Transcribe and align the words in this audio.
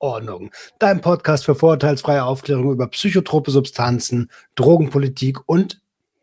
Ordnung. 0.00 0.50
Dein 0.78 1.00
Podcast 1.00 1.44
für 1.44 1.54
vorurteilsfreie 1.54 2.24
Aufklärung 2.24 2.72
über 2.72 2.88
psychotrope 2.88 3.50
Substanzen, 3.50 4.30
Drogenpolitik 4.56 5.38
und 5.46 5.80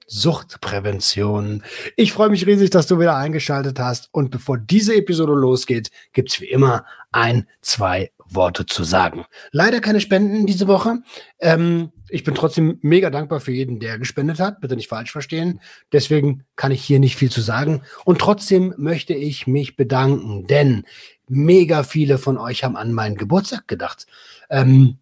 Suchtprävention. 0.08 1.64
Ich 1.96 2.14
freue 2.14 2.30
mich 2.30 2.46
riesig, 2.48 2.70
dass 2.70 2.88
du 2.88 3.00
wieder 3.00 3.16
eingeschaltet 3.16 3.80
hast. 3.80 4.10
Und 4.12 4.32
bevor 4.32 4.58
diese 4.58 4.96
Episode 4.96 5.34
losgeht, 5.34 5.92
gibt's 6.14 6.40
wie 6.42 6.50
immer 6.50 6.86
ein, 7.12 7.48
zwei 7.62 8.12
Worte 8.30 8.66
zu 8.66 8.84
sagen. 8.84 9.26
Leider 9.52 9.82
keine 9.82 10.02
Spenden 10.02 10.46
diese 10.46 10.68
Woche. 10.68 11.00
Ähm, 11.40 11.92
ich 12.10 12.24
bin 12.24 12.36
trotzdem 12.36 12.80
mega 12.82 13.10
dankbar 13.10 13.40
für 13.40 13.52
jeden, 13.52 13.80
der 13.80 14.00
gespendet 14.00 14.40
hat. 14.40 14.62
Bitte 14.62 14.76
nicht 14.76 14.88
falsch 14.88 15.12
verstehen. 15.12 15.60
Deswegen 15.92 16.44
kann 16.56 16.72
ich 16.72 16.84
hier 16.84 17.00
nicht 17.00 17.16
viel 17.16 17.32
zu 17.32 17.42
sagen. 17.42 17.82
Und 18.06 18.20
trotzdem 18.20 18.74
möchte 18.78 19.14
ich 19.14 19.48
mich 19.48 19.76
bedanken, 19.76 20.48
denn 20.48 20.86
mega 21.28 21.84
viele 21.84 22.18
von 22.18 22.38
euch 22.38 22.64
haben 22.64 22.78
an 22.78 22.94
meinen 22.94 23.18
Geburtstag 23.18 23.68
gedacht. 23.68 24.08
Ähm, 24.50 24.98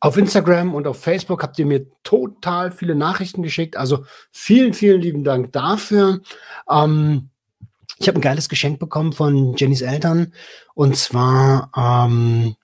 auf 0.00 0.16
Instagram 0.16 0.74
und 0.74 0.86
auf 0.86 1.00
Facebook 1.00 1.42
habt 1.42 1.58
ihr 1.58 1.66
mir 1.66 1.86
total 2.02 2.72
viele 2.72 2.94
Nachrichten 2.94 3.42
geschickt. 3.42 3.76
Also 3.76 4.04
vielen, 4.32 4.74
vielen 4.74 5.00
lieben 5.00 5.24
Dank 5.24 5.52
dafür. 5.52 6.20
Ähm, 6.68 7.30
ich 7.98 8.08
habe 8.08 8.18
ein 8.18 8.22
geiles 8.22 8.48
Geschenk 8.48 8.80
bekommen 8.80 9.12
von 9.12 9.54
Jennys 9.54 9.80
Eltern 9.80 10.32
und 10.74 10.96
zwar 10.96 11.70
ähm, 11.76 12.56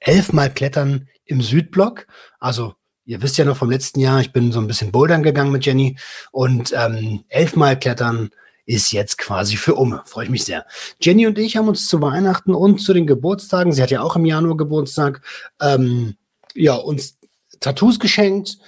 elfmal 0.00 0.52
Klettern 0.52 1.08
im 1.24 1.40
Südblock. 1.40 2.08
Also 2.40 2.74
ihr 3.04 3.22
wisst 3.22 3.38
ja 3.38 3.44
noch 3.44 3.56
vom 3.56 3.70
letzten 3.70 4.00
Jahr, 4.00 4.20
ich 4.20 4.32
bin 4.32 4.52
so 4.52 4.60
ein 4.60 4.66
bisschen 4.66 4.92
bouldern 4.92 5.22
gegangen 5.22 5.52
mit 5.52 5.66
Jenny 5.66 5.96
und 6.32 6.72
ähm, 6.76 7.24
elfmal 7.28 7.78
Klettern 7.78 8.30
ist 8.66 8.92
jetzt 8.92 9.18
quasi 9.18 9.56
für 9.56 9.74
Umme. 9.74 10.02
Freue 10.06 10.24
ich 10.24 10.30
mich 10.30 10.44
sehr. 10.44 10.66
Jenny 11.00 11.26
und 11.26 11.38
ich 11.38 11.56
haben 11.56 11.68
uns 11.68 11.86
zu 11.86 12.00
Weihnachten 12.00 12.54
und 12.54 12.80
zu 12.80 12.94
den 12.94 13.06
Geburtstagen, 13.06 13.72
sie 13.72 13.82
hat 13.82 13.90
ja 13.90 14.00
auch 14.00 14.16
im 14.16 14.24
Januar 14.24 14.56
Geburtstag, 14.56 15.20
ähm, 15.60 16.16
ja, 16.54 16.74
uns 16.74 17.18
Tattoos 17.60 17.98
geschenkt. 17.98 18.58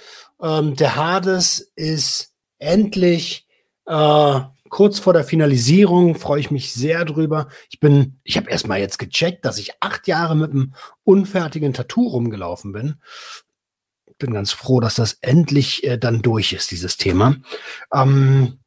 Ähm, 0.41 0.75
der 0.75 0.95
Hades 0.95 1.71
ist 1.75 2.33
endlich 2.59 3.47
äh, 3.85 4.39
kurz 4.69 4.99
vor 4.99 5.13
der 5.13 5.23
Finalisierung, 5.23 6.15
freue 6.15 6.39
ich 6.39 6.51
mich 6.51 6.73
sehr 6.73 7.05
drüber. 7.05 7.47
Ich 7.69 7.79
bin, 7.79 8.19
ich 8.23 8.37
habe 8.37 8.49
erstmal 8.49 8.79
jetzt 8.79 8.99
gecheckt, 8.99 9.45
dass 9.45 9.57
ich 9.57 9.81
acht 9.81 10.07
Jahre 10.07 10.35
mit 10.35 10.51
einem 10.51 10.73
unfertigen 11.03 11.73
Tattoo 11.73 12.07
rumgelaufen 12.07 12.71
bin. 12.71 12.95
Bin 14.17 14.33
ganz 14.33 14.51
froh, 14.51 14.79
dass 14.79 14.95
das 14.95 15.17
endlich 15.21 15.83
äh, 15.83 15.97
dann 15.97 16.21
durch 16.21 16.53
ist, 16.53 16.71
dieses 16.71 16.97
Thema. 16.97 17.35
Ähm, 17.93 18.59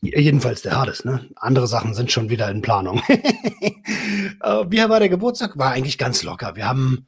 Jedenfalls 0.00 0.62
der 0.62 0.78
Hades, 0.78 1.04
ne? 1.04 1.28
Andere 1.36 1.66
Sachen 1.66 1.94
sind 1.94 2.12
schon 2.12 2.30
wieder 2.30 2.48
in 2.48 2.62
Planung. 2.62 3.02
äh, 3.08 4.64
wie 4.68 4.88
war 4.88 5.00
der 5.00 5.08
Geburtstag? 5.08 5.58
War 5.58 5.72
eigentlich 5.72 5.98
ganz 5.98 6.22
locker. 6.22 6.54
Wir 6.54 6.68
haben 6.68 7.06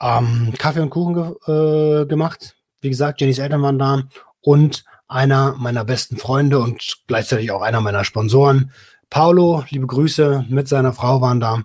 ähm, 0.00 0.52
Kaffee 0.58 0.80
und 0.80 0.90
Kuchen 0.90 1.14
ge 1.14 2.02
äh, 2.02 2.06
gemacht. 2.06 2.56
Wie 2.80 2.88
gesagt, 2.90 3.20
Jennys 3.20 3.38
Eltern 3.38 3.62
waren 3.62 3.78
da 3.78 4.02
und 4.40 4.84
einer 5.06 5.54
meiner 5.58 5.84
besten 5.84 6.16
Freunde 6.16 6.58
und 6.58 7.04
gleichzeitig 7.06 7.52
auch 7.52 7.62
einer 7.62 7.80
meiner 7.80 8.04
Sponsoren. 8.04 8.72
Paolo, 9.08 9.64
liebe 9.68 9.86
Grüße, 9.86 10.46
mit 10.48 10.66
seiner 10.68 10.92
Frau 10.92 11.20
waren 11.20 11.38
da. 11.38 11.62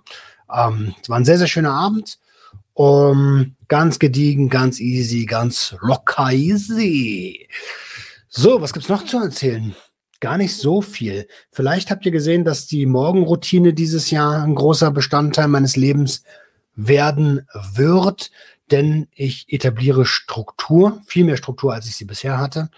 Ähm, 0.54 0.94
es 1.02 1.08
war 1.08 1.16
ein 1.16 1.24
sehr, 1.24 1.38
sehr 1.38 1.48
schöner 1.48 1.72
Abend. 1.72 2.18
Um, 2.78 3.56
ganz 3.66 3.98
gediegen, 3.98 4.48
ganz 4.48 4.78
easy, 4.78 5.26
ganz 5.26 5.74
locker 5.80 6.30
easy. 6.30 7.48
So, 8.28 8.60
was 8.62 8.72
gibt's 8.72 8.88
noch 8.88 9.04
zu 9.04 9.18
erzählen? 9.18 9.74
Gar 10.20 10.38
nicht 10.38 10.56
so 10.56 10.80
viel. 10.80 11.26
Vielleicht 11.50 11.90
habt 11.90 12.06
ihr 12.06 12.12
gesehen, 12.12 12.44
dass 12.44 12.66
die 12.68 12.86
Morgenroutine 12.86 13.74
dieses 13.74 14.12
Jahr 14.12 14.44
ein 14.44 14.54
großer 14.54 14.92
Bestandteil 14.92 15.48
meines 15.48 15.74
Lebens 15.74 16.22
werden 16.76 17.46
wird, 17.74 18.30
denn 18.70 19.08
ich 19.12 19.46
etabliere 19.48 20.06
Struktur, 20.06 21.02
viel 21.06 21.24
mehr 21.24 21.36
Struktur, 21.36 21.74
als 21.74 21.86
ich 21.86 21.96
sie 21.96 22.04
bisher 22.04 22.38
hatte 22.38 22.70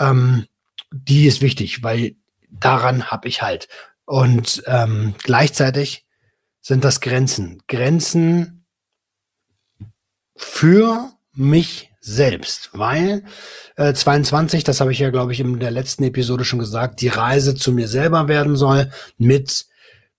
ähm, 0.00 0.46
die 0.90 1.26
ist 1.26 1.40
wichtig, 1.40 1.84
weil 1.84 2.16
daran 2.50 3.10
habe 3.10 3.28
ich 3.28 3.42
halt. 3.42 3.68
Und 4.06 4.64
ähm, 4.66 5.14
gleichzeitig 5.22 6.04
sind 6.60 6.84
das 6.84 7.00
Grenzen. 7.00 7.62
Grenzen 7.68 8.59
für 10.40 11.12
mich 11.34 11.90
selbst, 12.00 12.70
weil 12.72 13.24
äh, 13.76 13.92
22, 13.92 14.64
das 14.64 14.80
habe 14.80 14.90
ich 14.90 14.98
ja, 14.98 15.10
glaube 15.10 15.32
ich, 15.32 15.40
in 15.40 15.60
der 15.60 15.70
letzten 15.70 16.02
Episode 16.04 16.44
schon 16.44 16.58
gesagt, 16.58 17.02
die 17.02 17.08
Reise 17.08 17.54
zu 17.54 17.72
mir 17.72 17.88
selber 17.88 18.26
werden 18.26 18.56
soll 18.56 18.90
mit 19.18 19.66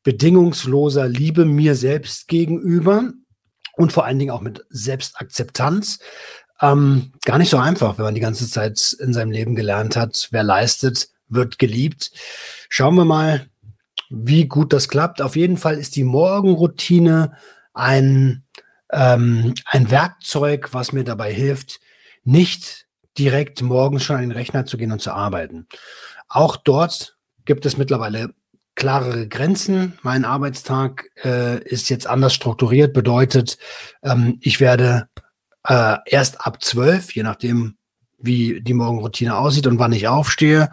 bedingungsloser 0.03 1.07
Liebe 1.07 1.45
mir 1.45 1.75
selbst 1.75 2.27
gegenüber 2.27 3.11
und 3.73 3.91
vor 3.91 4.05
allen 4.05 4.19
Dingen 4.19 4.31
auch 4.31 4.41
mit 4.41 4.63
Selbstakzeptanz. 4.69 5.99
Ähm, 6.61 7.13
gar 7.25 7.39
nicht 7.39 7.49
so 7.49 7.57
einfach, 7.57 7.97
wenn 7.97 8.05
man 8.05 8.15
die 8.15 8.21
ganze 8.21 8.47
Zeit 8.47 8.95
in 8.99 9.13
seinem 9.13 9.31
Leben 9.31 9.55
gelernt 9.55 9.95
hat, 9.95 10.27
wer 10.31 10.43
leistet, 10.43 11.09
wird 11.27 11.57
geliebt. 11.57 12.11
Schauen 12.69 12.95
wir 12.95 13.05
mal, 13.05 13.47
wie 14.11 14.45
gut 14.45 14.71
das 14.71 14.87
klappt. 14.87 15.21
Auf 15.21 15.35
jeden 15.35 15.57
Fall 15.57 15.77
ist 15.79 15.95
die 15.95 16.03
Morgenroutine 16.03 17.33
ein, 17.73 18.43
ähm, 18.91 19.53
ein 19.65 19.91
Werkzeug, 19.91 20.73
was 20.73 20.91
mir 20.91 21.03
dabei 21.03 21.33
hilft, 21.33 21.79
nicht 22.23 22.87
direkt 23.17 23.61
morgens 23.61 24.03
schon 24.03 24.17
an 24.17 24.21
den 24.21 24.31
Rechner 24.31 24.65
zu 24.65 24.77
gehen 24.77 24.91
und 24.91 25.01
zu 25.01 25.11
arbeiten. 25.11 25.67
Auch 26.27 26.55
dort 26.57 27.17
gibt 27.45 27.65
es 27.65 27.77
mittlerweile 27.77 28.33
klarere 28.75 29.27
Grenzen. 29.27 29.97
Mein 30.01 30.25
Arbeitstag 30.25 31.05
äh, 31.23 31.61
ist 31.63 31.89
jetzt 31.89 32.07
anders 32.07 32.33
strukturiert, 32.33 32.93
bedeutet, 32.93 33.57
ähm, 34.03 34.37
ich 34.41 34.59
werde 34.59 35.09
äh, 35.67 35.97
erst 36.05 36.45
ab 36.45 36.63
zwölf, 36.63 37.13
je 37.13 37.23
nachdem, 37.23 37.75
wie 38.23 38.61
die 38.61 38.73
Morgenroutine 38.73 39.35
aussieht 39.35 39.67
und 39.67 39.79
wann 39.79 39.91
ich 39.93 40.07
aufstehe. 40.07 40.69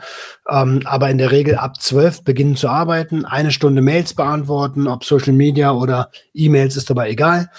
Ähm, 0.49 0.83
aber 0.85 1.11
in 1.11 1.19
der 1.19 1.33
Regel 1.33 1.57
ab 1.57 1.81
zwölf 1.81 2.23
beginnen 2.23 2.57
zu 2.57 2.69
arbeiten, 2.69 3.25
eine 3.25 3.51
Stunde 3.51 3.83
Mails 3.83 4.15
beantworten, 4.15 4.87
ob 4.87 5.05
Social 5.05 5.33
Media 5.33 5.73
oder 5.73 6.11
E-Mails 6.35 6.77
ist 6.77 6.91
dabei 6.91 7.11
egal. 7.11 7.51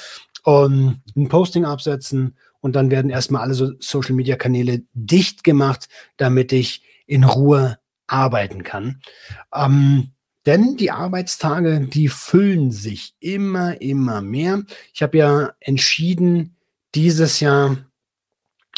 Und 0.44 1.01
ein 1.16 1.29
Posting 1.29 1.66
absetzen 1.66 2.38
und 2.61 2.75
dann 2.75 2.91
werden 2.91 3.09
erstmal 3.09 3.41
alle 3.41 3.53
so 3.53 3.72
Social 3.79 4.16
Media 4.16 4.35
Kanäle 4.35 4.83
dicht 4.94 5.44
gemacht, 5.44 5.88
damit 6.17 6.51
ich 6.51 6.83
in 7.05 7.23
Ruhe 7.23 7.79
arbeiten 8.07 8.63
kann. 8.63 9.01
Ähm, 9.53 10.11
denn 10.45 10.77
die 10.77 10.91
Arbeitstage, 10.91 11.81
die 11.81 12.07
füllen 12.07 12.72
sich 12.72 13.13
immer, 13.19 13.81
immer 13.81 14.22
mehr. 14.22 14.63
Ich 14.94 15.03
habe 15.03 15.17
ja 15.17 15.51
entschieden, 15.59 16.56
dieses 16.95 17.39
Jahr 17.39 17.77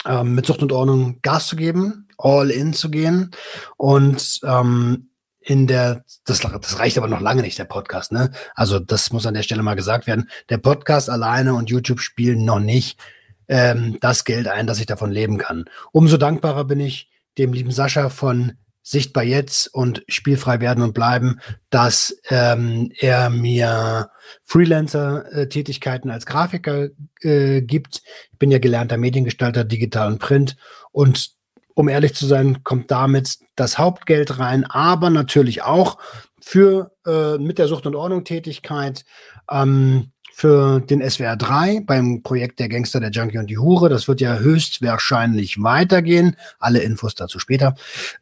ähm, 0.06 0.36
mit 0.36 0.46
Sucht 0.46 0.64
und 0.64 0.72
Ordnung 0.72 1.20
Gas 1.22 1.48
zu 1.48 1.56
geben, 1.56 2.08
all 2.18 2.50
in 2.50 2.74
zu 2.74 2.90
gehen 2.90 3.32
und 3.78 4.40
ähm, 4.44 5.11
in 5.42 5.68
der, 5.68 6.06
das, 6.26 6.40
das 6.40 6.80
reicht 6.80 6.98
aber 6.98 7.08
noch 7.08 7.20
lange 7.20 7.42
nicht, 7.42 7.58
der 7.58 7.66
Podcast, 7.66 8.12
ne? 8.12 8.32
Also 8.56 8.80
das 8.80 9.12
muss 9.12 9.26
an 9.26 9.34
der 9.34 9.44
Stelle 9.44 9.64
mal 9.64 9.76
gesagt 9.76 10.08
werden. 10.08 10.30
Der 10.50 10.58
Podcast 10.58 11.10
alleine 11.10 11.56
und 11.56 11.70
YouTube 11.70 12.00
spielen 12.00 12.46
noch 12.46 12.60
nicht 12.60 13.00
ähm, 13.48 13.98
das 14.02 14.24
Geld 14.24 14.48
ein, 14.48 14.68
dass 14.68 14.80
ich 14.80 14.86
davon 14.86 15.12
leben 15.12 15.38
kann. 15.38 15.66
Umso 15.92 16.18
dankbarer 16.18 16.66
bin 16.66 16.80
ich 16.80 17.10
dem 17.38 17.54
lieben 17.54 17.72
Sascha 17.72 18.10
von 18.10 18.54
sichtbar 18.84 19.24
jetzt 19.24 19.68
und 19.74 20.04
spielfrei 20.08 20.60
werden 20.60 20.84
und 20.84 20.94
bleiben, 20.94 21.40
dass 21.70 22.18
ähm, 22.30 22.92
er 23.00 23.30
mir 23.30 24.10
Freelancer-Tätigkeiten 24.44 26.10
als 26.10 26.26
Grafiker 26.26 26.90
äh, 27.22 27.62
gibt. 27.62 28.02
Ich 28.32 28.40
bin 28.40 28.52
ja 28.52 28.60
gelernter 28.60 28.98
Mediengestalter, 28.98 29.64
digital 29.64 30.08
und 30.08 30.20
print. 30.20 30.56
Und 30.92 31.32
um 31.76 31.90
ehrlich 31.90 32.16
zu 32.16 32.26
sein, 32.26 32.64
kommt 32.64 32.92
damit 32.92 33.40
das 33.56 33.78
Hauptgeld 33.78 34.40
rein, 34.40 34.66
aber 34.66 35.10
natürlich 35.10 35.64
auch 35.64 35.98
für 36.42 36.92
äh, 37.06 37.38
mit 37.38 37.58
der 37.60 37.68
Sucht- 37.68 37.86
und 37.86 37.96
Ordnung-Tätigkeit. 37.96 39.06
Ähm, 39.50 40.12
für 40.34 40.80
den 40.80 41.08
SWR 41.08 41.36
3 41.36 41.82
beim 41.86 42.24
Projekt 42.24 42.60
Der 42.60 42.70
Gangster, 42.70 43.00
der 43.00 43.12
Junkie 43.12 43.38
und 43.38 43.48
die 43.48 43.60
Hure. 43.60 43.90
Das 43.90 44.08
wird 44.08 44.22
ja 44.22 44.38
höchstwahrscheinlich 44.38 45.62
weitergehen. 45.62 46.36
Alle 46.58 46.80
Infos 46.80 47.14
dazu 47.14 47.38
später. 47.38 47.76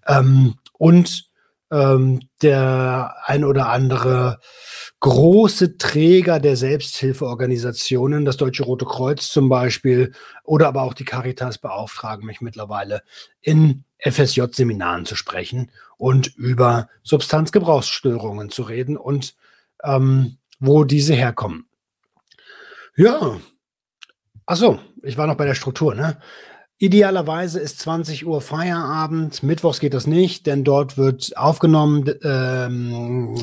Ähm, 0.06 0.56
und 0.74 1.30
ähm, 1.72 2.20
der 2.42 3.16
ein 3.26 3.46
oder 3.46 3.70
andere 3.70 4.40
große 5.00 5.78
Träger 5.78 6.40
der 6.40 6.56
Selbsthilfeorganisationen, 6.56 8.26
das 8.26 8.38
Deutsche 8.38 8.64
Rote 8.64 8.86
Kreuz 8.86 9.30
zum 9.30 9.48
Beispiel 9.48 10.14
oder 10.44 10.68
aber 10.68 10.82
auch 10.82 10.94
die 10.94 11.06
Caritas 11.06 11.58
beauftragen 11.58 12.26
mich 12.26 12.42
mittlerweile 12.42 13.04
in 13.42 13.86
FSJ-Seminaren 14.00 15.06
zu 15.06 15.16
sprechen 15.16 15.72
und 15.98 16.36
über 16.36 16.90
Substanzgebrauchsstörungen 17.04 18.50
zu 18.50 18.64
reden 18.64 18.98
und 18.98 19.36
ähm, 19.84 20.38
wo 20.60 20.84
diese 20.84 21.14
herkommen. 21.14 21.68
Ja, 22.96 23.40
achso, 24.46 24.80
ich 25.04 25.18
war 25.18 25.28
noch 25.28 25.36
bei 25.36 25.46
der 25.46 25.56
Struktur, 25.56 25.96
ne? 25.96 26.20
Idealerweise 26.82 27.60
ist 27.60 27.80
20 27.80 28.26
Uhr 28.26 28.40
Feierabend. 28.40 29.44
Mittwochs 29.44 29.82
geht 29.82 29.94
das 29.94 30.08
nicht, 30.08 30.48
denn 30.48 30.64
dort 30.64 30.98
wird 30.98 31.36
aufgenommen 31.36 32.10
ähm, 32.24 33.36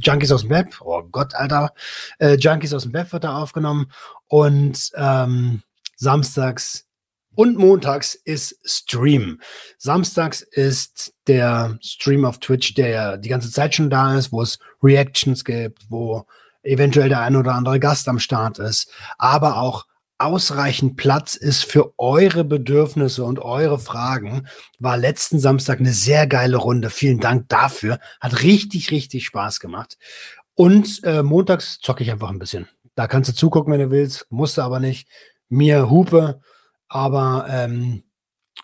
Junkies 0.00 0.30
aus 0.30 0.42
dem 0.42 0.50
Web. 0.50 0.80
Oh 0.82 1.02
Gott, 1.02 1.34
Alter. 1.34 1.72
Äh, 2.20 2.34
Junkies 2.36 2.72
aus 2.72 2.84
dem 2.84 2.92
Web 2.92 3.12
wird 3.12 3.24
da 3.24 3.38
aufgenommen. 3.38 3.90
Und 4.28 4.92
ähm, 4.94 5.62
samstags 5.96 6.86
und 7.34 7.58
montags 7.58 8.14
ist 8.14 8.56
Stream. 8.64 9.40
Samstags 9.78 10.42
ist 10.42 11.12
der 11.26 11.78
Stream 11.82 12.24
auf 12.24 12.38
Twitch, 12.38 12.74
der 12.74 13.18
die 13.18 13.28
ganze 13.28 13.50
Zeit 13.50 13.74
schon 13.74 13.90
da 13.90 14.16
ist, 14.16 14.30
wo 14.30 14.42
es 14.42 14.60
Reactions 14.80 15.44
gibt, 15.44 15.90
wo 15.90 16.24
eventuell 16.62 17.08
der 17.08 17.20
ein 17.22 17.34
oder 17.34 17.54
andere 17.54 17.80
Gast 17.80 18.08
am 18.08 18.20
Start 18.20 18.60
ist, 18.60 18.92
aber 19.18 19.58
auch 19.58 19.86
ausreichend 20.18 20.96
Platz 20.96 21.34
ist 21.36 21.64
für 21.64 21.92
eure 21.98 22.44
Bedürfnisse 22.44 23.24
und 23.24 23.38
eure 23.38 23.78
Fragen, 23.78 24.48
war 24.78 24.96
letzten 24.96 25.38
Samstag 25.38 25.80
eine 25.80 25.92
sehr 25.92 26.26
geile 26.26 26.56
Runde. 26.56 26.90
Vielen 26.90 27.20
Dank 27.20 27.48
dafür. 27.48 27.98
Hat 28.20 28.42
richtig, 28.42 28.90
richtig 28.90 29.26
Spaß 29.26 29.60
gemacht. 29.60 29.98
Und 30.54 31.02
äh, 31.04 31.22
montags 31.22 31.78
zocke 31.80 32.02
ich 32.02 32.10
einfach 32.10 32.30
ein 32.30 32.38
bisschen. 32.38 32.68
Da 32.94 33.06
kannst 33.06 33.28
du 33.28 33.34
zugucken, 33.34 33.72
wenn 33.72 33.80
du 33.80 33.90
willst, 33.90 34.26
musst 34.30 34.56
du 34.56 34.62
aber 34.62 34.80
nicht. 34.80 35.08
Mir 35.48 35.90
Hupe, 35.90 36.40
aber 36.88 37.46
ähm, 37.48 38.02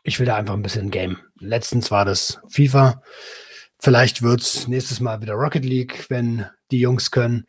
ich 0.03 0.19
will 0.19 0.27
da 0.27 0.37
einfach 0.37 0.55
ein 0.55 0.63
bisschen 0.63 0.91
Game. 0.91 1.19
Letztens 1.39 1.91
war 1.91 2.05
das 2.05 2.41
FIFA. 2.49 3.03
Vielleicht 3.79 4.23
wird's 4.23 4.69
nächstes 4.69 5.01
Mal 5.01 5.21
wieder 5.21 5.35
Rocket 5.35 5.65
League, 5.65 6.07
wenn 6.09 6.47
die 6.71 6.81
Jungs 6.81 7.11
können. 7.11 7.47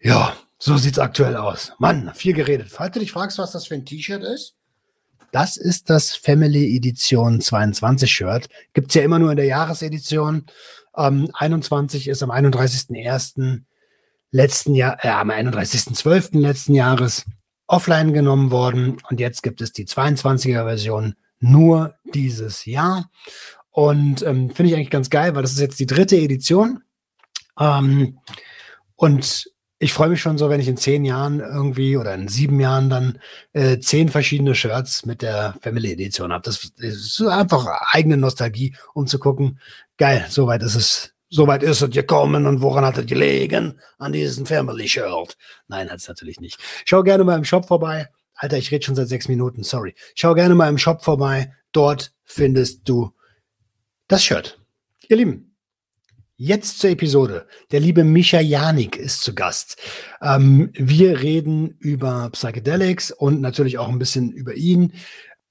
Ja, 0.00 0.36
so 0.64 0.78
sieht's 0.78 0.98
aktuell 0.98 1.36
aus. 1.36 1.72
Mann, 1.78 2.10
viel 2.14 2.32
geredet. 2.32 2.68
Falls 2.70 2.94
du 2.94 3.00
dich 3.00 3.12
fragst, 3.12 3.36
was 3.36 3.52
das 3.52 3.66
für 3.66 3.74
ein 3.74 3.84
T-Shirt 3.84 4.22
ist, 4.22 4.54
das 5.30 5.58
ist 5.58 5.90
das 5.90 6.16
Family 6.16 6.74
Edition 6.74 7.42
22 7.42 8.10
Shirt. 8.10 8.48
Gibt's 8.72 8.94
ja 8.94 9.02
immer 9.02 9.18
nur 9.18 9.30
in 9.30 9.36
der 9.36 9.44
Jahresedition. 9.44 10.46
Ähm, 10.96 11.28
21 11.34 12.08
ist 12.08 12.22
am 12.22 12.30
31.01. 12.30 13.64
letzten 14.30 14.74
Jahr, 14.74 15.04
äh, 15.04 15.08
am 15.08 15.30
31.12. 15.30 16.38
letzten 16.40 16.72
Jahres 16.72 17.26
offline 17.66 18.14
genommen 18.14 18.50
worden. 18.50 18.96
Und 19.10 19.20
jetzt 19.20 19.42
gibt 19.42 19.60
es 19.60 19.70
die 19.72 19.86
22er 19.86 20.64
Version 20.64 21.14
nur 21.40 21.94
dieses 22.14 22.64
Jahr. 22.64 23.10
Und 23.70 24.22
ähm, 24.22 24.48
finde 24.48 24.70
ich 24.70 24.76
eigentlich 24.76 24.88
ganz 24.88 25.10
geil, 25.10 25.34
weil 25.34 25.42
das 25.42 25.52
ist 25.52 25.60
jetzt 25.60 25.78
die 25.78 25.86
dritte 25.86 26.16
Edition. 26.16 26.82
Ähm, 27.60 28.18
und 28.96 29.52
ich 29.78 29.92
freue 29.92 30.08
mich 30.08 30.20
schon 30.20 30.38
so, 30.38 30.48
wenn 30.48 30.60
ich 30.60 30.68
in 30.68 30.76
zehn 30.76 31.04
Jahren 31.04 31.40
irgendwie 31.40 31.96
oder 31.96 32.14
in 32.14 32.28
sieben 32.28 32.60
Jahren 32.60 32.88
dann 32.90 33.18
äh, 33.52 33.78
zehn 33.78 34.08
verschiedene 34.08 34.54
Shirts 34.54 35.04
mit 35.04 35.20
der 35.20 35.56
Family 35.60 35.92
Edition 35.92 36.32
habe. 36.32 36.42
Das 36.42 36.70
ist 36.78 37.20
einfach 37.22 37.66
eigene 37.92 38.16
Nostalgie, 38.16 38.74
um 38.94 39.06
zu 39.06 39.18
gucken, 39.18 39.58
geil, 39.98 40.26
soweit 40.28 40.62
ist 40.62 40.76
es, 40.76 41.14
soweit 41.28 41.62
ist 41.62 41.82
es 41.82 41.90
gekommen 41.90 42.46
und 42.46 42.62
woran 42.62 42.84
hat 42.84 42.98
es 42.98 43.06
gelegen? 43.06 43.80
An 43.98 44.12
diesem 44.12 44.46
Family 44.46 44.88
Shirt. 44.88 45.36
Nein, 45.66 45.90
hat 45.90 45.98
es 45.98 46.08
natürlich 46.08 46.40
nicht. 46.40 46.58
Schau 46.84 47.02
gerne 47.02 47.24
mal 47.24 47.36
im 47.36 47.44
Shop 47.44 47.66
vorbei. 47.66 48.08
Alter, 48.34 48.58
ich 48.58 48.70
rede 48.70 48.84
schon 48.84 48.96
seit 48.96 49.08
sechs 49.08 49.28
Minuten, 49.28 49.64
sorry. 49.64 49.94
Schau 50.14 50.34
gerne 50.34 50.54
mal 50.54 50.68
im 50.68 50.78
Shop 50.78 51.04
vorbei. 51.04 51.52
Dort 51.72 52.12
findest 52.24 52.88
du 52.88 53.12
das 54.08 54.24
Shirt. 54.24 54.60
Ihr 55.08 55.16
Lieben, 55.16 55.53
Jetzt 56.36 56.80
zur 56.80 56.90
Episode. 56.90 57.46
Der 57.70 57.78
liebe 57.78 58.02
Micha 58.02 58.40
Janik 58.40 58.96
ist 58.96 59.20
zu 59.20 59.36
Gast. 59.36 59.76
Ähm, 60.20 60.70
wir 60.74 61.20
reden 61.20 61.76
über 61.78 62.28
Psychedelics 62.30 63.12
und 63.12 63.40
natürlich 63.40 63.78
auch 63.78 63.88
ein 63.88 64.00
bisschen 64.00 64.32
über 64.32 64.54
ihn. 64.54 64.94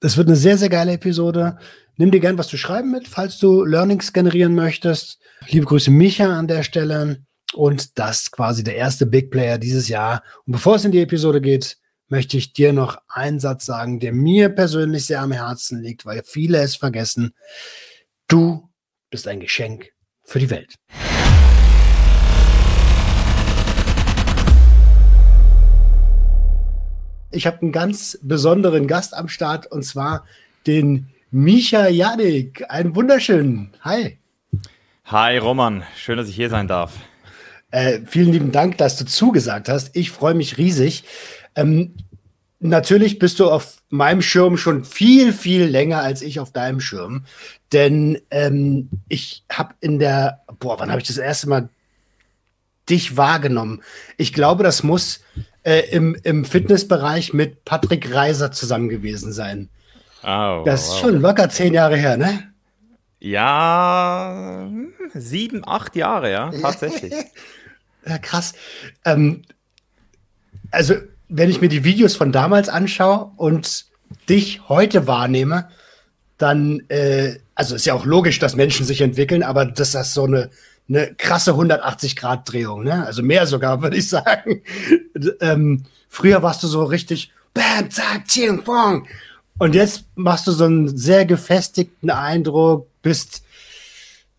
Es 0.00 0.18
wird 0.18 0.28
eine 0.28 0.36
sehr, 0.36 0.58
sehr 0.58 0.68
geile 0.68 0.92
Episode. 0.92 1.56
Nimm 1.96 2.10
dir 2.10 2.20
gern 2.20 2.36
was 2.36 2.48
zu 2.48 2.58
schreiben 2.58 2.90
mit, 2.90 3.08
falls 3.08 3.38
du 3.38 3.64
Learnings 3.64 4.12
generieren 4.12 4.54
möchtest. 4.54 5.20
Liebe 5.48 5.64
Grüße 5.64 5.90
Micha 5.90 6.38
an 6.38 6.48
der 6.48 6.62
Stelle. 6.62 7.24
Und 7.54 7.98
das 7.98 8.30
quasi 8.30 8.62
der 8.62 8.76
erste 8.76 9.06
Big 9.06 9.30
Player 9.30 9.56
dieses 9.56 9.88
Jahr. 9.88 10.22
Und 10.44 10.52
bevor 10.52 10.76
es 10.76 10.84
in 10.84 10.92
die 10.92 11.00
Episode 11.00 11.40
geht, 11.40 11.78
möchte 12.08 12.36
ich 12.36 12.52
dir 12.52 12.74
noch 12.74 12.98
einen 13.08 13.40
Satz 13.40 13.64
sagen, 13.64 14.00
der 14.00 14.12
mir 14.12 14.50
persönlich 14.50 15.06
sehr 15.06 15.22
am 15.22 15.32
Herzen 15.32 15.80
liegt, 15.80 16.04
weil 16.04 16.22
viele 16.26 16.58
es 16.58 16.76
vergessen. 16.76 17.34
Du 18.28 18.68
bist 19.08 19.26
ein 19.26 19.40
Geschenk 19.40 19.93
für 20.24 20.38
die 20.38 20.50
Welt. 20.50 20.74
Ich 27.30 27.46
habe 27.46 27.62
einen 27.62 27.72
ganz 27.72 28.18
besonderen 28.22 28.86
Gast 28.86 29.14
am 29.14 29.28
Start 29.28 29.66
und 29.66 29.84
zwar 29.84 30.24
den 30.66 31.08
Micha 31.30 31.88
Janik. 31.88 32.64
Einen 32.68 32.94
wunderschönen. 32.94 33.72
Hi. 33.82 34.18
Hi 35.06 35.36
Roman, 35.38 35.82
schön, 35.96 36.16
dass 36.16 36.28
ich 36.28 36.36
hier 36.36 36.48
sein 36.48 36.68
darf. 36.68 36.92
Äh, 37.72 38.00
vielen 38.06 38.32
lieben 38.32 38.52
Dank, 38.52 38.78
dass 38.78 38.96
du 38.96 39.04
zugesagt 39.04 39.68
hast. 39.68 39.96
Ich 39.96 40.12
freue 40.12 40.34
mich 40.34 40.58
riesig. 40.58 41.02
Ähm, 41.56 41.96
natürlich 42.64 43.18
bist 43.18 43.40
du 43.40 43.50
auf 43.50 43.82
meinem 43.90 44.22
Schirm 44.22 44.56
schon 44.56 44.84
viel, 44.84 45.32
viel 45.32 45.64
länger 45.64 46.00
als 46.00 46.22
ich 46.22 46.40
auf 46.40 46.50
deinem 46.50 46.80
Schirm. 46.80 47.24
Denn 47.72 48.20
ähm, 48.30 48.88
ich 49.08 49.44
habe 49.52 49.74
in 49.80 49.98
der, 49.98 50.40
boah, 50.58 50.78
wann 50.80 50.90
habe 50.90 51.00
ich 51.00 51.06
das 51.06 51.18
erste 51.18 51.48
Mal 51.48 51.68
dich 52.88 53.16
wahrgenommen? 53.16 53.82
Ich 54.16 54.32
glaube, 54.32 54.64
das 54.64 54.82
muss 54.82 55.20
äh, 55.62 55.88
im, 55.90 56.16
im 56.22 56.44
Fitnessbereich 56.44 57.32
mit 57.32 57.64
Patrick 57.64 58.12
Reiser 58.14 58.50
zusammen 58.50 58.88
gewesen 58.88 59.32
sein. 59.32 59.68
Oh, 60.22 60.62
das 60.64 60.84
ist 60.84 60.90
wow. 60.90 61.00
schon 61.00 61.20
locker 61.20 61.50
zehn 61.50 61.74
Jahre 61.74 61.96
her, 61.96 62.16
ne? 62.16 62.50
Ja, 63.20 64.70
sieben, 65.14 65.66
acht 65.66 65.96
Jahre, 65.96 66.30
ja, 66.30 66.50
tatsächlich. 66.50 67.12
ja, 68.06 68.18
krass. 68.18 68.54
Ähm, 69.04 69.42
also 70.70 70.94
wenn 71.28 71.50
ich 71.50 71.60
mir 71.60 71.68
die 71.68 71.84
Videos 71.84 72.16
von 72.16 72.32
damals 72.32 72.68
anschaue 72.68 73.32
und 73.36 73.86
dich 74.28 74.68
heute 74.68 75.06
wahrnehme, 75.06 75.68
dann, 76.38 76.82
äh, 76.88 77.36
also 77.54 77.74
ist 77.74 77.86
ja 77.86 77.94
auch 77.94 78.04
logisch, 78.04 78.38
dass 78.38 78.56
Menschen 78.56 78.84
sich 78.84 79.00
entwickeln, 79.00 79.42
aber 79.42 79.64
das 79.64 79.94
ist 79.94 80.14
so 80.14 80.24
eine, 80.24 80.50
eine 80.88 81.14
krasse 81.14 81.52
180-Grad-Drehung, 81.52 82.84
ne? 82.84 83.06
Also 83.06 83.22
mehr 83.22 83.46
sogar, 83.46 83.82
würde 83.82 83.96
ich 83.96 84.08
sagen. 84.08 84.62
ähm, 85.40 85.84
früher 86.08 86.42
warst 86.42 86.62
du 86.62 86.66
so 86.66 86.84
richtig 86.84 87.32
Bam, 87.54 87.88
zack, 87.88 88.26
Ching, 88.26 88.64
Bong. 88.64 89.06
Und 89.58 89.76
jetzt 89.76 90.04
machst 90.16 90.48
du 90.48 90.52
so 90.52 90.64
einen 90.64 90.96
sehr 90.96 91.24
gefestigten 91.24 92.10
Eindruck, 92.10 92.88
bist, 93.00 93.44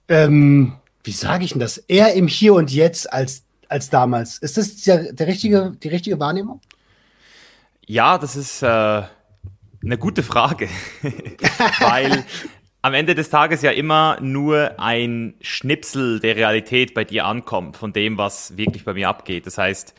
ähm, 0.09 0.73
wie 1.03 1.11
sage 1.11 1.45
ich 1.45 1.51
denn 1.51 1.61
das, 1.61 1.77
eher 1.77 2.13
im 2.13 2.27
Hier 2.27 2.53
und 2.55 2.71
Jetzt 2.71 3.11
als, 3.13 3.43
als 3.69 3.89
damals. 3.89 4.39
Ist 4.39 4.57
das 4.57 4.75
der, 4.81 5.13
der 5.13 5.27
richtige, 5.27 5.77
die 5.81 5.87
richtige 5.87 6.19
Wahrnehmung? 6.19 6.59
Ja, 7.87 8.17
das 8.17 8.35
ist 8.35 8.63
äh, 8.63 8.67
eine 8.67 9.97
gute 9.99 10.23
Frage, 10.23 10.67
weil 11.79 12.25
am 12.81 12.95
Ende 12.95 13.13
des 13.13 13.29
Tages 13.29 13.61
ja 13.61 13.69
immer 13.69 14.17
nur 14.21 14.79
ein 14.79 15.35
Schnipsel 15.41 16.19
der 16.19 16.35
Realität 16.35 16.95
bei 16.95 17.03
dir 17.03 17.25
ankommt, 17.25 17.77
von 17.77 17.93
dem, 17.93 18.17
was 18.17 18.57
wirklich 18.57 18.85
bei 18.85 18.95
mir 18.95 19.07
abgeht. 19.07 19.45
Das 19.45 19.59
heißt, 19.59 19.93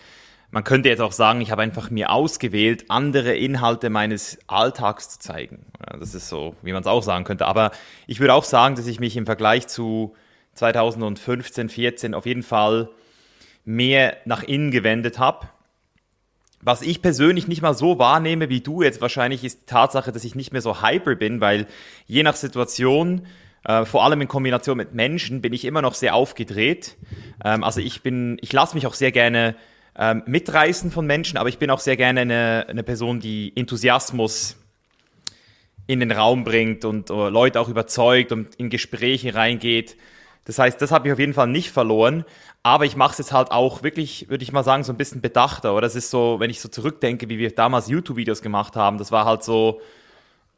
man 0.51 0.65
könnte 0.65 0.89
jetzt 0.89 1.01
auch 1.01 1.13
sagen, 1.13 1.41
ich 1.41 1.53
habe 1.53 1.63
einfach 1.63 1.91
mir 1.91 2.11
ausgewählt, 2.11 2.87
andere 2.89 3.37
Inhalte 3.37 3.89
meines 3.89 4.39
Alltags 4.49 5.11
zu 5.11 5.19
zeigen. 5.21 5.67
Das 6.01 6.13
ist 6.13 6.29
so, 6.29 6.57
wie 6.63 6.73
man 6.73 6.83
es 6.83 6.89
auch 6.89 7.05
sagen 7.05 7.25
könnte. 7.25 7.47
Aber 7.47 7.71
ich 8.09 8.19
würde 8.19 8.35
auch 8.35 8.45
sagen, 8.45 8.75
dass 8.75 8.89
ich 8.89 8.99
mich 8.99 9.17
im 9.17 9.27
Vergleich 9.27 9.69
zu 9.69 10.17
2015, 10.55 11.69
14 11.69 12.15
auf 12.15 12.27
jeden 12.27 12.43
Fall 12.43 12.89
mehr 13.65 14.17
nach 14.25 14.43
innen 14.43 14.73
gewendet 14.73 15.21
habe 15.21 15.49
was 16.67 16.83
ich 16.83 17.01
persönlich 17.01 17.47
nicht 17.47 17.63
mal 17.63 17.75
so 17.75 18.01
wahrnehme 18.01 18.49
wie 18.49 18.61
du 18.61 18.83
jetzt 18.83 19.01
wahrscheinlich, 19.01 19.45
ist 19.45 19.61
die 19.61 19.67
Tatsache, 19.67 20.11
dass 20.11 20.25
ich 20.25 20.35
nicht 20.35 20.53
mehr 20.53 20.61
so 20.61 20.83
hyper 20.83 21.15
bin, 21.15 21.41
weil 21.41 21.69
je 22.07 22.25
nach 22.25 22.35
Situation, 22.35 23.25
äh, 23.65 23.85
vor 23.85 24.05
allem 24.05 24.21
in 24.23 24.27
Kombination 24.27 24.77
mit 24.77 24.93
Menschen, 24.93 25.43
bin 25.43 25.53
ich 25.53 25.65
immer 25.65 25.81
noch 25.81 25.95
sehr 25.95 26.17
aufgedreht. 26.17 26.97
Ähm, 27.45 27.63
also 27.63 27.81
ich 27.81 28.03
bin, 28.03 28.37
ich 28.41 28.53
lasse 28.53 28.75
mich 28.75 28.89
auch 28.89 28.95
sehr 28.95 29.13
gerne 29.13 29.55
ähm, 29.97 30.25
mitreißen 30.27 30.91
von 30.91 31.07
Menschen, 31.07 31.37
aber 31.37 31.49
ich 31.49 31.59
bin 31.59 31.71
auch 31.71 31.79
sehr 31.79 31.97
gerne 31.97 32.23
eine, 32.23 32.67
eine 32.69 32.83
Person, 32.83 33.21
die 33.21 33.53
Enthusiasmus 33.55 34.57
in 35.87 36.01
den 36.01 36.11
Raum 36.11 36.43
bringt 36.43 36.85
und 36.85 37.11
Leute 37.11 37.61
auch 37.61 37.69
überzeugt 37.69 38.33
und 38.33 38.57
in 38.57 38.71
Gespräche 38.71 39.37
reingeht. 39.37 39.97
Das 40.47 40.59
heißt, 40.59 40.81
das 40.81 40.93
habe 40.93 41.09
ich 41.09 41.13
auf 41.13 41.19
jeden 41.19 41.35
Fall 41.35 41.49
nicht 41.49 41.71
verloren. 41.71 42.25
Aber 42.63 42.85
ich 42.85 42.97
mache 42.97 43.13
es 43.13 43.19
jetzt 43.19 43.33
halt 43.33 43.51
auch 43.51 43.83
wirklich, 43.83 44.29
würde 44.29 44.43
ich 44.43 44.53
mal 44.53 44.65
sagen, 44.65 44.85
so 44.85 44.93
ein 44.93 44.97
bisschen 44.97 45.21
bedachter. 45.21 45.75
Oder 45.75 45.87
es 45.87 45.97
ist 45.97 46.11
so, 46.11 46.41
wenn 46.41 46.51
ich 46.51 46.61
so 46.61 46.69
zurückdenke, 46.69 47.29
wie 47.29 47.39
wir 47.39 47.55
damals 47.55 47.89
YouTube-Videos 47.89 48.43
gemacht 48.43 48.77
haben, 48.77 48.97
das 48.99 49.13
war 49.13 49.25
halt 49.25 49.43
so, 49.43 49.81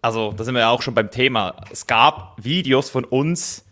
also 0.02 0.33
da 0.37 0.45
sind 0.45 0.54
wir 0.54 0.61
ja 0.61 0.71
auch 0.71 0.83
schon 0.83 0.95
beim 0.95 1.11
Thema. 1.11 1.57
Es 1.71 1.87
gab 1.87 2.35
Videos 2.42 2.90
von 2.90 3.04
uns 3.04 3.64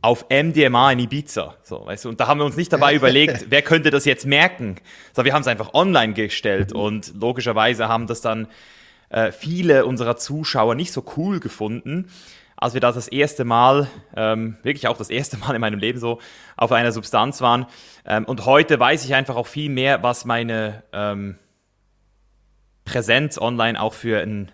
auf 0.00 0.26
MDMA 0.28 0.92
in 0.92 1.00
Ibiza. 1.00 1.54
So, 1.62 1.86
weißt 1.86 2.04
du, 2.04 2.08
und 2.10 2.20
da 2.20 2.28
haben 2.28 2.38
wir 2.38 2.44
uns 2.44 2.56
nicht 2.56 2.72
dabei 2.72 2.94
überlegt, 2.96 3.46
wer 3.48 3.62
könnte 3.62 3.90
das 3.90 4.04
jetzt 4.04 4.26
merken. 4.26 4.76
So, 5.12 5.24
wir 5.24 5.32
haben 5.32 5.42
es 5.42 5.48
einfach 5.48 5.74
online 5.74 6.12
gestellt 6.12 6.72
und 6.72 7.14
logischerweise 7.20 7.88
haben 7.88 8.06
das 8.06 8.20
dann 8.20 8.46
äh, 9.08 9.32
viele 9.32 9.86
unserer 9.86 10.16
Zuschauer 10.16 10.74
nicht 10.74 10.92
so 10.92 11.04
cool 11.16 11.40
gefunden 11.40 12.10
als 12.64 12.72
wir 12.72 12.80
da 12.80 12.92
das 12.92 13.08
erste 13.08 13.44
Mal, 13.44 13.88
ähm, 14.16 14.56
wirklich 14.62 14.88
auch 14.88 14.96
das 14.96 15.10
erste 15.10 15.36
Mal 15.36 15.54
in 15.54 15.60
meinem 15.60 15.78
Leben 15.78 15.98
so, 15.98 16.18
auf 16.56 16.72
einer 16.72 16.92
Substanz 16.92 17.42
waren. 17.42 17.66
Ähm, 18.06 18.24
und 18.24 18.46
heute 18.46 18.80
weiß 18.80 19.04
ich 19.04 19.14
einfach 19.14 19.36
auch 19.36 19.46
viel 19.46 19.68
mehr, 19.68 20.02
was 20.02 20.24
meine 20.24 20.82
ähm, 20.94 21.36
Präsenz 22.86 23.36
online 23.36 23.78
auch 23.78 23.92
für 23.92 24.22
ein, 24.22 24.50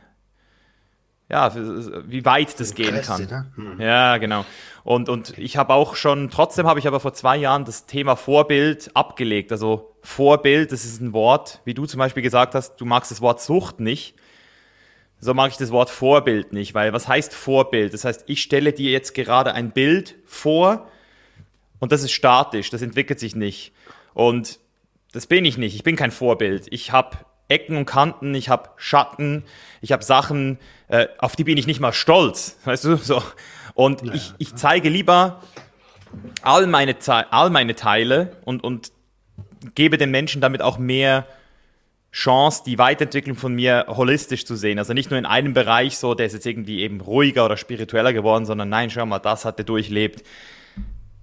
ja, 1.29 1.51
für, 1.51 2.11
wie 2.11 2.25
weit 2.25 2.59
das 2.59 2.75
gehen 2.75 3.01
kann. 3.01 3.27
Ne? 3.27 3.47
Hm. 3.55 3.81
Ja, 3.81 4.17
genau. 4.17 4.45
Und, 4.83 5.09
und 5.09 5.39
ich 5.39 5.57
habe 5.57 5.73
auch 5.73 5.95
schon, 5.95 6.31
trotzdem 6.31 6.67
habe 6.67 6.81
ich 6.81 6.89
aber 6.89 6.99
vor 6.99 7.15
zwei 7.15 7.37
Jahren 7.37 7.65
das 7.65 7.87
Thema 7.87 8.17
Vorbild 8.17 8.91
abgelegt. 8.95 9.53
Also 9.53 9.95
Vorbild, 10.03 10.73
das 10.73 10.85
ist 10.85 11.01
ein 11.01 11.13
Wort, 11.13 11.61
wie 11.65 11.75
du 11.75 11.87
zum 11.87 11.99
Beispiel 11.99 12.25
gesagt 12.25 12.57
hast, 12.57 12.75
du 12.81 12.85
magst 12.85 13.13
das 13.13 13.21
Wort 13.21 13.41
Sucht 13.41 13.79
nicht. 13.79 14.17
So 15.21 15.35
mag 15.35 15.51
ich 15.51 15.59
das 15.59 15.71
Wort 15.71 15.91
Vorbild 15.91 16.53
nicht, 16.53 16.75
weil 16.75 16.93
was 16.93 17.07
heißt 17.07 17.35
Vorbild? 17.35 17.93
Das 17.93 18.05
heißt, 18.05 18.25
ich 18.27 18.41
stelle 18.41 18.73
dir 18.73 18.91
jetzt 18.91 19.15
gerade 19.15 19.53
ein 19.53 19.71
Bild 19.71 20.17
vor 20.25 20.89
und 21.79 21.93
das 21.93 22.03
ist 22.03 22.13
statisch, 22.13 22.71
das 22.71 22.81
entwickelt 22.81 23.21
sich 23.21 23.37
nicht. 23.37 23.73
Und 24.15 24.59
das 25.13 25.27
bin 25.27 25.45
ich 25.45 25.59
nicht. 25.59 25.75
Ich 25.75 25.83
bin 25.83 25.97
kein 25.97 26.11
Vorbild. 26.11 26.67
Ich 26.71 26.93
habe 26.93 27.19
Ecken 27.49 27.77
und 27.77 27.85
Kanten, 27.85 28.35
ich 28.35 28.49
habe 28.49 28.71
Schatten, 28.77 29.45
ich 29.81 29.93
habe 29.93 30.05
Sachen, 30.05 30.59
äh, 30.89 31.09
auf 31.19 31.37
die 31.37 31.45
bin 31.45 31.59
ich 31.59 31.67
nicht 31.67 31.81
mal 31.81 31.93
stolz, 31.93 32.59
weißt 32.65 32.85
du? 32.85 32.97
So. 32.97 33.23
Und 33.75 34.03
ja. 34.03 34.15
ich, 34.15 34.33
ich 34.39 34.55
zeige 34.55 34.89
lieber 34.89 35.43
all 36.43 36.67
meine, 36.67 36.97
all 37.31 37.51
meine 37.51 37.75
Teile 37.75 38.37
und, 38.45 38.65
und 38.65 38.93
gebe 39.75 39.99
den 39.99 40.11
Menschen 40.11 40.41
damit 40.41 40.63
auch 40.63 40.79
mehr 40.79 41.27
Chance, 42.13 42.63
die 42.67 42.79
Weiterentwicklung 42.79 43.37
von 43.37 43.55
mir 43.55 43.87
holistisch 43.89 44.45
zu 44.45 44.57
sehen. 44.57 44.79
Also 44.79 44.93
nicht 44.95 45.11
nur 45.11 45.19
in 45.19 45.27
einem 45.27 45.55
Bereich 45.55 45.97
so, 45.97 46.15
der 46.15 46.27
ist 46.27 46.33
jetzt 46.33 46.47
irgendwie 46.47 46.81
eben 46.81 47.01
ruhiger 47.01 47.45
oder 47.45 47.57
spiritueller 47.57 48.13
geworden, 48.13 48.47
sondern 48.47 48.69
nein, 48.69 48.91
schau 48.91 49.07
mal, 49.07 49.21
das 49.21 49.45
hat 49.45 49.59
er 49.59 49.65
durchlebt. 49.65 50.25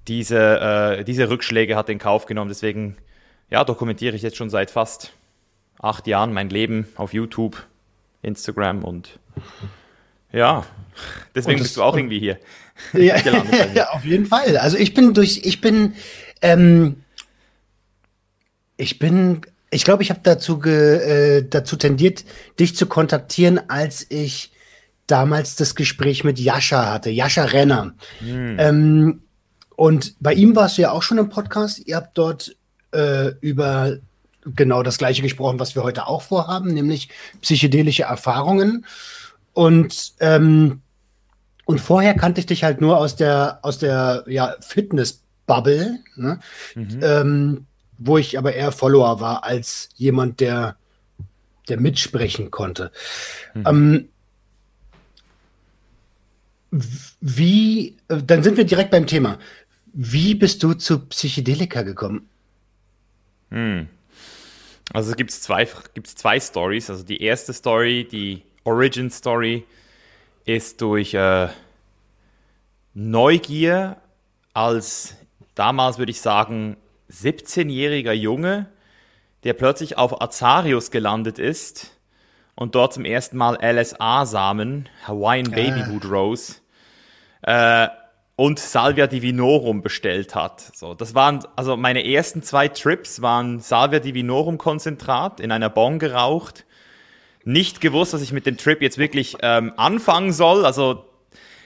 Diese, 0.08 0.98
äh, 1.00 1.04
diese 1.04 1.30
Rückschläge 1.30 1.76
hat 1.76 1.90
er 1.90 1.94
in 1.94 2.00
Kauf 2.00 2.26
genommen. 2.26 2.50
Deswegen, 2.50 2.96
ja, 3.50 3.66
dokumentiere 3.66 4.16
ich 4.16 4.22
jetzt 4.22 4.38
schon 4.38 4.50
seit 4.50 4.72
fast 4.72 5.12
acht 5.80 6.08
Jahren 6.08 6.32
mein 6.34 6.50
Leben 6.50 6.88
auf 6.96 7.14
YouTube, 7.14 7.66
Instagram 8.22 8.84
und 8.84 9.20
ja, 10.32 10.66
deswegen 11.36 11.60
das, 11.60 11.68
bist 11.68 11.78
du 11.78 11.84
auch 11.84 11.96
irgendwie 11.96 12.20
hier. 12.20 12.40
Ja, 12.94 13.16
ja, 13.74 13.90
auf 13.90 14.06
jeden 14.06 14.28
Fall. 14.28 14.56
Also 14.58 14.78
ich 14.78 14.94
bin 14.94 15.16
durch, 15.16 15.42
ich 15.44 15.62
bin, 15.62 15.96
ähm, 16.44 17.02
ich 18.78 19.00
bin 19.00 19.42
ich 19.70 19.84
glaube, 19.84 20.04
ich 20.04 20.10
habe 20.10 20.22
dazu, 20.24 20.62
äh, 20.64 21.44
dazu 21.48 21.76
tendiert, 21.76 22.24
dich 22.60 22.76
zu 22.76 22.86
kontaktieren, 22.86 23.60
als 23.70 24.06
ich 24.10 24.52
damals 25.08 25.56
das 25.56 25.76
Gespräch 25.76 26.24
mit 26.24 26.40
Jascha 26.40 26.92
hatte, 26.92 27.10
Jascha 27.10 27.46
Renner. 27.46 27.94
Mhm. 28.22 28.56
Ähm, 28.60 29.22
und 29.76 30.16
bei 30.20 30.34
ihm 30.34 30.56
warst 30.56 30.78
du 30.78 30.82
ja 30.84 30.92
auch 30.92 31.04
schon 31.04 31.18
im 31.18 31.30
Podcast. 31.30 31.82
Ihr 31.86 31.98
habt 31.98 32.18
dort 32.18 32.56
äh, 32.92 33.32
über 33.42 33.98
genau 34.56 34.84
das 34.84 34.98
Gleiche 34.98 35.22
gesprochen, 35.22 35.60
was 35.60 35.76
wir 35.76 35.84
heute 35.84 36.08
auch 36.08 36.22
vorhaben, 36.22 36.74
nämlich 36.74 37.10
psychedelische 37.42 38.04
Erfahrungen. 38.04 38.86
Und, 39.54 40.14
ähm, 40.20 40.82
und 41.66 41.82
vorher 41.82 42.14
kannte 42.14 42.40
ich 42.40 42.46
dich 42.46 42.64
halt 42.64 42.80
nur 42.80 42.98
aus 42.98 43.16
der, 43.16 43.60
aus 43.62 43.78
der 43.78 44.24
ja, 44.28 44.56
Fitness-Bubble. 44.62 46.00
Ne? 46.16 46.40
Mhm. 46.76 47.00
Ähm, 47.02 47.66
wo 47.98 48.18
ich 48.18 48.38
aber 48.38 48.54
eher 48.54 48.72
Follower 48.72 49.20
war 49.20 49.44
als 49.44 49.90
jemand, 49.96 50.40
der, 50.40 50.78
der 51.70 51.80
mitsprechen 51.80 52.52
konnte. 52.52 52.92
Mhm. 53.54 53.64
Ähm, 53.68 54.10
wie, 57.22 57.98
dann 58.08 58.44
sind 58.44 58.58
wir 58.58 58.66
direkt 58.66 58.92
beim 58.92 59.08
Thema. 59.08 59.40
Wie 59.94 60.36
bist 60.36 60.62
du 60.64 60.74
zu 60.74 61.00
Psychedelika 61.08 61.82
gekommen? 61.82 62.30
Hm. 63.50 63.88
Also 64.94 65.12
es 65.12 65.18
gibt 65.18 65.32
zwei, 65.32 65.68
gibt's 65.94 66.16
zwei 66.16 66.40
Stories. 66.40 66.90
Also 66.90 67.04
die 67.04 67.22
erste 67.22 67.54
Story, 67.54 68.08
die 68.10 68.44
Origin 68.64 69.10
Story, 69.10 69.66
ist 70.46 70.82
durch 70.82 71.14
äh, 71.14 71.48
Neugier 72.94 73.98
als 74.54 75.16
damals 75.54 76.00
würde 76.00 76.10
ich 76.10 76.20
sagen 76.20 76.78
17-jähriger 77.12 78.14
Junge, 78.14 78.68
der 79.44 79.54
plötzlich 79.54 79.98
auf 79.98 80.22
Azarius 80.22 80.92
gelandet 80.92 81.40
ist 81.40 81.98
und 82.56 82.76
dort 82.76 82.94
zum 82.94 83.06
ersten 83.06 83.38
Mal 83.38 83.58
LSA-Samen, 83.62 84.90
Hawaiian 85.06 85.52
Babywood 85.52 86.06
ah. 86.06 86.10
Rose, 86.10 86.56
äh, 87.44 87.88
und 88.36 88.60
Salvia 88.60 89.08
Divinorum 89.08 89.82
bestellt 89.82 90.36
hat. 90.36 90.62
So, 90.76 90.94
das 90.94 91.16
waren, 91.16 91.40
also 91.56 91.76
meine 91.76 92.08
ersten 92.08 92.44
zwei 92.44 92.68
Trips 92.68 93.22
waren 93.22 93.60
Salvia 93.60 94.00
Divinorum 94.00 94.60
Konzentrat 94.60 95.40
in 95.40 95.52
einer 95.52 95.72
Bon 95.72 95.98
geraucht. 95.98 96.66
Nicht 97.44 97.82
gewusst, 97.82 98.14
was 98.14 98.22
ich 98.22 98.32
mit 98.32 98.46
dem 98.46 98.58
Trip 98.58 98.82
jetzt 98.82 99.00
wirklich 99.00 99.38
ähm, 99.42 99.74
anfangen 99.76 100.34
soll. 100.34 100.66
Also 100.66 101.06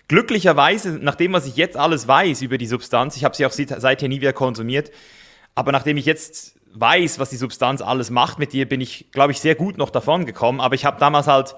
glücklicherweise, 0.08 0.98
nachdem 1.02 1.34
was 1.34 1.46
ich 1.46 1.58
jetzt 1.58 1.76
alles 1.76 2.08
weiß 2.08 2.42
über 2.42 2.58
die 2.58 2.68
Substanz, 2.68 3.18
ich 3.18 3.26
habe 3.26 3.36
sie 3.36 3.46
auch 3.46 3.52
seither 3.52 4.08
nie 4.08 4.22
wieder 4.22 4.34
konsumiert, 4.34 4.92
aber 5.56 5.72
nachdem 5.72 5.98
ich 5.98 6.06
jetzt 6.06 6.60
weiß, 6.74 7.20
was 7.20 7.30
die 7.30 7.38
Substanz 7.38 7.82
alles 7.82 8.10
macht 8.10 8.40
mit 8.40 8.54
dir, 8.54 8.68
bin 8.68 8.82
ich, 8.82 9.12
glaube 9.12 9.32
ich, 9.32 9.40
sehr 9.40 9.56
gut 9.56 9.78
noch 9.78 9.90
davon 9.90 10.26
gekommen. 10.26 10.62
Aber 10.62 10.76
ich 10.76 10.86
habe 10.86 11.00
damals 11.00 11.28
halt 11.28 11.56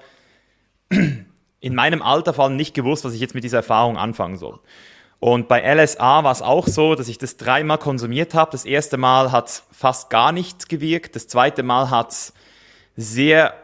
in 0.90 1.74
meinem 1.74 2.02
Alter 2.02 2.34
vor 2.34 2.44
allem 2.44 2.56
nicht 2.56 2.74
gewusst, 2.74 3.04
was 3.04 3.14
ich 3.14 3.20
jetzt 3.20 3.34
mit 3.34 3.44
dieser 3.44 3.58
Erfahrung 3.58 3.96
anfangen 3.96 4.36
soll. 4.36 4.60
Und 5.20 5.48
bei 5.48 5.62
LSA 5.74 6.24
war 6.24 6.32
es 6.32 6.42
auch 6.42 6.66
so, 6.66 6.94
dass 6.94 7.08
ich 7.08 7.16
das 7.16 7.36
dreimal 7.36 7.78
konsumiert 7.78 8.34
habe. 8.34 8.50
Das 8.50 8.64
erste 8.64 8.98
Mal 8.98 9.32
hat 9.32 9.62
fast 9.70 10.10
gar 10.10 10.32
nichts 10.32 10.68
gewirkt. 10.68 11.16
Das 11.16 11.28
zweite 11.28 11.62
Mal 11.62 11.90
hat 11.90 12.10
es 12.10 12.34
sehr 12.96 13.54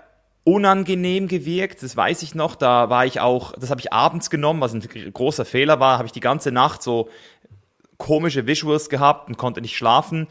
unangenehm 0.45 1.29
gewirkt. 1.29 1.83
Das 1.83 1.97
weiß 1.97 2.23
ich 2.23 2.35
noch. 2.35 2.55
Da 2.55 2.89
war 2.89 3.05
ich 3.05 3.21
auch, 3.21 3.53
das 3.53 3.71
habe 3.71 3.81
ich 3.81 3.93
abends 3.93 4.31
genommen, 4.31 4.63
was 4.63 4.73
ein 4.73 5.13
großer 5.13 5.45
Fehler 5.45 5.81
war, 5.81 5.99
habe 5.99 6.07
ich 6.07 6.13
die 6.13 6.21
ganze 6.21 6.51
Nacht 6.51 6.83
so 6.83 7.11
komische 8.00 8.49
Visuals 8.49 8.88
gehabt 8.88 9.28
und 9.28 9.37
konnte 9.37 9.61
nicht 9.61 9.76
schlafen. 9.76 10.26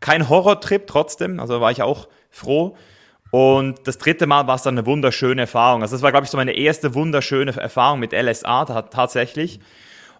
Kein 0.00 0.28
Horrortrip 0.28 0.88
trotzdem, 0.88 1.38
also 1.38 1.60
war 1.60 1.70
ich 1.70 1.82
auch 1.82 2.08
froh. 2.30 2.76
Und 3.30 3.86
das 3.86 3.98
dritte 3.98 4.26
Mal 4.26 4.48
war 4.48 4.56
es 4.56 4.62
dann 4.62 4.76
eine 4.76 4.86
wunderschöne 4.86 5.42
Erfahrung. 5.42 5.82
Also 5.82 5.94
das 5.94 6.02
war, 6.02 6.10
glaube 6.10 6.24
ich, 6.24 6.30
so 6.30 6.36
meine 6.36 6.56
erste 6.56 6.94
wunderschöne 6.94 7.56
Erfahrung 7.56 8.00
mit 8.00 8.12
LSA 8.12 8.64
tatsächlich. 8.64 9.60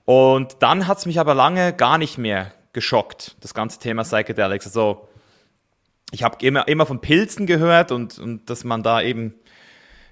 Und 0.04 0.56
dann 0.60 0.86
hat 0.86 0.98
es 0.98 1.06
mich 1.06 1.18
aber 1.18 1.34
lange 1.34 1.72
gar 1.72 1.98
nicht 1.98 2.18
mehr 2.18 2.52
geschockt, 2.72 3.36
das 3.40 3.52
ganze 3.52 3.80
Thema 3.80 4.04
Psychedelics. 4.04 4.66
Also 4.66 5.08
ich 6.12 6.22
habe 6.22 6.36
immer, 6.44 6.68
immer 6.68 6.86
von 6.86 7.00
Pilzen 7.00 7.46
gehört 7.46 7.90
und, 7.90 8.18
und 8.18 8.48
dass 8.48 8.62
man 8.62 8.82
da 8.82 9.02
eben 9.02 9.34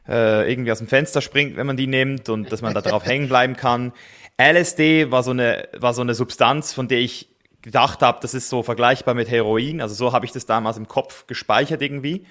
äh, 0.08 0.50
irgendwie 0.50 0.72
aus 0.72 0.78
dem 0.78 0.88
Fenster 0.88 1.20
springt, 1.20 1.56
wenn 1.56 1.66
man 1.66 1.76
die 1.76 1.86
nimmt 1.86 2.28
und 2.28 2.50
dass 2.50 2.62
man 2.62 2.74
da 2.74 2.80
drauf 2.80 3.04
hängen 3.06 3.28
bleiben 3.28 3.56
kann. 3.56 3.92
LSD 4.40 5.10
war 5.10 5.22
so 5.22 5.32
eine, 5.32 5.68
war 5.76 5.92
so 5.92 6.02
eine 6.02 6.14
Substanz, 6.14 6.72
von 6.72 6.88
der 6.88 6.98
ich 6.98 7.28
gedacht 7.62 8.02
habe, 8.02 8.18
das 8.22 8.34
ist 8.34 8.48
so 8.48 8.62
vergleichbar 8.62 9.14
mit 9.14 9.30
Heroin. 9.30 9.80
Also 9.80 9.94
so 9.94 10.12
habe 10.12 10.24
ich 10.24 10.32
das 10.32 10.46
damals 10.46 10.76
im 10.76 10.88
Kopf 10.88 11.26
gespeichert 11.26 11.82
irgendwie. 11.82 12.24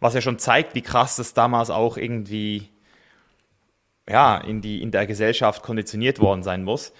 Was 0.00 0.14
ja 0.14 0.20
schon 0.20 0.38
zeigt, 0.38 0.74
wie 0.74 0.82
krass 0.82 1.16
das 1.16 1.34
damals 1.34 1.70
auch 1.70 1.96
irgendwie 1.96 2.68
ja, 4.08 4.38
in, 4.38 4.60
die, 4.60 4.82
in 4.82 4.90
der 4.90 5.06
Gesellschaft 5.06 5.62
konditioniert 5.62 6.18
worden 6.18 6.42
sein 6.42 6.64
muss. 6.64 6.92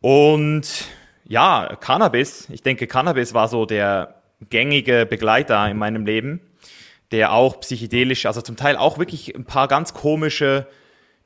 Und 0.00 0.86
ja, 1.24 1.76
Cannabis, 1.80 2.48
ich 2.50 2.62
denke, 2.62 2.86
Cannabis 2.86 3.34
war 3.34 3.48
so 3.48 3.66
der 3.66 4.22
gängige 4.50 5.06
Begleiter 5.06 5.68
in 5.68 5.78
meinem 5.78 6.04
Leben, 6.04 6.40
der 7.10 7.32
auch 7.32 7.60
psychedelisch, 7.60 8.26
also 8.26 8.42
zum 8.42 8.56
Teil 8.56 8.76
auch 8.76 8.98
wirklich 8.98 9.34
ein 9.34 9.44
paar 9.44 9.68
ganz 9.68 9.94
komische 9.94 10.66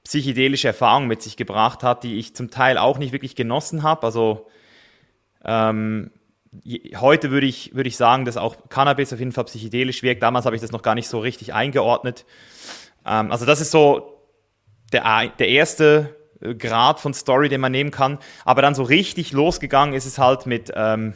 psychedelische 0.06 0.68
Erfahrungen 0.68 1.08
mit 1.08 1.20
sich 1.20 1.36
gebracht 1.36 1.82
hat, 1.82 2.04
die 2.04 2.16
ich 2.16 2.32
zum 2.32 2.48
Teil 2.48 2.78
auch 2.78 2.96
nicht 2.96 3.12
wirklich 3.12 3.34
genossen 3.34 3.82
habe. 3.82 4.04
Also 4.04 4.46
ähm, 5.44 6.12
heute 6.94 7.32
würde 7.32 7.48
ich, 7.48 7.74
würde 7.74 7.88
ich 7.88 7.96
sagen, 7.96 8.24
dass 8.24 8.36
auch 8.36 8.68
Cannabis 8.68 9.12
auf 9.12 9.18
jeden 9.18 9.32
Fall 9.32 9.44
psychedelisch 9.46 10.04
wirkt. 10.04 10.22
Damals 10.22 10.46
habe 10.46 10.54
ich 10.54 10.62
das 10.62 10.70
noch 10.70 10.82
gar 10.82 10.94
nicht 10.94 11.08
so 11.08 11.18
richtig 11.18 11.54
eingeordnet. 11.54 12.24
Ähm, 13.04 13.32
also 13.32 13.46
das 13.46 13.60
ist 13.60 13.72
so 13.72 14.22
der, 14.92 15.32
der 15.40 15.48
erste 15.48 16.14
äh, 16.40 16.54
Grad 16.54 17.00
von 17.00 17.12
Story, 17.12 17.48
den 17.48 17.60
man 17.60 17.72
nehmen 17.72 17.90
kann. 17.90 18.18
Aber 18.44 18.62
dann 18.62 18.76
so 18.76 18.84
richtig 18.84 19.32
losgegangen 19.32 19.92
ist 19.92 20.06
es 20.06 20.18
halt 20.18 20.46
mit 20.46 20.72
ähm, 20.76 21.14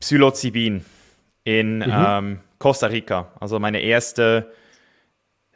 Psilocybin 0.00 0.82
in 1.44 1.78
mhm. 1.80 1.84
ähm, 1.86 2.40
Costa 2.58 2.86
Rica. 2.86 3.32
Also 3.38 3.58
meine 3.58 3.80
erste 3.80 4.50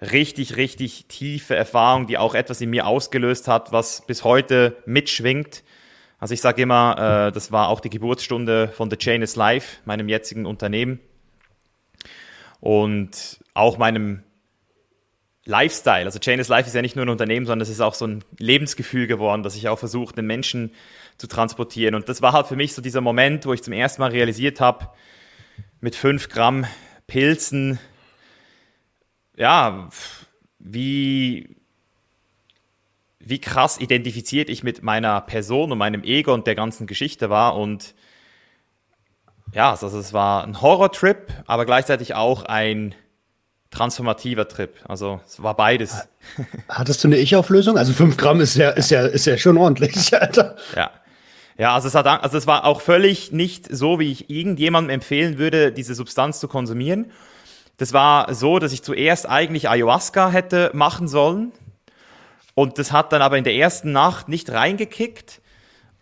richtig, 0.00 0.57
richtig 0.57 1.07
tiefe 1.07 1.54
Erfahrung, 1.54 2.07
die 2.07 2.19
auch 2.19 2.35
etwas 2.35 2.61
in 2.61 2.71
mir 2.71 2.87
ausgelöst 2.87 3.49
hat, 3.49 3.73
was 3.73 4.07
bis 4.07 4.25
heute 4.25 4.76
mitschwingt. 4.87 5.62
Also 6.19 6.35
ich 6.35 6.40
sage 6.40 6.62
immer, 6.62 7.28
äh, 7.28 7.33
das 7.33 7.52
war 7.52 7.69
auch 7.69 7.80
die 7.80 7.90
Geburtsstunde 7.90 8.69
von 8.69 8.90
The 8.90 8.97
Chain 8.97 9.23
is 9.23 9.37
Life, 9.37 9.78
meinem 9.85 10.09
jetzigen 10.09 10.47
Unternehmen. 10.47 11.00
Und 12.61 13.40
auch 13.54 13.78
meinem 13.78 14.23
Lifestyle. 15.47 16.04
Also 16.04 16.19
Chain 16.19 16.38
is 16.38 16.49
Life 16.49 16.69
ist 16.69 16.75
ja 16.75 16.83
nicht 16.83 16.97
nur 16.97 17.07
ein 17.07 17.09
Unternehmen, 17.09 17.47
sondern 17.47 17.62
es 17.62 17.71
ist 17.71 17.80
auch 17.80 17.95
so 17.95 18.07
ein 18.07 18.23
Lebensgefühl 18.38 19.07
geworden, 19.07 19.42
das 19.42 19.57
ich 19.57 19.69
auch 19.69 19.78
versuche, 19.78 20.14
den 20.14 20.26
Menschen 20.26 20.73
zu 21.16 21.26
transportieren. 21.26 21.95
Und 21.95 22.09
das 22.09 22.23
war 22.23 22.33
halt 22.33 22.47
für 22.47 22.57
mich 22.57 22.75
so 22.75 22.83
dieser 22.83 23.00
Moment, 23.00 23.47
wo 23.47 23.52
ich 23.52 23.62
zum 23.62 23.73
ersten 23.73 24.02
Mal 24.02 24.11
realisiert 24.11 24.61
habe, 24.61 24.88
mit 25.80 25.97
fünf 25.97 26.28
Gramm 26.28 26.66
Pilzen, 27.07 27.78
ja, 29.41 29.89
wie, 30.59 31.57
wie 33.19 33.41
krass 33.41 33.81
identifiziert 33.81 34.51
ich 34.51 34.63
mit 34.63 34.83
meiner 34.83 35.23
Person 35.23 35.73
und 35.73 35.79
meinem 35.79 36.05
Ego 36.05 36.35
und 36.35 36.47
der 36.47 36.55
ganzen 36.55 36.87
Geschichte 36.87 37.31
war. 37.31 37.57
Und 37.57 37.95
ja, 39.55 39.71
also 39.71 39.87
es 39.99 40.13
war 40.13 40.45
ein 40.45 40.61
Horror-Trip, 40.61 41.33
aber 41.47 41.65
gleichzeitig 41.65 42.15
auch 42.15 42.43
ein 42.43 42.95
transformativer 43.71 44.47
Trip. 44.47 44.77
Also 44.87 45.23
es 45.27 45.43
war 45.43 45.57
beides. 45.57 46.07
Hattest 46.69 47.03
du 47.03 47.09
eine 47.09 47.17
Ich-Auflösung? 47.17 47.79
Also 47.79 47.95
5 47.95 48.19
Gramm 48.19 48.43
ist 48.43 48.57
ja, 48.57 48.69
ist 48.69 48.91
ja, 48.91 49.07
ist 49.07 49.25
ja 49.25 49.39
schon 49.39 49.57
ordentlich, 49.57 50.15
Alter. 50.21 50.57
Ja. 50.77 50.91
Ja, 51.57 51.75
also 51.75 51.89
es, 51.89 51.95
hat, 51.95 52.07
also 52.07 52.37
es 52.37 52.47
war 52.47 52.65
auch 52.65 52.83
völlig 52.83 53.33
nicht 53.33 53.75
so, 53.75 53.99
wie 53.99 54.13
ich 54.13 54.29
irgendjemandem 54.29 54.91
empfehlen 54.91 55.39
würde, 55.39 55.73
diese 55.73 55.95
Substanz 55.95 56.41
zu 56.41 56.49
konsumieren. 56.49 57.11
Das 57.81 57.95
war 57.95 58.35
so, 58.35 58.59
dass 58.59 58.75
ich 58.75 58.83
zuerst 58.83 59.27
eigentlich 59.27 59.71
Ayahuasca 59.71 60.29
hätte 60.29 60.71
machen 60.75 61.09
sollen. 61.09 61.51
Und 62.55 62.77
das 62.77 62.93
hat 62.93 63.11
dann 63.11 63.23
aber 63.23 63.39
in 63.39 63.45
der 63.45 63.55
ersten 63.55 63.91
Nacht 63.91 64.29
nicht 64.29 64.51
reingekickt. 64.51 65.41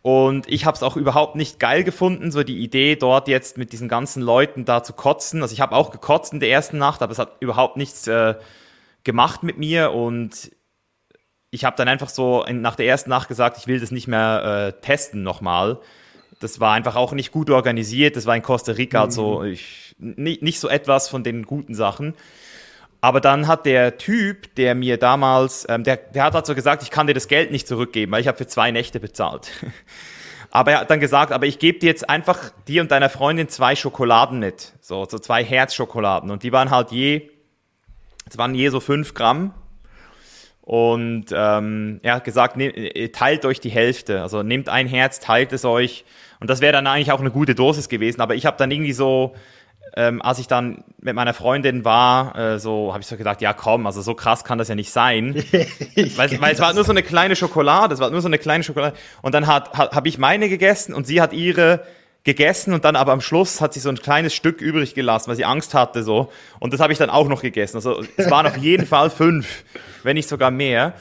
Und 0.03 0.49
ich 0.49 0.65
habe 0.65 0.75
es 0.75 0.83
auch 0.83 0.97
überhaupt 0.97 1.37
nicht 1.37 1.61
geil 1.61 1.85
gefunden, 1.85 2.33
so 2.33 2.43
die 2.43 2.59
Idee, 2.59 2.97
dort 2.97 3.29
jetzt 3.29 3.59
mit 3.59 3.73
diesen 3.73 3.89
ganzen 3.89 4.25
Leuten 4.25 4.65
da 4.65 4.83
zu 4.83 4.93
kotzen. 4.93 5.41
Also 5.41 5.53
ich 5.53 5.61
habe 5.61 5.77
auch 5.77 5.93
gekotzt 5.93 6.33
in 6.33 6.41
der 6.41 6.51
ersten 6.51 6.79
Nacht, 6.79 7.01
aber 7.01 7.13
es 7.13 7.21
hat 7.21 7.37
überhaupt 7.39 7.77
nichts 7.77 8.09
äh, 8.09 8.35
gemacht 9.05 9.45
mit 9.45 9.57
mir. 9.57 9.93
Und 9.93 10.51
ich 11.53 11.65
habe 11.65 11.77
dann 11.77 11.87
einfach 11.87 12.09
so 12.09 12.43
in, 12.43 12.61
nach 12.61 12.75
der 12.75 12.87
ersten 12.87 13.11
Nacht 13.11 13.29
gesagt, 13.29 13.57
ich 13.57 13.69
will 13.69 13.79
das 13.79 13.93
nicht 13.93 14.09
mehr 14.09 14.73
äh, 14.75 14.81
testen 14.81 15.23
nochmal. 15.23 15.79
Das 16.41 16.59
war 16.59 16.73
einfach 16.73 16.97
auch 16.97 17.13
nicht 17.13 17.31
gut 17.31 17.51
organisiert. 17.51 18.17
Das 18.17 18.27
war 18.27 18.35
in 18.35 18.43
Costa 18.43 18.73
Rica, 18.73 19.03
also 19.03 19.45
ich, 19.45 19.88
nicht, 19.99 20.43
nicht 20.43 20.61
so 20.61 20.69
etwas 20.69 21.09
von 21.09 21.25
den 21.25 21.45
guten 21.45 21.75
Sachen. 21.75 22.15
Aber 23.01 23.21
dann 23.21 23.47
hat 23.47 23.65
der 23.65 23.97
Typ, 23.97 24.55
der 24.57 24.75
mir 24.75 24.97
damals, 24.97 25.67
ähm, 25.69 25.85
der, 25.85 25.97
der 25.97 26.25
hat 26.25 26.35
halt 26.35 26.47
so 26.47 26.55
gesagt, 26.55 26.83
ich 26.83 26.91
kann 26.91 27.07
dir 27.07 27.15
das 27.15 27.29
Geld 27.29 27.53
nicht 27.53 27.69
zurückgeben, 27.69 28.11
weil 28.11 28.21
ich 28.21 28.29
habe 28.29 28.39
für 28.39 28.47
zwei 28.47 28.71
Nächte 28.73 28.99
bezahlt. 28.99 29.51
aber 30.51 30.73
er 30.73 30.81
hat 30.81 30.91
dann 30.91 30.99
gesagt, 30.99 31.31
aber 31.31 31.47
ich 31.47 31.61
gebe 31.61 31.79
dir 31.79 31.87
jetzt 31.87 32.09
einfach 32.09 32.51
dir 32.67 32.83
und 32.83 32.91
deiner 32.91 33.09
Freundin 33.09 33.49
zwei 33.49 33.77
Schokoladen 33.77 34.41
mit, 34.41 34.73
so, 34.81 35.07
so 35.09 35.19
zwei 35.19 35.45
Herzschokoladen. 35.45 36.31
Und 36.31 36.43
die 36.43 36.53
waren 36.53 36.71
halt 36.71 36.91
je, 36.91 37.31
es 38.29 38.37
waren 38.37 38.55
je 38.55 38.69
so 38.69 38.81
fünf 38.81 39.15
Gramm. 39.15 39.55
Und 40.63 41.27
ähm, 41.33 42.01
er 42.03 42.17
hat 42.17 42.25
gesagt, 42.25 42.59
ne, 42.59 43.11
teilt 43.13 43.47
euch 43.47 43.59
die 43.59 43.71
Hälfte. 43.71 44.21
Also 44.21 44.43
nehmt 44.43 44.69
ein 44.69 44.87
Herz, 44.87 45.19
teilt 45.19 45.53
es 45.55 45.65
euch. 45.65 46.05
Und 46.41 46.51
das 46.51 46.61
wäre 46.61 46.73
dann 46.73 46.87
eigentlich 46.87 47.11
auch 47.11 47.21
eine 47.21 47.31
gute 47.31 47.55
Dosis 47.55 47.89
gewesen. 47.89 48.21
Aber 48.21 48.35
ich 48.35 48.45
habe 48.45 48.59
dann 48.59 48.71
irgendwie 48.71 48.93
so 48.93 49.35
ähm, 49.97 50.23
als 50.23 50.39
ich 50.39 50.47
dann 50.47 50.85
mit 51.01 51.15
meiner 51.15 51.35
Freundin 51.35 51.85
war, 51.85 52.37
äh, 52.37 52.59
so 52.59 52.93
habe 52.93 53.01
ich 53.01 53.07
so 53.07 53.17
gedacht, 53.17 53.41
ja 53.41 53.53
komm, 53.53 53.87
also 53.87 54.03
so 54.03 54.15
krass 54.15 54.45
kann 54.45 54.59
das 54.59 54.69
ja 54.69 54.75
nicht 54.75 54.93
sein. 54.93 55.35
weil, 56.17 56.41
weil 56.41 56.53
es 56.53 56.61
war 56.61 56.73
nur 56.75 56.85
so 56.85 56.91
eine 56.91 57.03
kleine 57.03 57.37
Schokolade, 57.37 57.95
es 57.95 58.01
war 58.01 58.11
nur 58.11 58.21
so 58.21 58.29
eine 58.29 58.39
kleine 58.39 58.65
Schokolade. 58.65 58.97
Und 59.23 59.35
dann 59.35 59.47
hat, 59.47 59.75
hat, 59.75 59.93
habe 59.93 60.09
ich 60.09 60.19
meine 60.19 60.49
gegessen 60.49 60.95
und 60.95 61.07
sie 61.07 61.21
hat 61.21 61.33
ihre 61.33 61.85
gegessen 62.25 62.75
und 62.75 62.85
dann 62.85 62.97
aber 62.97 63.13
am 63.13 63.21
Schluss 63.21 63.61
hat 63.61 63.73
sie 63.73 63.81
so 63.81 63.89
ein 63.89 63.97
kleines 63.97 64.35
Stück 64.35 64.61
übrig 64.61 64.95
gelassen, 64.95 65.29
weil 65.29 65.37
sie 65.37 65.45
Angst 65.45 65.73
hatte 65.75 66.03
so. 66.03 66.31
Und 66.59 66.73
das 66.73 66.81
habe 66.81 66.93
ich 66.93 66.99
dann 66.99 67.11
auch 67.11 67.29
noch 67.29 67.41
gegessen. 67.41 67.77
Also 67.77 68.03
es 68.17 68.31
waren 68.31 68.47
auf 68.47 68.57
jeden 68.57 68.87
Fall 68.87 69.09
fünf, 69.09 69.65
wenn 70.03 70.15
nicht 70.15 70.29
sogar 70.29 70.51
mehr. 70.51 70.95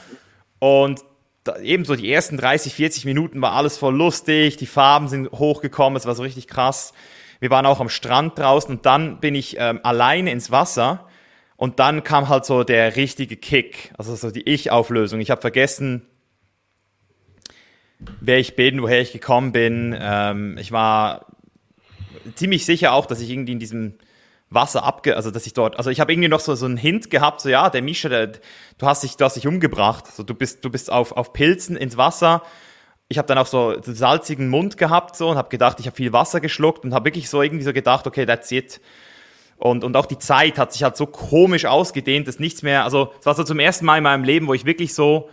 Und 0.58 1.00
da, 1.44 1.58
ebenso 1.58 1.96
die 1.96 2.10
ersten 2.10 2.36
30, 2.36 2.74
40 2.74 3.04
Minuten 3.04 3.42
war 3.42 3.52
alles 3.52 3.76
voll 3.76 3.94
lustig, 3.94 4.56
die 4.56 4.66
Farben 4.66 5.08
sind 5.08 5.30
hochgekommen, 5.32 5.96
es 5.96 6.06
war 6.06 6.14
so 6.14 6.22
richtig 6.22 6.46
krass. 6.46 6.92
Wir 7.40 7.50
waren 7.50 7.66
auch 7.66 7.80
am 7.80 7.88
Strand 7.88 8.38
draußen 8.38 8.76
und 8.76 8.86
dann 8.86 9.20
bin 9.20 9.34
ich 9.34 9.56
ähm, 9.58 9.80
alleine 9.82 10.32
ins 10.32 10.50
Wasser 10.50 11.06
und 11.56 11.78
dann 11.78 12.04
kam 12.04 12.28
halt 12.28 12.44
so 12.44 12.64
der 12.64 12.96
richtige 12.96 13.36
Kick, 13.36 13.92
also 13.98 14.14
so 14.14 14.30
die 14.30 14.48
Ich-Auflösung. 14.48 15.20
Ich 15.20 15.30
habe 15.30 15.40
vergessen, 15.40 16.06
wer 18.20 18.38
ich 18.38 18.56
bin, 18.56 18.82
woher 18.82 19.00
ich 19.00 19.12
gekommen 19.12 19.52
bin. 19.52 19.96
Ähm, 19.98 20.56
ich 20.58 20.72
war 20.72 21.26
ziemlich 22.34 22.64
sicher 22.64 22.92
auch, 22.92 23.06
dass 23.06 23.20
ich 23.20 23.30
irgendwie 23.30 23.52
in 23.52 23.58
diesem 23.58 23.94
Wasser 24.50 24.82
abge, 24.82 25.16
also 25.16 25.30
dass 25.30 25.46
ich 25.46 25.52
dort, 25.52 25.76
also 25.76 25.90
ich 25.90 26.00
habe 26.00 26.12
irgendwie 26.12 26.28
noch 26.28 26.40
so, 26.40 26.54
so 26.54 26.66
einen 26.66 26.78
Hint 26.78 27.10
gehabt, 27.10 27.40
so 27.40 27.48
ja, 27.48 27.68
der 27.68 27.82
Mischa, 27.82 28.08
der, 28.08 28.28
du 28.28 28.86
hast 28.86 29.02
dich, 29.02 29.16
du 29.16 29.24
hast 29.24 29.34
dich 29.34 29.46
umgebracht, 29.46 30.06
so 30.06 30.22
du 30.22 30.34
bist, 30.34 30.64
du 30.64 30.70
bist 30.70 30.90
auf, 30.90 31.12
auf 31.12 31.32
Pilzen 31.32 31.76
ins 31.76 31.96
Wasser 31.96 32.42
ich 33.08 33.16
habe 33.16 33.26
dann 33.26 33.38
auch 33.38 33.46
so 33.46 33.76
salzigen 33.82 34.48
Mund 34.48 34.76
gehabt 34.76 35.16
so 35.16 35.30
und 35.30 35.36
habe 35.36 35.48
gedacht, 35.48 35.80
ich 35.80 35.86
habe 35.86 35.96
viel 35.96 36.12
Wasser 36.12 36.40
geschluckt 36.40 36.84
und 36.84 36.92
habe 36.92 37.06
wirklich 37.06 37.30
so 37.30 37.40
irgendwie 37.42 37.64
so 37.64 37.72
gedacht, 37.72 38.06
okay, 38.06 38.26
that's 38.26 38.52
it. 38.52 38.80
Und, 39.56 39.82
und 39.82 39.96
auch 39.96 40.06
die 40.06 40.18
Zeit 40.18 40.58
hat 40.58 40.72
sich 40.72 40.82
halt 40.82 40.96
so 40.96 41.06
komisch 41.06 41.64
ausgedehnt, 41.64 42.28
dass 42.28 42.38
nichts 42.38 42.62
mehr, 42.62 42.84
also 42.84 43.12
es 43.18 43.26
war 43.26 43.34
so 43.34 43.44
zum 43.44 43.58
ersten 43.58 43.86
Mal 43.86 43.96
in 43.96 44.04
meinem 44.04 44.24
Leben, 44.24 44.46
wo 44.46 44.54
ich 44.54 44.66
wirklich 44.66 44.94
so 44.94 45.30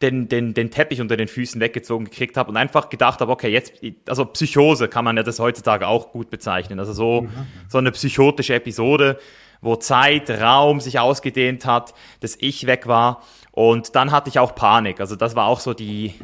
den, 0.00 0.28
den, 0.28 0.54
den 0.54 0.70
Teppich 0.70 1.00
unter 1.00 1.16
den 1.16 1.28
Füßen 1.28 1.60
weggezogen 1.60 2.06
gekriegt 2.06 2.36
habe 2.36 2.50
und 2.50 2.56
einfach 2.56 2.88
gedacht 2.88 3.20
habe, 3.20 3.30
okay, 3.30 3.48
jetzt, 3.48 3.74
also 4.08 4.24
Psychose 4.24 4.88
kann 4.88 5.04
man 5.04 5.16
ja 5.16 5.22
das 5.22 5.38
heutzutage 5.38 5.86
auch 5.86 6.12
gut 6.12 6.30
bezeichnen. 6.30 6.78
Also 6.78 6.92
so, 6.92 7.22
mhm. 7.22 7.46
so 7.68 7.78
eine 7.78 7.92
psychotische 7.92 8.54
Episode, 8.54 9.18
wo 9.60 9.76
Zeit, 9.76 10.30
Raum 10.30 10.80
sich 10.80 10.98
ausgedehnt 10.98 11.66
hat, 11.66 11.94
dass 12.20 12.36
ich 12.38 12.66
weg 12.66 12.86
war. 12.86 13.22
Und 13.52 13.96
dann 13.96 14.12
hatte 14.12 14.28
ich 14.28 14.38
auch 14.38 14.54
Panik. 14.54 15.00
Also 15.00 15.16
das 15.16 15.34
war 15.34 15.46
auch 15.46 15.60
so 15.60 15.74
die, 15.74 16.14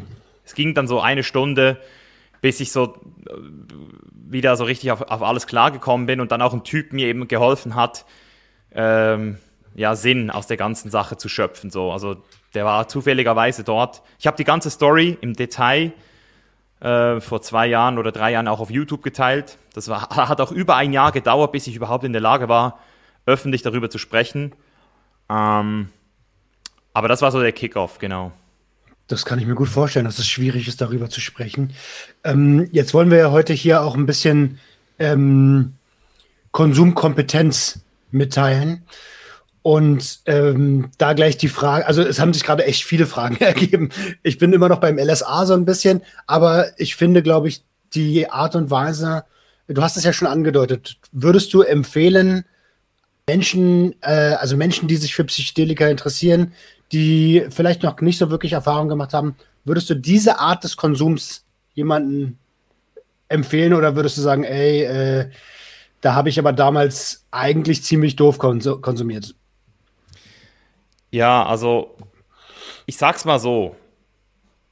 es 0.45 0.55
ging 0.55 0.75
dann 0.75 0.87
so 0.87 1.01
eine 1.01 1.23
Stunde, 1.23 1.81
bis 2.41 2.61
ich 2.61 2.73
so 2.73 2.95
äh, 3.29 3.33
wieder 4.11 4.57
so 4.57 4.65
richtig 4.65 4.93
auf, 4.93 5.03
auf 5.03 5.23
alles 5.23 5.47
klargekommen 5.47 6.07
bin 6.07 6.21
und 6.21 6.31
dann 6.33 6.43
auch 6.43 6.53
ein 6.53 6.65
Typ 6.65 6.93
mir 6.93 7.07
eben 7.07 7.27
geholfen 7.29 7.75
hat, 7.75 8.05
ähm, 8.73 9.39
ja, 9.75 9.97
Sinn 9.97 10.31
aus 10.31 10.47
der 10.47 10.57
ganzen 10.57 10.91
Sache 10.91 11.17
zu 11.17 11.29
schöpfen. 11.29 11.71
So. 11.71 11.91
Also 11.91 12.17
der 12.55 12.65
war 12.65 12.87
zufälligerweise 12.89 13.65
dort. 13.65 14.03
Ich 14.19 14.27
habe 14.27 14.37
die 14.37 14.45
ganze 14.45 14.71
Story 14.71 15.19
im 15.21 15.35
Detail 15.35 15.93
äh, 16.81 17.21
vor 17.21 17.43
zwei 17.43 17.67
Jahren 17.67 17.99
oder 17.99 18.13
drei 18.13 18.33
Jahren 18.33 18.47
auch 18.47 18.61
auf 18.61 18.71
YouTube 18.71 19.03
geteilt. 19.03 19.59
Das 19.75 19.89
war, 19.89 20.09
hat 20.11 20.41
auch 20.41 20.53
über 20.53 20.77
ein 20.77 20.93
Jahr 20.93 21.13
gedauert, 21.13 21.53
bis 21.53 21.67
ich 21.67 21.77
überhaupt 21.77 22.05
in 22.05 22.13
der 22.13 22.23
Lage 22.23 22.49
war, 22.49 22.79
öffentlich 23.27 23.63
darüber 23.63 23.91
zu 23.91 23.99
sprechen. 23.99 24.53
Ähm, 25.31 25.89
aber 26.93 27.09
das 27.09 27.23
war 27.23 27.33
so 27.33 27.41
der 27.41 27.53
Kickoff, 27.53 27.99
genau. 27.99 28.33
Das 29.07 29.25
kann 29.27 29.39
ich 29.39 29.47
mir 29.47 29.55
gut 29.55 29.69
vorstellen, 29.69 30.07
dass 30.07 30.19
es 30.19 30.27
schwierig 30.27 30.67
ist, 30.69 30.81
darüber 30.81 31.11
zu 31.11 31.21
sprechen. 31.21 31.75
Ähm, 32.23 32.69
jetzt 32.73 32.95
wollen 32.95 33.11
wir 33.11 33.19
ja 33.19 33.31
heute 33.31 33.53
hier 33.53 33.83
auch 33.83 33.97
ein 33.97 34.07
bisschen 34.07 34.59
ähm, 34.99 35.75
Konsumkompetenz 36.53 37.81
mitteilen. 38.11 38.85
Und 39.61 40.21
ähm, 40.27 40.91
da 40.99 41.15
gleich 41.15 41.39
die 41.39 41.49
Frage, 41.49 41.87
also 41.87 42.03
es 42.03 42.21
haben 42.21 42.35
sich 42.35 42.45
gerade 42.45 42.67
echt 42.67 42.85
viele 42.85 43.07
Fragen 43.07 43.37
ergeben. 43.41 43.91
Ich 44.23 44.39
bin 44.39 44.53
immer 44.53 44.69
noch 44.69 44.79
beim 44.79 44.99
LSA 44.99 45.47
so 45.47 45.55
ein 45.55 45.65
bisschen, 45.65 46.03
aber 46.27 46.79
ich 46.79 46.97
finde, 46.97 47.23
glaube 47.23 47.49
ich, 47.49 47.65
die 47.95 48.31
Art 48.31 48.57
und 48.57 48.71
Weise, 48.71 49.25
du 49.67 49.83
hast 49.83 49.97
es 49.97 50.05
ja 50.05 50.13
schon 50.13 50.29
angedeutet, 50.29 50.99
würdest 51.13 51.53
du 51.55 51.63
empfehlen, 51.63 52.45
Menschen, 53.27 53.95
äh, 54.03 54.37
also 54.39 54.57
Menschen, 54.57 54.89
die 54.89 54.97
sich 54.97 55.15
für 55.15 55.25
Psychedelika 55.25 55.89
interessieren, 55.89 56.53
die 56.93 57.47
vielleicht 57.51 57.83
noch 57.83 58.01
nicht 58.01 58.19
so 58.19 58.31
wirklich 58.31 58.53
Erfahrung 58.53 58.89
gemacht 58.89 59.15
haben, 59.15 59.37
würdest 59.65 59.89
du 59.89 59.95
diese 59.95 60.39
Art 60.39 60.65
des 60.65 60.77
Konsums 60.77 61.45
jemanden 61.75 62.39
empfehlen 63.29 63.73
oder 63.73 63.97
würdest 63.97 64.19
du 64.19 64.23
sagen, 64.23 64.45
ey, 64.45 64.83
äh, 64.83 65.31
da 66.01 66.15
habe 66.15 66.29
ich 66.29 66.39
aber 66.39 66.53
damals 66.53 67.25
eigentlich 67.31 67.83
ziemlich 67.83 68.15
doof 68.17 68.39
konsumiert? 68.39 69.35
Ja, 71.11 71.47
also 71.47 71.97
ich 72.87 72.97
sag's 72.97 73.25
mal 73.25 73.39
so. 73.39 73.75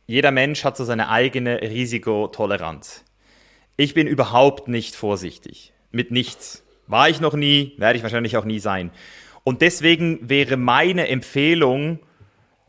Jeder 0.07 0.31
Mensch 0.31 0.65
hat 0.65 0.77
so 0.77 0.85
seine 0.85 1.09
eigene 1.09 1.63
Risikotoleranz. 1.63 3.05
Ich 3.77 3.95
bin 3.95 4.07
überhaupt 4.07 4.69
nicht 4.69 4.95
vorsichtig. 4.95 5.73
Mit 5.91 6.11
nichts. 6.11 6.63
War 6.87 7.09
ich 7.09 7.21
noch 7.21 7.35
nie, 7.35 7.75
werde 7.79 7.97
ich 7.97 8.03
wahrscheinlich 8.03 8.37
auch 8.37 8.45
nie 8.45 8.59
sein. 8.59 8.91
Und 9.45 9.61
deswegen 9.61 10.29
wäre 10.29 10.57
meine 10.57 11.09
Empfehlung, 11.09 11.99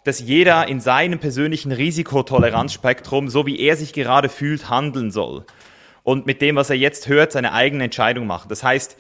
dass 0.03 0.19
jeder 0.19 0.67
in 0.67 0.79
seinem 0.79 1.19
persönlichen 1.19 1.71
Risikotoleranzspektrum, 1.71 3.29
so 3.29 3.45
wie 3.45 3.59
er 3.59 3.77
sich 3.77 3.93
gerade 3.93 4.29
fühlt, 4.29 4.69
handeln 4.69 5.11
soll. 5.11 5.45
Und 6.03 6.25
mit 6.25 6.41
dem, 6.41 6.55
was 6.55 6.69
er 6.69 6.75
jetzt 6.75 7.07
hört, 7.07 7.31
seine 7.31 7.53
eigene 7.53 7.85
Entscheidung 7.85 8.27
machen. 8.27 8.49
Das 8.49 8.63
heißt, 8.63 8.97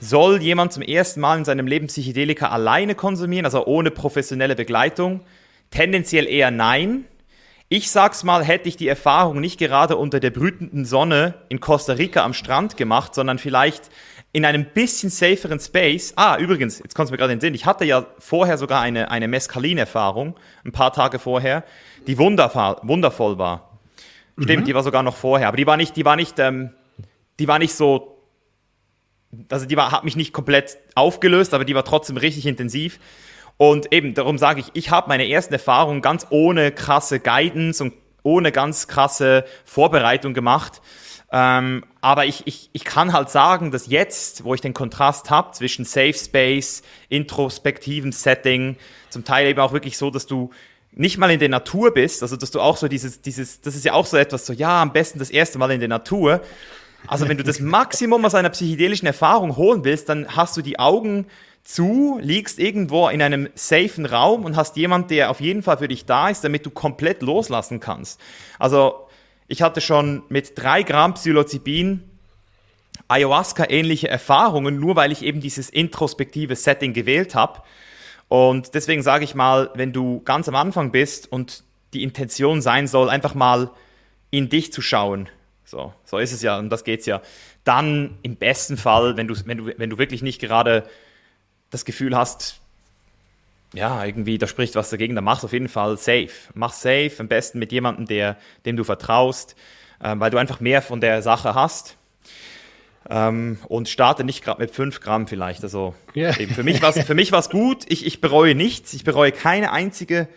soll 0.00 0.42
jemand 0.42 0.72
zum 0.72 0.82
ersten 0.82 1.20
Mal 1.20 1.38
in 1.38 1.44
seinem 1.44 1.66
Leben 1.66 1.86
Psychedelika 1.86 2.48
alleine 2.48 2.94
konsumieren, 2.94 3.44
also 3.44 3.66
ohne 3.66 3.92
professionelle 3.92 4.56
Begleitung? 4.56 5.20
Tendenziell 5.70 6.26
eher 6.26 6.50
nein. 6.50 7.04
Ich 7.68 7.90
sag's 7.90 8.24
mal, 8.24 8.44
hätte 8.44 8.68
ich 8.68 8.76
die 8.76 8.88
Erfahrung 8.88 9.40
nicht 9.40 9.58
gerade 9.58 9.96
unter 9.96 10.18
der 10.18 10.30
brütenden 10.30 10.84
Sonne 10.84 11.34
in 11.48 11.60
Costa 11.60 11.92
Rica 11.92 12.24
am 12.24 12.34
Strand 12.34 12.76
gemacht, 12.76 13.14
sondern 13.14 13.38
vielleicht 13.38 13.90
in 14.32 14.44
einem 14.46 14.64
bisschen 14.64 15.10
saferen 15.10 15.60
Space. 15.60 16.14
Ah, 16.16 16.38
übrigens, 16.38 16.78
jetzt 16.78 16.94
kommt 16.94 17.06
es 17.06 17.10
mir 17.10 17.18
gerade 17.18 17.32
in 17.32 17.38
den 17.38 17.42
Sinn, 17.42 17.54
ich 17.54 17.66
hatte 17.66 17.84
ja 17.84 18.06
vorher 18.18 18.56
sogar 18.56 18.80
eine, 18.80 19.10
eine 19.10 19.28
Mescalin-Erfahrung, 19.28 20.34
ein 20.64 20.72
paar 20.72 20.92
Tage 20.92 21.18
vorher, 21.18 21.64
die 22.06 22.18
wundervoll 22.18 23.38
war. 23.38 23.78
Stimmt, 24.38 24.62
mhm. 24.62 24.64
die 24.64 24.74
war 24.74 24.82
sogar 24.82 25.02
noch 25.02 25.16
vorher, 25.16 25.48
aber 25.48 25.58
die 25.58 25.66
war 25.66 25.76
nicht, 25.76 25.94
die 25.96 26.06
war 26.06 26.16
nicht, 26.16 26.38
ähm, 26.38 26.70
die 27.38 27.46
war 27.46 27.58
nicht 27.58 27.74
so, 27.74 28.18
also 29.50 29.66
die 29.66 29.76
war, 29.76 29.92
hat 29.92 30.04
mich 30.04 30.16
nicht 30.16 30.32
komplett 30.32 30.78
aufgelöst, 30.94 31.52
aber 31.52 31.66
die 31.66 31.74
war 31.74 31.84
trotzdem 31.84 32.16
richtig 32.16 32.46
intensiv. 32.46 32.98
Und 33.58 33.92
eben, 33.92 34.14
darum 34.14 34.38
sage 34.38 34.60
ich, 34.60 34.66
ich 34.72 34.90
habe 34.90 35.08
meine 35.08 35.28
ersten 35.28 35.52
Erfahrungen 35.52 36.00
ganz 36.00 36.26
ohne 36.30 36.72
krasse 36.72 37.20
Guidance 37.20 37.84
und 37.84 37.92
ohne 38.22 38.52
ganz 38.52 38.88
krasse 38.88 39.44
Vorbereitung 39.64 40.32
gemacht. 40.32 40.80
Ähm, 41.34 41.84
aber 42.02 42.26
ich, 42.26 42.46
ich, 42.46 42.68
ich 42.72 42.84
kann 42.84 43.14
halt 43.14 43.30
sagen, 43.30 43.70
dass 43.70 43.86
jetzt, 43.86 44.44
wo 44.44 44.52
ich 44.54 44.60
den 44.60 44.74
Kontrast 44.74 45.30
habe 45.30 45.52
zwischen 45.52 45.86
Safe 45.86 46.12
Space, 46.12 46.82
introspektivem 47.08 48.12
Setting, 48.12 48.76
zum 49.08 49.24
Teil 49.24 49.48
eben 49.48 49.60
auch 49.60 49.72
wirklich 49.72 49.96
so, 49.96 50.10
dass 50.10 50.26
du 50.26 50.50
nicht 50.92 51.16
mal 51.16 51.30
in 51.30 51.40
der 51.40 51.48
Natur 51.48 51.94
bist, 51.94 52.22
also 52.22 52.36
dass 52.36 52.50
du 52.50 52.60
auch 52.60 52.76
so 52.76 52.86
dieses, 52.86 53.22
dieses, 53.22 53.62
das 53.62 53.74
ist 53.74 53.84
ja 53.86 53.94
auch 53.94 54.04
so 54.04 54.18
etwas 54.18 54.44
so, 54.44 54.52
ja, 54.52 54.82
am 54.82 54.92
besten 54.92 55.18
das 55.18 55.30
erste 55.30 55.58
Mal 55.58 55.70
in 55.70 55.80
der 55.80 55.88
Natur. 55.88 56.42
Also 57.06 57.26
wenn 57.28 57.38
du 57.38 57.44
das 57.44 57.60
Maximum 57.60 58.22
aus 58.26 58.34
einer 58.34 58.50
psychedelischen 58.50 59.06
Erfahrung 59.06 59.56
holen 59.56 59.84
willst, 59.84 60.10
dann 60.10 60.36
hast 60.36 60.54
du 60.58 60.60
die 60.60 60.78
Augen 60.78 61.26
zu, 61.64 62.18
liegst 62.20 62.58
irgendwo 62.58 63.08
in 63.08 63.22
einem 63.22 63.48
safen 63.54 64.04
Raum 64.04 64.44
und 64.44 64.56
hast 64.56 64.76
jemand, 64.76 65.10
der 65.10 65.30
auf 65.30 65.40
jeden 65.40 65.62
Fall 65.62 65.78
für 65.78 65.88
dich 65.88 66.04
da 66.04 66.28
ist, 66.28 66.44
damit 66.44 66.66
du 66.66 66.70
komplett 66.70 67.22
loslassen 67.22 67.80
kannst. 67.80 68.20
Also 68.58 69.06
ich 69.48 69.62
hatte 69.62 69.80
schon 69.80 70.22
mit 70.28 70.58
drei 70.58 70.82
Gramm 70.82 71.14
Psilocybin 71.14 72.02
Ayahuasca-ähnliche 73.08 74.08
Erfahrungen, 74.08 74.78
nur 74.78 74.96
weil 74.96 75.12
ich 75.12 75.22
eben 75.22 75.40
dieses 75.40 75.68
introspektive 75.68 76.56
Setting 76.56 76.92
gewählt 76.92 77.34
habe. 77.34 77.62
Und 78.28 78.74
deswegen 78.74 79.02
sage 79.02 79.24
ich 79.24 79.34
mal, 79.34 79.70
wenn 79.74 79.92
du 79.92 80.22
ganz 80.24 80.48
am 80.48 80.54
Anfang 80.54 80.92
bist 80.92 81.30
und 81.30 81.64
die 81.92 82.02
Intention 82.02 82.62
sein 82.62 82.86
soll, 82.86 83.10
einfach 83.10 83.34
mal 83.34 83.70
in 84.30 84.48
dich 84.48 84.72
zu 84.72 84.80
schauen, 84.80 85.28
so, 85.64 85.92
so 86.04 86.16
ist 86.16 86.32
es 86.32 86.40
ja 86.40 86.58
und 86.58 86.70
das 86.70 86.84
geht's 86.84 87.04
ja, 87.04 87.20
dann 87.64 88.18
im 88.22 88.36
besten 88.36 88.78
Fall, 88.78 89.18
wenn 89.18 89.28
du, 89.28 89.34
wenn 89.44 89.58
du, 89.58 89.78
wenn 89.78 89.90
du 89.90 89.98
wirklich 89.98 90.22
nicht 90.22 90.40
gerade 90.40 90.88
das 91.68 91.84
Gefühl 91.84 92.16
hast, 92.16 92.61
ja, 93.72 94.04
irgendwie, 94.04 94.38
da 94.38 94.46
spricht 94.46 94.74
was 94.74 94.90
dagegen, 94.90 95.14
dann 95.14 95.24
mach 95.24 95.42
auf 95.44 95.52
jeden 95.52 95.68
Fall 95.68 95.96
safe. 95.96 96.30
Mach 96.54 96.72
safe, 96.72 97.12
am 97.18 97.28
besten 97.28 97.58
mit 97.58 97.72
jemandem, 97.72 98.06
der, 98.06 98.36
dem 98.66 98.76
du 98.76 98.84
vertraust, 98.84 99.56
äh, 100.00 100.14
weil 100.16 100.30
du 100.30 100.38
einfach 100.38 100.60
mehr 100.60 100.82
von 100.82 101.00
der 101.00 101.22
Sache 101.22 101.54
hast. 101.54 101.96
Ähm, 103.10 103.58
und 103.66 103.88
starte 103.88 104.22
nicht 104.22 104.44
gerade 104.44 104.60
mit 104.60 104.70
5 104.70 105.00
Gramm 105.00 105.26
vielleicht. 105.26 105.64
Also 105.64 105.94
yeah. 106.14 106.32
für 106.32 106.62
mich 106.62 106.80
war 106.82 107.40
es 107.40 107.50
gut. 107.50 107.84
Ich, 107.88 108.06
ich 108.06 108.20
bereue 108.20 108.54
nichts. 108.54 108.94
Ich 108.94 109.02
bereue 109.02 109.32
keine 109.32 109.72
einzige, 109.72 110.28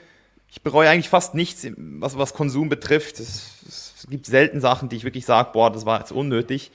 ich 0.49 0.61
bereue 0.61 0.89
eigentlich 0.89 1.09
fast 1.09 1.35
nichts, 1.35 1.67
was, 1.77 2.17
was 2.17 2.33
Konsum 2.33 2.69
betrifft. 2.69 3.19
Es, 3.19 3.51
es 3.67 4.07
gibt 4.09 4.25
selten 4.25 4.61
Sachen, 4.61 4.89
die 4.89 4.95
ich 4.95 5.03
wirklich 5.03 5.25
sage, 5.25 5.49
boah, 5.53 5.71
das 5.71 5.85
war 5.85 5.99
jetzt 5.99 6.11
unnötig. 6.11 6.71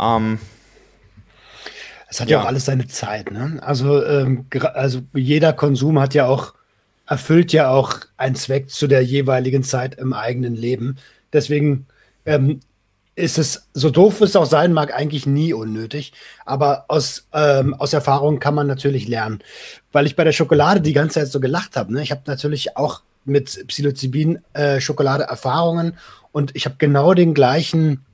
Ähm, 0.00 0.38
es 2.14 2.20
hat 2.20 2.30
ja. 2.30 2.38
ja, 2.38 2.44
auch 2.44 2.46
alles 2.46 2.66
seine 2.66 2.86
Zeit. 2.86 3.32
Ne? 3.32 3.58
Also, 3.60 4.04
ähm, 4.04 4.46
also 4.74 5.02
jeder 5.14 5.52
Konsum 5.52 5.98
hat 5.98 6.14
ja 6.14 6.26
auch, 6.26 6.54
erfüllt 7.08 7.52
ja 7.52 7.70
auch 7.70 7.98
einen 8.16 8.36
Zweck 8.36 8.70
zu 8.70 8.86
der 8.86 9.02
jeweiligen 9.02 9.64
Zeit 9.64 9.96
im 9.96 10.12
eigenen 10.12 10.54
Leben. 10.54 10.96
Deswegen 11.32 11.86
ähm, 12.24 12.60
ist 13.16 13.36
es, 13.36 13.66
so 13.74 13.90
doof 13.90 14.20
es 14.20 14.36
auch 14.36 14.46
sein 14.46 14.72
mag, 14.72 14.94
eigentlich 14.94 15.26
nie 15.26 15.52
unnötig. 15.52 16.12
Aber 16.44 16.84
aus, 16.86 17.26
ähm, 17.32 17.74
aus 17.74 17.92
Erfahrung 17.92 18.38
kann 18.38 18.54
man 18.54 18.68
natürlich 18.68 19.08
lernen. 19.08 19.40
Weil 19.90 20.06
ich 20.06 20.14
bei 20.14 20.22
der 20.22 20.30
Schokolade 20.30 20.80
die 20.80 20.92
ganze 20.92 21.18
Zeit 21.18 21.32
so 21.32 21.40
gelacht 21.40 21.76
habe. 21.76 21.92
Ne? 21.92 22.02
Ich 22.02 22.12
habe 22.12 22.22
natürlich 22.26 22.76
auch 22.76 23.02
mit 23.24 23.66
Psilocybin 23.66 24.38
äh, 24.52 24.80
Schokolade 24.80 25.24
Erfahrungen 25.24 25.98
und 26.30 26.54
ich 26.54 26.64
habe 26.64 26.76
genau 26.78 27.12
den 27.12 27.34
gleichen 27.34 28.04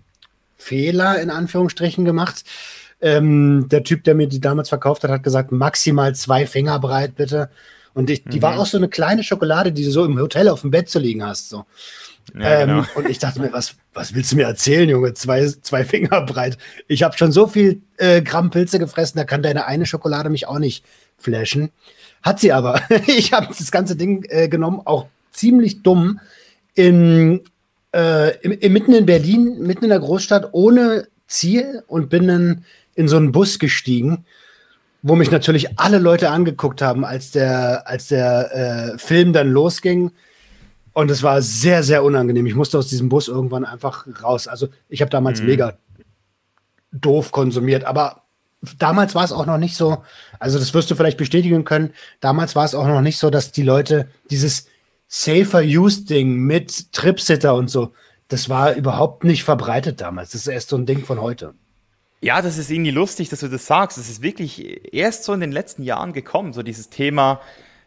Fehler 0.56 1.20
in 1.20 1.28
Anführungsstrichen 1.28 2.06
gemacht. 2.06 2.44
Ähm, 3.00 3.66
der 3.70 3.82
Typ, 3.82 4.04
der 4.04 4.14
mir 4.14 4.26
die 4.28 4.40
damals 4.40 4.68
verkauft 4.68 5.04
hat, 5.04 5.10
hat 5.10 5.22
gesagt, 5.22 5.52
maximal 5.52 6.14
zwei 6.14 6.46
Finger 6.46 6.78
breit, 6.78 7.16
bitte. 7.16 7.50
Und 7.94 8.10
ich, 8.10 8.24
die 8.24 8.38
mhm. 8.38 8.42
war 8.42 8.58
auch 8.58 8.66
so 8.66 8.76
eine 8.76 8.88
kleine 8.88 9.22
Schokolade, 9.22 9.72
die 9.72 9.84
du 9.84 9.90
so 9.90 10.04
im 10.04 10.18
Hotel 10.18 10.48
auf 10.48 10.60
dem 10.60 10.70
Bett 10.70 10.88
zu 10.88 10.98
liegen 10.98 11.24
hast. 11.24 11.48
So. 11.48 11.64
Ja, 12.38 12.60
ähm, 12.60 12.68
genau. 12.68 12.84
Und 12.94 13.08
ich 13.08 13.18
dachte 13.18 13.40
mir, 13.40 13.52
was, 13.52 13.74
was 13.92 14.14
willst 14.14 14.32
du 14.32 14.36
mir 14.36 14.46
erzählen, 14.46 14.88
Junge? 14.88 15.14
Zwei, 15.14 15.46
zwei 15.62 15.84
Finger 15.84 16.22
breit. 16.22 16.58
Ich 16.86 17.02
habe 17.02 17.16
schon 17.16 17.32
so 17.32 17.46
viel 17.46 17.82
äh, 17.96 18.22
Gramm 18.22 18.50
Pilze 18.50 18.78
gefressen, 18.78 19.18
da 19.18 19.24
kann 19.24 19.42
deine 19.42 19.66
eine 19.66 19.86
Schokolade 19.86 20.30
mich 20.30 20.46
auch 20.46 20.58
nicht 20.58 20.84
flashen. 21.18 21.70
Hat 22.22 22.38
sie 22.38 22.52
aber. 22.52 22.80
ich 23.06 23.32
habe 23.32 23.48
das 23.48 23.70
ganze 23.70 23.96
Ding 23.96 24.24
äh, 24.28 24.48
genommen, 24.48 24.82
auch 24.84 25.06
ziemlich 25.32 25.82
dumm, 25.82 26.20
in, 26.74 27.40
äh, 27.94 28.36
im, 28.40 28.52
im, 28.52 28.72
mitten 28.72 28.92
in 28.92 29.06
Berlin, 29.06 29.58
mitten 29.60 29.84
in 29.84 29.90
der 29.90 30.00
Großstadt, 30.00 30.50
ohne 30.52 31.08
Ziel 31.26 31.82
und 31.86 32.10
bin 32.10 32.28
dann 32.28 32.64
in 33.00 33.08
so 33.08 33.16
einen 33.16 33.32
Bus 33.32 33.58
gestiegen, 33.58 34.26
wo 35.02 35.16
mich 35.16 35.30
natürlich 35.30 35.78
alle 35.78 35.98
Leute 35.98 36.30
angeguckt 36.30 36.82
haben, 36.82 37.04
als 37.04 37.30
der, 37.30 37.88
als 37.88 38.08
der 38.08 38.54
äh, 38.94 38.98
Film 38.98 39.32
dann 39.32 39.50
losging. 39.50 40.12
Und 40.92 41.10
es 41.10 41.22
war 41.22 41.40
sehr, 41.40 41.82
sehr 41.82 42.04
unangenehm. 42.04 42.44
Ich 42.46 42.54
musste 42.54 42.76
aus 42.78 42.88
diesem 42.88 43.08
Bus 43.08 43.28
irgendwann 43.28 43.64
einfach 43.64 44.06
raus. 44.22 44.46
Also 44.46 44.68
ich 44.90 45.00
habe 45.00 45.10
damals 45.10 45.40
mhm. 45.40 45.46
mega 45.46 45.78
doof 46.92 47.32
konsumiert, 47.32 47.84
aber 47.84 48.24
damals 48.78 49.14
war 49.14 49.24
es 49.24 49.32
auch 49.32 49.46
noch 49.46 49.56
nicht 49.56 49.76
so, 49.76 50.02
also 50.38 50.58
das 50.58 50.74
wirst 50.74 50.90
du 50.90 50.94
vielleicht 50.94 51.16
bestätigen 51.16 51.64
können, 51.64 51.94
damals 52.20 52.54
war 52.54 52.64
es 52.64 52.74
auch 52.74 52.86
noch 52.86 53.00
nicht 53.00 53.16
so, 53.16 53.30
dass 53.30 53.52
die 53.52 53.62
Leute 53.62 54.08
dieses 54.30 54.66
Safer 55.08 55.62
Use 55.62 56.04
Ding 56.04 56.34
mit 56.34 56.92
Tripsitter 56.92 57.54
und 57.54 57.70
so, 57.70 57.92
das 58.28 58.48
war 58.48 58.74
überhaupt 58.74 59.24
nicht 59.24 59.44
verbreitet 59.44 60.00
damals. 60.00 60.32
Das 60.32 60.42
ist 60.42 60.48
erst 60.48 60.68
so 60.68 60.76
ein 60.76 60.84
Ding 60.84 61.04
von 61.04 61.20
heute. 61.20 61.54
Ja, 62.22 62.42
das 62.42 62.59
ist 62.59 62.70
irgendwie 62.70 62.90
lustig, 62.90 63.30
dass 63.30 63.40
du 63.40 63.48
das 63.48 63.66
sagst. 63.66 63.96
Das 63.96 64.11
ist 64.11 64.20
wirklich 64.22 64.94
erst 64.94 65.24
so 65.24 65.33
in 65.33 65.40
den 65.40 65.52
letzten 65.52 65.83
Jahren 65.83 66.12
gekommen, 66.12 66.52
so 66.52 66.62
dieses 66.62 66.90
Thema, 66.90 67.40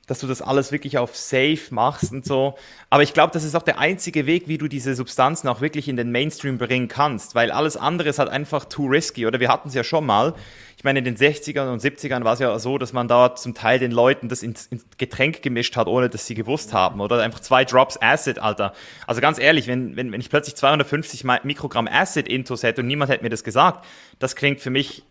dass 0.05 0.19
du 0.19 0.27
das 0.27 0.41
alles 0.41 0.73
wirklich 0.73 0.97
auf 0.97 1.15
Safe 1.15 1.61
machst 1.69 2.11
und 2.11 2.25
so. 2.25 2.55
Aber 2.89 3.03
ich 3.03 3.13
glaube, 3.13 3.31
das 3.31 3.45
ist 3.45 3.55
auch 3.55 3.61
der 3.61 3.79
einzige 3.79 4.25
Weg, 4.25 4.49
wie 4.49 4.57
du 4.57 4.67
diese 4.67 4.95
Substanzen 4.95 5.47
auch 5.47 5.61
wirklich 5.61 5.87
in 5.87 5.95
den 5.95 6.11
Mainstream 6.11 6.57
bringen 6.57 6.89
kannst, 6.89 7.35
weil 7.35 7.51
alles 7.51 7.77
andere 7.77 8.09
ist 8.09 8.19
halt 8.19 8.27
einfach 8.27 8.65
too 8.65 8.85
risky. 8.85 9.25
Oder 9.25 9.39
wir 9.39 9.47
hatten 9.47 9.69
es 9.69 9.75
ja 9.75 9.83
schon 9.83 10.05
mal. 10.05 10.33
Ich 10.75 10.83
meine, 10.83 10.99
in 10.99 11.05
den 11.05 11.15
60ern 11.15 11.71
und 11.71 11.81
70ern 11.81 12.25
war 12.25 12.33
es 12.33 12.39
ja 12.39 12.59
so, 12.59 12.77
dass 12.77 12.91
man 12.91 13.07
da 13.07 13.35
zum 13.35 13.53
Teil 13.53 13.79
den 13.79 13.91
Leuten 13.91 14.27
das 14.27 14.43
ins, 14.43 14.65
ins 14.65 14.85
Getränk 14.97 15.41
gemischt 15.41 15.77
hat, 15.77 15.87
ohne 15.87 16.09
dass 16.09 16.27
sie 16.27 16.35
gewusst 16.35 16.73
haben. 16.73 16.99
Oder 16.99 17.21
einfach 17.21 17.39
zwei 17.39 17.63
Drops 17.63 17.97
Acid, 18.01 18.39
Alter. 18.39 18.73
Also 19.07 19.21
ganz 19.21 19.39
ehrlich, 19.39 19.67
wenn, 19.67 19.95
wenn, 19.95 20.11
wenn 20.11 20.19
ich 20.19 20.29
plötzlich 20.29 20.57
250 20.57 21.23
Mikrogramm 21.43 21.87
Acid 21.87 22.27
intus 22.27 22.63
hätte 22.63 22.81
und 22.81 22.87
niemand 22.87 23.09
hätte 23.09 23.23
mir 23.23 23.29
das 23.29 23.45
gesagt, 23.45 23.85
das 24.19 24.35
klingt 24.35 24.59
für 24.59 24.69
mich 24.69 25.03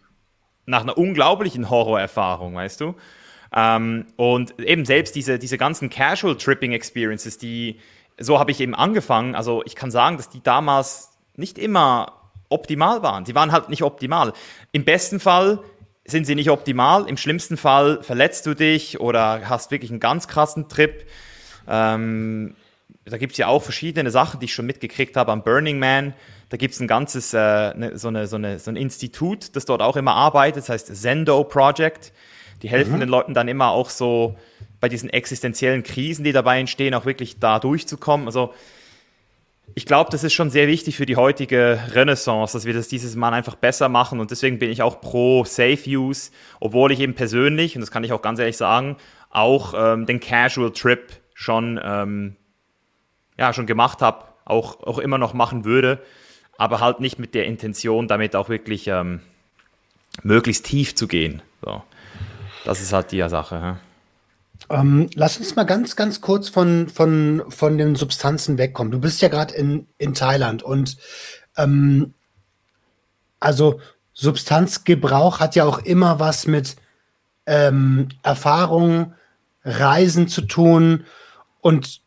nach 0.66 0.82
einer 0.82 0.98
unglaublichen 0.98 1.70
Horrorerfahrung, 1.70 2.54
weißt 2.54 2.82
du? 2.82 2.94
Ähm, 3.54 4.06
und 4.16 4.58
eben 4.60 4.84
selbst 4.84 5.14
diese, 5.14 5.38
diese 5.38 5.58
ganzen 5.58 5.90
Casual 5.90 6.36
Tripping 6.36 6.72
Experiences, 6.72 7.38
die, 7.38 7.78
so 8.18 8.38
habe 8.38 8.50
ich 8.50 8.60
eben 8.60 8.74
angefangen. 8.74 9.34
Also 9.34 9.62
ich 9.64 9.76
kann 9.76 9.90
sagen, 9.90 10.16
dass 10.16 10.28
die 10.28 10.42
damals 10.42 11.10
nicht 11.36 11.58
immer 11.58 12.30
optimal 12.48 13.02
waren. 13.02 13.24
Sie 13.24 13.34
waren 13.34 13.52
halt 13.52 13.68
nicht 13.68 13.82
optimal. 13.82 14.32
Im 14.72 14.84
besten 14.84 15.20
Fall 15.20 15.60
sind 16.04 16.26
sie 16.26 16.34
nicht 16.34 16.50
optimal. 16.50 17.08
Im 17.08 17.16
schlimmsten 17.16 17.56
Fall 17.56 18.02
verletzt 18.02 18.46
du 18.46 18.54
dich 18.54 19.00
oder 19.00 19.48
hast 19.48 19.70
wirklich 19.70 19.90
einen 19.90 20.00
ganz 20.00 20.28
krassen 20.28 20.68
Trip. 20.68 21.06
Ähm, 21.68 22.54
da 23.04 23.18
gibt 23.18 23.32
es 23.32 23.38
ja 23.38 23.48
auch 23.48 23.62
verschiedene 23.62 24.10
Sachen, 24.10 24.40
die 24.40 24.46
ich 24.46 24.54
schon 24.54 24.66
mitgekriegt 24.66 25.16
habe 25.16 25.32
am 25.32 25.42
Burning 25.42 25.78
Man. 25.78 26.14
Da 26.50 26.56
gibt 26.56 26.74
es 26.74 26.80
ein 26.80 26.86
ganzes, 26.86 27.32
äh, 27.32 27.74
ne, 27.74 27.92
so, 27.98 28.08
eine, 28.08 28.26
so, 28.26 28.36
eine, 28.36 28.58
so 28.58 28.70
ein 28.70 28.76
Institut, 28.76 29.56
das 29.56 29.64
dort 29.64 29.82
auch 29.82 29.96
immer 29.96 30.14
arbeitet, 30.14 30.62
das 30.62 30.68
heißt 30.68 30.94
Zendo 30.94 31.44
Project. 31.44 32.12
Die 32.62 32.70
helfen 32.70 32.94
mhm. 32.94 33.00
den 33.00 33.08
Leuten 33.08 33.34
dann 33.34 33.48
immer 33.48 33.70
auch 33.70 33.90
so 33.90 34.36
bei 34.80 34.88
diesen 34.88 35.10
existenziellen 35.10 35.82
Krisen, 35.82 36.24
die 36.24 36.32
dabei 36.32 36.58
entstehen, 36.58 36.94
auch 36.94 37.06
wirklich 37.06 37.38
da 37.38 37.58
durchzukommen. 37.58 38.26
Also 38.26 38.52
ich 39.74 39.86
glaube, 39.86 40.10
das 40.10 40.24
ist 40.24 40.32
schon 40.32 40.50
sehr 40.50 40.66
wichtig 40.66 40.96
für 40.96 41.06
die 41.06 41.16
heutige 41.16 41.78
Renaissance, 41.92 42.52
dass 42.52 42.64
wir 42.64 42.74
das 42.74 42.88
dieses 42.88 43.16
Mal 43.16 43.32
einfach 43.32 43.54
besser 43.54 43.88
machen 43.88 44.20
und 44.20 44.30
deswegen 44.30 44.58
bin 44.58 44.70
ich 44.70 44.82
auch 44.82 45.00
pro 45.00 45.44
Safe 45.44 45.78
Use, 45.86 46.30
obwohl 46.60 46.92
ich 46.92 47.00
eben 47.00 47.14
persönlich, 47.14 47.74
und 47.74 47.80
das 47.80 47.90
kann 47.90 48.04
ich 48.04 48.12
auch 48.12 48.22
ganz 48.22 48.38
ehrlich 48.38 48.56
sagen, 48.56 48.96
auch 49.30 49.72
ähm, 49.76 50.04
den 50.06 50.20
Casual 50.20 50.72
Trip 50.72 51.12
schon, 51.32 51.80
ähm, 51.82 52.36
ja, 53.38 53.52
schon 53.52 53.66
gemacht 53.66 54.02
habe, 54.02 54.24
auch, 54.44 54.82
auch 54.82 54.98
immer 54.98 55.18
noch 55.18 55.32
machen 55.32 55.64
würde, 55.64 56.02
aber 56.58 56.80
halt 56.80 57.00
nicht 57.00 57.18
mit 57.18 57.34
der 57.34 57.46
Intention, 57.46 58.08
damit 58.08 58.36
auch 58.36 58.48
wirklich 58.48 58.88
ähm, 58.88 59.20
möglichst 60.22 60.66
tief 60.66 60.94
zu 60.94 61.08
gehen. 61.08 61.40
So. 61.64 61.82
Das 62.64 62.80
ist 62.80 62.92
halt 62.92 63.12
die 63.12 63.26
Sache. 63.28 63.78
Ähm, 64.70 65.10
lass 65.14 65.38
uns 65.38 65.56
mal 65.56 65.64
ganz, 65.64 65.96
ganz 65.96 66.20
kurz 66.20 66.48
von, 66.48 66.88
von, 66.88 67.42
von 67.48 67.78
den 67.78 67.94
Substanzen 67.94 68.58
wegkommen. 68.58 68.92
Du 68.92 69.00
bist 69.00 69.20
ja 69.20 69.28
gerade 69.28 69.54
in, 69.54 69.86
in 69.98 70.14
Thailand 70.14 70.62
und 70.62 70.96
ähm, 71.56 72.14
also 73.40 73.80
Substanzgebrauch 74.12 75.40
hat 75.40 75.56
ja 75.56 75.64
auch 75.64 75.78
immer 75.78 76.20
was 76.20 76.46
mit 76.46 76.76
ähm, 77.46 78.08
Erfahrung, 78.22 79.14
Reisen 79.64 80.28
zu 80.28 80.42
tun. 80.42 81.04
Und 81.60 82.00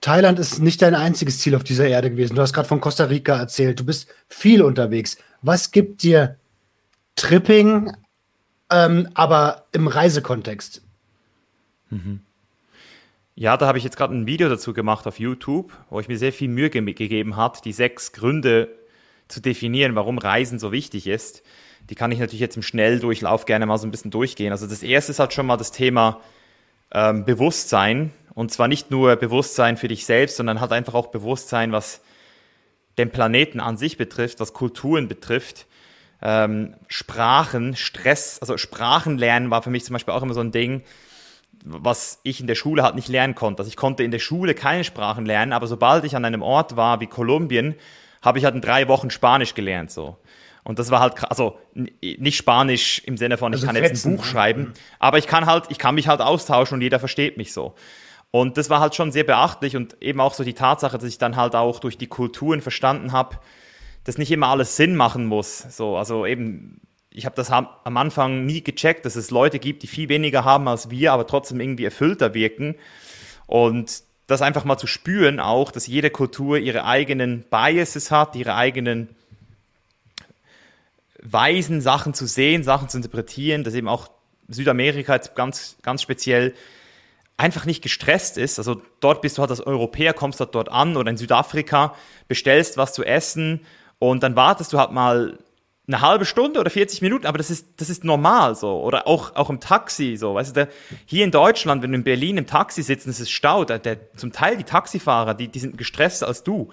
Thailand 0.00 0.38
ist 0.38 0.60
nicht 0.60 0.80
dein 0.80 0.94
einziges 0.94 1.40
Ziel 1.40 1.54
auf 1.54 1.64
dieser 1.64 1.86
Erde 1.86 2.10
gewesen. 2.10 2.34
Du 2.34 2.42
hast 2.42 2.52
gerade 2.52 2.68
von 2.68 2.80
Costa 2.80 3.04
Rica 3.04 3.36
erzählt. 3.36 3.80
Du 3.80 3.84
bist 3.84 4.08
viel 4.28 4.62
unterwegs. 4.62 5.18
Was 5.42 5.70
gibt 5.70 6.02
dir 6.02 6.36
Tripping, 7.16 7.92
ähm, 8.70 9.08
aber 9.14 9.64
im 9.72 9.86
Reisekontext? 9.88 10.82
Mhm. 11.90 12.20
Ja, 13.34 13.56
da 13.56 13.66
habe 13.66 13.78
ich 13.78 13.84
jetzt 13.84 13.96
gerade 13.96 14.14
ein 14.14 14.26
Video 14.26 14.48
dazu 14.48 14.72
gemacht 14.72 15.06
auf 15.06 15.18
YouTube, 15.18 15.72
wo 15.88 15.98
ich 16.00 16.08
mir 16.08 16.18
sehr 16.18 16.32
viel 16.32 16.48
Mühe 16.48 16.70
ge 16.70 16.82
gegeben 16.92 17.36
hat, 17.36 17.64
die 17.64 17.72
sechs 17.72 18.12
Gründe 18.12 18.68
zu 19.28 19.40
definieren, 19.40 19.94
warum 19.94 20.18
Reisen 20.18 20.58
so 20.58 20.72
wichtig 20.72 21.06
ist. 21.06 21.42
Die 21.88 21.94
kann 21.94 22.12
ich 22.12 22.18
natürlich 22.18 22.40
jetzt 22.40 22.56
im 22.56 22.62
Schnelldurchlauf 22.62 23.46
gerne 23.46 23.66
mal 23.66 23.78
so 23.78 23.86
ein 23.86 23.90
bisschen 23.90 24.10
durchgehen. 24.10 24.52
Also 24.52 24.66
das 24.66 24.82
erste 24.82 25.12
ist 25.12 25.18
halt 25.18 25.32
schon 25.32 25.46
mal 25.46 25.56
das 25.56 25.72
Thema 25.72 26.20
ähm, 26.92 27.24
Bewusstsein. 27.24 28.12
Und 28.34 28.52
zwar 28.52 28.68
nicht 28.68 28.90
nur 28.90 29.16
Bewusstsein 29.16 29.76
für 29.76 29.88
dich 29.88 30.04
selbst, 30.04 30.36
sondern 30.36 30.60
halt 30.60 30.72
einfach 30.72 30.94
auch 30.94 31.08
Bewusstsein, 31.08 31.72
was 31.72 32.00
den 32.98 33.10
Planeten 33.10 33.60
an 33.60 33.76
sich 33.76 33.96
betrifft, 33.96 34.40
was 34.40 34.52
Kulturen 34.52 35.08
betrifft. 35.08 35.66
Ähm, 36.22 36.74
Sprachen, 36.88 37.76
Stress, 37.76 38.38
also 38.40 38.58
Sprachen 38.58 39.16
lernen 39.16 39.50
war 39.50 39.62
für 39.62 39.70
mich 39.70 39.84
zum 39.84 39.94
Beispiel 39.94 40.12
auch 40.12 40.22
immer 40.22 40.34
so 40.34 40.40
ein 40.40 40.52
Ding, 40.52 40.82
was 41.64 42.20
ich 42.22 42.40
in 42.40 42.46
der 42.46 42.54
Schule 42.54 42.82
halt 42.82 42.94
nicht 42.94 43.08
lernen 43.08 43.34
konnte. 43.34 43.60
Also 43.60 43.68
ich 43.68 43.76
konnte 43.76 44.02
in 44.02 44.10
der 44.10 44.18
Schule 44.18 44.54
keine 44.54 44.84
Sprachen 44.84 45.26
lernen, 45.26 45.52
aber 45.52 45.66
sobald 45.66 46.04
ich 46.04 46.16
an 46.16 46.24
einem 46.24 46.42
Ort 46.42 46.76
war 46.76 47.00
wie 47.00 47.06
Kolumbien, 47.06 47.74
habe 48.22 48.38
ich 48.38 48.44
halt 48.44 48.54
in 48.54 48.60
drei 48.60 48.88
Wochen 48.88 49.10
Spanisch 49.10 49.54
gelernt 49.54 49.90
so. 49.90 50.16
Und 50.62 50.78
das 50.78 50.90
war 50.90 51.00
halt, 51.00 51.14
also 51.30 51.58
nicht 51.74 52.36
Spanisch 52.36 53.00
im 53.06 53.16
Sinne 53.16 53.38
von, 53.38 53.52
ich 53.52 53.62
also 53.62 53.66
kann 53.66 53.76
jetzt 53.76 54.04
ein 54.04 54.16
Buch 54.16 54.24
schreiben, 54.24 54.62
mhm. 54.62 54.72
aber 54.98 55.18
ich 55.18 55.26
kann 55.26 55.46
halt, 55.46 55.64
ich 55.70 55.78
kann 55.78 55.94
mich 55.94 56.06
halt 56.06 56.20
austauschen 56.20 56.76
und 56.76 56.82
jeder 56.82 56.98
versteht 56.98 57.36
mich 57.36 57.52
so. 57.52 57.74
Und 58.30 58.58
das 58.58 58.70
war 58.70 58.80
halt 58.80 58.94
schon 58.94 59.10
sehr 59.10 59.24
beachtlich 59.24 59.74
und 59.76 60.00
eben 60.00 60.20
auch 60.20 60.34
so 60.34 60.44
die 60.44 60.54
Tatsache, 60.54 60.98
dass 60.98 61.08
ich 61.08 61.18
dann 61.18 61.36
halt 61.36 61.56
auch 61.56 61.80
durch 61.80 61.98
die 61.98 62.06
Kulturen 62.06 62.60
verstanden 62.60 63.12
habe, 63.12 63.38
dass 64.04 64.18
nicht 64.18 64.30
immer 64.30 64.48
alles 64.48 64.76
Sinn 64.76 64.96
machen 64.96 65.26
muss. 65.26 65.58
So, 65.70 65.96
also 65.96 66.26
eben, 66.26 66.80
ich 67.10 67.26
habe 67.26 67.36
das 67.36 67.50
am 67.50 67.96
Anfang 67.96 68.46
nie 68.46 68.62
gecheckt, 68.62 69.04
dass 69.04 69.16
es 69.16 69.30
Leute 69.30 69.58
gibt, 69.58 69.82
die 69.82 69.86
viel 69.86 70.08
weniger 70.08 70.44
haben 70.44 70.68
als 70.68 70.90
wir, 70.90 71.12
aber 71.12 71.26
trotzdem 71.26 71.60
irgendwie 71.60 71.84
erfüllter 71.84 72.34
wirken. 72.34 72.76
Und 73.46 74.02
das 74.26 74.42
einfach 74.42 74.64
mal 74.64 74.78
zu 74.78 74.86
spüren 74.86 75.40
auch, 75.40 75.72
dass 75.72 75.86
jede 75.86 76.10
Kultur 76.10 76.58
ihre 76.58 76.84
eigenen 76.84 77.44
Biases 77.50 78.10
hat, 78.10 78.36
ihre 78.36 78.54
eigenen 78.54 79.08
Weisen, 81.20 81.80
Sachen 81.80 82.14
zu 82.14 82.26
sehen, 82.26 82.62
Sachen 82.62 82.88
zu 82.88 82.96
interpretieren, 82.96 83.64
dass 83.64 83.74
eben 83.74 83.88
auch 83.88 84.08
Südamerika 84.48 85.14
jetzt 85.14 85.34
ganz, 85.34 85.76
ganz 85.82 86.00
speziell 86.02 86.54
einfach 87.36 87.64
nicht 87.64 87.82
gestresst 87.82 88.38
ist. 88.38 88.58
Also 88.58 88.80
dort 89.00 89.20
bist 89.22 89.36
du 89.36 89.40
halt 89.40 89.50
als 89.50 89.60
Europäer, 89.60 90.12
kommst 90.12 90.40
dort, 90.40 90.54
dort 90.54 90.68
an 90.68 90.96
oder 90.96 91.10
in 91.10 91.16
Südafrika, 91.16 91.94
bestellst 92.28 92.76
was 92.76 92.92
zu 92.92 93.04
essen 93.04 93.60
und 94.00 94.22
dann 94.22 94.34
wartest 94.34 94.72
du 94.72 94.78
halt 94.78 94.90
mal 94.90 95.38
eine 95.86 96.00
halbe 96.00 96.24
Stunde 96.24 96.58
oder 96.58 96.70
40 96.70 97.02
Minuten, 97.02 97.26
aber 97.26 97.38
das 97.38 97.50
ist, 97.50 97.66
das 97.76 97.90
ist 97.90 98.02
normal 98.02 98.54
so. 98.54 98.80
Oder 98.82 99.06
auch, 99.06 99.36
auch 99.36 99.50
im 99.50 99.60
Taxi 99.60 100.16
so. 100.16 100.34
Weißt 100.34 100.50
du, 100.50 100.54
der, 100.54 100.68
hier 101.04 101.24
in 101.24 101.30
Deutschland, 101.30 101.82
wenn 101.82 101.92
du 101.92 101.96
in 101.98 102.04
Berlin 102.04 102.38
im 102.38 102.46
Taxi 102.46 102.82
sitzt 102.82 103.06
es 103.06 103.20
ist 103.20 103.30
Stau, 103.30 103.64
der, 103.64 103.78
der, 103.78 104.12
zum 104.16 104.32
Teil 104.32 104.56
die 104.56 104.64
Taxifahrer, 104.64 105.34
die, 105.34 105.48
die 105.48 105.58
sind 105.58 105.76
gestresster 105.76 106.28
als 106.28 106.42
du. 106.42 106.70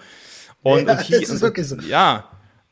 Und, 0.62 0.86
ja, 0.86 0.94
und 0.94 1.00
hier, 1.02 1.20
das 1.20 1.30
ist 1.30 1.42
wirklich 1.42 1.66
so. 1.66 1.76
Ja. 1.76 2.24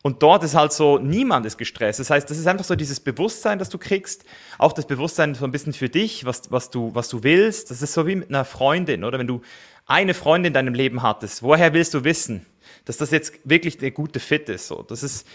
Und 0.02 0.22
dort 0.22 0.42
ist 0.44 0.54
halt 0.54 0.72
so, 0.72 0.98
niemand 0.98 1.44
ist 1.44 1.58
gestresst. 1.58 2.00
Das 2.00 2.10
heißt, 2.10 2.30
das 2.30 2.38
ist 2.38 2.46
einfach 2.46 2.64
so 2.64 2.76
dieses 2.76 3.00
Bewusstsein, 3.00 3.58
das 3.58 3.68
du 3.68 3.76
kriegst. 3.76 4.24
Auch 4.56 4.72
das 4.72 4.86
Bewusstsein 4.86 5.34
so 5.34 5.44
ein 5.44 5.50
bisschen 5.50 5.72
für 5.72 5.88
dich, 5.88 6.24
was, 6.24 6.50
was, 6.50 6.70
du, 6.70 6.94
was 6.94 7.08
du 7.08 7.24
willst. 7.24 7.70
Das 7.70 7.82
ist 7.82 7.92
so 7.92 8.06
wie 8.06 8.14
mit 8.14 8.30
einer 8.30 8.44
Freundin, 8.44 9.04
oder? 9.04 9.18
Wenn 9.18 9.26
du 9.26 9.42
eine 9.84 10.14
Freundin 10.14 10.50
in 10.50 10.54
deinem 10.54 10.74
Leben 10.74 11.02
hattest, 11.02 11.42
woher 11.42 11.72
willst 11.74 11.92
du 11.92 12.04
wissen, 12.04 12.46
dass 12.86 12.96
das 12.96 13.10
jetzt 13.10 13.38
wirklich 13.44 13.78
eine 13.80 13.92
gute 13.92 14.18
Fit 14.18 14.48
ist? 14.48 14.68
So, 14.68 14.82
das 14.82 15.02
ist, 15.02 15.28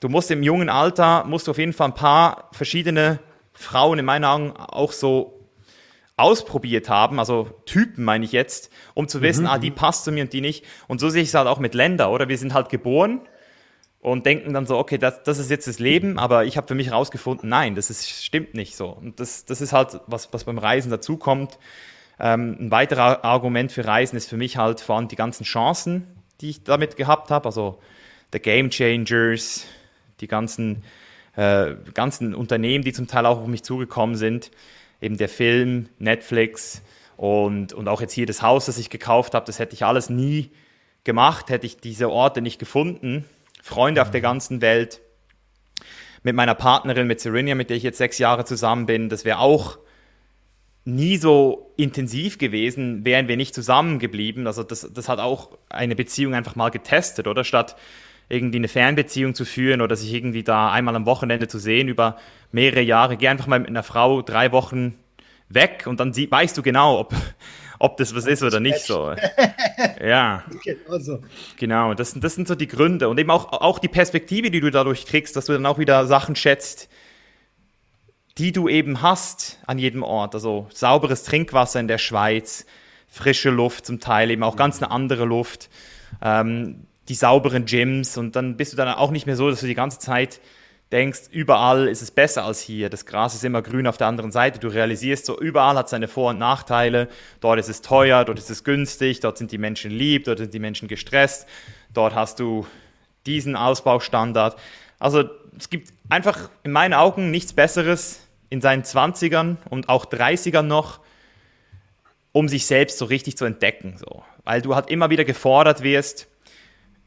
du 0.00 0.10
musst 0.10 0.30
im 0.30 0.42
jungen 0.42 0.68
Alter, 0.68 1.24
musst 1.24 1.46
du 1.46 1.52
auf 1.52 1.58
jeden 1.58 1.72
Fall 1.72 1.88
ein 1.88 1.94
paar 1.94 2.50
verschiedene 2.52 3.20
Frauen 3.54 3.98
in 3.98 4.04
meinen 4.04 4.24
Augen 4.24 4.52
auch 4.56 4.92
so 4.92 5.40
ausprobiert 6.20 6.90
haben, 6.90 7.18
also 7.18 7.48
Typen 7.64 8.04
meine 8.04 8.26
ich 8.26 8.32
jetzt, 8.32 8.70
um 8.92 9.08
zu 9.08 9.22
wissen, 9.22 9.44
mhm. 9.44 9.50
ah, 9.50 9.58
die 9.58 9.70
passt 9.70 10.04
zu 10.04 10.12
mir 10.12 10.24
und 10.24 10.32
die 10.32 10.42
nicht. 10.42 10.66
Und 10.86 11.00
so 11.00 11.08
sehe 11.08 11.22
ich 11.22 11.28
es 11.28 11.34
halt 11.34 11.48
auch 11.48 11.58
mit 11.58 11.74
Länder, 11.74 12.10
oder? 12.10 12.28
Wir 12.28 12.36
sind 12.36 12.52
halt 12.52 12.68
geboren 12.68 13.22
und 14.00 14.26
denken 14.26 14.52
dann 14.52 14.66
so, 14.66 14.78
okay, 14.78 14.98
das, 14.98 15.22
das 15.22 15.38
ist 15.38 15.50
jetzt 15.50 15.66
das 15.66 15.78
Leben, 15.78 16.18
aber 16.18 16.44
ich 16.44 16.56
habe 16.56 16.68
für 16.68 16.74
mich 16.74 16.88
herausgefunden, 16.88 17.48
nein, 17.48 17.74
das 17.74 17.88
ist, 17.90 18.10
stimmt 18.10 18.54
nicht 18.54 18.76
so. 18.76 18.88
Und 18.88 19.18
das, 19.18 19.46
das 19.46 19.62
ist 19.62 19.72
halt, 19.72 20.00
was, 20.06 20.32
was 20.32 20.44
beim 20.44 20.58
Reisen 20.58 20.90
dazukommt. 20.90 21.58
Ähm, 22.18 22.56
ein 22.60 22.70
weiterer 22.70 23.24
Argument 23.24 23.72
für 23.72 23.86
Reisen 23.86 24.16
ist 24.16 24.28
für 24.28 24.36
mich 24.36 24.58
halt 24.58 24.80
vor 24.80 24.96
allem 24.96 25.08
die 25.08 25.16
ganzen 25.16 25.44
Chancen, 25.44 26.06
die 26.40 26.50
ich 26.50 26.64
damit 26.64 26.96
gehabt 26.96 27.30
habe, 27.30 27.46
also 27.46 27.78
The 28.32 28.38
Game 28.38 28.70
Changers, 28.70 29.66
die 30.20 30.26
ganzen, 30.26 30.84
äh, 31.36 31.74
ganzen 31.94 32.34
Unternehmen, 32.34 32.84
die 32.84 32.92
zum 32.92 33.06
Teil 33.06 33.26
auch 33.26 33.40
auf 33.40 33.46
mich 33.46 33.62
zugekommen 33.62 34.16
sind, 34.16 34.50
eben 35.00 35.16
der 35.16 35.28
Film, 35.28 35.88
Netflix 35.98 36.82
und, 37.16 37.72
und 37.72 37.88
auch 37.88 38.00
jetzt 38.00 38.12
hier 38.12 38.26
das 38.26 38.42
Haus, 38.42 38.66
das 38.66 38.78
ich 38.78 38.90
gekauft 38.90 39.34
habe, 39.34 39.46
das 39.46 39.58
hätte 39.58 39.74
ich 39.74 39.84
alles 39.84 40.10
nie 40.10 40.50
gemacht, 41.04 41.50
hätte 41.50 41.66
ich 41.66 41.78
diese 41.78 42.10
Orte 42.10 42.42
nicht 42.42 42.58
gefunden 42.58 43.24
Freunde 43.62 44.02
auf 44.02 44.10
der 44.10 44.20
ganzen 44.20 44.60
Welt. 44.60 45.00
Mit 46.22 46.34
meiner 46.36 46.54
Partnerin, 46.54 47.06
mit 47.06 47.20
Serenia, 47.20 47.54
mit 47.54 47.70
der 47.70 47.76
ich 47.76 47.82
jetzt 47.82 47.98
sechs 47.98 48.18
Jahre 48.18 48.44
zusammen 48.44 48.86
bin, 48.86 49.08
das 49.08 49.24
wäre 49.24 49.38
auch 49.38 49.78
nie 50.84 51.16
so 51.16 51.72
intensiv 51.76 52.38
gewesen, 52.38 53.04
wären 53.04 53.28
wir 53.28 53.36
nicht 53.36 53.54
zusammengeblieben. 53.54 54.46
Also 54.46 54.62
das, 54.62 54.90
das 54.92 55.08
hat 55.08 55.18
auch 55.18 55.56
eine 55.68 55.94
Beziehung 55.94 56.34
einfach 56.34 56.56
mal 56.56 56.70
getestet, 56.70 57.26
oder? 57.26 57.44
Statt 57.44 57.76
irgendwie 58.28 58.58
eine 58.58 58.68
Fernbeziehung 58.68 59.34
zu 59.34 59.44
führen 59.44 59.80
oder 59.80 59.96
sich 59.96 60.14
irgendwie 60.14 60.44
da 60.44 60.70
einmal 60.70 60.94
am 60.96 61.04
Wochenende 61.04 61.48
zu 61.48 61.58
sehen 61.58 61.88
über 61.88 62.16
mehrere 62.52 62.80
Jahre, 62.80 63.16
geh 63.16 63.28
einfach 63.28 63.48
mal 63.48 63.58
mit 63.58 63.68
einer 63.68 63.82
Frau 63.82 64.22
drei 64.22 64.52
Wochen 64.52 64.94
weg 65.48 65.84
und 65.86 66.00
dann 66.00 66.12
sie, 66.12 66.30
weißt 66.30 66.56
du 66.56 66.62
genau, 66.62 67.00
ob, 67.00 67.14
ob 67.80 67.96
das 67.96 68.14
was 68.14 68.26
ist 68.26 68.44
oder 68.44 68.60
nicht 68.60 68.80
so. 68.80 69.12
ja. 70.00 70.44
Genau 70.64 70.98
so. 70.98 71.18
Genau, 71.56 71.94
das, 71.94 72.14
das 72.14 72.36
sind 72.36 72.46
so 72.46 72.54
die 72.54 72.68
Gründe 72.68 73.08
und 73.08 73.18
eben 73.18 73.30
auch, 73.30 73.52
auch 73.52 73.80
die 73.80 73.88
Perspektive, 73.88 74.50
die 74.50 74.60
du 74.60 74.70
dadurch 74.70 75.06
kriegst, 75.06 75.34
dass 75.34 75.46
du 75.46 75.52
dann 75.52 75.66
auch 75.66 75.78
wieder 75.78 76.06
Sachen 76.06 76.36
schätzt, 76.36 76.88
die 78.38 78.52
du 78.52 78.68
eben 78.68 79.02
hast 79.02 79.58
an 79.66 79.78
jedem 79.78 80.02
Ort. 80.02 80.34
Also 80.34 80.66
sauberes 80.72 81.24
Trinkwasser 81.24 81.80
in 81.80 81.88
der 81.88 81.98
Schweiz, 81.98 82.66
frische 83.08 83.50
Luft 83.50 83.86
zum 83.86 84.00
Teil, 84.00 84.30
eben 84.30 84.42
auch 84.42 84.56
ganz 84.56 84.82
eine 84.82 84.90
andere 84.90 85.24
Luft, 85.24 85.68
ähm, 86.22 86.86
die 87.08 87.14
sauberen 87.14 87.64
Gyms 87.64 88.16
und 88.16 88.36
dann 88.36 88.56
bist 88.56 88.72
du 88.72 88.76
dann 88.76 88.88
auch 88.88 89.10
nicht 89.10 89.26
mehr 89.26 89.36
so, 89.36 89.50
dass 89.50 89.60
du 89.60 89.66
die 89.66 89.74
ganze 89.74 89.98
Zeit 89.98 90.40
denkst, 90.92 91.22
überall 91.30 91.88
ist 91.88 92.02
es 92.02 92.10
besser 92.10 92.44
als 92.44 92.60
hier. 92.60 92.88
Das 92.88 93.06
Gras 93.06 93.34
ist 93.34 93.44
immer 93.44 93.62
grün 93.62 93.86
auf 93.86 93.96
der 93.96 94.08
anderen 94.08 94.32
Seite. 94.32 94.58
Du 94.58 94.68
realisierst 94.68 95.26
so, 95.26 95.38
überall 95.38 95.76
hat 95.76 95.88
seine 95.88 96.08
Vor- 96.08 96.30
und 96.30 96.38
Nachteile. 96.38 97.08
Dort 97.40 97.60
ist 97.60 97.68
es 97.68 97.80
teuer, 97.80 98.24
dort 98.24 98.38
ist 98.38 98.50
es 98.50 98.64
günstig, 98.64 99.20
dort 99.20 99.38
sind 99.38 99.52
die 99.52 99.58
Menschen 99.58 99.90
lieb, 99.90 100.24
dort 100.24 100.38
sind 100.38 100.54
die 100.54 100.58
Menschen 100.58 100.88
gestresst. 100.88 101.46
Dort 101.94 102.14
hast 102.14 102.40
du 102.40 102.66
diesen 103.26 103.56
Ausbaustandard. 103.56 104.58
Also 104.98 105.24
es 105.56 105.70
gibt 105.70 105.92
einfach 106.08 106.50
in 106.62 106.72
meinen 106.72 106.94
Augen 106.94 107.30
nichts 107.30 107.52
Besseres 107.52 108.20
in 108.48 108.60
seinen 108.60 108.82
20ern 108.82 109.56
und 109.68 109.88
auch 109.88 110.06
30ern 110.06 110.62
noch, 110.62 111.00
um 112.32 112.48
sich 112.48 112.66
selbst 112.66 112.98
so 112.98 113.04
richtig 113.04 113.36
zu 113.36 113.44
entdecken. 113.44 113.96
So. 113.98 114.22
Weil 114.44 114.62
du 114.62 114.74
halt 114.74 114.90
immer 114.90 115.10
wieder 115.10 115.24
gefordert 115.24 115.82
wirst, 115.82 116.26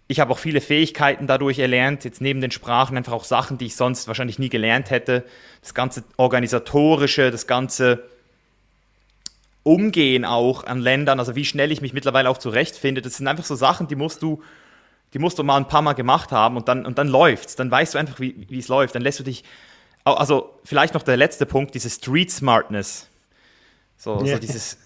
ich 0.07 0.19
habe 0.19 0.31
auch 0.31 0.37
viele 0.37 0.61
Fähigkeiten 0.61 1.27
dadurch 1.27 1.59
erlernt, 1.59 2.03
jetzt 2.03 2.21
neben 2.21 2.41
den 2.41 2.51
Sprachen 2.51 2.97
einfach 2.97 3.13
auch 3.13 3.23
Sachen, 3.23 3.57
die 3.57 3.67
ich 3.67 3.75
sonst 3.75 4.07
wahrscheinlich 4.07 4.37
nie 4.37 4.49
gelernt 4.49 4.89
hätte. 4.91 5.23
Das 5.61 5.73
ganze 5.73 6.03
organisatorische, 6.17 7.31
das 7.31 7.47
ganze 7.47 8.03
Umgehen 9.63 10.25
auch 10.25 10.65
an 10.65 10.81
Ländern, 10.81 11.19
also 11.19 11.35
wie 11.35 11.45
schnell 11.45 11.71
ich 11.71 11.81
mich 11.81 11.93
mittlerweile 11.93 12.29
auch 12.29 12.37
zurechtfinde, 12.37 13.01
das 13.01 13.15
sind 13.15 13.27
einfach 13.27 13.45
so 13.45 13.55
Sachen, 13.55 13.87
die 13.87 13.95
musst 13.95 14.21
du, 14.21 14.43
die 15.13 15.19
musst 15.19 15.37
du 15.37 15.43
mal 15.43 15.57
ein 15.57 15.67
paar 15.67 15.81
Mal 15.81 15.93
gemacht 15.93 16.31
haben 16.31 16.57
und 16.57 16.67
dann, 16.67 16.85
und 16.85 16.97
dann 16.97 17.07
läuft's. 17.07 17.55
Dann 17.55 17.69
weißt 17.69 17.93
du 17.93 17.97
einfach, 17.99 18.19
wie, 18.19 18.47
wie 18.49 18.59
es 18.59 18.67
läuft. 18.67 18.95
Dann 18.95 19.01
lässt 19.01 19.19
du 19.19 19.23
dich, 19.23 19.43
also 20.03 20.59
vielleicht 20.63 20.93
noch 20.93 21.03
der 21.03 21.17
letzte 21.17 21.45
Punkt, 21.45 21.75
diese 21.75 21.89
Street 21.89 22.31
Smartness. 22.31 23.07
So, 23.97 24.23
yeah. 24.23 24.35
so 24.35 24.39
dieses, 24.39 24.77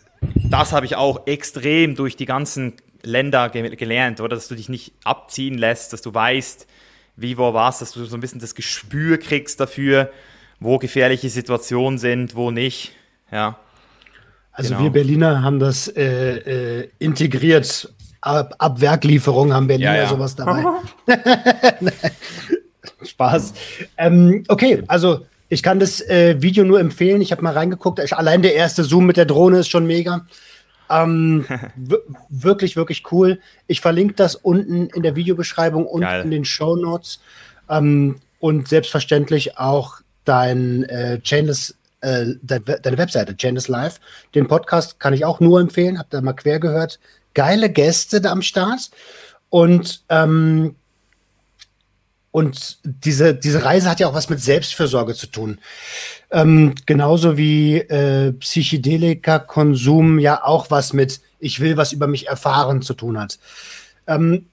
das 0.49 0.73
habe 0.73 0.85
ich 0.85 0.95
auch 0.95 1.25
extrem 1.27 1.95
durch 1.95 2.17
die 2.17 2.25
ganzen 2.25 2.73
Länder 3.03 3.49
ge 3.49 3.75
gelernt, 3.75 4.19
oder? 4.19 4.35
Dass 4.35 4.47
du 4.47 4.55
dich 4.55 4.69
nicht 4.69 4.93
abziehen 5.03 5.57
lässt, 5.57 5.93
dass 5.93 6.01
du 6.01 6.13
weißt, 6.13 6.67
wie, 7.15 7.37
wo, 7.37 7.53
was, 7.53 7.79
dass 7.79 7.93
du 7.93 8.05
so 8.05 8.17
ein 8.17 8.19
bisschen 8.19 8.41
das 8.41 8.53
Gespür 8.53 9.17
kriegst 9.17 9.59
dafür, 9.59 10.11
wo 10.59 10.77
gefährliche 10.77 11.29
Situationen 11.29 11.99
sind, 11.99 12.35
wo 12.35 12.51
nicht, 12.51 12.93
ja. 13.31 13.59
Also 14.51 14.69
genau. 14.69 14.85
wir 14.85 14.89
Berliner 14.89 15.43
haben 15.43 15.59
das 15.59 15.87
äh, 15.87 16.81
äh, 16.81 16.89
integriert. 16.97 17.93
Ab, 18.21 18.55
ab 18.57 18.81
Werklieferung 18.81 19.53
haben 19.53 19.67
Berliner 19.67 19.95
ja, 19.95 20.03
ja. 20.03 20.09
sowas 20.09 20.35
dabei. 20.35 20.63
Spaß. 23.03 23.53
Ähm, 23.97 24.43
okay, 24.47 24.83
also 24.87 25.25
ich 25.49 25.63
kann 25.63 25.79
das 25.79 26.01
äh, 26.01 26.41
Video 26.41 26.63
nur 26.65 26.79
empfehlen. 26.79 27.21
Ich 27.21 27.31
habe 27.31 27.41
mal 27.43 27.53
reingeguckt. 27.53 27.99
Allein 28.13 28.41
der 28.41 28.55
erste 28.55 28.83
Zoom 28.83 29.05
mit 29.05 29.17
der 29.17 29.25
Drohne 29.25 29.59
ist 29.59 29.69
schon 29.69 29.87
mega. 29.87 30.25
Ähm, 30.89 31.45
wirklich, 32.29 32.75
wirklich 32.75 33.03
cool. 33.11 33.39
Ich 33.67 33.81
verlinke 33.81 34.13
das 34.15 34.35
unten 34.35 34.87
in 34.87 35.03
der 35.03 35.15
Videobeschreibung 35.15 35.85
und 35.85 36.01
Geil. 36.01 36.23
in 36.23 36.31
den 36.31 36.45
Show 36.45 36.75
Notes. 36.75 37.19
Ähm, 37.69 38.17
und 38.39 38.67
selbstverständlich 38.67 39.57
auch 39.57 39.95
dein 40.25 40.83
äh, 40.83 41.19
Chainless, 41.21 41.75
äh, 42.01 42.25
deine 42.41 42.97
Webseite, 42.97 43.35
Chainless 43.35 43.67
Live. 43.67 43.99
Den 44.35 44.47
Podcast 44.47 44.99
kann 44.99 45.13
ich 45.13 45.25
auch 45.25 45.39
nur 45.39 45.59
empfehlen. 45.59 45.97
Habt 45.97 46.13
ihr 46.13 46.21
mal 46.21 46.33
quer 46.33 46.59
gehört. 46.59 46.99
Geile 47.37 47.69
Gäste 47.69 48.27
am 48.29 48.41
Start. 48.41 48.89
Und 49.49 50.03
ähm, 50.09 50.75
und 52.31 52.79
diese, 52.83 53.33
diese 53.33 53.63
Reise 53.63 53.89
hat 53.89 53.99
ja 53.99 54.07
auch 54.07 54.13
was 54.13 54.29
mit 54.29 54.41
Selbstfürsorge 54.41 55.15
zu 55.15 55.27
tun. 55.27 55.59
Ähm, 56.29 56.75
genauso 56.85 57.37
wie 57.37 57.77
äh, 57.77 58.33
Psychedelika-Konsum 58.33 60.19
ja 60.19 60.43
auch 60.43 60.69
was 60.69 60.93
mit 60.93 61.21
ich 61.39 61.59
will 61.59 61.77
was 61.77 61.93
über 61.93 62.07
mich 62.07 62.27
erfahren 62.27 62.81
zu 62.81 62.93
tun 62.95 63.19
hat. 63.19 63.37
Ähm, 64.07 64.47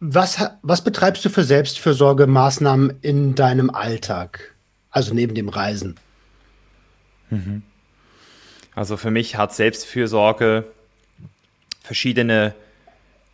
was, 0.00 0.38
was 0.62 0.82
betreibst 0.82 1.24
du 1.24 1.28
für 1.28 1.44
Selbstfürsorgemaßnahmen 1.44 2.98
in 3.02 3.34
deinem 3.34 3.70
Alltag? 3.70 4.54
Also 4.90 5.14
neben 5.14 5.34
dem 5.34 5.48
Reisen. 5.48 5.96
Mhm. 7.30 7.62
Also 8.74 8.96
für 8.96 9.10
mich 9.10 9.36
hat 9.36 9.54
Selbstfürsorge 9.54 10.64
verschiedene 11.82 12.54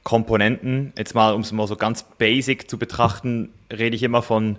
Komponenten. 0.05 0.93
Jetzt 0.97 1.15
mal, 1.15 1.35
um 1.35 1.43
es 1.43 1.53
mal 1.53 1.67
so 1.67 1.77
ganz 1.77 2.03
basic 2.03 2.71
zu 2.71 2.79
betrachten, 2.79 3.53
rede 3.71 3.95
ich 3.95 4.03
immer 4.03 4.23
von 4.23 4.59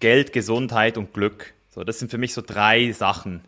Geld, 0.00 0.32
Gesundheit 0.32 0.96
und 0.98 1.12
Glück. 1.12 1.54
So, 1.70 1.82
das 1.82 1.98
sind 1.98 2.10
für 2.10 2.18
mich 2.18 2.34
so 2.34 2.42
drei 2.42 2.92
Sachen, 2.92 3.40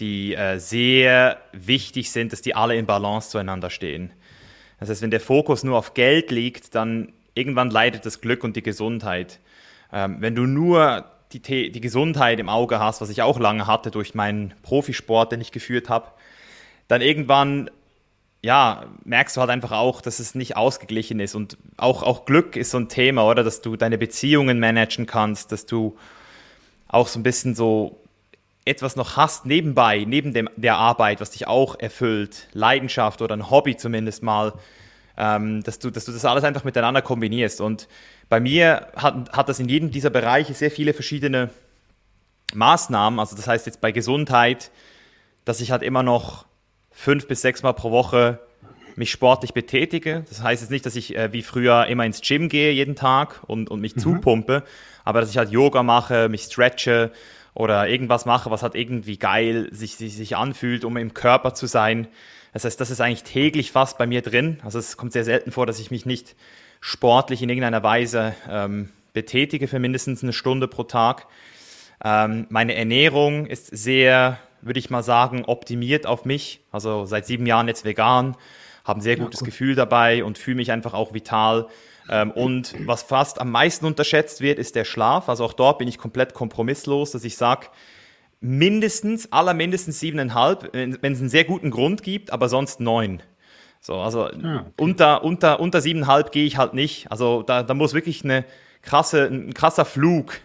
die 0.00 0.34
äh, 0.34 0.58
sehr 0.58 1.38
wichtig 1.52 2.10
sind, 2.10 2.32
dass 2.32 2.42
die 2.42 2.54
alle 2.54 2.76
in 2.76 2.86
Balance 2.86 3.30
zueinander 3.30 3.70
stehen. 3.70 4.12
Das 4.80 4.88
heißt, 4.88 5.02
wenn 5.02 5.10
der 5.10 5.20
Fokus 5.20 5.64
nur 5.64 5.78
auf 5.78 5.94
Geld 5.94 6.30
liegt, 6.30 6.74
dann 6.74 7.12
irgendwann 7.34 7.70
leidet 7.70 8.06
das 8.06 8.20
Glück 8.20 8.44
und 8.44 8.54
die 8.56 8.62
Gesundheit. 8.62 9.40
Ähm, 9.92 10.16
wenn 10.20 10.34
du 10.34 10.42
nur 10.42 11.10
die, 11.32 11.72
die 11.72 11.80
Gesundheit 11.80 12.38
im 12.38 12.48
Auge 12.48 12.78
hast, 12.78 13.00
was 13.00 13.10
ich 13.10 13.22
auch 13.22 13.40
lange 13.40 13.66
hatte 13.66 13.90
durch 13.90 14.14
meinen 14.14 14.54
Profisport, 14.62 15.32
den 15.32 15.40
ich 15.40 15.52
geführt 15.52 15.88
habe, 15.88 16.08
dann 16.86 17.00
irgendwann 17.00 17.70
ja, 18.44 18.84
merkst 19.04 19.38
du 19.38 19.40
halt 19.40 19.48
einfach 19.48 19.72
auch, 19.72 20.02
dass 20.02 20.18
es 20.18 20.34
nicht 20.34 20.54
ausgeglichen 20.54 21.18
ist. 21.18 21.34
Und 21.34 21.56
auch, 21.78 22.02
auch 22.02 22.26
Glück 22.26 22.56
ist 22.56 22.72
so 22.72 22.78
ein 22.78 22.90
Thema, 22.90 23.26
oder? 23.26 23.42
Dass 23.42 23.62
du 23.62 23.74
deine 23.74 23.96
Beziehungen 23.96 24.60
managen 24.60 25.06
kannst, 25.06 25.50
dass 25.50 25.64
du 25.64 25.96
auch 26.86 27.08
so 27.08 27.18
ein 27.18 27.22
bisschen 27.22 27.54
so 27.54 28.02
etwas 28.66 28.96
noch 28.96 29.16
hast 29.16 29.46
nebenbei, 29.46 30.04
neben 30.06 30.34
dem, 30.34 30.50
der 30.56 30.76
Arbeit, 30.76 31.22
was 31.22 31.30
dich 31.30 31.48
auch 31.48 31.78
erfüllt, 31.78 32.48
Leidenschaft 32.52 33.22
oder 33.22 33.34
ein 33.34 33.48
Hobby 33.48 33.78
zumindest 33.78 34.22
mal, 34.22 34.52
ähm, 35.16 35.62
dass, 35.62 35.78
du, 35.78 35.88
dass 35.88 36.04
du 36.04 36.12
das 36.12 36.26
alles 36.26 36.44
einfach 36.44 36.64
miteinander 36.64 37.00
kombinierst. 37.00 37.62
Und 37.62 37.88
bei 38.28 38.40
mir 38.40 38.88
hat, 38.94 39.32
hat 39.32 39.48
das 39.48 39.58
in 39.58 39.70
jedem 39.70 39.90
dieser 39.90 40.10
Bereiche 40.10 40.52
sehr 40.52 40.70
viele 40.70 40.92
verschiedene 40.92 41.48
Maßnahmen. 42.52 43.18
Also 43.18 43.36
das 43.36 43.46
heißt 43.46 43.64
jetzt 43.64 43.80
bei 43.80 43.90
Gesundheit, 43.90 44.70
dass 45.46 45.62
ich 45.62 45.70
halt 45.70 45.82
immer 45.82 46.02
noch 46.02 46.44
fünf 46.94 47.26
bis 47.26 47.42
sechs 47.42 47.62
Mal 47.62 47.72
pro 47.72 47.90
Woche 47.90 48.38
mich 48.96 49.10
sportlich 49.10 49.52
betätige. 49.52 50.24
Das 50.28 50.42
heißt 50.42 50.62
jetzt 50.62 50.70
nicht, 50.70 50.86
dass 50.86 50.96
ich 50.96 51.16
äh, 51.16 51.32
wie 51.32 51.42
früher 51.42 51.86
immer 51.86 52.06
ins 52.06 52.20
Gym 52.20 52.48
gehe 52.48 52.72
jeden 52.72 52.94
Tag 52.94 53.40
und, 53.46 53.70
und 53.70 53.80
mich 53.80 53.96
mhm. 53.96 54.00
zupumpe, 54.00 54.62
aber 55.04 55.20
dass 55.20 55.30
ich 55.30 55.36
halt 55.36 55.50
Yoga 55.50 55.82
mache, 55.82 56.28
mich 56.28 56.42
stretche 56.42 57.10
oder 57.54 57.88
irgendwas 57.88 58.24
mache, 58.24 58.50
was 58.50 58.62
halt 58.62 58.74
irgendwie 58.74 59.18
geil 59.18 59.68
sich, 59.72 59.96
sich, 59.96 60.16
sich 60.16 60.36
anfühlt, 60.36 60.84
um 60.84 60.96
im 60.96 61.14
Körper 61.14 61.54
zu 61.54 61.66
sein. 61.66 62.08
Das 62.52 62.64
heißt, 62.64 62.80
das 62.80 62.90
ist 62.90 63.00
eigentlich 63.00 63.24
täglich 63.24 63.72
fast 63.72 63.98
bei 63.98 64.06
mir 64.06 64.22
drin. 64.22 64.60
Also 64.64 64.78
es 64.78 64.96
kommt 64.96 65.12
sehr 65.12 65.24
selten 65.24 65.50
vor, 65.50 65.66
dass 65.66 65.80
ich 65.80 65.90
mich 65.90 66.06
nicht 66.06 66.36
sportlich 66.80 67.42
in 67.42 67.48
irgendeiner 67.48 67.82
Weise 67.82 68.34
ähm, 68.48 68.90
betätige 69.12 69.68
für 69.68 69.78
mindestens 69.78 70.22
eine 70.22 70.32
Stunde 70.32 70.68
pro 70.68 70.84
Tag. 70.84 71.26
Ähm, 72.04 72.46
meine 72.50 72.74
Ernährung 72.74 73.46
ist 73.46 73.66
sehr 73.66 74.38
würde 74.64 74.78
ich 74.78 74.90
mal 74.90 75.02
sagen, 75.02 75.44
optimiert 75.46 76.06
auf 76.06 76.24
mich. 76.24 76.60
Also 76.72 77.04
seit 77.06 77.26
sieben 77.26 77.46
Jahren 77.46 77.68
jetzt 77.68 77.84
vegan, 77.84 78.36
habe 78.84 79.00
ein 79.00 79.02
sehr 79.02 79.16
gutes 79.16 79.40
ja, 79.40 79.46
Gefühl 79.46 79.74
dabei 79.74 80.24
und 80.24 80.38
fühle 80.38 80.56
mich 80.56 80.72
einfach 80.72 80.94
auch 80.94 81.14
vital. 81.14 81.68
Ähm, 82.08 82.30
und 82.30 82.74
was 82.86 83.02
fast 83.02 83.40
am 83.40 83.50
meisten 83.50 83.86
unterschätzt 83.86 84.40
wird, 84.40 84.58
ist 84.58 84.74
der 84.74 84.84
Schlaf. 84.84 85.28
Also 85.28 85.44
auch 85.44 85.54
dort 85.54 85.78
bin 85.78 85.88
ich 85.88 85.98
komplett 85.98 86.34
kompromisslos, 86.34 87.12
dass 87.12 87.24
ich 87.24 87.36
sage, 87.36 87.68
mindestens, 88.40 89.32
aller 89.32 89.54
mindestens 89.54 90.00
siebeneinhalb, 90.00 90.74
wenn 90.74 91.12
es 91.12 91.20
einen 91.20 91.30
sehr 91.30 91.44
guten 91.44 91.70
Grund 91.70 92.02
gibt, 92.02 92.30
aber 92.30 92.48
sonst 92.48 92.78
neun. 92.78 93.22
So, 93.80 93.94
also 93.96 94.30
ja, 94.30 94.60
okay. 94.60 94.70
unter, 94.78 95.24
unter, 95.24 95.60
unter 95.60 95.80
siebeneinhalb 95.80 96.32
gehe 96.32 96.46
ich 96.46 96.56
halt 96.56 96.74
nicht. 96.74 97.10
Also 97.10 97.42
da, 97.42 97.62
da 97.62 97.74
muss 97.74 97.94
wirklich 97.94 98.24
eine 98.24 98.44
krasse, 98.82 99.26
ein 99.26 99.54
krasser 99.54 99.84
Flug 99.84 100.40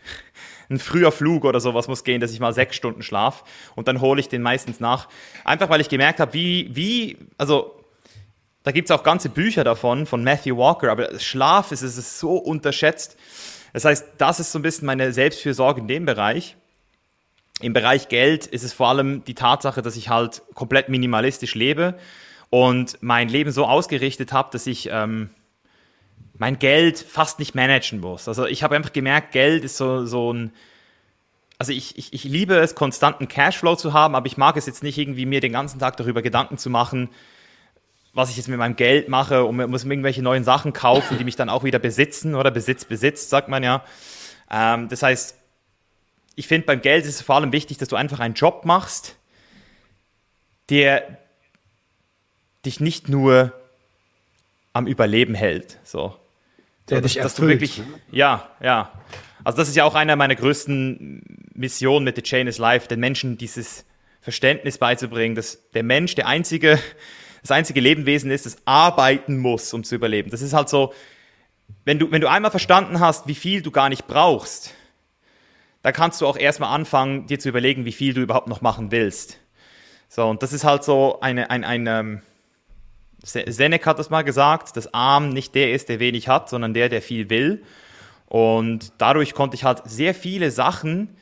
ein 0.70 0.80
früher 0.80 1.12
Flug 1.12 1.46
oder 1.46 1.60
sowas 1.60 1.88
muss 1.88 2.04
gehen, 2.04 2.22
dass 2.22 2.32
ich 2.32 2.40
mal 2.40 2.54
sechs 2.54 2.76
Stunden 2.76 3.02
schlaf 3.02 3.44
und 3.76 3.88
dann 3.88 4.02
hole 4.02 4.20
ich 4.20 4.30
den 4.30 4.42
meistens 4.42 4.80
nach. 4.80 5.08
Einfach 5.44 5.70
weil 5.70 5.82
ich 5.82 5.90
gemerkt 5.90 6.20
habe, 6.20 6.34
wie, 6.34 6.70
wie, 6.74 7.18
also 7.38 7.76
da 8.64 8.72
gibt 8.72 8.90
es 8.90 8.96
auch 8.96 9.04
ganze 9.04 9.30
Bücher 9.30 9.64
davon, 9.64 10.06
von 10.06 10.24
Matthew 10.24 10.58
Walker, 10.58 10.92
aber 10.92 11.20
Schlaf 11.20 11.72
ist, 11.72 11.82
ist 11.82 12.20
so 12.20 12.36
unterschätzt. 12.36 13.18
Das 13.74 13.86
heißt, 13.86 14.06
das 14.18 14.40
ist 14.40 14.52
so 14.52 14.60
ein 14.60 14.64
bisschen 14.64 14.86
meine 14.86 15.14
Selbstfürsorge 15.14 15.82
in 15.82 15.88
dem 15.88 16.06
Bereich. 16.06 16.56
Im 17.62 17.74
Bereich 17.74 18.08
Geld 18.08 18.46
ist 18.46 18.64
es 18.64 18.74
vor 18.74 18.88
allem 18.90 19.24
die 19.26 19.36
Tatsache, 19.36 19.82
dass 19.82 19.96
ich 19.96 20.10
halt 20.10 20.44
komplett 20.54 20.90
minimalistisch 20.90 21.56
lebe 21.56 21.96
und 22.50 22.98
mein 23.02 23.30
Leben 23.30 23.52
so 23.52 23.66
ausgerichtet 23.66 24.34
habe, 24.34 24.50
dass 24.52 24.66
ich 24.66 24.90
ähm, 24.92 25.30
mein 26.40 26.58
Geld 26.58 26.98
fast 26.98 27.38
nicht 27.38 27.54
managen 27.54 28.00
muss. 28.00 28.28
Also 28.28 28.48
ich 28.48 28.64
habe 28.64 28.76
einfach 28.76 28.94
gemerkt, 28.94 29.34
Geld 29.34 29.64
ist 29.66 29.78
so, 29.78 30.06
so 30.06 30.34
ein, 30.34 30.54
also 31.60 31.74
ich, 31.74 31.98
ich, 31.98 32.14
ich 32.14 32.24
liebe 32.24 32.56
es, 32.56 32.76
konstanten 32.76 33.28
Cashflow 33.28 33.76
zu 33.76 33.92
haben, 33.94 34.16
aber 34.16 34.26
ich 34.26 34.38
mag 34.38 34.56
es 34.56 34.66
jetzt 34.66 34.82
nicht 34.82 34.98
irgendwie 34.98 35.26
mir 35.26 35.42
den 35.42 35.52
ganzen 35.52 35.80
Tag 35.80 35.98
darüber 35.98 36.22
Gedanken 36.22 36.58
zu 36.58 36.70
machen, 36.70 37.10
was 38.14 38.30
ich 38.30 38.38
jetzt 38.38 38.48
mit 38.48 38.58
meinem 38.58 38.78
Geld 38.78 39.10
mache 39.10 39.44
und 39.44 39.58
muss 39.70 39.84
mir 39.84 39.94
irgendwelche 39.94 40.24
neuen 40.24 40.46
Sachen 40.46 40.72
kaufen, 40.72 41.18
die 41.18 41.26
mich 41.26 41.36
dann 41.36 41.50
auch 41.50 41.66
wieder 41.66 41.78
besitzen 41.78 42.36
oder 42.36 42.52
Besitz 42.52 42.86
besitzt, 42.86 43.30
sagt 43.30 43.50
man 43.50 43.62
ja. 43.62 43.84
Ähm, 44.50 44.88
das 44.88 45.04
heißt, 45.04 45.36
ich 46.36 46.48
finde 46.48 46.68
beim 46.68 46.82
Geld 46.82 47.04
ist 47.04 47.16
es 47.16 47.22
vor 47.22 47.36
allem 47.36 47.52
wichtig, 47.52 47.78
dass 47.80 47.90
du 47.90 47.98
einfach 47.98 48.22
einen 48.22 48.34
Job 48.34 48.64
machst, 48.64 49.18
der 50.70 51.18
dich 52.66 52.80
nicht 52.80 53.10
nur 53.10 53.52
am 54.72 54.88
Überleben 54.88 55.36
hält. 55.36 55.80
So 55.84 56.16
der 56.90 57.02
dich 57.02 57.16
dass, 57.16 57.24
dass 57.24 57.36
du 57.36 57.48
wirklich, 57.48 57.82
ja, 58.12 58.50
ja. 58.62 58.92
Also 59.44 59.58
das 59.58 59.70
ist 59.70 59.76
ja 59.76 59.86
auch 59.86 59.96
einer 59.96 60.16
meiner 60.16 60.36
größten 60.36 61.50
Missionen 61.54 62.04
mit 62.04 62.16
The 62.16 62.22
Chain 62.22 62.48
is 62.48 62.58
Life, 62.58 62.88
den 62.88 63.00
Menschen 63.00 63.38
dieses 63.38 63.86
Verständnis 64.22 64.78
beizubringen, 64.78 65.36
dass 65.36 65.70
der 65.72 65.84
Mensch 65.84 66.16
der 66.16 66.28
einzige, 66.28 66.80
das 67.42 67.52
einzige 67.52 67.80
Lebewesen 67.80 68.32
ist, 68.32 68.46
das 68.46 68.58
arbeiten 68.66 69.38
muss, 69.38 69.74
um 69.74 69.84
zu 69.84 69.96
überleben. 69.96 70.30
Das 70.30 70.42
ist 70.42 70.54
halt 70.54 70.70
so, 70.70 70.94
wenn 71.86 72.00
du, 72.00 72.12
wenn 72.12 72.22
du 72.22 72.30
einmal 72.30 72.52
verstanden 72.52 73.00
hast, 73.00 73.28
wie 73.28 73.36
viel 73.36 73.62
du 73.62 73.72
gar 73.72 73.90
nicht 73.90 74.08
brauchst, 74.08 74.74
dann 75.82 75.94
kannst 75.94 76.20
du 76.22 76.28
auch 76.28 76.38
erstmal 76.38 76.74
anfangen, 76.74 77.28
dir 77.28 77.40
zu 77.40 77.50
überlegen, 77.50 77.86
wie 77.86 77.92
viel 77.92 78.14
du 78.14 78.22
überhaupt 78.22 78.48
noch 78.48 78.62
machen 78.62 78.92
willst. 78.92 79.40
So, 80.10 80.26
und 80.26 80.44
das 80.44 80.54
ist 80.54 80.64
halt 80.64 80.84
so 80.84 81.20
eine, 81.22 81.50
ein, 81.50 81.64
ein, 81.64 82.22
Seneca 83.24 83.92
hat 83.92 84.00
das 84.00 84.10
mal 84.10 84.24
gesagt, 84.24 84.78
dass 84.78 84.94
arm 84.94 85.30
nicht 85.30 85.56
der 85.56 85.74
ist, 85.74 85.90
der 85.90 86.00
wenig 86.00 86.28
hat, 86.28 86.50
sondern 86.50 86.74
der, 86.74 86.90
der 86.90 87.02
viel 87.02 87.30
will. 87.30 87.64
Und 88.28 88.94
dadurch 88.98 89.34
konnte 89.34 89.56
ich 89.56 89.64
halt 89.64 89.82
sehr 89.86 90.14
viele 90.14 90.52
Sachen 90.52 91.18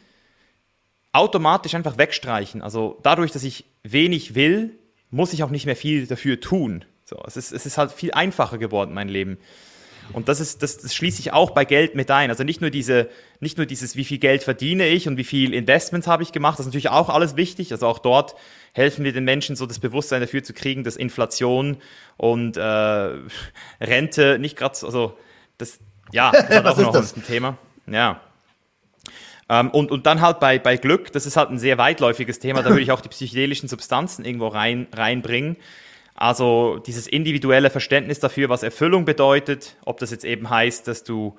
automatisch 1.14 1.74
einfach 1.74 1.98
wegstreichen. 1.98 2.62
Also 2.62 3.00
dadurch, 3.02 3.32
dass 3.32 3.44
ich 3.44 3.66
wenig 3.84 4.36
will, 4.36 4.78
muss 5.10 5.34
ich 5.34 5.44
auch 5.44 5.50
nicht 5.50 5.66
mehr 5.66 5.76
viel 5.76 6.06
dafür 6.06 6.40
tun. 6.40 6.86
So, 7.06 7.18
es, 7.26 7.38
ist, 7.38 7.54
es 7.54 7.66
ist 7.66 7.78
halt 7.78 7.92
viel 7.92 8.12
einfacher 8.12 8.58
geworden, 8.58 8.94
mein 8.94 9.08
Leben. 9.08 9.38
Und 10.14 10.30
das 10.30 10.40
ist, 10.40 10.64
das, 10.64 10.78
das 10.78 10.94
schließe 10.96 11.20
ich 11.20 11.34
auch 11.34 11.52
bei 11.52 11.66
Geld 11.66 11.96
mit 11.96 12.12
ein. 12.12 12.30
Also 12.30 12.44
nicht 12.44 12.62
nur 12.62 12.70
diese, 12.70 13.10
nicht 13.40 13.58
nur 13.58 13.66
dieses, 13.66 13.96
wie 13.96 14.04
viel 14.04 14.20
Geld 14.20 14.44
verdiene 14.44 14.88
ich 14.88 15.08
und 15.08 15.18
wie 15.18 15.24
viel 15.24 15.54
Investments 15.54 16.08
habe 16.08 16.24
ich 16.24 16.32
gemacht. 16.32 16.60
Das 16.60 16.62
ist 16.62 16.68
natürlich 16.68 16.90
auch 16.90 17.10
alles 17.10 17.36
wichtig. 17.36 17.72
Also 17.72 17.88
auch 17.88 18.00
dort 18.00 18.36
helfen 18.78 19.04
wir 19.04 19.12
den 19.12 19.26
Menschen 19.26 19.56
so 19.56 19.66
das 19.66 19.80
Bewusstsein 19.80 20.22
dafür 20.22 20.44
zu 20.44 20.54
kriegen, 20.54 20.84
dass 20.84 20.96
Inflation 20.96 21.78
und 22.16 22.58
äh, 22.58 23.10
Rente 23.82 24.38
nicht 24.40 24.56
gerade, 24.56 24.78
also 24.84 25.18
das, 25.58 25.80
ja, 26.12 26.32
das 26.50 26.78
ist 26.78 26.86
auch 26.86 26.94
noch 26.94 26.94
das? 26.94 27.18
ein 27.18 27.26
Thema. 27.26 27.58
Ja. 27.88 28.22
Ähm, 29.50 29.72
und, 29.72 29.90
und 29.90 30.06
dann 30.06 30.22
halt 30.22 30.40
bei, 30.40 30.60
bei 30.60 30.78
Glück, 30.78 31.12
das 31.12 31.26
ist 31.26 31.38
halt 31.38 31.50
ein 31.50 31.58
sehr 31.58 31.80
weitläufiges 31.80 32.38
Thema, 32.38 32.62
da 32.62 32.70
würde 32.70 32.82
ich 32.82 32.92
auch 32.92 33.02
die 33.02 33.10
psychedelischen 33.10 33.68
Substanzen 33.68 34.24
irgendwo 34.24 34.48
rein, 34.48 34.88
reinbringen. 34.94 35.58
Also 36.14 36.78
dieses 36.86 37.08
individuelle 37.08 37.72
Verständnis 37.72 38.20
dafür, 38.20 38.50
was 38.50 38.62
Erfüllung 38.62 39.06
bedeutet, 39.06 39.76
ob 39.86 40.00
das 40.00 40.12
jetzt 40.12 40.24
eben 40.24 40.50
heißt, 40.50 40.88
dass 40.88 41.04
du 41.04 41.38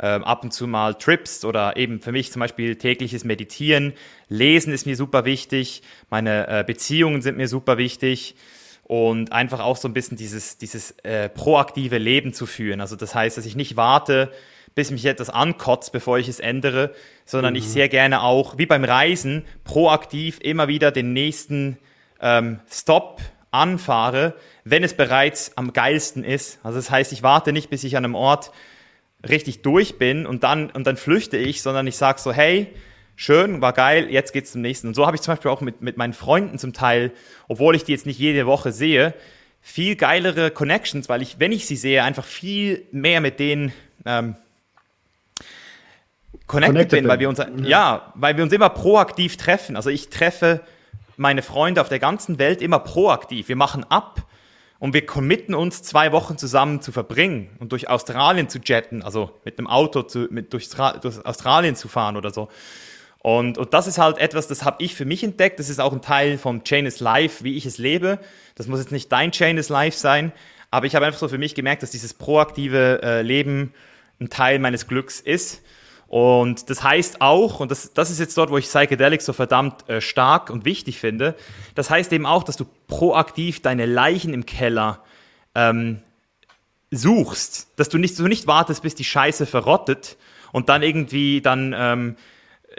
ähm, 0.00 0.24
ab 0.24 0.44
und 0.44 0.52
zu 0.52 0.66
mal 0.66 0.94
trippst 0.94 1.44
oder 1.44 1.76
eben 1.76 2.00
für 2.00 2.12
mich 2.12 2.32
zum 2.32 2.40
Beispiel 2.40 2.76
tägliches 2.76 3.24
Meditieren, 3.24 3.92
Lesen 4.28 4.72
ist 4.72 4.86
mir 4.86 4.96
super 4.96 5.24
wichtig, 5.24 5.82
meine 6.10 6.48
äh, 6.48 6.64
Beziehungen 6.64 7.22
sind 7.22 7.36
mir 7.36 7.48
super 7.48 7.78
wichtig 7.78 8.34
und 8.82 9.32
einfach 9.32 9.60
auch 9.60 9.76
so 9.76 9.88
ein 9.88 9.94
bisschen 9.94 10.16
dieses, 10.16 10.58
dieses 10.58 10.92
äh, 11.02 11.28
proaktive 11.28 11.98
Leben 11.98 12.32
zu 12.32 12.46
führen. 12.46 12.80
Also 12.80 12.96
das 12.96 13.14
heißt, 13.14 13.38
dass 13.38 13.46
ich 13.46 13.56
nicht 13.56 13.76
warte, 13.76 14.30
bis 14.74 14.90
mich 14.90 15.04
etwas 15.06 15.30
ankotzt, 15.30 15.92
bevor 15.92 16.18
ich 16.18 16.28
es 16.28 16.40
ändere, 16.40 16.94
sondern 17.24 17.54
mhm. 17.54 17.58
ich 17.58 17.68
sehr 17.68 17.88
gerne 17.88 18.22
auch, 18.22 18.58
wie 18.58 18.66
beim 18.66 18.84
Reisen, 18.84 19.44
proaktiv 19.62 20.38
immer 20.42 20.68
wieder 20.68 20.90
den 20.90 21.12
nächsten 21.12 21.78
ähm, 22.20 22.60
Stop 22.70 23.20
anfahre, 23.50 24.34
wenn 24.64 24.82
es 24.82 24.94
bereits 24.94 25.56
am 25.56 25.72
geilsten 25.72 26.24
ist. 26.24 26.58
Also 26.64 26.78
das 26.78 26.90
heißt, 26.90 27.12
ich 27.12 27.22
warte 27.22 27.52
nicht, 27.52 27.70
bis 27.70 27.84
ich 27.84 27.96
an 27.96 28.04
einem 28.04 28.16
Ort 28.16 28.50
richtig 29.28 29.62
durch 29.62 29.98
bin 29.98 30.26
und 30.26 30.44
dann, 30.44 30.70
und 30.70 30.86
dann 30.86 30.96
flüchte 30.96 31.36
ich, 31.36 31.62
sondern 31.62 31.86
ich 31.86 31.96
sage 31.96 32.20
so, 32.20 32.32
hey, 32.32 32.68
schön, 33.16 33.60
war 33.60 33.72
geil, 33.72 34.08
jetzt 34.10 34.32
geht's 34.32 34.52
zum 34.52 34.60
nächsten. 34.60 34.88
Und 34.88 34.94
so 34.94 35.06
habe 35.06 35.16
ich 35.16 35.22
zum 35.22 35.32
Beispiel 35.34 35.50
auch 35.50 35.60
mit, 35.60 35.82
mit 35.82 35.96
meinen 35.96 36.12
Freunden 36.12 36.58
zum 36.58 36.72
Teil, 36.72 37.12
obwohl 37.48 37.76
ich 37.76 37.84
die 37.84 37.92
jetzt 37.92 38.06
nicht 38.06 38.18
jede 38.18 38.46
Woche 38.46 38.72
sehe, 38.72 39.14
viel 39.60 39.96
geilere 39.96 40.50
Connections, 40.50 41.08
weil 41.08 41.22
ich, 41.22 41.38
wenn 41.38 41.52
ich 41.52 41.66
sie 41.66 41.76
sehe, 41.76 42.02
einfach 42.02 42.24
viel 42.24 42.82
mehr 42.92 43.20
mit 43.20 43.40
denen 43.40 43.72
ähm, 44.04 44.36
connected, 46.46 46.74
connected 46.74 46.90
bin, 46.90 47.08
weil 47.08 47.18
wir 47.20 47.28
uns, 47.28 47.38
ja. 47.38 47.48
ja, 47.62 48.12
weil 48.14 48.36
wir 48.36 48.44
uns 48.44 48.52
immer 48.52 48.68
proaktiv 48.68 49.36
treffen. 49.36 49.76
Also 49.76 49.90
ich 49.90 50.10
treffe 50.10 50.60
meine 51.16 51.42
Freunde 51.42 51.80
auf 51.80 51.88
der 51.88 51.98
ganzen 51.98 52.38
Welt 52.38 52.60
immer 52.60 52.78
proaktiv. 52.78 53.48
Wir 53.48 53.56
machen 53.56 53.84
ab 53.88 54.26
und 54.78 54.92
wir 54.92 55.06
committen 55.06 55.54
uns, 55.54 55.82
zwei 55.82 56.12
Wochen 56.12 56.36
zusammen 56.36 56.82
zu 56.82 56.92
verbringen 56.92 57.50
und 57.58 57.72
durch 57.72 57.88
Australien 57.88 58.48
zu 58.48 58.58
jetten, 58.58 59.02
also 59.02 59.30
mit 59.44 59.58
einem 59.58 59.66
Auto 59.66 60.02
zu, 60.02 60.26
mit, 60.30 60.52
durch, 60.52 60.68
durch 61.00 61.24
Australien 61.24 61.76
zu 61.76 61.88
fahren 61.88 62.16
oder 62.16 62.30
so. 62.30 62.48
Und, 63.24 63.56
und 63.56 63.72
das 63.72 63.86
ist 63.86 63.96
halt 63.96 64.18
etwas, 64.18 64.48
das 64.48 64.64
habe 64.64 64.84
ich 64.84 64.94
für 64.94 65.06
mich 65.06 65.24
entdeckt. 65.24 65.58
Das 65.58 65.70
ist 65.70 65.80
auch 65.80 65.94
ein 65.94 66.02
Teil 66.02 66.36
vom 66.36 66.62
Chain 66.62 66.84
is 66.84 67.00
Life, 67.00 67.42
wie 67.42 67.56
ich 67.56 67.64
es 67.64 67.78
lebe. 67.78 68.18
Das 68.54 68.66
muss 68.66 68.80
jetzt 68.80 68.92
nicht 68.92 69.10
dein 69.10 69.32
Chain 69.32 69.56
is 69.56 69.70
Life 69.70 69.96
sein, 69.96 70.30
aber 70.70 70.84
ich 70.84 70.94
habe 70.94 71.06
einfach 71.06 71.20
so 71.20 71.28
für 71.28 71.38
mich 71.38 71.54
gemerkt, 71.54 71.82
dass 71.82 71.90
dieses 71.90 72.12
proaktive 72.12 73.00
äh, 73.02 73.22
Leben 73.22 73.72
ein 74.20 74.28
Teil 74.28 74.58
meines 74.58 74.86
Glücks 74.88 75.20
ist. 75.20 75.62
Und 76.06 76.70
das 76.70 76.82
heißt 76.82 77.20
auch, 77.20 77.60
und 77.60 77.70
das, 77.70 77.92
das 77.92 78.10
ist 78.10 78.20
jetzt 78.20 78.36
dort, 78.36 78.50
wo 78.50 78.58
ich 78.58 78.66
Psychedelics 78.66 79.26
so 79.26 79.32
verdammt 79.32 79.88
äh, 79.88 80.00
stark 80.00 80.50
und 80.50 80.64
wichtig 80.64 80.98
finde, 80.98 81.34
das 81.74 81.90
heißt 81.90 82.12
eben 82.12 82.26
auch, 82.26 82.44
dass 82.44 82.56
du 82.56 82.66
proaktiv 82.86 83.62
deine 83.62 83.86
Leichen 83.86 84.32
im 84.32 84.46
Keller 84.46 85.02
ähm, 85.54 86.00
suchst, 86.90 87.68
dass 87.76 87.88
du 87.88 87.98
nicht, 87.98 88.16
so 88.16 88.24
nicht 88.24 88.46
wartest, 88.46 88.82
bis 88.82 88.94
die 88.94 89.04
Scheiße 89.04 89.46
verrottet 89.46 90.16
und 90.52 90.68
dann 90.68 90.82
irgendwie 90.82 91.40
dann 91.40 91.74
ähm, 91.76 92.16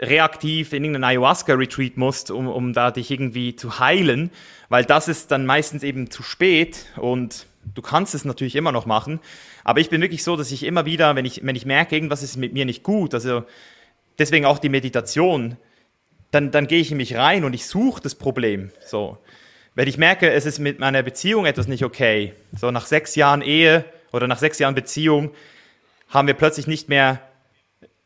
reaktiv 0.00 0.72
in 0.72 0.84
irgendeinen 0.84 1.04
Ayahuasca-Retreat 1.04 1.96
musst, 1.96 2.30
um, 2.30 2.48
um 2.48 2.72
da 2.72 2.90
dich 2.90 3.10
irgendwie 3.10 3.56
zu 3.56 3.78
heilen, 3.78 4.30
weil 4.68 4.84
das 4.84 5.08
ist 5.08 5.30
dann 5.30 5.46
meistens 5.46 5.82
eben 5.82 6.10
zu 6.10 6.22
spät 6.22 6.86
und 6.96 7.46
du 7.74 7.82
kannst 7.82 8.14
es 8.14 8.24
natürlich 8.24 8.56
immer 8.56 8.72
noch 8.72 8.86
machen, 8.86 9.20
aber 9.66 9.80
ich 9.80 9.90
bin 9.90 10.00
wirklich 10.00 10.22
so, 10.22 10.36
dass 10.36 10.52
ich 10.52 10.62
immer 10.62 10.86
wieder, 10.86 11.16
wenn 11.16 11.24
ich, 11.24 11.44
wenn 11.44 11.56
ich 11.56 11.66
merke, 11.66 11.96
irgendwas 11.96 12.22
ist 12.22 12.36
mit 12.36 12.52
mir 12.52 12.64
nicht 12.64 12.84
gut, 12.84 13.14
also 13.14 13.42
deswegen 14.16 14.46
auch 14.46 14.60
die 14.60 14.68
Meditation, 14.68 15.56
dann, 16.30 16.52
dann 16.52 16.68
gehe 16.68 16.78
ich 16.78 16.92
in 16.92 16.98
mich 16.98 17.16
rein 17.16 17.42
und 17.42 17.52
ich 17.52 17.66
suche 17.66 18.00
das 18.00 18.14
Problem. 18.14 18.70
So. 18.86 19.18
Wenn 19.74 19.88
ich 19.88 19.98
merke, 19.98 20.30
es 20.30 20.46
ist 20.46 20.60
mit 20.60 20.78
meiner 20.78 21.02
Beziehung 21.02 21.46
etwas 21.46 21.66
nicht 21.66 21.84
okay, 21.84 22.32
so 22.56 22.70
nach 22.70 22.86
sechs 22.86 23.16
Jahren 23.16 23.42
Ehe 23.42 23.84
oder 24.12 24.28
nach 24.28 24.38
sechs 24.38 24.60
Jahren 24.60 24.76
Beziehung 24.76 25.32
haben 26.10 26.28
wir 26.28 26.34
plötzlich 26.34 26.68
nicht 26.68 26.88
mehr 26.88 27.20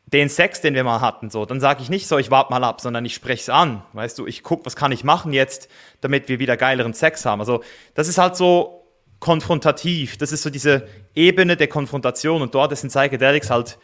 den 0.07 0.29
Sex, 0.29 0.61
den 0.61 0.73
wir 0.73 0.83
mal 0.83 0.99
hatten, 0.99 1.29
so, 1.29 1.45
dann 1.45 1.59
sage 1.59 1.83
ich 1.83 1.91
nicht 1.91 2.07
so, 2.07 2.17
ich 2.17 2.31
warte 2.31 2.51
mal 2.51 2.63
ab, 2.63 2.81
sondern 2.81 3.05
ich 3.05 3.13
spreche 3.13 3.43
es 3.43 3.49
an. 3.49 3.83
Weißt 3.93 4.17
du, 4.17 4.25
ich 4.25 4.41
gucke, 4.41 4.65
was 4.65 4.75
kann 4.75 4.91
ich 4.91 5.03
machen 5.03 5.31
jetzt, 5.31 5.69
damit 6.01 6.27
wir 6.27 6.39
wieder 6.39 6.57
geileren 6.57 6.95
Sex 6.95 7.23
haben. 7.23 7.39
Also 7.39 7.63
das 7.93 8.07
ist 8.07 8.17
halt 8.17 8.35
so 8.35 8.80
konfrontativ. 9.21 10.17
Das 10.17 10.33
ist 10.33 10.41
so 10.41 10.49
diese 10.49 10.85
Ebene 11.15 11.55
der 11.55 11.67
Konfrontation 11.67 12.41
und 12.41 12.53
dort 12.53 12.77
sind 12.77 12.89
Psychedelics 12.89 13.49
halt 13.49 13.77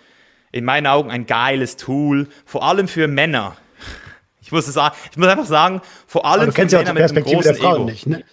in 0.51 0.65
meinen 0.65 0.88
Augen 0.88 1.09
ein 1.09 1.25
geiles 1.25 1.77
Tool, 1.77 2.27
vor 2.45 2.63
allem 2.63 2.89
für 2.89 3.07
Männer. 3.07 3.55
Ich 4.41 4.51
muss, 4.51 4.65
sagen, 4.65 4.95
ich 5.11 5.17
muss 5.17 5.27
einfach 5.27 5.45
sagen, 5.45 5.81
vor 6.05 6.25
allem 6.25 6.43
Aber 6.43 6.45
du 6.47 6.53
kennst 6.53 6.73
für 6.73 6.81
ja 6.81 6.88
auch 6.88 6.89
die 6.89 6.97
Perspektive 6.97 7.41
der 7.41 7.55
Frauen 7.55 7.75
Ego. 7.75 7.83
nicht, 7.85 8.07
ne? 8.07 8.23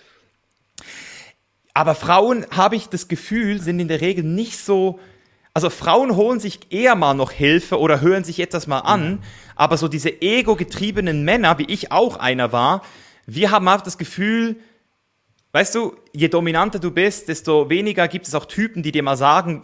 Aber 1.74 1.96
Frauen, 1.96 2.46
habe 2.50 2.76
ich 2.76 2.88
das 2.88 3.08
Gefühl, 3.08 3.60
sind 3.60 3.80
in 3.80 3.88
der 3.88 4.00
Regel 4.00 4.22
nicht 4.24 4.58
so. 4.58 5.00
Also 5.54 5.70
Frauen 5.70 6.14
holen 6.14 6.38
sich 6.38 6.72
eher 6.72 6.94
mal 6.94 7.14
noch 7.14 7.32
Hilfe 7.32 7.80
oder 7.80 8.00
hören 8.00 8.22
sich 8.22 8.38
etwas 8.38 8.68
mal 8.68 8.80
an, 8.80 9.10
mhm. 9.10 9.18
aber 9.56 9.76
so 9.76 9.88
diese 9.88 10.22
ego-getriebenen 10.22 11.24
Männer, 11.24 11.58
wie 11.58 11.66
ich 11.66 11.90
auch 11.90 12.16
einer 12.16 12.52
war, 12.52 12.82
wir 13.26 13.50
haben 13.50 13.66
auch 13.68 13.80
das 13.80 13.98
Gefühl, 13.98 14.56
Weißt 15.54 15.72
du, 15.76 15.94
je 16.12 16.26
dominanter 16.26 16.80
du 16.80 16.90
bist, 16.90 17.28
desto 17.28 17.70
weniger 17.70 18.08
gibt 18.08 18.26
es 18.26 18.34
auch 18.34 18.44
Typen, 18.44 18.82
die 18.82 18.90
dir 18.90 19.04
mal 19.04 19.16
sagen, 19.16 19.62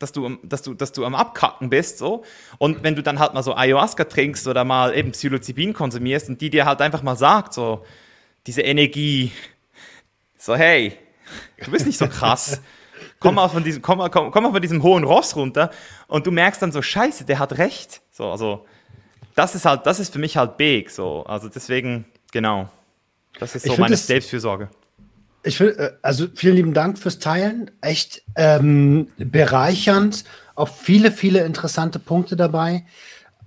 dass 0.00 0.10
du, 0.10 0.38
dass 0.42 0.62
du, 0.62 0.74
dass 0.74 0.90
du 0.90 1.04
am 1.04 1.14
Abkacken 1.14 1.70
bist, 1.70 1.98
so. 1.98 2.24
Und 2.58 2.82
wenn 2.82 2.96
du 2.96 3.02
dann 3.04 3.20
halt 3.20 3.32
mal 3.32 3.44
so 3.44 3.54
Ayahuasca 3.54 4.06
trinkst 4.06 4.48
oder 4.48 4.64
mal 4.64 4.92
eben 4.96 5.12
Psilocybin 5.12 5.72
konsumierst 5.72 6.28
und 6.30 6.40
die 6.40 6.50
dir 6.50 6.66
halt 6.66 6.80
einfach 6.80 7.04
mal 7.04 7.14
sagt, 7.14 7.54
so, 7.54 7.84
diese 8.48 8.62
Energie, 8.62 9.30
so, 10.36 10.56
hey, 10.56 10.98
du 11.64 11.70
bist 11.70 11.86
nicht 11.86 11.98
so 11.98 12.08
krass. 12.08 12.60
Komm 13.20 13.36
mal 13.36 13.46
von 13.46 13.62
diesem, 13.62 13.82
komm 13.82 13.98
mal, 13.98 14.08
komm, 14.08 14.32
komm 14.32 14.42
mal 14.42 14.50
von 14.50 14.62
diesem 14.62 14.82
hohen 14.82 15.04
Ross 15.04 15.36
runter 15.36 15.70
und 16.08 16.26
du 16.26 16.32
merkst 16.32 16.60
dann 16.60 16.72
so, 16.72 16.82
scheiße, 16.82 17.24
der 17.24 17.38
hat 17.38 17.56
recht. 17.58 18.00
So, 18.10 18.30
also, 18.32 18.66
das 19.36 19.54
ist 19.54 19.64
halt, 19.64 19.86
das 19.86 20.00
ist 20.00 20.12
für 20.12 20.18
mich 20.18 20.36
halt 20.36 20.56
big, 20.56 20.90
so. 20.90 21.24
Also 21.24 21.48
deswegen, 21.48 22.04
genau. 22.32 22.68
Das 23.38 23.54
ist 23.54 23.66
so 23.66 23.76
meine 23.76 23.96
Selbstfürsorge. 23.96 24.68
Ich 25.42 25.60
will, 25.60 25.74
äh, 25.78 25.90
also 26.02 26.26
vielen 26.34 26.56
lieben 26.56 26.74
Dank 26.74 26.98
fürs 26.98 27.18
Teilen. 27.18 27.70
Echt 27.80 28.22
ähm, 28.36 29.08
bereichernd. 29.16 30.24
Auch 30.54 30.68
viele, 30.68 31.12
viele 31.12 31.44
interessante 31.44 31.98
Punkte 31.98 32.36
dabei. 32.36 32.84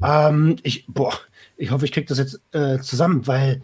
Ähm, 0.03 0.55
ich, 0.63 0.85
boah, 0.87 1.13
ich 1.57 1.71
hoffe, 1.71 1.85
ich 1.85 1.91
kriege 1.91 2.07
das 2.07 2.17
jetzt 2.17 2.39
äh, 2.53 2.79
zusammen, 2.79 3.27
weil 3.27 3.61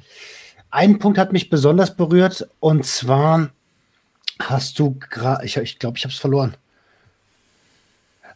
ein 0.70 1.00
Punkt 1.00 1.18
hat 1.18 1.32
mich 1.34 1.50
besonders 1.50 1.96
berührt 1.96 2.48
und 2.60 2.86
zwar 2.86 3.50
hast 4.40 4.78
du 4.78 4.98
gerade, 5.00 5.46
ich 5.46 5.54
glaube, 5.54 5.66
ich, 5.66 5.80
glaub, 5.80 5.98
ich 5.98 6.04
habe 6.04 6.14
es 6.14 6.20
verloren. 6.20 6.56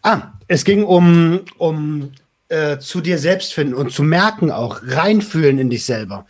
Ah, 0.01 0.33
es 0.47 0.63
ging 0.63 0.83
um, 0.83 1.41
um 1.57 2.11
äh, 2.49 2.79
zu 2.79 3.01
dir 3.01 3.19
selbst 3.19 3.53
finden 3.53 3.75
und 3.75 3.91
zu 3.91 4.01
merken 4.01 4.49
auch, 4.51 4.81
reinfühlen 4.83 5.59
in 5.59 5.69
dich 5.69 5.85
selber. 5.85 6.25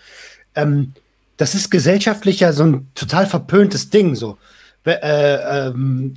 Ähm, 0.56 0.94
das 1.42 1.56
ist 1.56 1.72
gesellschaftlich 1.72 2.42
ja 2.42 2.54
so 2.54 2.64
ein 2.64 2.88
total 2.94 3.26
verpöntes 3.26 3.90
Ding, 3.90 4.14
so. 4.14 4.38
Äh, 4.86 4.94
ähm, 4.94 6.14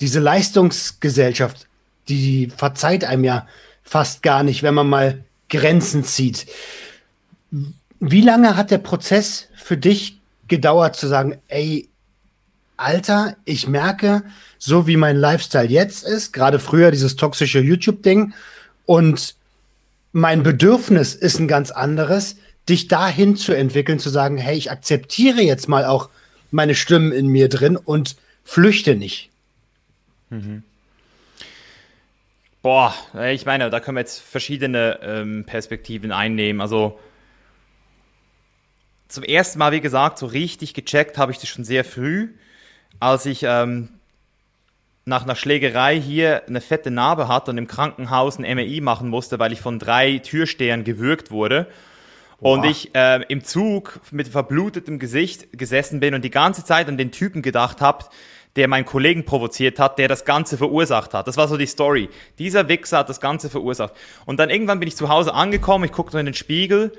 diese 0.00 0.20
Leistungsgesellschaft, 0.20 1.66
die 2.08 2.50
verzeiht 2.56 3.04
einem 3.04 3.24
ja 3.24 3.46
fast 3.82 4.22
gar 4.22 4.42
nicht, 4.42 4.62
wenn 4.62 4.72
man 4.72 4.88
mal 4.88 5.22
Grenzen 5.50 6.04
zieht. 6.04 6.46
Wie 8.00 8.22
lange 8.22 8.56
hat 8.56 8.70
der 8.70 8.78
Prozess 8.78 9.48
für 9.54 9.76
dich 9.76 10.18
gedauert 10.48 10.96
zu 10.96 11.06
sagen, 11.06 11.36
ey, 11.48 11.90
Alter, 12.78 13.36
ich 13.44 13.68
merke, 13.68 14.22
so 14.58 14.86
wie 14.86 14.96
mein 14.96 15.16
Lifestyle 15.18 15.68
jetzt 15.68 16.04
ist, 16.04 16.32
gerade 16.32 16.58
früher 16.58 16.90
dieses 16.90 17.16
toxische 17.16 17.60
YouTube-Ding 17.60 18.32
und 18.86 19.34
mein 20.12 20.42
Bedürfnis 20.42 21.14
ist 21.14 21.38
ein 21.38 21.48
ganz 21.48 21.70
anderes, 21.70 22.36
dich 22.68 22.88
dahin 22.88 23.36
zu 23.36 23.52
entwickeln, 23.52 23.98
zu 23.98 24.10
sagen, 24.10 24.38
hey, 24.38 24.56
ich 24.56 24.70
akzeptiere 24.70 25.40
jetzt 25.42 25.68
mal 25.68 25.84
auch 25.84 26.08
meine 26.50 26.74
Stimmen 26.74 27.12
in 27.12 27.26
mir 27.26 27.48
drin 27.48 27.76
und 27.76 28.16
flüchte 28.44 28.94
nicht. 28.94 29.30
Mhm. 30.30 30.62
Boah, 32.62 32.94
ich 33.30 33.44
meine, 33.44 33.68
da 33.68 33.80
können 33.80 33.96
wir 33.96 34.00
jetzt 34.00 34.20
verschiedene 34.20 34.98
ähm, 35.02 35.44
Perspektiven 35.44 36.12
einnehmen. 36.12 36.62
Also 36.62 36.98
zum 39.08 39.22
ersten 39.22 39.58
Mal, 39.58 39.72
wie 39.72 39.82
gesagt, 39.82 40.18
so 40.18 40.26
richtig 40.26 40.72
gecheckt 40.72 41.18
habe 41.18 41.30
ich 41.30 41.38
das 41.38 41.48
schon 41.48 41.64
sehr 41.64 41.84
früh, 41.84 42.30
als 43.00 43.26
ich 43.26 43.42
ähm, 43.42 43.90
nach 45.04 45.24
einer 45.24 45.36
Schlägerei 45.36 46.00
hier 46.00 46.46
eine 46.46 46.60
fette 46.60 46.90
Narbe 46.90 47.28
hatte 47.28 47.50
und 47.50 47.58
im 47.58 47.66
Krankenhaus 47.66 48.38
ein 48.38 48.56
MRI 48.56 48.80
machen 48.80 49.10
musste, 49.10 49.38
weil 49.38 49.52
ich 49.52 49.60
von 49.60 49.78
drei 49.78 50.18
Türstehern 50.18 50.84
gewürgt 50.84 51.30
wurde. 51.30 51.66
Und 52.40 52.62
Boah. 52.62 52.70
ich 52.70 52.94
äh, 52.94 53.22
im 53.28 53.44
Zug 53.44 54.00
mit 54.10 54.28
verblutetem 54.28 54.98
Gesicht 54.98 55.56
gesessen 55.56 56.00
bin 56.00 56.14
und 56.14 56.24
die 56.24 56.30
ganze 56.30 56.64
Zeit 56.64 56.88
an 56.88 56.98
den 56.98 57.12
Typen 57.12 57.42
gedacht 57.42 57.80
habe, 57.80 58.06
der 58.56 58.68
meinen 58.68 58.84
Kollegen 58.84 59.24
provoziert 59.24 59.78
hat, 59.78 59.98
der 59.98 60.08
das 60.08 60.24
Ganze 60.24 60.56
verursacht 60.56 61.14
hat. 61.14 61.26
Das 61.26 61.36
war 61.36 61.48
so 61.48 61.56
die 61.56 61.66
Story. 61.66 62.08
Dieser 62.38 62.68
Wichser 62.68 62.98
hat 62.98 63.08
das 63.08 63.20
Ganze 63.20 63.50
verursacht. 63.50 63.94
Und 64.26 64.38
dann 64.38 64.50
irgendwann 64.50 64.78
bin 64.78 64.88
ich 64.88 64.96
zu 64.96 65.08
Hause 65.08 65.34
angekommen, 65.34 65.84
ich 65.84 65.92
gucke 65.92 66.12
so 66.12 66.18
in 66.18 66.26
den 66.26 66.34
Spiegel 66.34 66.92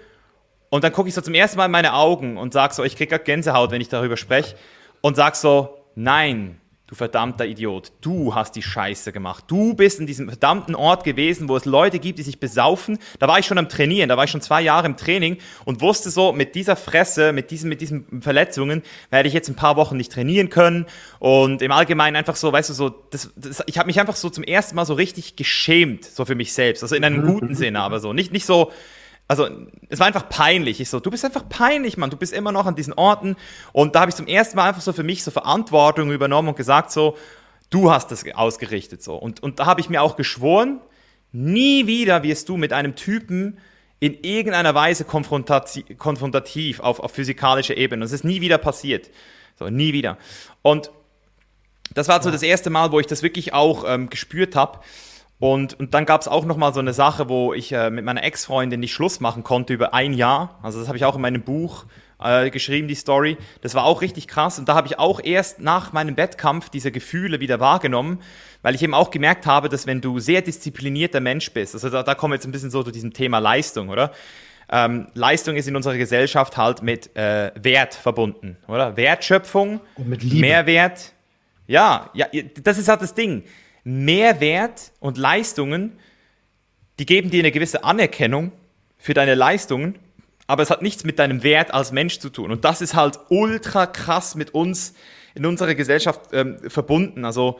und 0.70 0.84
dann 0.84 0.92
gucke 0.92 1.08
ich 1.08 1.16
so 1.16 1.22
zum 1.22 1.34
ersten 1.34 1.58
Mal 1.58 1.66
in 1.66 1.72
meine 1.72 1.94
Augen 1.94 2.38
und 2.38 2.54
sag 2.54 2.74
so, 2.74 2.84
ich 2.84 2.98
krieg 2.98 3.10
grad 3.10 3.26
Gänsehaut, 3.26 3.72
wenn 3.72 3.82
ich 3.82 3.90
darüber 3.90 4.18
spreche 4.18 4.56
und 5.02 5.16
sag 5.16 5.36
so, 5.36 5.78
nein, 5.96 6.60
du 6.88 6.94
verdammter 6.94 7.48
Idiot, 7.48 7.92
du 8.02 8.36
hast 8.36 8.56
die 8.56 8.62
Scheiße 8.62 9.12
gemacht. 9.12 9.46
Du 9.48 9.74
bist 9.74 10.00
in 10.00 10.06
diesem 10.06 10.28
verdammten 10.28 10.76
Ort 10.76 11.04
gewesen, 11.04 11.50
wo 11.50 11.58
es 11.58 11.66
Leute 11.66 11.98
gibt, 11.98 12.20
die 12.20 12.24
sich 12.24 12.40
besaufen. 12.40 13.00
Da 13.18 13.28
war 13.28 13.40
ich 13.40 13.48
schon 13.48 13.58
am 13.58 13.70
Trainieren, 13.70 14.10
da 14.10 14.18
war 14.18 14.26
ich 14.26 14.32
schon 14.32 14.42
zwei 14.42 14.62
Jahre 14.62 14.86
im 14.86 14.96
Training 14.96 15.38
und 15.66 15.82
wusste 15.82 16.12
so, 16.12 16.32
mit 16.32 16.54
dieser 16.54 16.76
Fresse, 16.76 17.34
mit 17.34 17.50
diesen, 17.50 17.70
mit 17.70 17.82
diesen 17.82 18.22
Verletzungen 18.22 18.84
werde 19.10 19.28
ich 19.28 19.34
jetzt 19.34 19.50
ein 19.50 19.56
paar 19.56 19.78
Wochen 19.78 19.98
nicht 19.98 20.12
trainieren 20.12 20.50
können. 20.50 20.86
Und 21.18 21.64
im 21.64 21.72
Allgemeinen 21.72 22.16
einfach 22.16 22.36
so, 22.36 22.54
weißt 22.54 22.70
du, 22.70 22.74
so, 22.74 22.90
das, 22.90 23.32
das, 23.36 23.64
ich 23.66 23.80
habe 23.80 23.88
mich 23.88 24.00
einfach 24.00 24.16
so 24.16 24.30
zum 24.30 24.44
ersten 24.44 24.76
Mal 24.76 24.86
so 24.86 24.94
richtig 24.94 25.36
geschämt, 25.36 26.06
so 26.06 26.24
für 26.26 26.36
mich 26.36 26.54
selbst. 26.54 26.84
Also 26.84 26.96
in 26.96 27.04
einem 27.04 27.26
guten 27.26 27.56
Sinne, 27.56 27.80
aber 27.82 28.00
so. 28.00 28.14
Nicht, 28.14 28.32
nicht 28.32 28.46
so, 28.46 28.72
also 29.28 29.48
es 29.90 30.00
war 30.00 30.08
einfach 30.08 30.30
peinlich. 30.30 30.80
Ich 30.80 30.90
so, 30.90 31.00
du 31.00 31.10
bist 31.10 31.26
einfach 31.26 31.48
peinlich, 31.50 31.98
Mann. 31.98 32.10
Du 32.10 32.18
bist 32.18 32.34
immer 32.34 32.52
noch 32.52 32.66
an 32.66 32.76
diesen 32.76 32.94
Orten. 32.94 33.36
Und 33.74 33.96
da 33.96 34.02
habe 34.02 34.10
ich 34.10 34.16
zum 34.16 34.28
ersten 34.28 34.56
Mal 34.56 34.68
einfach 34.68 34.82
so 34.82 34.94
für 34.94 35.04
mich 35.04 35.24
so 35.24 35.32
Verantwortung 35.32 36.12
übernommen 36.12 36.50
und 36.50 36.58
gesagt 36.58 36.92
so, 36.92 37.18
du 37.70 37.92
hast 37.92 38.12
das 38.12 38.24
ausgerichtet 38.34 39.02
so. 39.02 39.16
Und, 39.16 39.42
und 39.42 39.60
da 39.60 39.66
habe 39.66 39.82
ich 39.82 39.90
mir 39.90 40.02
auch 40.02 40.16
geschworen, 40.16 40.80
nie 41.32 41.88
wieder 41.88 42.24
wirst 42.24 42.50
du 42.50 42.58
mit 42.58 42.72
einem 42.72 42.96
Typen 42.96 43.58
in 44.00 44.14
irgendeiner 44.22 44.76
Weise 44.76 45.06
konfrontati 45.06 45.96
konfrontativ 45.96 46.80
auf, 46.80 47.00
auf 47.00 47.12
physikalischer 47.12 47.78
Ebene. 47.78 48.04
Das 48.04 48.12
ist 48.12 48.24
nie 48.24 48.42
wieder 48.42 48.58
passiert. 48.58 49.10
So, 49.58 49.70
nie 49.70 49.94
wieder. 49.94 50.18
Und 50.62 50.92
das 51.94 52.08
war 52.08 52.22
so 52.22 52.30
das 52.30 52.44
erste 52.44 52.70
Mal, 52.70 52.92
wo 52.92 53.00
ich 53.00 53.08
das 53.08 53.24
wirklich 53.24 53.54
auch 53.54 53.86
ähm, 53.88 54.10
gespürt 54.10 54.56
habe. 54.56 54.80
Und, 55.40 55.78
und 55.80 55.94
dann 55.94 56.06
gab 56.06 56.22
es 56.22 56.28
auch 56.28 56.46
noch 56.46 56.56
mal 56.56 56.74
so 56.74 56.80
eine 56.80 56.94
Sache, 56.94 57.28
wo 57.28 57.54
ich 57.54 57.72
äh, 57.74 57.90
mit 57.90 58.06
meiner 58.06 58.24
Ex-Freundin 58.24 58.80
nicht 58.80 58.94
Schluss 58.94 59.20
machen 59.20 59.44
konnte 59.44 59.74
über 59.74 59.94
ein 59.94 60.14
Jahr. 60.14 60.60
Also 60.64 60.80
das 60.80 60.88
habe 60.88 60.98
ich 60.98 61.04
auch 61.04 61.16
in 61.16 61.22
meinem 61.22 61.42
Buch 61.42 61.86
äh, 62.24 62.50
geschrieben, 62.50 62.88
die 62.88 62.96
Story. 62.96 63.38
Das 63.62 63.76
war 63.76 63.84
auch 63.84 64.02
richtig 64.02 64.28
krass. 64.28 64.60
Und 64.60 64.70
da 64.70 64.76
habe 64.76 64.88
ich 64.88 64.98
auch 64.98 65.20
erst 65.22 65.60
nach 65.60 65.92
meinem 65.92 66.16
Wettkampf 66.16 66.70
diese 66.70 66.92
Gefühle 66.92 67.42
wieder 67.42 67.60
wahrgenommen, 67.60 68.22
weil 68.62 68.76
ich 68.76 68.84
eben 68.84 68.94
auch 68.94 69.12
gemerkt 69.12 69.46
habe, 69.46 69.68
dass 69.68 69.86
wenn 69.88 70.00
du 70.00 70.20
sehr 70.20 70.42
disziplinierter 70.42 71.20
Mensch 71.20 71.52
bist, 71.52 71.74
also 71.74 71.90
da, 71.90 72.04
da 72.04 72.16
kommen 72.16 72.32
wir 72.32 72.36
jetzt 72.36 72.46
ein 72.46 72.52
bisschen 72.52 72.72
so 72.72 72.84
zu 72.84 72.92
diesem 72.92 73.12
Thema 73.12 73.40
Leistung, 73.40 73.90
oder? 73.90 74.12
Ähm, 74.72 75.08
Leistung 75.14 75.58
ist 75.58 75.68
in 75.68 75.76
unserer 75.76 75.98
Gesellschaft 75.98 76.58
halt 76.58 76.82
mit 76.82 77.16
äh, 77.16 77.52
Wert 77.56 77.94
verbunden, 77.94 78.58
oder? 78.68 78.98
Wertschöpfung, 78.98 79.80
Und 79.96 80.08
mit 80.08 80.24
Liebe. 80.24 80.38
Mehrwert. 80.38 81.12
Ja, 81.68 82.10
ja, 82.14 82.28
das 82.64 82.78
ist 82.78 82.88
halt 82.88 83.02
das 83.02 83.14
Ding. 83.14 83.44
Mehrwert 83.86 84.92
und 85.00 85.18
Leistungen, 85.18 85.98
die 87.00 87.06
geben 87.06 87.30
dir 87.30 87.40
eine 87.40 87.52
gewisse 87.52 87.84
Anerkennung 87.84 88.52
für 88.98 89.14
deine 89.14 89.36
Leistungen, 89.36 89.98
aber 90.48 90.64
es 90.64 90.72
hat 90.72 90.82
nichts 90.82 91.04
mit 91.04 91.20
deinem 91.20 91.44
Wert 91.44 91.74
als 91.74 91.92
Mensch 91.92 92.20
zu 92.20 92.30
tun. 92.30 92.52
Und 92.52 92.66
das 92.66 92.82
ist 92.82 92.96
halt 92.96 93.20
ultra 93.30 93.86
krass 93.86 94.36
mit 94.36 94.54
uns 94.54 94.96
in 95.36 95.46
unserer 95.46 95.76
Gesellschaft 95.76 96.22
ähm, 96.34 96.58
verbunden. 96.68 97.26
Also 97.26 97.60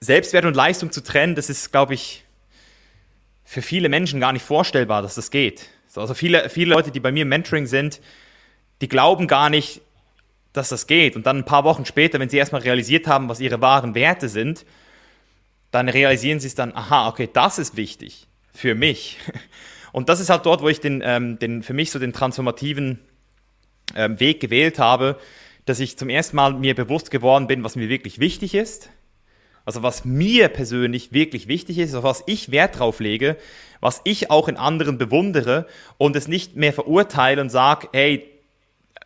Selbstwert 0.00 0.44
und 0.44 0.54
Leistung 0.54 0.92
zu 0.92 1.02
trennen, 1.02 1.34
das 1.34 1.50
ist, 1.50 1.72
glaube 1.72 1.94
ich, 1.94 2.24
für 3.44 3.62
viele 3.62 3.88
Menschen 3.88 4.20
gar 4.20 4.32
nicht 4.32 4.44
vorstellbar, 4.44 5.02
dass 5.02 5.16
das 5.16 5.30
geht. 5.30 5.68
So, 5.88 6.00
Also 6.00 6.14
viele, 6.14 6.48
viele 6.50 6.70
Leute, 6.70 6.90
die 6.92 7.00
bei 7.00 7.12
mir 7.12 7.22
im 7.22 7.28
Mentoring 7.28 7.66
sind, 7.66 8.00
die 8.80 8.88
glauben 8.88 9.26
gar 9.26 9.50
nicht, 9.50 9.80
dass 10.52 10.68
das 10.68 10.86
geht. 10.86 11.16
Und 11.16 11.26
dann 11.26 11.38
ein 11.38 11.44
paar 11.44 11.64
Wochen 11.64 11.84
später, 11.84 12.20
wenn 12.20 12.28
sie 12.28 12.36
erstmal 12.36 12.62
realisiert 12.62 13.06
haben, 13.06 13.28
was 13.28 13.40
ihre 13.40 13.60
wahren 13.60 13.94
Werte 13.94 14.28
sind, 14.28 14.64
dann 15.72 15.88
realisieren 15.88 16.38
sie 16.38 16.46
es 16.46 16.54
dann, 16.54 16.72
aha, 16.76 17.08
okay, 17.08 17.28
das 17.32 17.58
ist 17.58 17.76
wichtig 17.76 18.28
für 18.54 18.76
mich. 18.76 19.18
Und 19.92 20.08
das 20.08 20.20
ist 20.20 20.30
halt 20.30 20.46
dort, 20.46 20.62
wo 20.62 20.68
ich 20.68 20.80
den, 20.80 21.02
ähm, 21.04 21.38
den 21.38 21.62
für 21.62 21.74
mich 21.74 21.90
so 21.90 21.98
den 21.98 22.12
transformativen 22.12 23.00
ähm, 23.96 24.20
Weg 24.20 24.40
gewählt 24.40 24.78
habe, 24.78 25.18
dass 25.64 25.80
ich 25.80 25.98
zum 25.98 26.08
ersten 26.08 26.36
Mal 26.36 26.54
mir 26.54 26.74
bewusst 26.74 27.10
geworden 27.10 27.46
bin, 27.46 27.64
was 27.64 27.76
mir 27.76 27.88
wirklich 27.88 28.18
wichtig 28.18 28.54
ist. 28.54 28.90
Also 29.64 29.82
was 29.82 30.04
mir 30.04 30.48
persönlich 30.48 31.12
wirklich 31.12 31.46
wichtig 31.46 31.78
ist, 31.78 31.94
auf 31.94 32.04
was 32.04 32.24
ich 32.26 32.50
Wert 32.50 32.78
drauf 32.78 33.00
lege, 33.00 33.36
was 33.80 34.00
ich 34.04 34.30
auch 34.30 34.48
in 34.48 34.56
anderen 34.56 34.98
bewundere 34.98 35.66
und 35.98 36.16
es 36.16 36.26
nicht 36.26 36.56
mehr 36.56 36.72
verurteile 36.72 37.40
und 37.40 37.50
sage, 37.50 37.88
hey, 37.92 38.28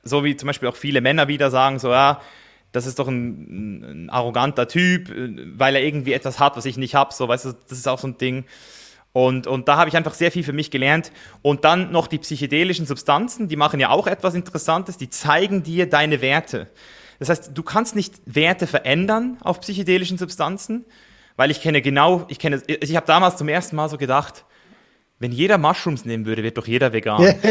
so 0.02 0.24
wie 0.24 0.36
zum 0.36 0.46
Beispiel 0.46 0.68
auch 0.68 0.76
viele 0.76 1.00
Männer 1.00 1.28
wieder 1.28 1.50
sagen, 1.50 1.78
so 1.78 1.90
ja, 1.90 2.22
das 2.76 2.84
ist 2.84 2.98
doch 2.98 3.08
ein, 3.08 4.04
ein 4.04 4.10
arroganter 4.10 4.68
Typ, 4.68 5.10
weil 5.56 5.76
er 5.76 5.82
irgendwie 5.82 6.12
etwas 6.12 6.38
hat, 6.38 6.58
was 6.58 6.66
ich 6.66 6.76
nicht 6.76 6.94
habe, 6.94 7.14
so 7.14 7.26
weißt 7.26 7.46
du, 7.46 7.52
das 7.68 7.78
ist 7.78 7.88
auch 7.88 7.98
so 7.98 8.08
ein 8.08 8.18
Ding. 8.18 8.44
Und, 9.14 9.46
und 9.46 9.66
da 9.66 9.78
habe 9.78 9.88
ich 9.88 9.96
einfach 9.96 10.12
sehr 10.12 10.30
viel 10.30 10.44
für 10.44 10.52
mich 10.52 10.70
gelernt. 10.70 11.10
Und 11.40 11.64
dann 11.64 11.90
noch 11.90 12.06
die 12.06 12.18
psychedelischen 12.18 12.84
Substanzen, 12.84 13.48
die 13.48 13.56
machen 13.56 13.80
ja 13.80 13.88
auch 13.88 14.06
etwas 14.06 14.34
Interessantes, 14.34 14.98
die 14.98 15.08
zeigen 15.08 15.62
dir 15.62 15.88
deine 15.88 16.20
Werte. 16.20 16.68
Das 17.18 17.30
heißt, 17.30 17.52
du 17.54 17.62
kannst 17.62 17.96
nicht 17.96 18.20
Werte 18.26 18.66
verändern 18.66 19.38
auf 19.40 19.60
psychedelischen 19.60 20.18
Substanzen, 20.18 20.84
weil 21.36 21.50
ich 21.50 21.62
kenne 21.62 21.80
genau, 21.80 22.26
ich 22.28 22.38
kenne, 22.38 22.62
ich 22.66 22.94
habe 22.94 23.06
damals 23.06 23.38
zum 23.38 23.48
ersten 23.48 23.74
Mal 23.74 23.88
so 23.88 23.96
gedacht, 23.96 24.44
wenn 25.18 25.32
jeder 25.32 25.56
Mushrooms 25.56 26.04
nehmen 26.04 26.26
würde, 26.26 26.42
wird 26.42 26.58
doch 26.58 26.66
jeder 26.66 26.92
vegan. 26.92 27.34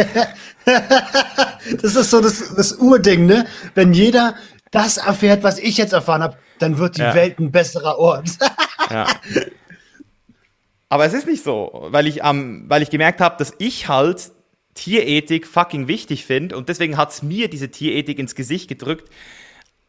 Das 1.81 1.95
ist 1.95 2.11
so 2.11 2.21
das, 2.21 2.53
das 2.55 2.73
Urding, 2.73 3.25
ne? 3.25 3.47
Wenn 3.73 3.91
jeder 3.93 4.35
das 4.75 4.97
erfährt, 4.97 5.43
was 5.43 5.57
ich 5.57 5.77
jetzt 5.77 5.93
erfahren 5.93 6.21
habe, 6.21 6.37
dann 6.59 6.77
wird 6.77 6.97
die 6.97 7.01
Ja. 7.01 7.15
Welt 7.15 7.39
ein 7.39 7.51
besserer 7.51 7.97
Ort. 7.97 8.29
Ja. 8.91 9.07
Aber 10.89 11.05
es 11.05 11.13
ist 11.13 11.25
nicht 11.25 11.43
so, 11.43 11.87
weil 11.89 12.05
ich, 12.05 12.23
ähm, 12.23 12.65
weil 12.67 12.83
ich 12.83 12.91
gemerkt 12.91 13.19
habe, 13.19 13.35
dass 13.39 13.53
ich 13.57 13.87
halt 13.87 14.31
Tierethik 14.75 15.47
fucking 15.47 15.87
wichtig 15.87 16.23
finde 16.23 16.55
und 16.55 16.69
deswegen 16.69 16.95
hat's 16.95 17.23
mir 17.23 17.49
diese 17.49 17.69
Tierethik 17.71 18.19
ins 18.19 18.35
Gesicht 18.35 18.67
gedrückt. 18.67 19.09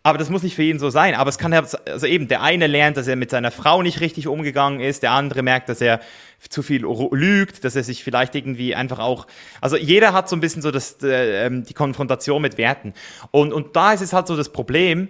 Aber 0.07 0.19
das 0.19 0.31
muss 0.31 0.45
nicht 0.45 0.55
für 0.55 0.63
jeden 0.63 0.79
so 0.79 0.89
sein. 0.89 1.17
Aber 1.17 1.31
es 1.31 1.37
kann 1.37 1.53
ja, 1.53 1.65
also 1.87 2.07
eben, 2.07 2.29
der 2.29 2.41
eine 2.41 2.69
lernt, 2.69 2.97
dass 2.97 3.09
er 3.09 3.17
mit 3.17 3.29
seiner 3.31 3.51
Frau 3.51 3.83
nicht 3.83 4.01
richtig 4.01 4.29
umgegangen 4.29 4.79
ist, 4.79 5.03
der 5.03 5.11
andere 5.11 5.43
merkt, 5.43 5.69
dass 5.69 5.81
er 5.81 5.99
zu 6.49 6.63
viel 6.63 6.87
lügt, 7.11 7.65
dass 7.65 7.75
er 7.75 7.83
sich 7.83 8.05
vielleicht 8.05 8.37
irgendwie 8.37 8.77
einfach 8.77 9.01
auch, 9.01 9.27
also 9.61 9.77
jeder 9.77 10.13
hat 10.13 10.29
so 10.29 10.37
ein 10.37 10.41
bisschen 10.41 10.63
so 10.63 10.71
das, 10.71 11.03
äh, 11.03 11.47
ähm, 11.47 11.65
die 11.65 11.75
Konfrontation 11.75 12.41
mit 12.41 12.57
Werten. 12.57 12.95
Und, 13.33 13.53
und 13.53 13.75
da 13.75 13.95
ist 13.95 14.01
es 14.01 14.13
halt 14.13 14.29
so 14.29 14.37
das 14.37 14.53
Problem, 14.53 15.09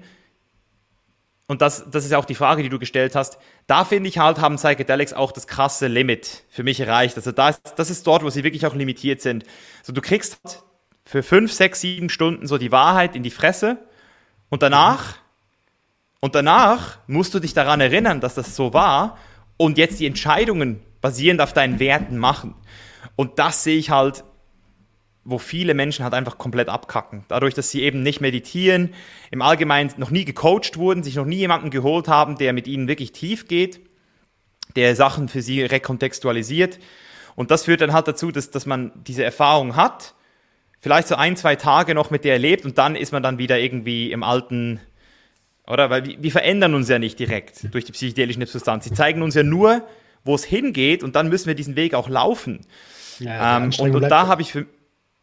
und 1.46 1.60
das, 1.60 1.90
das 1.90 2.06
ist 2.06 2.12
ja 2.12 2.16
auch 2.16 2.24
die 2.24 2.34
Frage, 2.34 2.62
die 2.62 2.70
du 2.70 2.78
gestellt 2.78 3.14
hast, 3.14 3.36
da 3.66 3.84
finde 3.84 4.08
ich 4.08 4.16
halt, 4.16 4.40
haben 4.40 4.56
Psychedelics 4.56 5.12
auch 5.12 5.30
das 5.30 5.46
krasse 5.46 5.88
Limit 5.88 6.44
für 6.48 6.62
mich 6.62 6.80
erreicht. 6.80 7.18
Also 7.18 7.32
da 7.32 7.50
ist, 7.50 7.74
das 7.76 7.90
ist 7.90 8.06
dort, 8.06 8.24
wo 8.24 8.30
sie 8.30 8.44
wirklich 8.44 8.64
auch 8.64 8.74
limitiert 8.74 9.20
sind. 9.20 9.44
So, 9.82 9.92
du 9.92 10.00
kriegst 10.00 10.38
halt 10.42 10.62
für 11.04 11.22
fünf, 11.22 11.52
sechs, 11.52 11.82
sieben 11.82 12.08
Stunden 12.08 12.46
so 12.46 12.56
die 12.56 12.72
Wahrheit 12.72 13.14
in 13.14 13.22
die 13.22 13.30
Fresse 13.30 13.76
und 14.48 14.62
danach, 14.62 15.16
und 16.20 16.34
danach 16.34 16.98
musst 17.06 17.34
du 17.34 17.40
dich 17.40 17.54
daran 17.54 17.80
erinnern, 17.80 18.20
dass 18.20 18.34
das 18.34 18.56
so 18.56 18.72
war 18.72 19.18
und 19.56 19.78
jetzt 19.78 20.00
die 20.00 20.06
Entscheidungen 20.06 20.80
basierend 21.00 21.40
auf 21.40 21.52
deinen 21.52 21.78
Werten 21.78 22.18
machen. 22.18 22.54
Und 23.16 23.38
das 23.38 23.64
sehe 23.64 23.78
ich 23.78 23.90
halt 23.90 24.24
wo 25.26 25.38
viele 25.38 25.74
Menschen 25.74 26.04
halt 26.04 26.14
einfach 26.14 26.38
komplett 26.38 26.68
abkacken. 26.68 27.24
Dadurch, 27.28 27.52
dass 27.52 27.70
sie 27.70 27.82
eben 27.82 28.02
nicht 28.02 28.20
meditieren, 28.20 28.94
im 29.32 29.42
Allgemeinen 29.42 29.92
noch 29.96 30.10
nie 30.10 30.24
gecoacht 30.24 30.76
wurden, 30.76 31.02
sich 31.02 31.16
noch 31.16 31.24
nie 31.24 31.36
jemanden 31.36 31.70
geholt 31.70 32.06
haben, 32.06 32.38
der 32.38 32.52
mit 32.52 32.68
ihnen 32.68 32.86
wirklich 32.86 33.10
tief 33.10 33.48
geht, 33.48 33.80
der 34.76 34.94
Sachen 34.94 35.28
für 35.28 35.42
sie 35.42 35.62
rekontextualisiert. 35.62 36.78
Und 37.34 37.50
das 37.50 37.64
führt 37.64 37.80
dann 37.80 37.92
halt 37.92 38.06
dazu, 38.06 38.30
dass, 38.30 38.50
dass 38.50 38.66
man 38.66 38.92
diese 38.94 39.24
Erfahrung 39.24 39.74
hat, 39.74 40.14
vielleicht 40.80 41.08
so 41.08 41.14
ein, 41.14 41.36
zwei 41.36 41.56
Tage 41.56 41.94
noch 41.94 42.10
mit 42.10 42.24
der 42.24 42.34
erlebt 42.34 42.64
und 42.64 42.78
dann 42.78 42.96
ist 42.96 43.12
man 43.12 43.22
dann 43.22 43.38
wieder 43.38 43.58
irgendwie 43.58 44.12
im 44.12 44.22
alten, 44.22 44.80
oder? 45.66 45.90
Weil 45.90 46.06
wir, 46.06 46.22
wir 46.22 46.32
verändern 46.32 46.74
uns 46.74 46.88
ja 46.88 46.98
nicht 46.98 47.18
direkt 47.18 47.72
durch 47.74 47.84
die 47.84 47.92
psychedelischen 47.92 48.44
Substanzen. 48.46 48.90
Sie 48.90 48.94
zeigen 48.94 49.22
uns 49.22 49.34
ja 49.34 49.42
nur, 49.42 49.86
wo 50.24 50.34
es 50.34 50.44
hingeht 50.44 51.02
und 51.02 51.16
dann 51.16 51.28
müssen 51.28 51.46
wir 51.46 51.54
diesen 51.54 51.76
Weg 51.76 51.94
auch 51.94 52.08
laufen. 52.08 52.60
Ja, 53.18 53.58
Ähm, 53.58 53.70
und, 53.78 53.94
und 53.94 54.02
da 54.02 54.26
habe 54.26 54.42
ich 54.42 54.52
für, 54.52 54.66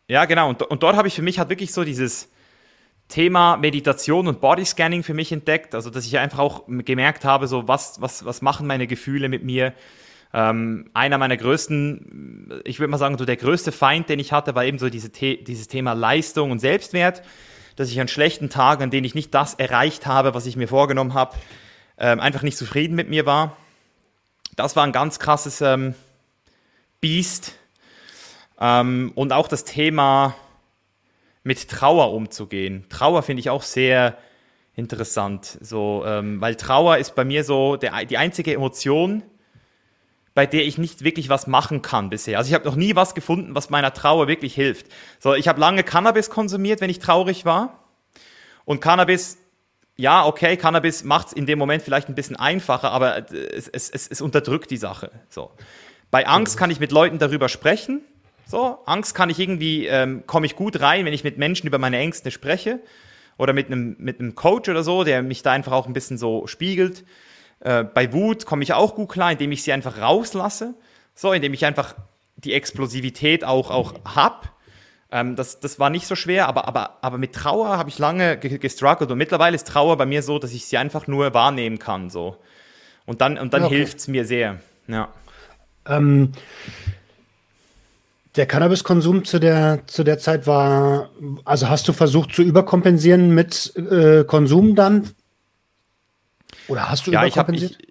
ja 0.07 0.25
genau, 0.25 0.49
und, 0.49 0.61
und 0.63 0.83
dort 0.83 0.95
habe 0.95 1.07
ich 1.07 1.13
für 1.13 1.21
mich 1.21 1.39
halt 1.39 1.49
wirklich 1.49 1.73
so 1.73 1.83
dieses 1.83 2.29
Thema 3.07 3.57
Meditation 3.57 4.27
und 4.27 4.41
Bodyscanning 4.41 5.03
für 5.03 5.13
mich 5.13 5.31
entdeckt, 5.31 5.75
also 5.75 5.89
dass 5.89 6.05
ich 6.05 6.17
einfach 6.17 6.39
auch 6.39 6.63
gemerkt 6.67 7.25
habe, 7.25 7.47
so 7.47 7.67
was, 7.67 8.01
was, 8.01 8.25
was 8.25 8.41
machen 8.41 8.65
meine 8.65 8.87
Gefühle 8.87 9.29
mit 9.29 9.43
mir. 9.43 9.73
Ähm, 10.33 10.89
einer 10.93 11.17
meiner 11.19 11.37
größten, 11.37 12.63
ich 12.65 12.79
würde 12.79 12.89
mal 12.89 12.97
sagen, 12.97 13.17
so 13.17 13.25
der 13.25 13.37
größte 13.37 13.71
Feind, 13.71 14.09
den 14.09 14.19
ich 14.19 14.31
hatte, 14.31 14.55
war 14.55 14.65
eben 14.65 14.79
so 14.79 14.89
diese 14.89 15.11
The 15.13 15.43
dieses 15.43 15.67
Thema 15.67 15.93
Leistung 15.93 16.49
und 16.49 16.59
Selbstwert, 16.59 17.21
dass 17.75 17.89
ich 17.89 18.01
an 18.01 18.07
schlechten 18.07 18.49
Tagen, 18.49 18.83
an 18.83 18.91
denen 18.91 19.05
ich 19.05 19.15
nicht 19.15 19.33
das 19.33 19.53
erreicht 19.53 20.07
habe, 20.07 20.33
was 20.33 20.45
ich 20.45 20.55
mir 20.55 20.67
vorgenommen 20.67 21.13
habe, 21.13 21.35
ähm, 21.97 22.19
einfach 22.19 22.41
nicht 22.41 22.57
zufrieden 22.57 22.95
mit 22.95 23.09
mir 23.09 23.25
war. 23.25 23.57
Das 24.55 24.75
war 24.75 24.83
ein 24.83 24.91
ganz 24.91 25.19
krasses 25.19 25.61
ähm, 25.61 25.93
Biest. 26.99 27.55
Ähm, 28.59 29.11
und 29.15 29.33
auch 29.33 29.47
das 29.47 29.65
Thema 29.65 30.35
mit 31.43 31.69
Trauer 31.69 32.13
umzugehen. 32.13 32.85
Trauer 32.89 33.23
finde 33.23 33.41
ich 33.41 33.49
auch 33.49 33.63
sehr 33.63 34.17
interessant, 34.75 35.57
so, 35.61 36.03
ähm, 36.05 36.41
weil 36.41 36.55
Trauer 36.55 36.97
ist 36.97 37.13
bei 37.15 37.25
mir 37.25 37.43
so 37.43 37.75
der, 37.75 38.05
die 38.05 38.17
einzige 38.17 38.53
Emotion, 38.53 39.21
bei 40.35 40.45
der 40.45 40.65
ich 40.65 40.77
nicht 40.77 41.03
wirklich 41.03 41.29
was 41.29 41.47
machen 41.47 41.81
kann 41.81 42.09
bisher. 42.09 42.37
Also 42.37 42.49
ich 42.49 42.53
habe 42.53 42.65
noch 42.65 42.75
nie 42.75 42.95
was 42.95 43.13
gefunden, 43.13 43.53
was 43.53 43.69
meiner 43.69 43.93
Trauer 43.93 44.27
wirklich 44.27 44.55
hilft. 44.55 44.87
So, 45.19 45.35
ich 45.35 45.47
habe 45.47 45.59
lange 45.59 45.83
Cannabis 45.83 46.29
konsumiert, 46.29 46.81
wenn 46.81 46.89
ich 46.89 46.99
traurig 46.99 47.45
war. 47.45 47.83
Und 48.65 48.79
Cannabis, 48.79 49.37
ja, 49.95 50.25
okay, 50.25 50.57
Cannabis 50.57 51.03
macht 51.03 51.27
es 51.27 51.33
in 51.33 51.45
dem 51.45 51.59
Moment 51.59 51.83
vielleicht 51.83 52.09
ein 52.09 52.15
bisschen 52.15 52.35
einfacher, 52.35 52.91
aber 52.91 53.31
es, 53.31 53.67
es, 53.67 53.89
es, 53.89 54.07
es 54.07 54.21
unterdrückt 54.21 54.71
die 54.71 54.77
Sache. 54.77 55.11
So. 55.29 55.51
Bei 56.09 56.27
Angst 56.27 56.57
kann 56.57 56.71
ich 56.71 56.79
mit 56.79 56.91
Leuten 56.91 57.19
darüber 57.19 57.49
sprechen. 57.49 58.01
So, 58.47 58.79
Angst 58.85 59.15
kann 59.15 59.29
ich 59.29 59.39
irgendwie, 59.39 59.87
ähm, 59.87 60.23
komme 60.25 60.45
ich 60.45 60.55
gut 60.55 60.79
rein, 60.79 61.05
wenn 61.05 61.13
ich 61.13 61.23
mit 61.23 61.37
Menschen 61.37 61.67
über 61.67 61.77
meine 61.77 61.97
Ängste 61.97 62.31
spreche. 62.31 62.79
Oder 63.37 63.53
mit 63.53 63.67
einem, 63.67 63.95
mit 63.97 64.19
einem 64.19 64.35
Coach 64.35 64.69
oder 64.69 64.83
so, 64.83 65.03
der 65.03 65.23
mich 65.23 65.41
da 65.41 65.51
einfach 65.51 65.71
auch 65.71 65.87
ein 65.87 65.93
bisschen 65.93 66.17
so 66.17 66.45
spiegelt. 66.47 67.03
Äh, 67.63 67.85
bei 67.85 68.11
Wut 68.11 68.45
komme 68.45 68.63
ich 68.63 68.73
auch 68.73 68.93
gut 68.93 69.09
klar, 69.09 69.31
indem 69.31 69.51
ich 69.53 69.63
sie 69.63 69.71
einfach 69.71 69.99
rauslasse. 69.99 70.75
So, 71.15 71.31
indem 71.31 71.53
ich 71.53 71.65
einfach 71.65 71.95
die 72.35 72.53
Explosivität 72.53 73.45
auch, 73.45 73.71
auch 73.71 73.93
habe. 74.03 74.49
Ähm, 75.11 75.35
das, 75.35 75.61
das 75.61 75.79
war 75.79 75.89
nicht 75.89 76.05
so 76.05 76.15
schwer, 76.15 76.47
aber, 76.47 76.67
aber, 76.67 76.97
aber 77.01 77.17
mit 77.17 77.33
Trauer 77.33 77.77
habe 77.77 77.89
ich 77.89 77.99
lange 77.99 78.37
gestruggelt. 78.37 79.09
Und 79.11 79.17
mittlerweile 79.17 79.55
ist 79.55 79.67
Trauer 79.67 79.97
bei 79.97 80.05
mir 80.05 80.23
so, 80.23 80.39
dass 80.39 80.51
ich 80.51 80.65
sie 80.65 80.77
einfach 80.77 81.07
nur 81.07 81.33
wahrnehmen 81.33 81.79
kann. 81.79 82.09
So. 82.09 82.35
Und 83.05 83.21
dann, 83.21 83.37
und 83.37 83.53
dann 83.53 83.63
okay. 83.63 83.77
hilft 83.77 83.99
es 83.99 84.07
mir 84.09 84.25
sehr. 84.25 84.59
Ja. 84.87 85.07
Ähm, 85.85 86.33
der 88.35 88.45
Cannabiskonsum 88.45 89.23
zu 89.23 89.39
der, 89.39 89.83
zu 89.85 90.03
der 90.03 90.17
Zeit 90.17 90.47
war, 90.47 91.11
also 91.45 91.69
hast 91.69 91.87
du 91.87 91.93
versucht 91.93 92.33
zu 92.33 92.41
überkompensieren 92.41 93.33
mit 93.33 93.73
äh, 93.77 94.25
Konsum 94.25 94.75
dann? 94.75 95.11
Oder 96.67 96.89
hast 96.89 97.07
du 97.07 97.11
ja, 97.11 97.21
überkompensiert? 97.21 97.71
Ich 97.71 97.77
habe 97.77 97.87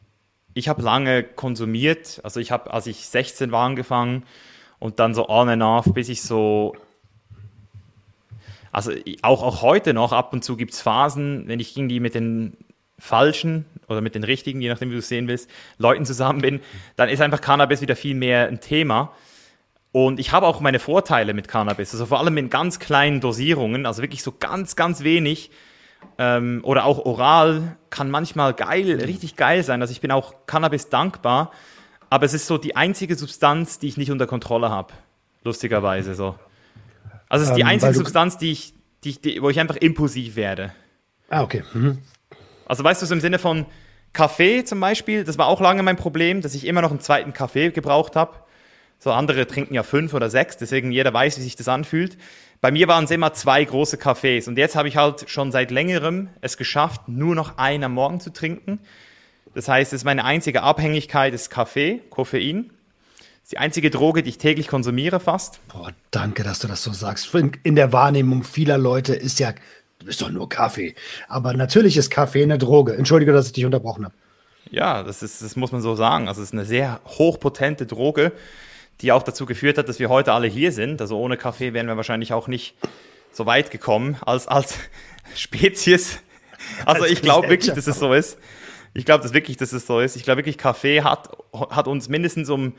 ich, 0.55 0.55
ich 0.55 0.69
hab 0.69 0.83
lange 0.83 1.23
konsumiert. 1.23 2.21
Also 2.23 2.41
ich 2.41 2.51
habe, 2.51 2.73
als 2.73 2.87
ich 2.87 3.07
16 3.07 3.53
war, 3.53 3.65
angefangen 3.65 4.25
und 4.79 4.99
dann 4.99 5.15
so 5.15 5.29
on 5.29 5.49
and 5.49 5.63
off, 5.63 5.93
bis 5.93 6.09
ich 6.09 6.23
so 6.23 6.75
also 8.73 8.91
auch, 9.21 9.43
auch 9.43 9.61
heute 9.61 9.93
noch, 9.93 10.13
ab 10.13 10.33
und 10.33 10.43
zu 10.43 10.57
gibt 10.57 10.73
es 10.73 10.81
Phasen, 10.81 11.47
wenn 11.47 11.61
ich 11.61 11.77
irgendwie 11.77 12.01
mit 12.01 12.15
den 12.15 12.57
falschen 12.99 13.67
oder 13.87 14.01
mit 14.01 14.15
den 14.15 14.25
richtigen, 14.25 14.63
je 14.63 14.71
nachdem, 14.71 14.89
wie 14.89 14.95
du 14.95 15.01
es 15.01 15.09
sehen 15.09 15.29
willst, 15.29 15.51
Leuten 15.77 16.07
zusammen 16.07 16.41
bin, 16.41 16.61
dann 16.97 17.11
ist 17.11 17.21
einfach 17.21 17.43
Cannabis 17.43 17.83
wieder 17.83 17.97
viel 17.97 18.15
mehr 18.15 18.49
ein 18.49 18.61
Thema. 18.61 19.13
Und 19.93 20.19
ich 20.19 20.33
habe 20.33 20.47
auch 20.47 20.61
meine 20.61 20.79
Vorteile 20.79 21.35
mit 21.35 21.49
Cannabis, 21.49 21.93
also 21.93 22.07
vor 22.07 22.19
allem 22.19 22.39
in 22.39 22.49
ganz 22.49 22.79
kleinen 22.79 23.21
Dosierungen, 23.21 23.85
also 23.85 24.01
wirklich 24.01 24.23
so 24.23 24.33
ganz, 24.33 24.75
ganz 24.75 25.03
wenig. 25.03 25.51
Ähm, 26.19 26.61
oder 26.63 26.85
auch 26.85 27.05
oral 27.05 27.77
kann 27.91 28.11
manchmal 28.11 28.55
geil, 28.55 29.01
richtig 29.05 29.37
geil 29.37 29.63
sein. 29.63 29.81
Also 29.81 29.93
ich 29.93 30.01
bin 30.01 30.11
auch 30.11 30.47
Cannabis 30.47 30.89
dankbar, 30.89 31.53
aber 32.11 32.27
es 32.27 32.35
ist 32.35 32.47
so 32.47 32.59
die 32.59 32.77
einzige 32.77 33.17
Substanz, 33.17 33.79
die 33.79 33.89
ich 33.89 33.97
nicht 33.97 34.11
unter 34.11 34.27
Kontrolle 34.27 34.71
habe. 34.71 34.93
Lustigerweise 35.45 36.15
so. 36.15 36.37
Also 37.29 37.45
es 37.45 37.51
ist 37.51 37.57
die 37.57 37.63
ähm, 37.63 37.69
einzige 37.69 37.95
Substanz, 37.95 38.37
die 38.37 38.53
ich, 38.53 38.75
die 39.05 39.11
ich, 39.11 39.21
die, 39.21 39.43
wo 39.43 39.49
ich 39.49 39.59
einfach 39.59 39.77
impulsiv 39.77 40.37
werde. 40.37 40.73
Ah, 41.31 41.43
okay. 41.43 41.65
Mhm. 41.73 41.99
Also 42.67 42.85
weißt 42.85 43.03
du, 43.03 43.07
so 43.07 43.15
im 43.15 43.21
Sinne 43.21 43.39
von 43.39 43.67
Kaffee 44.13 44.65
zum 44.65 44.81
Beispiel, 44.81 45.25
das 45.25 45.39
war 45.39 45.47
auch 45.47 45.61
lange 45.61 45.83
mein 45.83 45.97
Problem, 45.97 46.43
dass 46.43 46.55
ich 46.55 46.67
immer 46.67 46.83
noch 46.83 46.91
einen 46.91 47.01
zweiten 47.01 47.33
Kaffee 47.33 47.71
gebraucht 47.71 48.17
habe. 48.17 48.35
So 48.99 49.11
andere 49.11 49.47
trinken 49.47 49.75
ja 49.75 49.83
fünf 49.83 50.15
oder 50.15 50.31
sechs, 50.31 50.59
deswegen 50.59 50.93
jeder 50.93 51.13
weiß, 51.13 51.39
wie 51.39 51.43
sich 51.43 51.57
das 51.57 51.69
anfühlt. 51.69 52.19
Bei 52.63 52.71
mir 52.71 52.87
waren 52.87 53.07
es 53.07 53.11
immer 53.11 53.33
zwei 53.33 53.65
große 53.65 53.99
Kaffees 53.99 54.47
und 54.47 54.57
jetzt 54.57 54.77
habe 54.77 54.87
ich 54.87 54.97
halt 54.97 55.29
schon 55.29 55.51
seit 55.51 55.73
längerem 55.73 56.29
es 56.43 56.57
geschafft, 56.57 57.09
nur 57.09 57.35
noch 57.35 57.59
einen 57.59 57.83
am 57.83 57.95
Morgen 57.95 58.21
zu 58.21 58.33
trinken. 58.33 58.79
Das 59.53 59.67
heißt, 59.67 59.93
es 59.93 60.03
ist 60.03 60.05
meine 60.05 60.25
einzige 60.25 60.63
Abhängigkeit 60.63 61.35
ist 61.35 61.51
Kaffee, 61.51 62.03
Koffein. 62.09 62.71
Das 63.19 63.27
ist 63.43 63.53
die 63.53 63.59
einzige 63.59 63.91
Droge, 63.91 64.23
die 64.23 64.29
ich 64.29 64.39
täglich 64.39 64.69
konsumiere 64.69 65.19
fast. 65.19 65.59
Boah, 65.73 65.91
danke, 66.13 66.45
dass 66.45 66.61
du 66.61 66.69
das 66.69 66.85
so 66.85 66.93
sagst. 66.93 67.35
In 67.65 67.75
der 67.75 67.93
Wahrnehmung 67.93 68.45
vieler 68.45 68.79
Leute 68.79 69.13
ist 69.13 69.41
ja, 69.41 69.55
du 69.99 70.07
bist 70.07 70.23
doch 70.23 70.31
nur 70.31 70.49
Kaffee. 70.49 70.95
Aber 71.27 71.55
natürlich 71.55 71.97
ist 71.97 72.11
Kaffee 72.11 72.45
eine 72.45 72.59
Droge. 72.59 72.95
Entschuldige, 72.95 73.33
dass 73.33 73.47
ich 73.47 73.55
dich 73.55 73.65
unterbrochen 73.65 74.05
habe. 74.05 74.15
Ja, 74.71 75.03
das, 75.03 75.25
ist, 75.25 75.43
das 75.43 75.57
muss 75.57 75.73
man 75.73 75.83
so 75.83 75.97
sagen. 75.97 76.29
Also 76.29 76.41
es 76.41 76.51
ist 76.51 76.55
eine 76.55 76.65
sehr 76.65 77.01
hochpotente 77.07 77.87
Droge 77.87 78.31
die 79.03 79.13
auch 79.13 79.23
dazu 79.23 79.47
geführt 79.47 79.79
hat, 79.79 79.89
dass 79.89 79.99
wir 79.99 80.09
heute 80.09 80.33
alle 80.33 80.47
hier 80.47 80.73
sind. 80.73 81.01
Also 81.01 81.19
ohne 81.19 81.37
Kaffee 81.37 81.73
wären 81.73 81.87
wir 81.87 81.97
wahrscheinlich 81.97 82.33
auch 82.33 82.49
nicht 82.49 82.75
so 83.33 83.47
weit 83.47 83.71
gekommen 83.71 84.17
als, 84.25 84.47
als 84.49 84.79
Spezies. 85.35 86.21
Also 86.87 87.03
als 87.03 87.13
ich 87.13 87.23
glaube 87.23 87.49
wirklich, 87.49 87.75
dass 87.75 87.87
es 87.87 87.99
so 87.99 88.13
ist. 88.13 88.39
Ich 88.95 89.05
glaube 89.05 89.23
das 89.23 89.33
wirklich, 89.33 89.57
dass 89.57 89.73
es 89.73 89.87
so 89.87 90.01
ist. 90.01 90.17
Ich 90.17 90.23
glaube 90.23 90.39
wirklich, 90.39 90.59
Kaffee 90.59 91.03
hat, 91.03 91.31
hat 91.53 91.89
uns 91.89 92.09
mindestens 92.09 92.49
um 92.49 92.75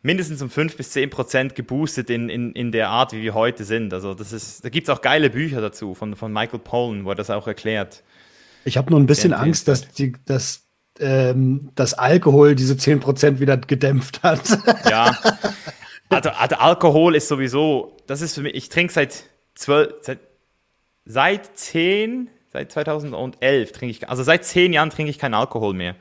mindestens 0.00 0.40
um 0.42 0.48
5 0.48 0.76
bis 0.76 0.92
10 0.92 1.10
Prozent 1.10 1.54
geboostet 1.54 2.08
in, 2.08 2.28
in, 2.28 2.52
in 2.52 2.70
der 2.70 2.88
Art, 2.88 3.12
wie 3.12 3.22
wir 3.22 3.34
heute 3.34 3.64
sind. 3.64 3.92
Also 3.92 4.14
das 4.14 4.32
ist, 4.32 4.64
da 4.64 4.68
gibt 4.68 4.88
es 4.88 4.94
auch 4.94 5.02
geile 5.02 5.28
Bücher 5.28 5.60
dazu 5.60 5.94
von, 5.94 6.14
von 6.14 6.32
Michael 6.32 6.60
Pollan, 6.60 7.04
wo 7.04 7.10
er 7.10 7.14
das 7.16 7.30
auch 7.30 7.48
erklärt. 7.48 8.04
Ich 8.64 8.76
habe 8.76 8.90
nur 8.90 9.00
ein 9.00 9.06
bisschen 9.06 9.32
Angst, 9.32 9.66
dass, 9.66 9.88
die, 9.88 10.12
dass 10.24 10.67
ähm, 11.00 11.70
dass 11.74 11.94
Alkohol 11.94 12.54
diese 12.54 12.74
10% 12.74 13.40
wieder 13.40 13.56
gedämpft 13.56 14.22
hat. 14.22 14.40
Ja. 14.88 15.18
Also, 16.08 16.30
also, 16.30 16.56
Alkohol 16.56 17.14
ist 17.14 17.28
sowieso, 17.28 17.96
das 18.06 18.22
ist 18.22 18.34
für 18.34 18.40
mich, 18.40 18.54
ich 18.54 18.70
trinke 18.70 18.92
seit 18.92 19.24
zwölf, 19.54 19.92
seit, 20.00 20.20
seit 21.04 21.58
10, 21.58 22.28
seit 22.50 22.72
2011 22.72 23.72
trinke 23.72 23.90
ich, 23.90 24.08
also 24.08 24.22
seit 24.22 24.44
10 24.46 24.72
Jahren 24.72 24.88
trinke 24.88 25.10
ich 25.10 25.18
keinen 25.18 25.34
Alkohol 25.34 25.74
mehr. 25.74 25.96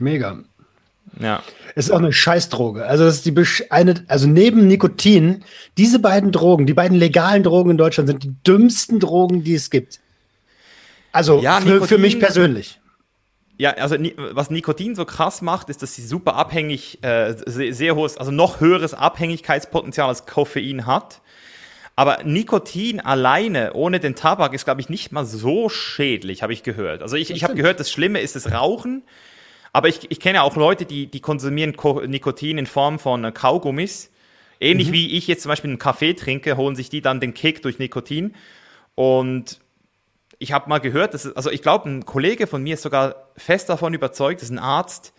Mega. 0.00 0.40
Ja. 1.18 1.42
Es 1.74 1.86
ist 1.86 1.90
auch 1.92 1.98
eine 1.98 2.12
Scheißdroge. 2.12 2.86
Also 2.86 3.04
das 3.04 3.24
ist 3.24 3.26
die 3.26 3.70
eine, 3.70 4.04
also 4.08 4.26
neben 4.26 4.66
Nikotin, 4.66 5.44
diese 5.76 5.98
beiden 5.98 6.32
Drogen, 6.32 6.66
die 6.66 6.74
beiden 6.74 6.96
legalen 6.96 7.42
Drogen 7.42 7.70
in 7.70 7.78
Deutschland 7.78 8.08
sind 8.08 8.24
die 8.24 8.34
dümmsten 8.46 8.98
Drogen, 8.98 9.44
die 9.44 9.54
es 9.54 9.70
gibt. 9.70 10.00
Also 11.12 11.40
ja, 11.40 11.60
für, 11.60 11.86
für 11.86 11.98
mich 11.98 12.18
persönlich. 12.18 12.79
Ja, 13.60 13.72
also 13.72 13.94
was 14.16 14.48
Nikotin 14.48 14.94
so 14.94 15.04
krass 15.04 15.42
macht, 15.42 15.68
ist, 15.68 15.82
dass 15.82 15.94
sie 15.94 16.00
super 16.00 16.34
abhängig, 16.34 17.04
äh, 17.04 17.34
sehr, 17.44 17.74
sehr 17.74 17.94
hohes, 17.94 18.16
also 18.16 18.30
noch 18.30 18.60
höheres 18.60 18.94
Abhängigkeitspotenzial 18.94 20.08
als 20.08 20.24
Koffein 20.24 20.86
hat. 20.86 21.20
Aber 21.94 22.24
Nikotin 22.24 23.00
alleine 23.00 23.74
ohne 23.74 24.00
den 24.00 24.14
Tabak 24.14 24.54
ist, 24.54 24.64
glaube 24.64 24.80
ich, 24.80 24.88
nicht 24.88 25.12
mal 25.12 25.26
so 25.26 25.68
schädlich, 25.68 26.42
habe 26.42 26.54
ich 26.54 26.62
gehört. 26.62 27.02
Also 27.02 27.16
ich, 27.16 27.30
ich 27.30 27.44
habe 27.44 27.54
gehört, 27.54 27.80
das 27.80 27.90
Schlimme 27.90 28.22
ist 28.22 28.34
das 28.34 28.50
Rauchen. 28.50 29.02
Aber 29.74 29.88
ich, 29.88 30.10
ich 30.10 30.20
kenne 30.20 30.42
auch 30.42 30.56
Leute, 30.56 30.86
die, 30.86 31.08
die 31.08 31.20
konsumieren 31.20 31.76
Ko 31.76 32.00
Nikotin 32.00 32.56
in 32.56 32.64
Form 32.64 32.98
von 32.98 33.34
Kaugummis. 33.34 34.10
Ähnlich 34.58 34.88
mhm. 34.88 34.92
wie 34.94 35.18
ich 35.18 35.26
jetzt 35.26 35.42
zum 35.42 35.50
Beispiel 35.50 35.68
einen 35.68 35.78
Kaffee 35.78 36.14
trinke, 36.14 36.56
holen 36.56 36.76
sich 36.76 36.88
die 36.88 37.02
dann 37.02 37.20
den 37.20 37.34
Kick 37.34 37.60
durch 37.60 37.78
Nikotin. 37.78 38.34
Und 38.94 39.60
ich 40.40 40.52
habe 40.52 40.68
mal 40.68 40.78
gehört, 40.78 41.14
dass, 41.14 41.30
also 41.36 41.50
ich 41.50 41.60
glaube, 41.60 41.88
ein 41.88 42.06
Kollege 42.06 42.46
von 42.46 42.62
mir 42.62 42.74
ist 42.74 42.82
sogar 42.82 43.28
fest 43.36 43.68
davon 43.68 43.92
überzeugt, 43.92 44.40
dass 44.40 44.48
ein 44.48 44.58
Arzt, 44.58 45.12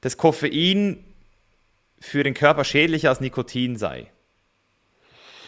dass 0.00 0.16
Koffein 0.16 1.04
für 2.00 2.24
den 2.24 2.32
Körper 2.32 2.64
schädlicher 2.64 3.10
als 3.10 3.20
Nikotin 3.20 3.76
sei. 3.76 4.10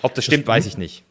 Ob 0.03 0.15
das, 0.15 0.17
das 0.17 0.25
stimmt, 0.27 0.47
weiß 0.47 0.67
ich 0.67 0.77
nicht. 0.77 1.03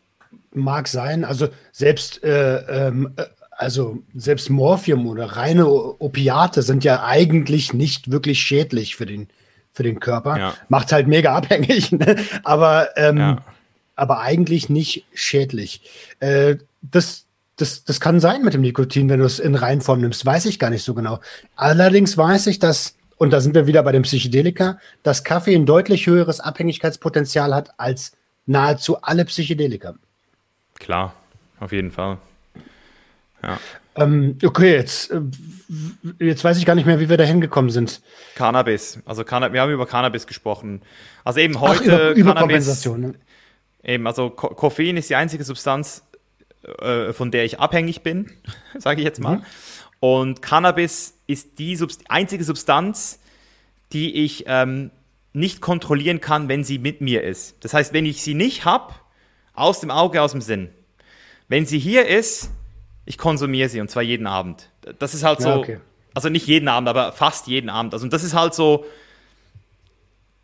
Mag 0.53 0.87
sein. 0.87 1.25
Also 1.25 1.49
selbst, 1.71 2.23
äh, 2.23 2.87
ähm, 2.87 3.13
äh, 3.15 3.25
also 3.49 4.03
selbst 4.13 4.51
Morphium 4.51 5.07
oder 5.07 5.25
reine 5.25 5.67
Opiate 5.67 6.61
sind 6.61 6.83
ja 6.83 7.03
eigentlich 7.03 7.73
nicht 7.73 8.11
wirklich 8.11 8.39
schädlich 8.39 8.95
für 8.95 9.07
den, 9.07 9.29
für 9.73 9.81
den 9.81 9.99
Körper. 9.99 10.37
Ja. 10.37 10.53
Macht 10.69 10.91
halt 10.91 11.07
mega 11.07 11.33
abhängig, 11.35 11.91
ne? 11.91 12.17
aber, 12.43 12.89
ähm, 12.97 13.17
ja. 13.17 13.37
aber 13.95 14.19
eigentlich 14.19 14.69
nicht 14.69 15.05
schädlich. 15.15 15.81
Äh, 16.19 16.57
das, 16.83 17.24
das, 17.57 17.83
das 17.83 17.99
kann 17.99 18.19
sein 18.19 18.43
mit 18.43 18.53
dem 18.53 18.61
Nikotin, 18.61 19.09
wenn 19.09 19.19
du 19.19 19.25
es 19.25 19.39
in 19.39 19.55
Reinform 19.55 20.01
nimmst, 20.01 20.25
weiß 20.25 20.45
ich 20.45 20.59
gar 20.59 20.69
nicht 20.69 20.83
so 20.83 20.93
genau. 20.93 21.19
Allerdings 21.55 22.17
weiß 22.17 22.47
ich, 22.47 22.59
dass, 22.59 22.95
und 23.17 23.31
da 23.31 23.39
sind 23.39 23.55
wir 23.55 23.67
wieder 23.67 23.83
bei 23.83 23.91
dem 23.91 24.03
Psychedelika, 24.03 24.79
dass 25.03 25.23
Kaffee 25.23 25.55
ein 25.55 25.65
deutlich 25.65 26.07
höheres 26.07 26.39
Abhängigkeitspotenzial 26.39 27.55
hat 27.55 27.71
als 27.77 28.11
nahezu 28.45 29.01
alle 29.01 29.25
Psychedelika. 29.25 29.95
Klar, 30.79 31.13
auf 31.59 31.71
jeden 31.71 31.91
Fall. 31.91 32.17
Ja. 33.41 33.59
Ähm, 33.97 34.37
okay, 34.43 34.73
jetzt, 34.73 35.11
äh, 35.11 35.21
jetzt 36.19 36.43
weiß 36.43 36.57
ich 36.57 36.65
gar 36.65 36.75
nicht 36.75 36.85
mehr, 36.85 36.99
wie 36.99 37.09
wir 37.09 37.17
da 37.17 37.23
hingekommen 37.23 37.71
sind. 37.71 38.01
Cannabis. 38.35 38.99
Also 39.05 39.23
Canna 39.23 39.53
wir 39.53 39.61
haben 39.61 39.71
über 39.71 39.85
Cannabis 39.85 40.27
gesprochen. 40.27 40.81
Also 41.23 41.39
eben 41.39 41.61
heute 41.61 41.79
Ach, 41.79 41.85
über, 41.85 42.09
über 42.11 42.33
Cannabis. 42.33 42.85
Ne? 42.85 43.13
Eben, 43.83 44.05
also 44.05 44.29
Ko 44.29 44.49
Koffein 44.49 44.97
ist 44.97 45.09
die 45.09 45.15
einzige 45.15 45.45
Substanz, 45.45 46.03
äh, 46.79 47.13
von 47.13 47.31
der 47.31 47.45
ich 47.45 47.59
abhängig 47.59 48.01
bin, 48.01 48.31
sage 48.77 49.01
ich 49.01 49.05
jetzt 49.05 49.19
mal. 49.19 49.37
Mhm. 49.37 49.45
Und 49.99 50.41
Cannabis 50.41 51.17
ist 51.27 51.57
die 51.59 51.75
Subst 51.75 52.03
einzige 52.09 52.43
Substanz, 52.43 53.19
die 53.91 54.23
ich 54.23 54.45
ähm, 54.47 54.91
nicht 55.33 55.61
kontrollieren 55.61 56.21
kann, 56.21 56.47
wenn 56.47 56.63
sie 56.63 56.79
mit 56.79 57.01
mir 57.01 57.23
ist. 57.23 57.55
Das 57.61 57.73
heißt, 57.73 57.93
wenn 57.93 58.05
ich 58.05 58.21
sie 58.21 58.33
nicht 58.33 58.65
habe, 58.65 58.93
aus 59.53 59.79
dem 59.79 59.91
Auge, 59.91 60.21
aus 60.21 60.31
dem 60.31 60.41
Sinn. 60.41 60.69
Wenn 61.47 61.65
sie 61.65 61.79
hier 61.79 62.07
ist, 62.07 62.49
ich 63.05 63.17
konsumiere 63.17 63.69
sie 63.69 63.81
und 63.81 63.89
zwar 63.89 64.03
jeden 64.03 64.27
Abend. 64.27 64.69
Das 64.99 65.13
ist 65.13 65.23
halt 65.23 65.41
so, 65.41 65.49
ja, 65.49 65.57
okay. 65.57 65.79
also 66.13 66.29
nicht 66.29 66.47
jeden 66.47 66.67
Abend, 66.67 66.89
aber 66.89 67.11
fast 67.11 67.47
jeden 67.47 67.69
Abend. 67.69 67.93
Also 67.93 68.03
und 68.03 68.13
das 68.13 68.23
ist 68.23 68.33
halt 68.33 68.53
so, 68.53 68.85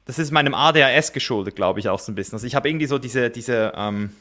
das 0.06 0.20
ist 0.20 0.32
meinem 0.32 0.54
ADHS 0.54 1.14
geschuldet, 1.14 1.56
glaube 1.56 1.80
ich, 1.80 1.90
auch 1.90 2.00
so 2.00 2.12
ein 2.12 2.16
bisschen. 2.16 2.36
Also 2.36 2.48
ich 2.48 2.56
habe 2.56 2.70
irgendwie 2.70 2.86
so 2.86 2.98
diese, 2.98 3.30
diese, 3.30 3.74
ähm, 3.76 4.12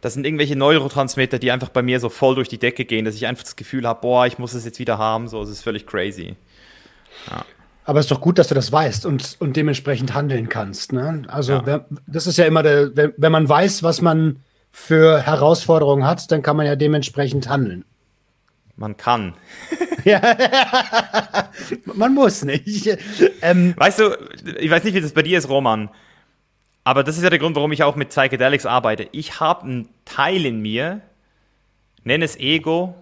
das 0.00 0.14
sind 0.14 0.24
irgendwelche 0.26 0.56
Neurotransmitter, 0.56 1.38
die 1.38 1.50
einfach 1.50 1.68
bei 1.68 1.82
mir 1.82 2.00
so 2.00 2.08
voll 2.08 2.34
durch 2.34 2.48
die 2.48 2.58
Decke 2.58 2.84
gehen, 2.84 3.04
dass 3.04 3.14
ich 3.14 3.26
einfach 3.26 3.44
das 3.44 3.56
Gefühl 3.56 3.86
habe, 3.86 4.00
boah, 4.00 4.26
ich 4.26 4.38
muss 4.38 4.54
es 4.54 4.64
jetzt 4.64 4.78
wieder 4.78 4.98
haben, 4.98 5.28
so, 5.28 5.42
es 5.42 5.50
ist 5.50 5.62
völlig 5.62 5.86
crazy. 5.86 6.36
Ja. 7.30 7.44
Aber 7.84 7.98
es 7.98 8.06
ist 8.06 8.10
doch 8.10 8.20
gut, 8.20 8.38
dass 8.38 8.48
du 8.48 8.54
das 8.54 8.70
weißt 8.70 9.04
und, 9.06 9.36
und 9.40 9.56
dementsprechend 9.56 10.14
handeln 10.14 10.48
kannst. 10.48 10.92
Ne? 10.92 11.22
Also 11.28 11.54
ja. 11.54 11.84
das 12.06 12.26
ist 12.26 12.38
ja 12.38 12.46
immer 12.46 12.62
der, 12.62 12.96
wenn, 12.96 13.12
wenn 13.16 13.32
man 13.32 13.48
weiß, 13.48 13.82
was 13.82 14.00
man 14.00 14.40
für 14.70 15.20
Herausforderungen 15.20 16.06
hat, 16.06 16.30
dann 16.30 16.42
kann 16.42 16.56
man 16.56 16.66
ja 16.66 16.76
dementsprechend 16.76 17.48
handeln. 17.48 17.84
Man 18.76 18.96
kann. 18.96 19.34
ja, 20.04 20.20
man 21.84 22.14
muss 22.14 22.44
nicht. 22.44 22.96
Ähm, 23.42 23.74
weißt 23.76 23.98
du, 23.98 24.16
ich 24.58 24.70
weiß 24.70 24.84
nicht, 24.84 24.94
wie 24.94 25.00
das 25.00 25.12
bei 25.12 25.22
dir 25.22 25.38
ist, 25.38 25.48
Roman, 25.48 25.88
aber 26.84 27.04
das 27.04 27.16
ist 27.16 27.22
ja 27.22 27.30
der 27.30 27.38
Grund, 27.38 27.56
warum 27.56 27.72
ich 27.72 27.82
auch 27.82 27.96
mit 27.96 28.08
Psychedelics 28.08 28.66
arbeite. 28.66 29.08
Ich 29.12 29.40
habe 29.40 29.62
einen 29.62 29.88
Teil 30.04 30.46
in 30.46 30.60
mir, 30.60 31.02
nenne 32.04 32.24
es 32.24 32.36
Ego, 32.38 32.94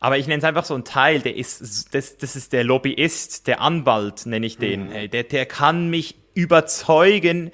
aber 0.00 0.16
ich 0.18 0.28
nenne 0.28 0.38
es 0.38 0.44
einfach 0.44 0.64
so 0.64 0.74
ein 0.74 0.84
Teil, 0.84 1.20
der 1.20 1.36
ist, 1.36 1.94
das, 1.94 2.18
das 2.18 2.36
ist 2.36 2.52
der 2.52 2.62
Lobbyist, 2.62 3.46
der 3.46 3.60
Anwalt, 3.60 4.26
nenne 4.26 4.46
ich 4.46 4.58
den. 4.58 4.88
Mhm. 4.88 5.10
Der, 5.10 5.24
der 5.24 5.46
kann 5.46 5.90
mich 5.90 6.14
überzeugen, 6.34 7.50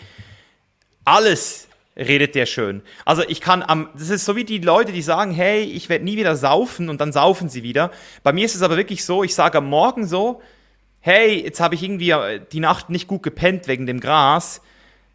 alles 1.07 1.68
redet 1.97 2.35
der 2.35 2.47
schön. 2.47 2.83
Also 3.05 3.22
ich 3.27 3.41
kann 3.41 3.62
am, 3.62 3.89
das 3.95 4.11
ist 4.11 4.25
so 4.25 4.37
wie 4.37 4.45
die 4.45 4.59
Leute, 4.59 4.93
die 4.93 5.03
sagen, 5.03 5.31
hey, 5.33 5.62
ich 5.62 5.89
werde 5.89 6.05
nie 6.05 6.16
wieder 6.16 6.37
saufen 6.37 6.89
und 6.89 7.01
dann 7.01 7.12
saufen 7.12 7.49
sie 7.49 7.62
wieder. 7.62 7.91
Bei 8.22 8.33
mir 8.33 8.45
ist 8.45 8.55
es 8.55 8.62
aber 8.62 8.77
wirklich 8.77 9.05
so, 9.05 9.22
ich 9.22 9.35
sage 9.35 9.59
am 9.59 9.68
Morgen 9.68 10.07
so, 10.07 10.43
hey, 11.01 11.43
jetzt 11.43 11.61
habe 11.61 11.75
ich 11.75 11.83
irgendwie 11.83 12.11
äh, 12.11 12.41
die 12.53 12.61
Nacht 12.61 12.91
nicht 12.91 13.07
gut 13.07 13.22
gepennt 13.22 13.68
wegen 13.68 13.87
dem 13.87 14.01
Gras, 14.01 14.61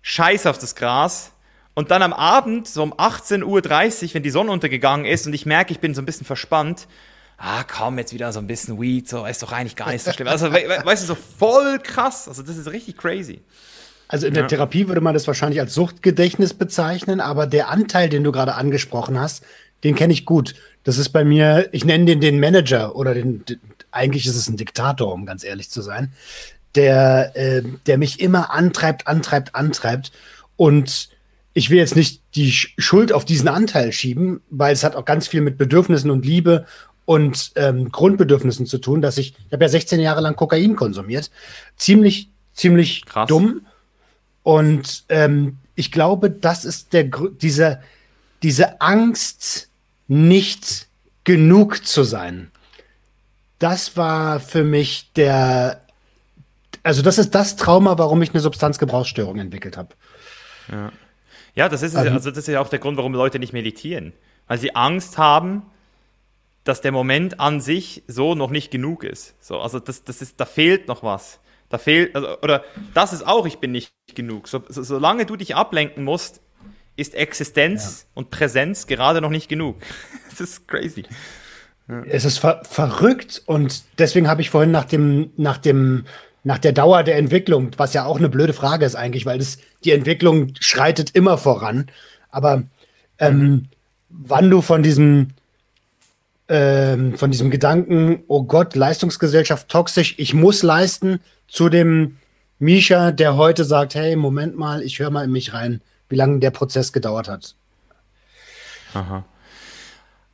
scheiß 0.01 0.45
auf 0.45 0.57
das 0.57 0.75
Gras. 0.75 1.31
Und 1.73 1.91
dann 1.91 2.01
am 2.01 2.13
Abend, 2.13 2.67
so 2.67 2.83
um 2.83 2.93
18.30 2.93 3.43
Uhr, 3.45 4.13
wenn 4.13 4.23
die 4.23 4.31
Sonne 4.31 4.51
untergegangen 4.51 5.05
ist 5.05 5.27
und 5.27 5.33
ich 5.33 5.45
merke, 5.45 5.71
ich 5.71 5.79
bin 5.79 5.93
so 5.93 6.01
ein 6.01 6.05
bisschen 6.05 6.25
verspannt, 6.25 6.87
ah 7.37 7.63
komm, 7.63 7.97
jetzt 7.97 8.13
wieder 8.13 8.33
so 8.33 8.39
ein 8.39 8.47
bisschen 8.47 8.81
Weed, 8.81 9.07
so 9.07 9.25
ist 9.25 9.41
doch 9.41 9.51
eigentlich 9.51 9.75
gar 9.75 9.89
nicht 9.91 10.03
so 10.03 10.11
schlimm. 10.11 10.27
Also 10.27 10.51
we 10.51 10.67
weißt 10.83 11.03
du, 11.03 11.07
so 11.07 11.15
voll 11.15 11.79
krass. 11.79 12.27
Also 12.27 12.43
das 12.43 12.57
ist 12.57 12.69
richtig 12.69 12.97
crazy. 12.97 13.41
Also 14.09 14.27
in 14.27 14.33
der 14.33 14.43
ja. 14.43 14.47
Therapie 14.47 14.87
würde 14.87 15.01
man 15.01 15.13
das 15.13 15.27
wahrscheinlich 15.27 15.59
als 15.59 15.73
Suchtgedächtnis 15.73 16.53
bezeichnen, 16.53 17.21
aber 17.21 17.47
der 17.47 17.69
Anteil, 17.69 18.09
den 18.09 18.23
du 18.23 18.31
gerade 18.31 18.55
angesprochen 18.55 19.19
hast, 19.19 19.45
den 19.83 19.95
kenne 19.95 20.11
ich 20.11 20.25
gut. 20.25 20.55
Das 20.83 20.97
ist 20.97 21.09
bei 21.09 21.23
mir, 21.23 21.69
ich 21.71 21.85
nenne 21.85 22.05
den 22.05 22.19
den 22.19 22.39
Manager 22.39 22.95
oder 22.95 23.13
den, 23.13 23.45
den 23.45 23.59
eigentlich 23.91 24.25
ist 24.25 24.35
es 24.35 24.49
ein 24.49 24.57
Diktator, 24.57 25.13
um 25.13 25.25
ganz 25.25 25.43
ehrlich 25.43 25.69
zu 25.69 25.81
sein, 25.81 26.11
der, 26.75 27.35
äh, 27.35 27.63
der 27.85 27.97
mich 27.97 28.19
immer 28.19 28.51
antreibt, 28.51 29.07
antreibt, 29.07 29.55
antreibt. 29.55 30.11
Und 30.55 31.09
ich 31.53 31.69
will 31.69 31.77
jetzt 31.77 31.95
nicht 31.95 32.21
die 32.35 32.51
Schuld 32.51 33.11
auf 33.11 33.25
diesen 33.25 33.47
Anteil 33.47 33.91
schieben, 33.91 34.41
weil 34.49 34.73
es 34.73 34.83
hat 34.83 34.95
auch 34.95 35.05
ganz 35.05 35.27
viel 35.27 35.41
mit 35.41 35.57
Bedürfnissen 35.57 36.11
und 36.11 36.25
Liebe 36.25 36.65
und 37.05 37.51
ähm, 37.55 37.91
Grundbedürfnissen 37.91 38.65
zu 38.67 38.77
tun, 38.77 39.01
dass 39.01 39.17
ich, 39.17 39.33
ich 39.47 39.51
habe 39.51 39.63
ja 39.63 39.69
16 39.69 39.99
Jahre 39.99 40.21
lang 40.21 40.35
Kokain 40.35 40.75
konsumiert. 40.75 41.31
Ziemlich, 41.75 42.29
ziemlich 42.53 43.05
Krass. 43.05 43.27
dumm. 43.27 43.65
Und 44.43 45.05
ähm, 45.09 45.57
ich 45.75 45.91
glaube, 45.91 46.29
das 46.29 46.65
ist 46.65 46.93
der 46.93 47.05
diese, 47.41 47.81
diese 48.43 48.79
Angst, 48.79 49.69
nicht 50.07 50.87
genug 51.23 51.85
zu 51.85 52.03
sein. 52.03 52.51
Das 53.59 53.97
war 53.97 54.39
für 54.39 54.63
mich 54.63 55.11
der, 55.15 55.81
also 56.83 57.01
das 57.01 57.17
ist 57.17 57.35
das 57.35 57.55
Trauma, 57.55 57.97
warum 57.97 58.21
ich 58.21 58.31
eine 58.31 58.39
Substanzgebrauchsstörung 58.39 59.39
entwickelt 59.39 59.77
habe. 59.77 59.95
Ja. 60.71 60.91
ja, 61.55 61.69
das 61.69 61.81
ist 61.81 61.95
also, 61.95 62.11
also 62.11 62.29
das 62.29 62.39
ist 62.39 62.47
ja 62.47 62.61
auch 62.61 62.69
der 62.69 62.79
Grund, 62.79 62.97
warum 62.97 63.13
Leute 63.13 63.39
nicht 63.39 63.53
meditieren, 63.53 64.13
weil 64.47 64.59
sie 64.59 64.75
Angst 64.75 65.17
haben, 65.17 65.63
dass 66.63 66.81
der 66.81 66.91
Moment 66.91 67.39
an 67.39 67.61
sich 67.61 68.03
so 68.07 68.35
noch 68.35 68.51
nicht 68.51 68.69
genug 68.69 69.03
ist. 69.03 69.35
So, 69.39 69.59
also 69.59 69.79
das, 69.79 70.03
das 70.03 70.21
ist, 70.21 70.39
da 70.39 70.45
fehlt 70.45 70.87
noch 70.87 71.03
was. 71.03 71.39
Da 71.69 71.77
fehlt, 71.77 72.15
also, 72.15 72.39
oder 72.41 72.63
das 72.93 73.13
ist 73.13 73.25
auch, 73.25 73.45
ich 73.45 73.57
bin 73.57 73.71
nicht 73.71 73.91
genug. 74.13 74.47
So, 74.47 74.63
so, 74.67 74.83
solange 74.83 75.25
du 75.25 75.35
dich 75.35 75.55
ablenken 75.55 76.03
musst, 76.03 76.41
ist 76.95 77.15
Existenz 77.15 78.01
ja. 78.01 78.11
und 78.15 78.29
Präsenz 78.29 78.87
gerade 78.87 79.21
noch 79.21 79.29
nicht 79.29 79.49
genug. 79.49 79.77
das 80.29 80.41
ist 80.41 80.67
crazy. 80.67 81.05
Ja. 81.87 82.03
Es 82.03 82.25
ist 82.25 82.37
ver 82.37 82.63
verrückt 82.65 83.41
und 83.45 83.83
deswegen 83.97 84.27
habe 84.27 84.41
ich 84.41 84.49
vorhin 84.49 84.71
nach 84.71 84.85
dem, 84.85 85.31
nach 85.37 85.57
dem, 85.57 86.05
nach 86.43 86.57
der 86.57 86.71
Dauer 86.71 87.03
der 87.03 87.17
Entwicklung, 87.17 87.71
was 87.77 87.93
ja 87.93 88.05
auch 88.05 88.17
eine 88.17 88.29
blöde 88.29 88.53
Frage 88.53 88.85
ist 88.85 88.95
eigentlich, 88.95 89.25
weil 89.25 89.39
das, 89.39 89.57
die 89.83 89.91
Entwicklung 89.91 90.53
schreitet 90.59 91.11
immer 91.11 91.37
voran. 91.37 91.87
Aber 92.29 92.63
ähm, 93.17 93.67
wann 94.09 94.49
du 94.49 94.61
von 94.61 94.83
diesem 94.83 95.29
ähm, 96.49 97.15
von 97.15 97.29
diesem 97.29 97.51
Gedanken, 97.51 98.23
oh 98.27 98.43
Gott, 98.43 98.75
Leistungsgesellschaft 98.75 99.69
toxisch, 99.69 100.15
ich 100.17 100.33
muss 100.33 100.63
leisten, 100.63 101.19
zu 101.47 101.69
dem 101.69 102.17
Misha, 102.57 103.11
der 103.11 103.37
heute 103.37 103.63
sagt, 103.63 103.95
hey, 103.95 104.15
Moment 104.15 104.57
mal, 104.57 104.81
ich 104.81 104.99
höre 104.99 105.11
mal 105.11 105.23
in 105.23 105.31
mich 105.31 105.53
rein, 105.53 105.81
wie 106.09 106.15
lange 106.15 106.39
der 106.39 106.51
Prozess 106.51 106.91
gedauert 106.91 107.29
hat. 107.29 107.55
Aha. 108.93 109.23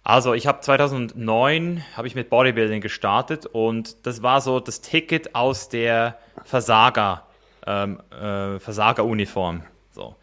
Also 0.05 0.35
ich 0.35 0.45
habe 0.45 0.61
2009 0.61 1.83
habe 1.97 2.07
ich 2.07 2.13
mit 2.13 2.29
Bodybuilding 2.29 2.79
gestartet 2.79 3.47
und 3.47 4.05
das 4.05 4.21
war 4.21 4.39
so 4.39 4.59
das 4.59 4.81
Ticket 4.81 5.33
aus 5.33 5.67
der 5.67 6.19
Versager 6.43 7.23
ähm, 7.65 7.99
äh, 8.11 8.59
Versageruniform. 8.59 9.63
So. 9.89 10.15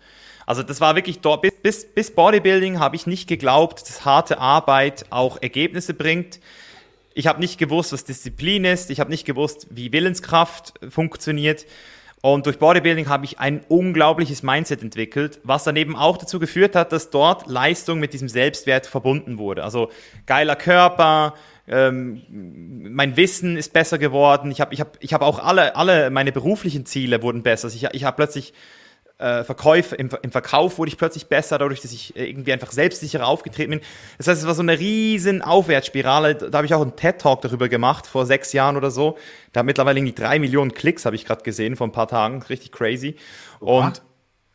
Also 0.47 0.63
das 0.63 0.81
war 0.81 0.95
wirklich 0.95 1.19
dort, 1.19 1.43
bis, 1.43 1.53
bis, 1.61 1.85
bis 1.85 2.15
Bodybuilding 2.15 2.79
habe 2.79 2.95
ich 2.95 3.09
nicht 3.09 3.29
geglaubt, 3.29 3.81
dass 3.81 4.05
harte 4.05 4.39
Arbeit 4.39 5.07
auch 5.11 5.43
Ergebnisse 5.43 5.95
bringt. 5.95 6.39
Ich 7.13 7.27
habe 7.27 7.41
nicht 7.41 7.59
gewusst, 7.59 7.93
was 7.93 8.05
Disziplin 8.05 8.65
ist. 8.65 8.89
Ich 8.89 9.01
habe 9.01 9.11
nicht 9.11 9.25
gewusst, 9.25 9.67
wie 9.71 9.91
Willenskraft 9.91 10.75
funktioniert. 10.91 11.67
Und 12.23 12.47
durch 12.47 12.61
Bodybuilding 12.61 13.09
habe 13.09 13.25
ich 13.25 13.41
ein 13.41 13.63
unglaubliches 13.69 14.45
Mindset 14.45 14.81
entwickelt, 14.81 15.41
was 15.43 15.65
dann 15.65 15.75
eben 15.75 15.97
auch 15.97 16.17
dazu 16.17 16.39
geführt 16.39 16.77
hat, 16.77 16.93
dass 16.93 17.11
dort 17.11 17.49
Leistung 17.49 17.99
mit 17.99 18.13
diesem 18.13 18.29
Selbstwert 18.29 18.87
verbunden 18.87 19.39
wurde. 19.39 19.65
Also 19.65 19.91
geiler 20.25 20.55
Körper, 20.55 21.35
ähm, 21.67 22.23
mein 22.31 23.17
Wissen 23.17 23.57
ist 23.57 23.73
besser 23.73 23.99
geworden. 23.99 24.53
Ich 24.53 24.61
habe 24.61 24.73
ich 24.73 24.81
hab, 24.81 24.97
ich 25.01 25.13
hab 25.13 25.23
auch 25.23 25.41
alle, 25.41 25.75
alle 25.75 26.11
meine 26.11 26.31
beruflichen 26.31 26.87
Ziele 26.87 27.23
wurden 27.23 27.43
besser. 27.43 27.67
Ich, 27.67 27.89
ich 27.93 28.05
habe 28.05 28.17
plötzlich 28.17 28.55
äh, 29.23 29.45
Verkäufe, 29.45 29.95
im, 29.95 30.11
im, 30.23 30.33
Verkauf 30.33 30.79
wurde 30.79 30.89
ich 30.89 30.99
plötzlich 30.99 31.27
besser, 31.27 31.59
dadurch, 31.59 31.81
dass 31.81 31.93
ich 31.93 32.17
äh, 32.17 32.29
irgendwie 32.29 32.53
einfach 32.53 32.73
selbstsicherer 32.73 33.27
aufgetreten 33.27 33.71
bin. 33.71 33.81
Das 34.19 34.27
heißt, 34.27 34.41
es 34.41 34.47
war 34.47 34.55
so 34.55 34.63
eine 34.63 34.79
riesen 34.79 35.43
Aufwärtsspirale. 35.43 36.35
Da 36.35 36.59
habe 36.59 36.67
ich 36.67 36.75
auch 36.75 36.83
einen 36.83 36.97
TED-Talk 36.97 37.41
darüber 37.41 37.69
gemacht, 37.69 38.07
vor 38.07 38.27
sechs 38.27 38.53
Jahren 38.53 38.77
oder 38.77 38.91
so. 38.91 39.17
Da 39.53 39.61
hat 39.61 39.67
mittlerweile 39.67 39.99
irgendwie 39.99 40.15
drei 40.15 40.39
Millionen 40.39 40.75
Klicks, 40.75 41.05
habe 41.05 41.15
ich 41.15 41.25
gerade 41.25 41.43
gesehen, 41.43 41.77
vor 41.77 41.87
ein 41.87 41.93
paar 41.93 42.09
Tagen. 42.09 42.43
Richtig 42.43 42.73
crazy. 42.73 43.17
Und 43.61 44.03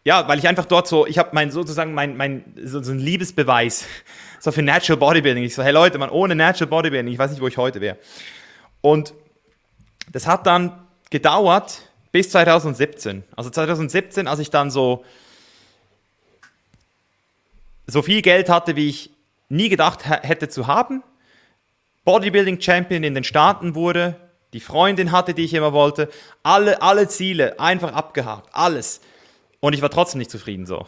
ja, 0.04 0.28
weil 0.28 0.40
ich 0.40 0.48
einfach 0.48 0.66
dort 0.66 0.88
so, 0.88 1.08
ich 1.08 1.18
habe 1.18 1.30
mein 1.34 1.52
sozusagen 1.52 1.94
mein, 1.94 2.18
mein 2.18 2.54
so, 2.64 2.82
so 2.84 2.92
ein 2.92 3.00
Liebesbeweis 3.00 3.86
so 4.40 4.52
für 4.52 4.62
Natural 4.62 4.98
Bodybuilding. 4.98 5.44
Ich 5.44 5.56
so, 5.56 5.64
hey 5.64 5.72
Leute, 5.72 5.98
man, 5.98 6.10
ohne 6.10 6.36
Natural 6.36 6.68
Bodybuilding, 6.68 7.14
ich 7.14 7.20
weiß 7.20 7.32
nicht, 7.32 7.42
wo 7.42 7.48
ich 7.48 7.58
heute 7.58 7.82
wäre. 7.82 7.98
Und 8.82 9.14
das 10.12 10.28
hat 10.28 10.46
dann 10.46 10.88
gedauert, 11.10 11.87
bis 12.18 12.32
2017. 12.32 13.24
Also 13.36 13.52
2017, 13.52 14.28
als 14.28 14.40
ich 14.40 14.50
dann 14.50 14.72
so, 14.72 15.06
so 17.86 18.02
viel 18.02 18.24
Geld 18.24 18.50
hatte, 18.50 18.76
wie 18.76 18.90
ich 18.90 19.12
nie 19.50 19.70
gedacht 19.70 20.00
hätte 20.04 20.50
zu 20.50 20.66
haben, 20.66 21.04
Bodybuilding 22.06 22.60
Champion 22.60 23.04
in 23.04 23.14
den 23.14 23.24
Staaten 23.24 23.76
wurde, 23.76 24.16
die 24.54 24.60
Freundin 24.62 25.12
hatte, 25.12 25.36
die 25.36 25.44
ich 25.44 25.54
immer 25.54 25.74
wollte, 25.74 26.10
alle, 26.42 26.82
alle 26.82 27.08
Ziele 27.08 27.60
einfach 27.60 27.94
abgehakt, 27.94 28.50
alles. 28.52 29.00
Und 29.60 29.74
ich 29.74 29.84
war 29.84 29.92
trotzdem 29.92 30.18
nicht 30.18 30.32
zufrieden 30.32 30.66
so. 30.66 30.88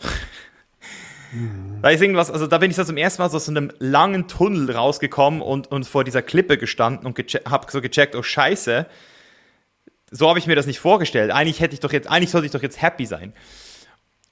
Mhm. 1.31 1.77
Da 1.83 1.91
ist 1.91 2.01
irgendwas, 2.01 2.31
also 2.31 2.47
da 2.47 2.57
bin 2.57 2.71
ich 2.71 2.75
so 2.75 2.83
zum 2.83 2.97
ersten 2.97 3.21
Mal 3.21 3.29
so 3.29 3.37
aus 3.37 3.47
einem 3.47 3.71
langen 3.77 4.27
Tunnel 4.27 4.75
rausgekommen 4.75 5.43
und, 5.43 5.71
und 5.71 5.85
vor 5.85 6.03
dieser 6.03 6.23
Klippe 6.23 6.57
gestanden 6.57 7.05
und 7.05 7.19
habe 7.47 7.71
so 7.71 7.81
gecheckt, 7.81 8.15
oh 8.15 8.23
Scheiße, 8.23 8.87
so 10.11 10.29
habe 10.29 10.39
ich 10.39 10.47
mir 10.47 10.55
das 10.55 10.65
nicht 10.65 10.79
vorgestellt. 10.79 11.31
Eigentlich 11.31 11.59
hätte 11.59 11.73
ich 11.73 11.79
doch 11.79 11.91
jetzt, 11.93 12.09
eigentlich 12.09 12.31
sollte 12.31 12.45
ich 12.45 12.51
doch 12.51 12.61
jetzt 12.61 12.81
happy 12.81 13.05
sein. 13.05 13.33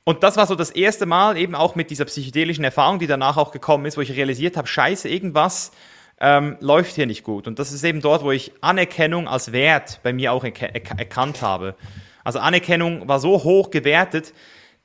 Und 0.04 0.24
das 0.24 0.38
war 0.38 0.48
so 0.48 0.56
das 0.56 0.70
erste 0.70 1.06
Mal 1.06 1.38
eben 1.38 1.54
auch 1.54 1.76
mit 1.76 1.90
dieser 1.90 2.06
psychedelischen 2.06 2.64
Erfahrung, 2.64 3.00
die 3.00 3.08
danach 3.08 3.38
auch 3.38 3.52
gekommen 3.52 3.86
ist, 3.86 3.98
wo 3.98 4.02
ich 4.02 4.16
realisiert 4.16 4.56
habe, 4.56 4.68
scheiße, 4.68 5.10
irgendwas 5.10 5.72
ähm, 6.20 6.58
läuft 6.62 6.96
hier 6.96 7.06
nicht 7.06 7.24
gut. 7.24 7.48
Und 7.48 7.60
das 7.60 7.72
ist 7.72 7.84
eben 7.84 8.02
dort, 8.02 8.24
wo 8.24 8.32
ich 8.32 8.54
Anerkennung 8.62 9.28
als 9.28 9.52
Wert 9.52 10.00
bei 10.04 10.14
mir 10.14 10.32
auch 10.32 10.44
erkannt 10.44 11.42
habe. 11.42 11.76
Also 12.24 12.40
Anerkennung 12.40 13.08
war 13.08 13.20
so 13.20 13.44
hoch 13.44 13.70
gewertet, 13.70 14.34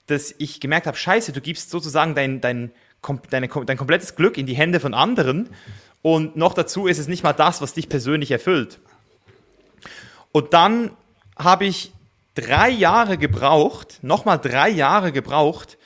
dass 0.06 0.34
ich 0.38 0.60
gemerkt 0.60 0.86
habe, 0.86 0.96
scheiße, 0.96 1.32
du 1.32 1.40
gibst 1.40 1.70
sozusagen 1.70 2.14
dein, 2.14 2.40
dein, 2.40 2.72
dein, 3.30 3.48
dein 3.66 3.78
komplettes 3.78 4.16
Glück 4.16 4.36
in 4.36 4.46
die 4.46 4.54
Hände 4.54 4.80
von 4.80 4.92
anderen 4.92 5.50
und 6.02 6.36
noch 6.36 6.52
dazu 6.52 6.88
ist 6.88 6.98
es 6.98 7.06
nicht 7.06 7.22
mal 7.22 7.32
das, 7.32 7.62
was 7.62 7.74
dich 7.74 7.88
persönlich 7.88 8.32
erfüllt. 8.32 8.80
Und 10.32 10.54
dann 10.54 10.90
habe 11.36 11.66
ich 11.66 11.92
drei 12.34 12.70
Jahre 12.70 13.18
gebraucht, 13.18 13.98
nochmal 14.02 14.38
drei 14.38 14.70
Jahre 14.70 15.12
gebraucht, 15.12 15.76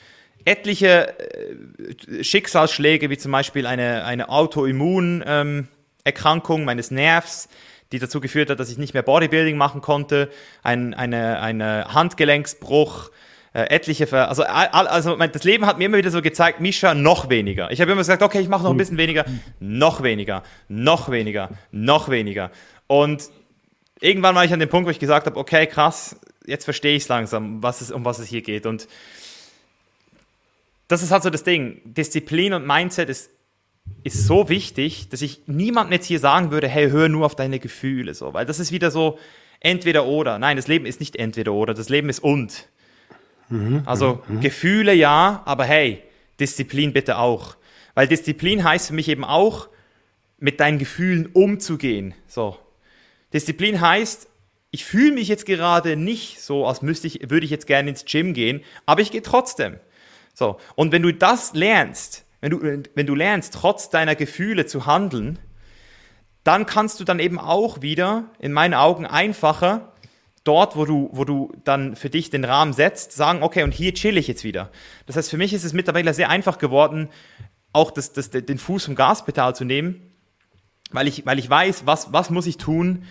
etliche 0.45 1.19
äh, 1.19 2.23
Schicksalsschläge, 2.23 3.09
wie 3.09 3.17
zum 3.17 3.33
Beispiel 3.33 3.67
eine, 3.67 4.05
eine 4.05 4.29
Autoimmunerkrankung 4.29 6.59
ähm, 6.59 6.65
meines 6.65 6.89
Nervs, 6.89 7.49
die 7.91 7.99
dazu 7.99 8.21
geführt 8.21 8.49
hat, 8.49 8.59
dass 8.59 8.71
ich 8.71 8.77
nicht 8.77 8.93
mehr 8.93 9.03
Bodybuilding 9.03 9.57
machen 9.57 9.81
konnte, 9.81 10.29
ein 10.63 10.93
eine, 10.93 11.41
eine 11.41 11.93
Handgelenksbruch, 11.93 13.11
äh, 13.53 13.63
etliche, 13.69 14.07
Ver 14.07 14.29
also, 14.29 14.43
also 14.43 15.15
das 15.15 15.43
Leben 15.43 15.65
hat 15.65 15.77
mir 15.77 15.85
immer 15.85 15.97
wieder 15.97 16.11
so 16.11 16.21
gezeigt, 16.21 16.61
Misha, 16.61 16.93
noch 16.93 17.29
weniger. 17.29 17.71
Ich 17.71 17.81
habe 17.81 17.91
immer 17.91 18.01
gesagt, 18.01 18.21
okay, 18.21 18.39
ich 18.39 18.49
mache 18.49 18.63
noch 18.63 18.71
ein 18.71 18.77
bisschen 18.77 18.97
weniger, 18.97 19.25
noch 19.59 20.03
weniger, 20.03 20.43
noch 20.69 21.09
weniger, 21.09 21.49
noch 21.71 22.09
weniger. 22.09 22.51
Und 22.87 23.29
irgendwann 23.99 24.35
war 24.35 24.45
ich 24.45 24.53
an 24.53 24.59
dem 24.59 24.69
Punkt, 24.69 24.87
wo 24.87 24.91
ich 24.91 24.99
gesagt 24.99 25.25
habe, 25.25 25.37
okay, 25.37 25.67
krass, 25.67 26.19
jetzt 26.45 26.63
verstehe 26.63 26.95
ich 26.95 27.03
es 27.03 27.09
langsam, 27.09 27.61
was 27.61 27.81
es, 27.81 27.91
um 27.91 28.05
was 28.05 28.19
es 28.19 28.27
hier 28.27 28.41
geht. 28.41 28.65
Und 28.65 28.87
das 30.87 31.03
ist 31.03 31.11
halt 31.11 31.23
so 31.23 31.29
das 31.29 31.43
Ding. 31.43 31.81
Disziplin 31.83 32.53
und 32.53 32.65
Mindset 32.65 33.09
ist, 33.09 33.29
ist 34.03 34.25
so 34.25 34.49
wichtig, 34.49 35.09
dass 35.09 35.21
ich 35.21 35.41
niemandem 35.47 35.93
jetzt 35.93 36.05
hier 36.05 36.19
sagen 36.19 36.51
würde, 36.51 36.67
hey, 36.67 36.89
hör 36.89 37.09
nur 37.09 37.25
auf 37.25 37.35
deine 37.35 37.59
Gefühle, 37.59 38.13
so, 38.13 38.33
weil 38.33 38.45
das 38.45 38.59
ist 38.59 38.71
wieder 38.71 38.91
so 38.91 39.19
entweder 39.59 40.05
oder. 40.05 40.39
Nein, 40.39 40.57
das 40.57 40.67
Leben 40.67 40.85
ist 40.85 40.99
nicht 40.99 41.15
entweder 41.15 41.53
oder, 41.53 41.73
das 41.73 41.89
Leben 41.89 42.09
ist 42.09 42.19
und. 42.19 42.67
Mhm, 43.49 43.83
also 43.85 44.23
mhm. 44.27 44.41
Gefühle 44.41 44.93
ja, 44.93 45.41
aber 45.45 45.65
hey, 45.65 46.03
Disziplin 46.39 46.93
bitte 46.93 47.17
auch. 47.17 47.55
Weil 47.95 48.07
Disziplin 48.07 48.63
heißt 48.63 48.87
für 48.87 48.93
mich 48.93 49.09
eben 49.09 49.23
auch, 49.23 49.69
mit 50.39 50.59
deinen 50.59 50.77
Gefühlen 50.77 51.27
umzugehen. 51.33 52.13
So. 52.27 52.57
Disziplin 53.33 53.81
heißt, 53.81 54.29
ich 54.71 54.85
fühle 54.85 55.13
mich 55.13 55.27
jetzt 55.27 55.45
gerade 55.45 55.95
nicht 55.95 56.41
so, 56.41 56.65
als 56.65 56.81
müsste 56.81 57.07
ich, 57.07 57.29
würde 57.29 57.45
ich 57.45 57.51
jetzt 57.51 57.67
gerne 57.67 57.89
ins 57.89 58.05
Gym 58.05 58.33
gehen, 58.33 58.61
aber 58.85 59.01
ich 59.01 59.11
gehe 59.11 59.21
trotzdem. 59.21 59.79
So. 60.33 60.57
Und 60.75 60.91
wenn 60.91 61.01
du 61.01 61.13
das 61.13 61.53
lernst, 61.53 62.25
wenn 62.41 62.51
du, 62.51 62.83
wenn 62.93 63.07
du 63.07 63.15
lernst, 63.15 63.53
trotz 63.53 63.89
deiner 63.89 64.15
Gefühle 64.15 64.65
zu 64.65 64.85
handeln, 64.85 65.39
dann 66.43 66.65
kannst 66.65 66.99
du 66.99 67.03
dann 67.03 67.19
eben 67.19 67.39
auch 67.39 67.81
wieder, 67.81 68.29
in 68.39 68.53
meinen 68.53 68.73
Augen, 68.73 69.05
einfacher 69.05 69.93
dort, 70.43 70.77
wo 70.77 70.85
du, 70.85 71.09
wo 71.11 71.25
du 71.25 71.51
dann 71.63 71.95
für 71.95 72.09
dich 72.09 72.29
den 72.29 72.45
Rahmen 72.45 72.71
setzt, 72.71 73.11
sagen, 73.11 73.43
okay, 73.43 73.63
und 73.63 73.73
hier 73.73 73.93
chill 73.93 74.17
ich 74.17 74.27
jetzt 74.27 74.43
wieder. 74.43 74.71
Das 75.05 75.17
heißt, 75.17 75.29
für 75.29 75.37
mich 75.37 75.53
ist 75.53 75.65
es 75.65 75.73
mittlerweile 75.73 76.13
sehr 76.13 76.29
einfach 76.29 76.57
geworden, 76.57 77.09
auch 77.73 77.91
das, 77.91 78.13
das, 78.13 78.29
den 78.29 78.57
Fuß 78.57 78.85
vom 78.85 78.95
Gaspedal 78.95 79.55
zu 79.55 79.65
nehmen, 79.65 80.13
weil 80.91 81.07
ich, 81.07 81.25
weil 81.25 81.39
ich 81.39 81.49
weiß, 81.49 81.85
was, 81.85 82.13
was 82.13 82.29
muss 82.29 82.47
ich 82.47 82.57
tun, 82.57 83.03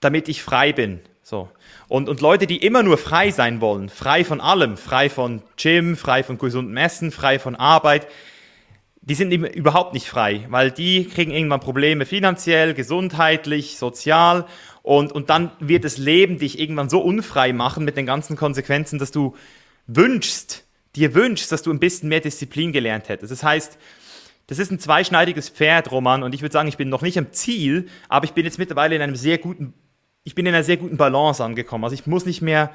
damit 0.00 0.28
ich 0.28 0.42
frei 0.42 0.72
bin. 0.72 1.00
So. 1.22 1.48
Und, 1.88 2.08
und 2.08 2.20
Leute, 2.20 2.46
die 2.46 2.56
immer 2.56 2.82
nur 2.82 2.98
frei 2.98 3.30
sein 3.30 3.60
wollen, 3.60 3.88
frei 3.88 4.24
von 4.24 4.40
allem, 4.40 4.76
frei 4.76 5.08
von 5.08 5.42
Gym, 5.56 5.96
frei 5.96 6.22
von 6.24 6.38
gesundem 6.38 6.76
Essen, 6.76 7.12
frei 7.12 7.38
von 7.38 7.54
Arbeit, 7.54 8.08
die 9.04 9.14
sind 9.14 9.32
überhaupt 9.32 9.94
nicht 9.94 10.08
frei, 10.08 10.46
weil 10.48 10.70
die 10.70 11.06
kriegen 11.06 11.32
irgendwann 11.32 11.60
Probleme 11.60 12.06
finanziell, 12.06 12.72
gesundheitlich, 12.72 13.76
sozial 13.76 14.46
und, 14.82 15.10
und 15.10 15.28
dann 15.28 15.50
wird 15.58 15.84
das 15.84 15.98
Leben 15.98 16.38
dich 16.38 16.58
irgendwann 16.58 16.88
so 16.88 17.00
unfrei 17.00 17.52
machen 17.52 17.84
mit 17.84 17.96
den 17.96 18.06
ganzen 18.06 18.36
Konsequenzen, 18.36 19.00
dass 19.00 19.10
du 19.10 19.34
wünschst, 19.88 20.64
dir 20.94 21.14
wünschst, 21.14 21.50
dass 21.50 21.62
du 21.62 21.72
ein 21.72 21.80
bisschen 21.80 22.08
mehr 22.08 22.20
Disziplin 22.20 22.72
gelernt 22.72 23.08
hättest. 23.08 23.32
Das 23.32 23.42
heißt, 23.42 23.76
das 24.46 24.58
ist 24.58 24.70
ein 24.70 24.78
zweischneidiges 24.78 25.48
Pferd, 25.48 25.90
Roman, 25.90 26.22
und 26.22 26.34
ich 26.34 26.42
würde 26.42 26.52
sagen, 26.52 26.68
ich 26.68 26.76
bin 26.76 26.88
noch 26.88 27.02
nicht 27.02 27.18
am 27.18 27.32
Ziel, 27.32 27.88
aber 28.08 28.24
ich 28.24 28.32
bin 28.32 28.44
jetzt 28.44 28.58
mittlerweile 28.58 28.96
in 28.96 29.02
einem 29.02 29.16
sehr 29.16 29.38
guten 29.38 29.74
ich 30.24 30.34
bin 30.34 30.46
in 30.46 30.54
einer 30.54 30.64
sehr 30.64 30.76
guten 30.76 30.96
Balance 30.96 31.42
angekommen. 31.42 31.84
Also 31.84 31.94
ich 31.94 32.06
muss 32.06 32.26
nicht 32.26 32.42
mehr, 32.42 32.70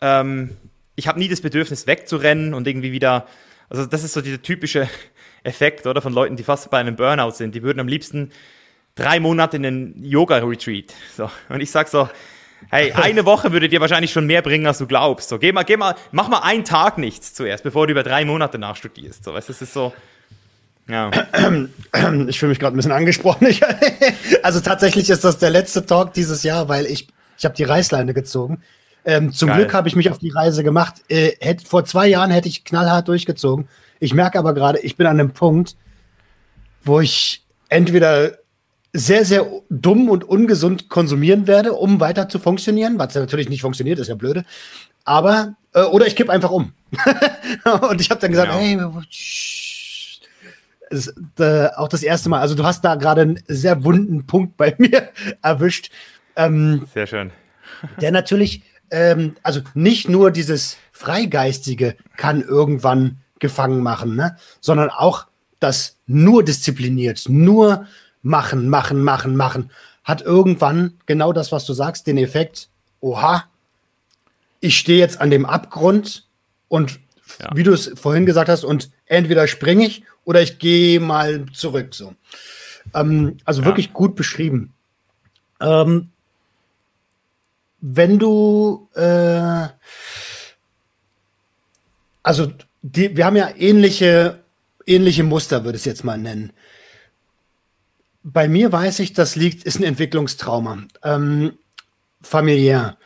ähm, 0.00 0.56
ich 0.96 1.08
habe 1.08 1.18
nie 1.18 1.28
das 1.28 1.40
Bedürfnis 1.40 1.86
wegzurennen 1.86 2.54
und 2.54 2.66
irgendwie 2.66 2.92
wieder, 2.92 3.26
also 3.68 3.86
das 3.86 4.04
ist 4.04 4.12
so 4.12 4.20
dieser 4.20 4.42
typische 4.42 4.88
Effekt, 5.44 5.86
oder, 5.86 6.02
von 6.02 6.12
Leuten, 6.12 6.36
die 6.36 6.42
fast 6.42 6.70
bei 6.70 6.78
einem 6.78 6.96
Burnout 6.96 7.32
sind. 7.32 7.54
Die 7.54 7.62
würden 7.62 7.80
am 7.80 7.88
liebsten 7.88 8.32
drei 8.94 9.20
Monate 9.20 9.56
in 9.56 9.66
einen 9.66 10.04
Yoga-Retreat. 10.04 10.92
So. 11.16 11.30
Und 11.48 11.60
ich 11.60 11.70
sag 11.70 11.88
so, 11.88 12.08
hey, 12.70 12.92
eine 12.96 13.24
Woche 13.24 13.52
würde 13.52 13.68
dir 13.68 13.80
wahrscheinlich 13.80 14.12
schon 14.12 14.26
mehr 14.26 14.42
bringen, 14.42 14.66
als 14.66 14.78
du 14.78 14.86
glaubst. 14.86 15.28
So, 15.28 15.38
geh 15.38 15.52
mal, 15.52 15.62
geh 15.62 15.76
mal, 15.76 15.94
mach 16.10 16.28
mal 16.28 16.40
einen 16.40 16.64
Tag 16.64 16.98
nichts 16.98 17.34
zuerst, 17.34 17.62
bevor 17.62 17.86
du 17.86 17.92
über 17.92 18.02
drei 18.02 18.24
Monate 18.24 18.58
nachstudierst. 18.58 19.24
So, 19.24 19.34
weißt, 19.34 19.48
das 19.48 19.62
ist 19.62 19.72
so, 19.72 19.92
ja. 20.88 21.10
Ich 22.28 22.38
fühle 22.38 22.50
mich 22.50 22.58
gerade 22.58 22.74
ein 22.74 22.76
bisschen 22.76 22.92
angesprochen. 22.92 23.48
also 24.42 24.60
tatsächlich 24.60 25.08
ist 25.08 25.24
das 25.24 25.38
der 25.38 25.50
letzte 25.50 25.86
Talk 25.86 26.12
dieses 26.12 26.42
Jahr, 26.42 26.68
weil 26.68 26.84
ich, 26.84 27.08
ich 27.38 27.44
habe 27.46 27.54
die 27.54 27.64
Reißleine 27.64 28.12
gezogen. 28.12 28.62
Ähm, 29.04 29.32
zum 29.32 29.48
Geil. 29.48 29.58
Glück 29.58 29.74
habe 29.74 29.88
ich 29.88 29.96
mich 29.96 30.10
auf 30.10 30.18
die 30.18 30.30
Reise 30.30 30.62
gemacht. 30.62 30.96
Äh, 31.08 31.32
hätt, 31.40 31.62
vor 31.62 31.84
zwei 31.86 32.06
Jahren 32.08 32.30
hätte 32.30 32.48
ich 32.48 32.64
knallhart 32.64 33.08
durchgezogen. 33.08 33.68
Ich 34.00 34.12
merke 34.12 34.38
aber 34.38 34.52
gerade, 34.52 34.80
ich 34.80 34.96
bin 34.96 35.06
an 35.06 35.18
einem 35.18 35.30
Punkt, 35.30 35.76
wo 36.84 37.00
ich 37.00 37.42
entweder 37.70 38.32
sehr, 38.92 39.24
sehr 39.24 39.46
dumm 39.70 40.08
und 40.10 40.24
ungesund 40.24 40.88
konsumieren 40.88 41.46
werde, 41.46 41.72
um 41.72 42.00
weiter 42.00 42.28
zu 42.28 42.38
funktionieren, 42.38 42.98
was 42.98 43.14
natürlich 43.14 43.48
nicht 43.48 43.62
funktioniert, 43.62 43.98
ist 43.98 44.08
ja 44.08 44.14
blöde. 44.14 44.44
Aber, 45.04 45.54
äh, 45.72 45.82
oder 45.82 46.06
ich 46.06 46.16
kipp 46.16 46.28
einfach 46.28 46.50
um. 46.50 46.72
und 47.90 48.00
ich 48.00 48.10
habe 48.10 48.20
dann 48.20 48.30
gesagt, 48.30 48.52
genau. 48.52 48.60
hey, 48.60 49.04
ist, 50.90 51.14
äh, 51.38 51.68
auch 51.76 51.88
das 51.88 52.02
erste 52.02 52.28
Mal. 52.28 52.40
Also 52.40 52.54
du 52.54 52.64
hast 52.64 52.84
da 52.84 52.94
gerade 52.94 53.22
einen 53.22 53.42
sehr 53.46 53.84
wunden 53.84 54.26
Punkt 54.26 54.56
bei 54.56 54.74
mir 54.78 55.10
erwischt. 55.42 55.90
Ähm, 56.36 56.86
sehr 56.92 57.06
schön. 57.06 57.30
der 58.00 58.12
natürlich, 58.12 58.62
ähm, 58.90 59.36
also 59.42 59.60
nicht 59.74 60.08
nur 60.08 60.30
dieses 60.30 60.76
Freigeistige 60.92 61.96
kann 62.16 62.42
irgendwann 62.42 63.18
gefangen 63.38 63.82
machen, 63.82 64.16
ne? 64.16 64.36
sondern 64.60 64.90
auch 64.90 65.26
das 65.60 65.96
nur 66.06 66.44
diszipliniert, 66.44 67.24
nur 67.28 67.86
machen, 68.22 68.68
machen, 68.68 69.02
machen, 69.02 69.36
machen, 69.36 69.70
hat 70.04 70.22
irgendwann 70.22 70.94
genau 71.06 71.32
das, 71.32 71.52
was 71.52 71.66
du 71.66 71.72
sagst, 71.72 72.06
den 72.06 72.18
Effekt, 72.18 72.68
oha, 73.00 73.44
ich 74.60 74.78
stehe 74.78 74.98
jetzt 74.98 75.20
an 75.20 75.30
dem 75.30 75.46
Abgrund 75.46 76.26
und 76.68 76.98
ja. 77.40 77.50
wie 77.54 77.62
du 77.62 77.72
es 77.72 77.92
vorhin 77.94 78.26
gesagt 78.26 78.48
hast, 78.48 78.64
und 78.64 78.90
entweder 79.06 79.46
springe 79.46 79.86
ich 79.86 80.02
oder 80.24 80.42
ich 80.42 80.58
gehe 80.58 81.00
mal 81.00 81.46
zurück. 81.52 81.94
So. 81.94 82.14
Ähm, 82.94 83.38
also 83.44 83.62
ja. 83.62 83.66
wirklich 83.66 83.92
gut 83.92 84.16
beschrieben. 84.16 84.72
Ähm, 85.60 86.10
wenn 87.80 88.18
du, 88.18 88.88
äh, 88.94 89.68
also 92.22 92.52
die, 92.82 93.16
wir 93.16 93.24
haben 93.24 93.36
ja 93.36 93.50
ähnliche, 93.56 94.40
ähnliche 94.86 95.22
Muster, 95.22 95.64
würde 95.64 95.76
ich 95.76 95.82
es 95.82 95.86
jetzt 95.86 96.04
mal 96.04 96.18
nennen. 96.18 96.52
Bei 98.22 98.48
mir 98.48 98.72
weiß 98.72 98.98
ich, 98.98 99.12
das 99.12 99.36
liegt, 99.36 99.64
ist 99.64 99.78
ein 99.78 99.84
Entwicklungstrauma. 99.84 100.78
Ähm, 101.02 101.52
familiär. 102.20 102.98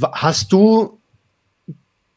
Hast 0.00 0.52
du 0.52 0.99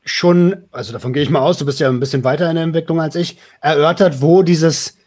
schon, 0.05 0.65
also 0.71 0.91
davon 0.91 1.13
gehe 1.13 1.23
ich 1.23 1.29
mal 1.29 1.39
aus, 1.39 1.57
du 1.57 1.65
bist 1.65 1.79
ja 1.79 1.89
ein 1.89 1.99
bisschen 1.99 2.23
weiter 2.23 2.49
in 2.49 2.55
der 2.55 2.63
Entwicklung 2.63 2.99
als 2.99 3.15
ich, 3.15 3.37
erörtert, 3.61 4.21
wo 4.21 4.43
dieses, 4.43 4.97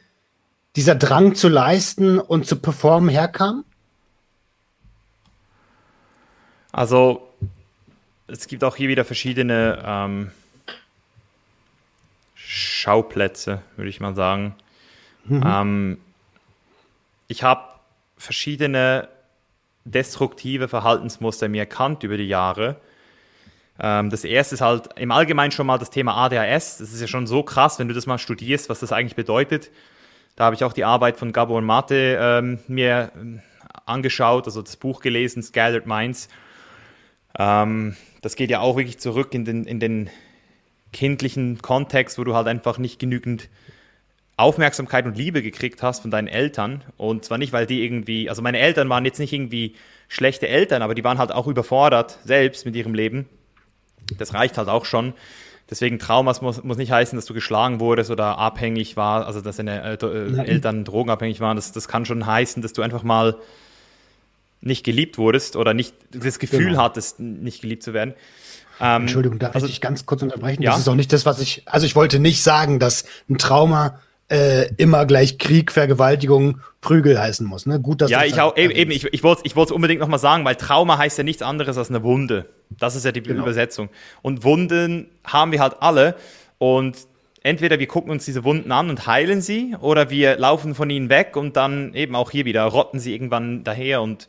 dieser 0.75 0.95
Drang 0.95 1.35
zu 1.35 1.49
leisten 1.49 2.19
und 2.19 2.47
zu 2.47 2.57
performen 2.57 3.09
herkam? 3.09 3.65
Also, 6.73 7.29
es 8.27 8.47
gibt 8.49 8.65
auch 8.65 8.77
hier 8.77 8.89
wieder 8.89 9.05
verschiedene 9.05 9.83
ähm, 9.85 10.31
Schauplätze, 12.35 13.63
würde 13.77 13.89
ich 13.89 14.01
mal 14.01 14.15
sagen. 14.15 14.55
Mhm. 15.25 15.43
Ähm, 15.45 15.99
ich 17.29 17.43
habe 17.43 17.63
verschiedene 18.19 19.09
destruktive 19.85 20.69
Verhaltensmuster 20.69 21.49
mir 21.49 21.61
erkannt 21.61 22.03
über 22.03 22.17
die 22.17 22.29
Jahre 22.29 22.77
das 23.79 24.24
erste 24.24 24.55
ist 24.55 24.61
halt 24.62 24.89
im 24.97 25.11
Allgemeinen 25.11 25.51
schon 25.51 25.66
mal 25.66 25.79
das 25.79 25.91
Thema 25.91 26.14
ADHS. 26.16 26.79
Das 26.79 26.93
ist 26.93 27.01
ja 27.01 27.07
schon 27.07 27.27
so 27.27 27.43
krass, 27.43 27.79
wenn 27.79 27.89
du 27.89 27.95
das 27.95 28.07
mal 28.07 28.18
studierst, 28.18 28.68
was 28.70 28.81
das 28.81 28.93
eigentlich 28.93 29.16
bedeutet. 29.16 29.70
Da 30.35 30.45
habe 30.45 30.55
ich 30.55 30.64
auch 30.64 30.72
die 30.72 30.85
Arbeit 30.85 31.16
von 31.16 31.33
Gabor 31.33 31.62
Mate 31.62 32.18
ähm, 32.20 32.59
mir 32.68 33.11
ähm, 33.16 33.41
angeschaut, 33.87 34.47
also 34.47 34.62
das 34.62 34.77
Buch 34.77 35.01
gelesen, 35.01 35.43
Scattered 35.43 35.87
Minds. 35.87 36.29
Ähm, 37.39 37.97
das 38.22 38.37
geht 38.37 38.51
ja 38.51 38.61
auch 38.61 38.77
wirklich 38.77 38.99
zurück 38.99 39.35
in 39.35 39.45
den, 39.45 39.64
in 39.64 39.81
den 39.81 40.11
kindlichen 40.93 41.61
Kontext, 41.62 42.18
wo 42.18 42.24
du 42.24 42.35
halt 42.35 42.49
einfach 42.49 42.79
nicht 42.79 42.99
genügend 42.99 43.49
Aufmerksamkeit 44.37 45.07
und 45.07 45.16
Liebe 45.16 45.43
gekriegt 45.43 45.83
hast 45.83 46.01
von 46.01 46.11
deinen 46.11 46.29
Eltern. 46.29 46.85
Und 46.97 47.24
zwar 47.24 47.39
nicht, 47.39 47.53
weil 47.53 47.66
die 47.66 47.85
irgendwie, 47.85 48.29
also 48.29 48.43
meine 48.43 48.59
Eltern 48.59 48.89
waren 48.89 49.05
jetzt 49.05 49.18
nicht 49.18 49.33
irgendwie 49.33 49.74
schlechte 50.09 50.49
Eltern, 50.49 50.83
aber 50.83 50.95
die 50.95 51.05
waren 51.05 51.18
halt 51.18 51.33
auch 51.33 51.47
überfordert 51.47 52.18
selbst 52.24 52.66
mit 52.66 52.77
ihrem 52.77 52.95
Leben. 52.95 53.27
Das 54.19 54.35
reicht 54.35 54.59
halt 54.59 54.69
auch 54.69 54.85
schon. 54.85 55.15
Deswegen 55.69 55.99
Traumas 55.99 56.43
muss, 56.43 56.63
muss 56.63 56.77
nicht 56.77 56.93
heißen, 56.93 57.17
dass 57.17 57.27
du 57.27 57.35
geschlagen 57.35 57.81
wurdest 57.81 58.11
oder 58.11 58.39
abhängig 58.39 58.97
war, 58.97 59.27
also 59.27 59.41
dass 59.41 59.57
deine 59.57 59.83
äh, 59.83 60.47
Eltern 60.47 60.85
drogenabhängig 60.85 61.41
waren. 61.41 61.57
Das, 61.57 61.73
das 61.73 61.89
kann 61.89 62.05
schon 62.05 62.25
heißen, 62.25 62.63
dass 62.63 62.73
du 62.73 62.83
einfach 62.83 63.03
mal 63.03 63.37
nicht 64.61 64.85
geliebt 64.85 65.19
wurdest 65.19 65.57
oder 65.57 65.75
nicht 65.75 65.95
das 66.13 66.39
Gefühl 66.39 66.71
genau. 66.71 66.83
hattest, 66.83 67.19
nicht 67.21 67.63
geliebt 67.63 67.83
zu 67.83 67.95
werden. 67.95 68.15
Ähm, 68.81 69.03
Entschuldigung, 69.03 69.39
darf 69.39 69.55
also, 69.55 69.67
ich 69.67 69.73
dich 69.73 69.81
ganz 69.81 70.07
kurz 70.07 70.23
unterbrechen? 70.23 70.63
Ja? 70.63 70.73
Das 70.73 70.81
ist 70.81 70.89
auch 70.89 70.95
nicht 70.95 71.13
das, 71.13 71.27
was 71.27 71.41
ich, 71.41 71.63
also 71.67 71.87
ich 71.87 71.97
wollte 71.97 72.19
nicht 72.21 72.43
sagen, 72.43 72.79
dass 72.79 73.05
ein 73.29 73.39
Trauma 73.39 74.01
äh, 74.29 74.68
immer 74.77 75.07
gleich 75.07 75.39
Krieg, 75.39 75.70
Vergewaltigung, 75.70 76.61
Prügel 76.81 77.18
heißen 77.18 77.47
muss. 77.47 77.66
Ne? 77.66 77.81
Gut, 77.81 78.01
dass 78.03 78.11
ja, 78.11 78.24
ich 78.24 78.41
auch, 78.41 78.57
eben, 78.57 78.91
ich, 78.91 79.05
ich 79.05 79.22
wollte 79.22 79.43
ich 79.45 79.57
es 79.57 79.70
unbedingt 79.70 80.01
nochmal 80.01 80.18
sagen, 80.18 80.45
weil 80.45 80.57
Trauma 80.57 80.99
heißt 80.99 81.18
ja 81.18 81.24
nichts 81.24 81.43
anderes 81.43 81.79
als 81.79 81.91
eine 81.91 82.03
Wunde. 82.03 82.47
Das 82.70 82.97
ist 82.97 83.05
ja 83.05 83.12
die 83.12 83.22
genau. 83.22 83.43
Übersetzung. 83.43 83.89
Und 84.22 84.43
Wunden 84.43 85.09
haben 85.24 85.53
wir 85.53 85.61
halt 85.61 85.77
alle. 85.81 86.16
Und 86.59 86.97
entweder 87.43 87.79
wir 87.79 87.87
gucken 87.87 88.11
uns 88.11 88.24
diese 88.24 88.43
Wunden 88.43 88.72
an 88.72 88.91
und 88.91 89.07
heilen 89.07 89.41
sie, 89.41 89.77
oder 89.81 90.11
wir 90.11 90.37
laufen 90.37 90.74
von 90.74 90.91
ihnen 90.91 91.09
weg 91.09 91.37
und 91.37 91.57
dann 91.57 91.95
eben 91.95 92.16
auch 92.16 92.33
hier 92.33 92.45
wieder 92.45 92.64
rotten 92.64 92.99
sie 92.99 93.12
irgendwann 93.12 93.62
daher. 93.62 94.03
Und 94.03 94.29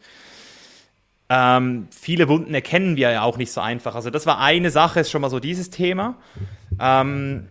ähm, 1.29 1.87
viele 1.89 2.27
Wunden 2.27 2.53
erkennen 2.53 2.95
wir 2.95 3.11
ja 3.11 3.23
auch 3.23 3.37
nicht 3.37 3.51
so 3.51 3.61
einfach. 3.61 3.95
Also 3.95 4.11
das 4.11 4.27
war 4.27 4.39
eine 4.39 4.69
Sache, 4.69 4.99
ist 4.99 5.09
schon 5.09 5.21
mal 5.21 5.31
so 5.31 5.39
dieses 5.39 5.71
Thema. 5.71 6.15
Ähm, 6.79 7.47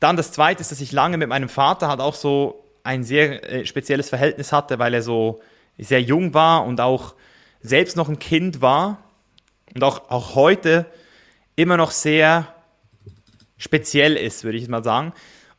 dann 0.00 0.16
das 0.16 0.32
Zweite 0.32 0.60
ist, 0.60 0.70
dass 0.70 0.80
ich 0.80 0.92
lange 0.92 1.16
mit 1.16 1.28
meinem 1.28 1.48
Vater 1.48 1.88
halt 1.88 2.00
auch 2.00 2.14
so 2.14 2.64
ein 2.84 3.04
sehr 3.04 3.50
äh, 3.50 3.66
spezielles 3.66 4.08
Verhältnis 4.08 4.52
hatte, 4.52 4.78
weil 4.78 4.94
er 4.94 5.02
so 5.02 5.40
sehr 5.76 6.02
jung 6.02 6.34
war 6.34 6.64
und 6.64 6.80
auch 6.80 7.14
selbst 7.60 7.96
noch 7.96 8.08
ein 8.08 8.18
Kind 8.18 8.60
war 8.60 8.98
und 9.74 9.82
auch, 9.82 10.10
auch 10.10 10.34
heute 10.34 10.86
immer 11.56 11.76
noch 11.76 11.90
sehr 11.90 12.54
speziell 13.56 14.16
ist, 14.16 14.44
würde 14.44 14.58
ich 14.58 14.68
mal 14.68 14.84
sagen. 14.84 15.12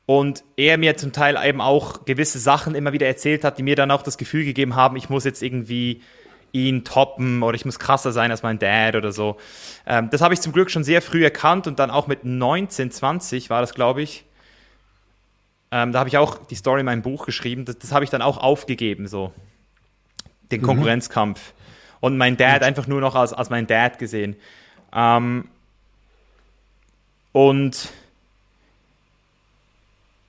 Und 0.05 0.43
er 0.57 0.77
mir 0.77 0.97
zum 0.97 1.11
Teil 1.11 1.37
eben 1.43 1.61
auch 1.61 2.05
gewisse 2.05 2.39
Sachen 2.39 2.73
immer 2.73 2.93
wieder 2.93 3.05
erzählt 3.05 3.43
hat, 3.43 3.57
die 3.59 3.63
mir 3.63 3.75
dann 3.75 3.91
auch 3.91 4.01
das 4.01 4.17
Gefühl 4.17 4.43
gegeben 4.43 4.75
haben, 4.75 4.95
ich 4.95 5.09
muss 5.09 5.23
jetzt 5.23 5.43
irgendwie 5.43 6.01
ihn 6.51 6.83
toppen 6.83 7.43
oder 7.43 7.55
ich 7.55 7.65
muss 7.65 7.77
krasser 7.77 8.11
sein 8.11 8.31
als 8.31 8.41
mein 8.41 8.57
Dad 8.57 8.95
oder 8.95 9.11
so. 9.11 9.37
Ähm, 9.85 10.09
das 10.09 10.21
habe 10.21 10.33
ich 10.33 10.41
zum 10.41 10.51
Glück 10.51 10.71
schon 10.71 10.83
sehr 10.83 11.03
früh 11.03 11.23
erkannt 11.23 11.67
und 11.67 11.77
dann 11.77 11.91
auch 11.91 12.07
mit 12.07 12.23
19, 12.23 12.89
20 12.89 13.51
war 13.51 13.61
das, 13.61 13.75
glaube 13.75 14.01
ich, 14.01 14.25
ähm, 15.72 15.91
da 15.91 15.99
habe 15.99 16.09
ich 16.09 16.17
auch 16.17 16.45
die 16.47 16.55
Story 16.55 16.80
in 16.80 16.86
meinem 16.86 17.01
Buch 17.01 17.26
geschrieben. 17.26 17.65
Das, 17.65 17.78
das 17.78 17.91
habe 17.91 18.03
ich 18.03 18.09
dann 18.09 18.22
auch 18.22 18.38
aufgegeben, 18.38 19.07
so. 19.07 19.32
Den 20.51 20.61
mhm. 20.61 20.65
Konkurrenzkampf. 20.65 21.39
Mhm. 21.39 21.59
Und 22.01 22.17
mein 22.17 22.38
Dad 22.38 22.63
einfach 22.63 22.88
nur 22.88 23.01
noch 23.01 23.15
als, 23.15 23.34
als 23.34 23.49
mein 23.49 23.67
Dad 23.67 23.99
gesehen. 23.99 24.36
Ähm, 24.93 25.47
und 27.32 27.89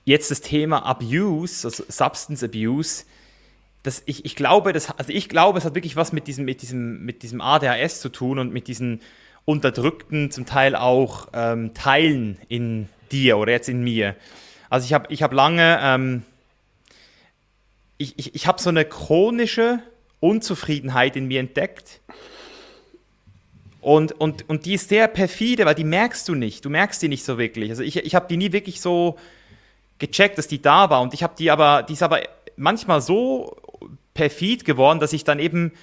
jetzt 0.05 0.31
das 0.31 0.41
Thema 0.41 0.85
Abuse, 0.85 1.67
also 1.67 1.83
Substance 1.87 2.43
Abuse. 2.43 3.05
Das, 3.83 4.03
ich, 4.05 4.25
ich, 4.25 4.35
glaube, 4.35 4.73
das, 4.73 4.91
also 4.91 5.11
ich 5.11 5.27
glaube, 5.27 5.57
es 5.57 5.65
hat 5.65 5.73
wirklich 5.73 5.95
was 5.95 6.11
mit 6.11 6.27
diesem, 6.27 6.45
mit, 6.45 6.61
diesem, 6.61 7.03
mit 7.03 7.23
diesem 7.23 7.41
ADHS 7.41 7.99
zu 7.99 8.09
tun 8.09 8.37
und 8.37 8.53
mit 8.53 8.67
diesen 8.67 9.01
unterdrückten, 9.45 10.29
zum 10.29 10.45
Teil 10.45 10.75
auch 10.75 11.29
ähm, 11.33 11.73
Teilen 11.73 12.37
in 12.47 12.89
dir 13.11 13.37
oder 13.37 13.53
jetzt 13.53 13.69
in 13.69 13.83
mir. 13.83 14.15
Also 14.71 14.85
ich 14.85 14.93
habe 14.93 15.13
ich 15.13 15.21
hab 15.21 15.33
lange, 15.33 15.79
ähm, 15.83 16.23
ich, 17.97 18.17
ich, 18.17 18.33
ich 18.33 18.47
habe 18.47 18.61
so 18.61 18.69
eine 18.69 18.85
chronische 18.85 19.79
Unzufriedenheit 20.21 21.17
in 21.17 21.27
mir 21.27 21.41
entdeckt. 21.41 21.99
Und, 23.81 24.13
und, 24.13 24.47
und 24.47 24.65
die 24.65 24.75
ist 24.75 24.87
sehr 24.87 25.09
perfide, 25.09 25.65
weil 25.65 25.75
die 25.75 25.83
merkst 25.83 26.25
du 26.29 26.35
nicht. 26.35 26.63
Du 26.63 26.69
merkst 26.69 27.01
die 27.01 27.09
nicht 27.09 27.25
so 27.25 27.37
wirklich. 27.37 27.69
Also 27.69 27.83
ich, 27.83 27.97
ich 27.97 28.15
habe 28.15 28.27
die 28.29 28.37
nie 28.37 28.53
wirklich 28.53 28.79
so 28.79 29.17
gecheckt, 29.99 30.37
dass 30.37 30.47
die 30.47 30.61
da 30.61 30.89
war. 30.89 31.01
Und 31.01 31.13
ich 31.13 31.21
habe 31.21 31.33
die 31.37 31.51
aber, 31.51 31.83
die 31.83 31.93
ist 31.93 32.03
aber 32.03 32.21
manchmal 32.55 33.01
so 33.01 33.57
perfid 34.13 34.63
geworden, 34.63 35.01
dass 35.01 35.11
ich 35.11 35.25
dann 35.25 35.39
eben 35.39 35.73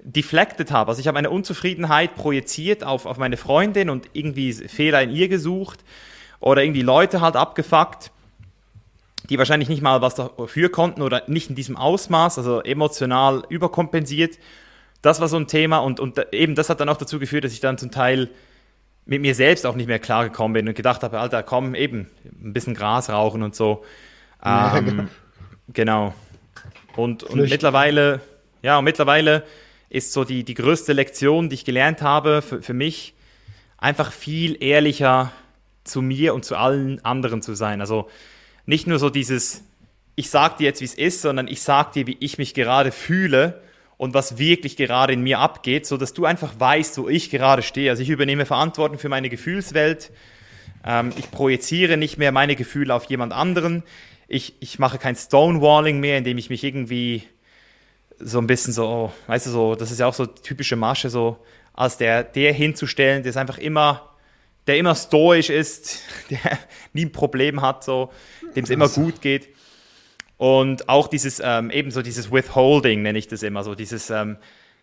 deflected 0.00 0.70
habe. 0.72 0.90
Also 0.90 1.00
ich 1.00 1.08
habe 1.08 1.16
eine 1.16 1.30
Unzufriedenheit 1.30 2.16
projiziert 2.16 2.84
auf, 2.84 3.06
auf 3.06 3.16
meine 3.16 3.38
Freundin 3.38 3.88
und 3.88 4.10
irgendwie 4.12 4.52
Fehler 4.52 5.02
in 5.02 5.10
ihr 5.10 5.28
gesucht 5.28 5.84
oder 6.38 6.62
irgendwie 6.62 6.82
Leute 6.82 7.22
halt 7.22 7.34
abgefuckt 7.34 8.10
die 9.28 9.38
wahrscheinlich 9.38 9.68
nicht 9.68 9.82
mal 9.82 10.00
was 10.00 10.14
dafür 10.14 10.70
konnten 10.70 11.02
oder 11.02 11.22
nicht 11.26 11.50
in 11.50 11.56
diesem 11.56 11.76
Ausmaß, 11.76 12.38
also 12.38 12.62
emotional 12.62 13.44
überkompensiert. 13.48 14.38
Das 15.02 15.20
war 15.20 15.28
so 15.28 15.36
ein 15.36 15.46
Thema 15.46 15.78
und, 15.78 16.00
und 16.00 16.32
eben 16.32 16.54
das 16.54 16.70
hat 16.70 16.80
dann 16.80 16.88
auch 16.88 16.96
dazu 16.96 17.18
geführt, 17.18 17.44
dass 17.44 17.52
ich 17.52 17.60
dann 17.60 17.78
zum 17.78 17.90
Teil 17.90 18.30
mit 19.04 19.20
mir 19.20 19.34
selbst 19.34 19.66
auch 19.66 19.76
nicht 19.76 19.86
mehr 19.86 20.00
klargekommen 20.00 20.52
bin 20.52 20.68
und 20.68 20.74
gedacht 20.74 21.02
habe, 21.02 21.20
Alter, 21.20 21.42
komm, 21.42 21.74
eben, 21.74 22.08
ein 22.24 22.52
bisschen 22.52 22.74
Gras 22.74 23.08
rauchen 23.08 23.42
und 23.42 23.54
so. 23.54 23.84
Ähm, 24.44 24.84
genau. 24.84 25.04
genau. 25.72 26.14
Und, 26.96 27.22
und 27.22 27.48
mittlerweile, 27.48 28.20
ja, 28.62 28.78
und 28.78 28.84
mittlerweile 28.84 29.44
ist 29.90 30.12
so 30.12 30.24
die, 30.24 30.42
die 30.42 30.54
größte 30.54 30.92
Lektion, 30.92 31.48
die 31.48 31.54
ich 31.54 31.64
gelernt 31.64 32.02
habe 32.02 32.42
für, 32.42 32.62
für 32.62 32.74
mich, 32.74 33.14
einfach 33.78 34.10
viel 34.10 34.60
ehrlicher 34.62 35.30
zu 35.84 36.02
mir 36.02 36.34
und 36.34 36.44
zu 36.44 36.56
allen 36.56 37.04
anderen 37.04 37.42
zu 37.42 37.54
sein. 37.54 37.80
Also 37.80 38.08
nicht 38.66 38.86
nur 38.86 38.98
so 38.98 39.10
dieses, 39.10 39.62
ich 40.16 40.30
sag 40.30 40.58
dir 40.58 40.64
jetzt, 40.64 40.80
wie 40.80 40.86
es 40.86 40.94
ist, 40.94 41.22
sondern 41.22 41.48
ich 41.48 41.62
sag 41.62 41.92
dir, 41.92 42.06
wie 42.06 42.16
ich 42.20 42.38
mich 42.38 42.54
gerade 42.54 42.92
fühle 42.92 43.62
und 43.96 44.14
was 44.14 44.38
wirklich 44.38 44.76
gerade 44.76 45.12
in 45.12 45.22
mir 45.22 45.38
abgeht, 45.38 45.86
so 45.86 45.96
dass 45.96 46.12
du 46.12 46.24
einfach 46.26 46.58
weißt, 46.58 46.98
wo 46.98 47.08
ich 47.08 47.30
gerade 47.30 47.62
stehe. 47.62 47.90
Also 47.90 48.02
ich 48.02 48.10
übernehme 48.10 48.44
Verantwortung 48.44 48.98
für 48.98 49.08
meine 49.08 49.30
Gefühlswelt. 49.30 50.10
Ähm, 50.84 51.12
ich 51.16 51.30
projiziere 51.30 51.96
nicht 51.96 52.18
mehr 52.18 52.32
meine 52.32 52.56
Gefühle 52.56 52.94
auf 52.94 53.04
jemand 53.04 53.32
anderen. 53.32 53.82
Ich, 54.28 54.54
ich 54.60 54.78
mache 54.78 54.98
kein 54.98 55.16
Stonewalling 55.16 56.00
mehr, 56.00 56.18
indem 56.18 56.36
ich 56.38 56.50
mich 56.50 56.64
irgendwie 56.64 57.22
so 58.18 58.38
ein 58.38 58.46
bisschen 58.46 58.72
so, 58.72 59.12
weißt 59.26 59.46
du, 59.46 59.50
so, 59.50 59.74
das 59.74 59.90
ist 59.90 60.00
ja 60.00 60.06
auch 60.06 60.14
so 60.14 60.26
typische 60.26 60.76
Masche, 60.76 61.10
so 61.10 61.38
als 61.74 61.98
der, 61.98 62.24
der 62.24 62.52
hinzustellen, 62.52 63.22
der 63.22 63.30
ist 63.30 63.36
einfach 63.36 63.58
immer, 63.58 64.10
der 64.66 64.78
immer 64.78 64.94
stoisch 64.94 65.50
ist, 65.50 66.00
der 66.30 66.58
nie 66.92 67.04
ein 67.04 67.12
Problem 67.12 67.62
hat, 67.62 67.84
so 67.84 68.10
dem 68.56 68.64
es 68.64 68.70
immer 68.70 68.88
gut 68.88 69.20
geht. 69.20 69.48
Und 70.38 70.88
auch 70.88 71.08
dieses, 71.08 71.40
ähm, 71.42 71.70
ebenso 71.70 72.02
dieses 72.02 72.30
Withholding 72.30 73.02
nenne 73.02 73.18
ich 73.18 73.28
das 73.28 73.42
immer, 73.42 73.64
so 73.64 73.74
dieses 73.74 74.10
ähm, 74.10 74.36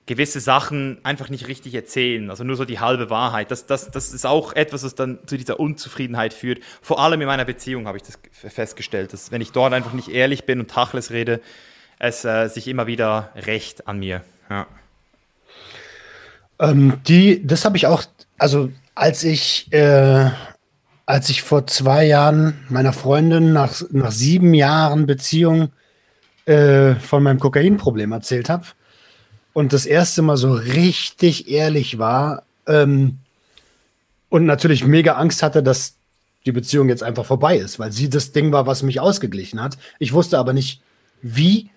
gewisse 0.05 0.39
Sachen 0.39 0.99
einfach 1.03 1.29
nicht 1.29 1.47
richtig 1.47 1.75
erzählen, 1.75 2.29
also 2.29 2.43
nur 2.43 2.55
so 2.55 2.65
die 2.65 2.79
halbe 2.79 3.09
Wahrheit. 3.09 3.51
Das, 3.51 3.65
das, 3.65 3.89
das 3.89 4.13
ist 4.13 4.25
auch 4.25 4.53
etwas, 4.53 4.83
was 4.83 4.95
dann 4.95 5.19
zu 5.27 5.37
dieser 5.37 5.59
Unzufriedenheit 5.59 6.33
führt. 6.33 6.59
Vor 6.81 6.99
allem 6.99 7.21
in 7.21 7.27
meiner 7.27 7.45
Beziehung 7.45 7.87
habe 7.87 7.97
ich 7.97 8.03
das 8.03 8.19
festgestellt, 8.31 9.13
dass 9.13 9.31
wenn 9.31 9.41
ich 9.41 9.51
dort 9.51 9.73
einfach 9.73 9.93
nicht 9.93 10.09
ehrlich 10.09 10.45
bin 10.45 10.59
und 10.59 10.69
Tachles 10.69 11.11
rede, 11.11 11.39
es 11.99 12.25
äh, 12.25 12.47
sich 12.47 12.67
immer 12.67 12.87
wieder 12.87 13.31
rächt 13.35 13.87
an 13.87 13.99
mir. 13.99 14.23
Ja. 14.49 14.67
Ähm, 16.59 16.99
die, 17.07 17.45
das 17.45 17.63
habe 17.63 17.77
ich 17.77 17.87
auch, 17.87 18.03
also 18.37 18.71
als 18.95 19.23
ich 19.23 19.71
äh, 19.71 20.29
als 21.05 21.29
ich 21.29 21.41
vor 21.41 21.67
zwei 21.67 22.05
Jahren 22.05 22.53
meiner 22.69 22.93
Freundin 22.93 23.53
nach, 23.53 23.81
nach 23.91 24.11
sieben 24.11 24.53
Jahren 24.53 25.05
Beziehung 25.05 25.69
äh, 26.45 26.95
von 26.95 27.23
meinem 27.23 27.39
Kokainproblem 27.39 28.11
erzählt 28.11 28.49
habe 28.49 28.65
und 29.53 29.73
das 29.73 29.85
erste 29.85 30.21
Mal 30.21 30.37
so 30.37 30.53
richtig 30.53 31.49
ehrlich 31.49 31.99
war 31.99 32.43
ähm, 32.67 33.19
und 34.29 34.45
natürlich 34.45 34.85
mega 34.85 35.13
Angst 35.13 35.43
hatte, 35.43 35.61
dass 35.61 35.95
die 36.45 36.51
Beziehung 36.51 36.89
jetzt 36.89 37.03
einfach 37.03 37.25
vorbei 37.25 37.57
ist, 37.57 37.79
weil 37.79 37.91
sie 37.91 38.09
das 38.09 38.31
Ding 38.31 38.51
war, 38.51 38.65
was 38.65 38.83
mich 38.83 38.99
ausgeglichen 38.99 39.61
hat. 39.61 39.77
Ich 39.99 40.13
wusste 40.13 40.37
aber 40.37 40.53
nicht, 40.53 40.81
wie, 41.21 41.69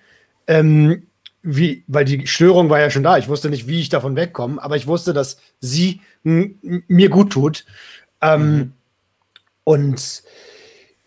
ähm, 0.47 1.07
wie, 1.43 1.85
weil 1.87 2.05
die 2.05 2.27
Störung 2.27 2.71
war 2.71 2.81
ja 2.81 2.91
schon 2.91 3.05
da. 3.05 3.19
Ich 3.19 3.29
wusste 3.29 3.51
nicht, 3.51 3.69
wie 3.69 3.81
ich 3.81 3.89
davon 3.89 4.17
wegkomme, 4.17 4.61
aber 4.61 4.77
ich 4.77 4.87
wusste, 4.89 5.13
dass 5.13 5.37
sie 5.61 6.01
mir 6.25 7.09
gut 7.09 7.33
tut. 7.33 7.65
Ähm, 8.21 8.57
mhm. 8.57 8.73
Und 9.67 10.23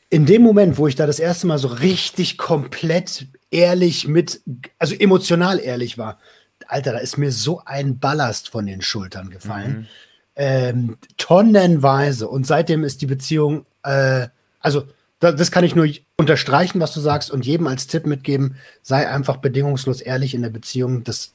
in 0.10 0.26
dem 0.26 0.41
Moment, 0.41 0.78
wo 0.78 0.86
ich 0.86 0.95
da 0.95 1.07
das 1.07 1.20
erste 1.20 1.47
Mal 1.47 1.57
so 1.57 1.70
richtig 1.70 2.38
komplett 2.38 3.28
ehrlich 3.51 4.05
mit, 4.05 4.41
also 4.78 4.95
emotional 4.95 5.60
ehrlich 5.60 5.97
war, 5.97 6.20
Alter, 6.68 6.91
da 6.91 6.97
ist 6.97 7.18
mir 7.18 7.32
so 7.32 7.62
ein 7.64 7.99
Ballast 7.99 8.49
von 8.49 8.66
den 8.66 8.82
Schultern 8.82 9.30
gefallen. 9.30 9.72
Mhm. 9.72 9.88
Ähm, 10.36 10.97
tonnenweise. 11.16 12.28
Und 12.28 12.45
seitdem 12.45 12.84
ist 12.84 13.01
die 13.01 13.05
Beziehung, 13.05 13.66
äh, 13.84 14.28
also 14.60 14.84
da, 15.20 15.32
das 15.32 15.51
kann 15.51 15.64
ich 15.64 15.74
nur 15.74 15.88
unterstreichen, 16.18 16.82
was 16.82 16.93
du 16.93 16.99
sagst, 16.99 17.32
und 17.32 17.45
jedem 17.45 17.68
als 17.68 17.88
Tipp 17.88 18.05
mitgeben, 18.05 18.57
sei 18.82 19.07
einfach 19.07 19.38
bedingungslos 19.38 20.01
ehrlich 20.01 20.34
in 20.34 20.41
der 20.41 20.49
Beziehung. 20.49 21.05
Das, 21.05 21.32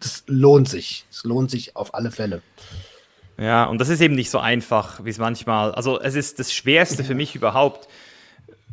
das 0.00 0.24
lohnt 0.28 0.70
sich. 0.70 1.04
Es 1.10 1.24
lohnt 1.24 1.50
sich 1.50 1.76
auf 1.76 1.94
alle 1.94 2.10
Fälle. 2.10 2.40
Ja, 3.36 3.64
und 3.64 3.80
das 3.80 3.88
ist 3.88 4.00
eben 4.00 4.14
nicht 4.14 4.30
so 4.30 4.38
einfach, 4.38 5.04
wie 5.04 5.10
es 5.10 5.18
manchmal, 5.18 5.72
also 5.72 6.00
es 6.00 6.14
ist 6.14 6.38
das 6.38 6.52
Schwerste 6.52 7.02
für 7.02 7.14
mich 7.14 7.34
überhaupt, 7.34 7.88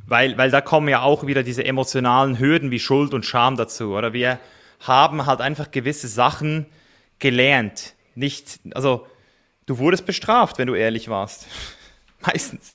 weil, 0.05 0.37
weil 0.37 0.51
da 0.51 0.61
kommen 0.61 0.87
ja 0.87 1.01
auch 1.01 1.25
wieder 1.25 1.41
diese 1.41 1.63
emotionalen 1.63 2.37
Hürden 2.37 2.69
wie 2.69 2.79
Schuld 2.79 3.13
und 3.13 3.25
Scham 3.25 3.57
dazu, 3.57 3.95
oder? 3.95 4.13
Wir 4.13 4.39
haben 4.81 5.25
halt 5.25 5.41
einfach 5.41 5.71
gewisse 5.71 6.07
Sachen 6.07 6.65
gelernt. 7.19 7.93
Nicht, 8.13 8.59
also, 8.73 9.07
du 9.65 9.77
wurdest 9.77 10.05
bestraft, 10.05 10.57
wenn 10.57 10.67
du 10.67 10.75
ehrlich 10.75 11.09
warst. 11.09 11.47
Meistens. 12.19 12.73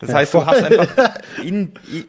Das 0.00 0.10
ja, 0.10 0.16
heißt, 0.16 0.34
du 0.34 0.44
hast 0.44 0.62
einfach 0.62 1.20
in, 1.42 1.72
in, 1.90 2.08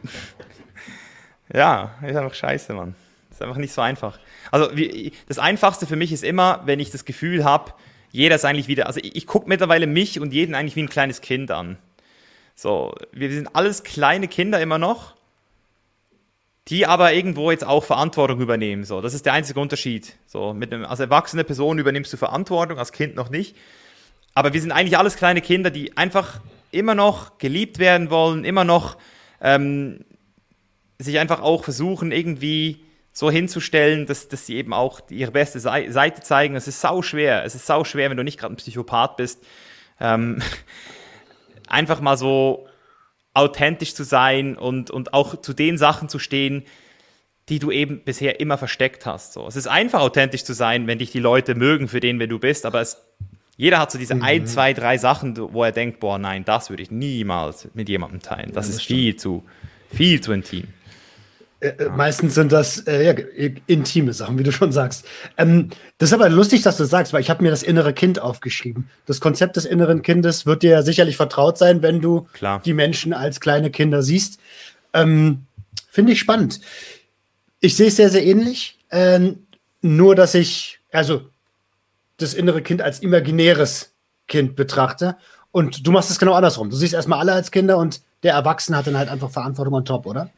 ja, 1.52 1.94
ist 2.02 2.16
einfach 2.16 2.34
scheiße, 2.34 2.74
Mann. 2.74 2.94
Ist 3.30 3.40
einfach 3.40 3.56
nicht 3.56 3.72
so 3.72 3.80
einfach. 3.80 4.18
Also 4.50 4.76
wie, 4.76 5.12
das 5.26 5.38
Einfachste 5.38 5.86
für 5.86 5.96
mich 5.96 6.12
ist 6.12 6.24
immer, 6.24 6.62
wenn 6.64 6.80
ich 6.80 6.90
das 6.90 7.04
Gefühl 7.04 7.44
habe, 7.44 7.72
jeder 8.10 8.36
ist 8.36 8.44
eigentlich 8.44 8.68
wieder, 8.68 8.86
also 8.86 9.00
ich, 9.02 9.16
ich 9.16 9.26
gucke 9.26 9.48
mittlerweile 9.48 9.86
mich 9.86 10.20
und 10.20 10.32
jeden 10.32 10.54
eigentlich 10.54 10.76
wie 10.76 10.82
ein 10.82 10.88
kleines 10.88 11.20
Kind 11.20 11.50
an. 11.50 11.78
So, 12.54 12.94
wir 13.12 13.30
sind 13.30 13.54
alles 13.54 13.84
kleine 13.84 14.28
Kinder 14.28 14.60
immer 14.60 14.78
noch, 14.78 15.14
die 16.68 16.86
aber 16.86 17.12
irgendwo 17.12 17.50
jetzt 17.50 17.66
auch 17.66 17.84
Verantwortung 17.84 18.40
übernehmen. 18.40 18.84
So, 18.84 19.00
das 19.00 19.14
ist 19.14 19.26
der 19.26 19.32
einzige 19.32 19.60
Unterschied. 19.60 20.14
So, 20.26 20.52
mit 20.52 20.72
einem, 20.72 20.84
als 20.84 21.00
erwachsene 21.00 21.44
Person 21.44 21.78
übernimmst 21.78 22.12
du 22.12 22.16
Verantwortung, 22.16 22.78
als 22.78 22.92
Kind 22.92 23.14
noch 23.14 23.30
nicht. 23.30 23.56
Aber 24.34 24.52
wir 24.52 24.60
sind 24.60 24.72
eigentlich 24.72 24.98
alles 24.98 25.16
kleine 25.16 25.40
Kinder, 25.40 25.70
die 25.70 25.96
einfach 25.96 26.40
immer 26.70 26.94
noch 26.94 27.38
geliebt 27.38 27.78
werden 27.78 28.10
wollen, 28.10 28.44
immer 28.44 28.64
noch 28.64 28.98
ähm, 29.40 30.04
sich 30.98 31.18
einfach 31.18 31.40
auch 31.40 31.64
versuchen, 31.64 32.12
irgendwie 32.12 32.80
so 33.18 33.32
hinzustellen, 33.32 34.06
dass, 34.06 34.28
dass 34.28 34.46
sie 34.46 34.54
eben 34.54 34.72
auch 34.72 35.00
ihre 35.10 35.32
beste 35.32 35.58
Seite 35.58 36.22
zeigen. 36.22 36.54
Es 36.54 36.68
ist 36.68 36.80
sau 36.80 37.02
schwer. 37.02 37.44
Es 37.44 37.56
ist 37.56 37.66
sau 37.66 37.82
schwer, 37.82 38.10
wenn 38.10 38.16
du 38.16 38.22
nicht 38.22 38.38
gerade 38.38 38.54
ein 38.54 38.58
Psychopath 38.58 39.16
bist. 39.16 39.44
Ähm, 39.98 40.40
einfach 41.68 42.00
mal 42.00 42.16
so 42.16 42.68
authentisch 43.34 43.96
zu 43.96 44.04
sein 44.04 44.56
und, 44.56 44.92
und 44.92 45.14
auch 45.14 45.40
zu 45.40 45.52
den 45.52 45.78
Sachen 45.78 46.08
zu 46.08 46.20
stehen, 46.20 46.62
die 47.48 47.58
du 47.58 47.72
eben 47.72 48.04
bisher 48.04 48.38
immer 48.38 48.56
versteckt 48.56 49.04
hast. 49.04 49.32
So. 49.32 49.48
Es 49.48 49.56
ist 49.56 49.66
einfach 49.66 49.98
authentisch 49.98 50.44
zu 50.44 50.52
sein, 50.52 50.86
wenn 50.86 51.00
dich 51.00 51.10
die 51.10 51.18
Leute 51.18 51.56
mögen 51.56 51.88
für 51.88 51.98
den, 51.98 52.20
wer 52.20 52.28
du 52.28 52.38
bist, 52.38 52.66
aber 52.66 52.80
es, 52.80 53.02
jeder 53.56 53.80
hat 53.80 53.90
so 53.90 53.98
diese 53.98 54.14
mhm. 54.14 54.22
ein, 54.22 54.46
zwei, 54.46 54.74
drei 54.74 54.96
Sachen, 54.96 55.36
wo 55.52 55.64
er 55.64 55.72
denkt, 55.72 55.98
boah, 55.98 56.18
nein, 56.18 56.44
das 56.44 56.70
würde 56.70 56.84
ich 56.84 56.92
niemals 56.92 57.68
mit 57.74 57.88
jemandem 57.88 58.22
teilen. 58.22 58.52
Das, 58.52 58.66
ja, 58.66 58.68
das 58.68 58.68
ist 58.68 58.84
stimmt. 58.84 59.00
viel 59.00 59.16
zu, 59.16 59.44
viel 59.90 60.20
zu 60.20 60.30
intim. 60.30 60.68
Äh, 61.60 61.68
äh, 61.68 61.88
meistens 61.90 62.34
sind 62.34 62.52
das 62.52 62.86
äh, 62.86 63.04
ja, 63.04 63.52
intime 63.66 64.12
Sachen, 64.12 64.38
wie 64.38 64.44
du 64.44 64.52
schon 64.52 64.70
sagst. 64.70 65.04
Ähm, 65.36 65.70
das 65.98 66.10
ist 66.10 66.12
aber 66.12 66.28
lustig, 66.28 66.62
dass 66.62 66.76
du 66.76 66.84
das 66.84 66.90
sagst, 66.90 67.12
weil 67.12 67.20
ich 67.20 67.30
habe 67.30 67.42
mir 67.42 67.50
das 67.50 67.62
innere 67.62 67.92
Kind 67.92 68.20
aufgeschrieben. 68.20 68.88
Das 69.06 69.20
Konzept 69.20 69.56
des 69.56 69.64
inneren 69.64 70.02
Kindes 70.02 70.46
wird 70.46 70.62
dir 70.62 70.70
ja 70.70 70.82
sicherlich 70.82 71.16
vertraut 71.16 71.58
sein, 71.58 71.82
wenn 71.82 72.00
du 72.00 72.28
Klar. 72.32 72.62
die 72.64 72.74
Menschen 72.74 73.12
als 73.12 73.40
kleine 73.40 73.70
Kinder 73.70 74.02
siehst. 74.02 74.38
Ähm, 74.92 75.46
Finde 75.90 76.12
ich 76.12 76.20
spannend. 76.20 76.60
Ich 77.60 77.76
sehe 77.76 77.88
es 77.88 77.96
sehr, 77.96 78.10
sehr 78.10 78.24
ähnlich. 78.24 78.78
Ähm, 78.90 79.46
nur, 79.82 80.14
dass 80.14 80.34
ich, 80.34 80.78
also 80.92 81.22
das 82.18 82.34
innere 82.34 82.62
Kind 82.62 82.82
als 82.82 83.00
imaginäres 83.00 83.92
Kind 84.28 84.54
betrachte. 84.54 85.16
Und 85.50 85.86
du 85.86 85.90
machst 85.90 86.10
es 86.10 86.20
genau 86.20 86.34
andersrum. 86.34 86.70
Du 86.70 86.76
siehst 86.76 86.94
erstmal 86.94 87.18
alle 87.18 87.32
als 87.32 87.50
Kinder 87.50 87.78
und 87.78 88.00
der 88.22 88.34
Erwachsene 88.34 88.76
hat 88.76 88.86
dann 88.86 88.98
halt 88.98 89.08
einfach 89.08 89.30
Verantwortung 89.30 89.74
on 89.74 89.84
top, 89.84 90.06
oder? 90.06 90.30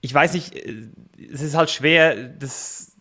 Ich 0.00 0.12
weiß 0.12 0.34
nicht, 0.34 0.54
äh, 0.54 0.88
es 1.32 1.42
ist 1.42 1.54
halt 1.54 1.70
schwer, 1.70 2.14
das 2.28 2.96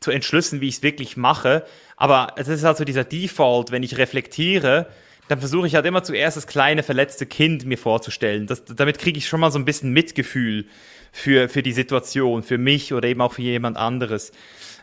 zu 0.00 0.10
entschlüssen, 0.10 0.60
wie 0.60 0.68
ich 0.68 0.76
es 0.76 0.82
wirklich 0.82 1.16
mache. 1.16 1.64
Aber 1.96 2.34
es 2.36 2.48
ist 2.48 2.64
halt 2.64 2.76
so 2.76 2.84
dieser 2.84 3.04
Default, 3.04 3.70
wenn 3.70 3.82
ich 3.82 3.98
reflektiere, 3.98 4.86
dann 5.28 5.40
versuche 5.40 5.66
ich 5.66 5.74
halt 5.74 5.84
immer 5.84 6.02
zuerst 6.02 6.36
das 6.36 6.46
kleine 6.46 6.82
verletzte 6.82 7.26
Kind 7.26 7.66
mir 7.66 7.76
vorzustellen. 7.76 8.46
Das, 8.46 8.64
damit 8.64 8.98
kriege 8.98 9.18
ich 9.18 9.28
schon 9.28 9.40
mal 9.40 9.50
so 9.50 9.58
ein 9.58 9.64
bisschen 9.64 9.92
Mitgefühl 9.92 10.66
für, 11.12 11.48
für 11.48 11.62
die 11.62 11.72
Situation, 11.72 12.42
für 12.42 12.58
mich 12.58 12.94
oder 12.94 13.08
eben 13.08 13.20
auch 13.20 13.34
für 13.34 13.42
jemand 13.42 13.76
anderes. 13.76 14.32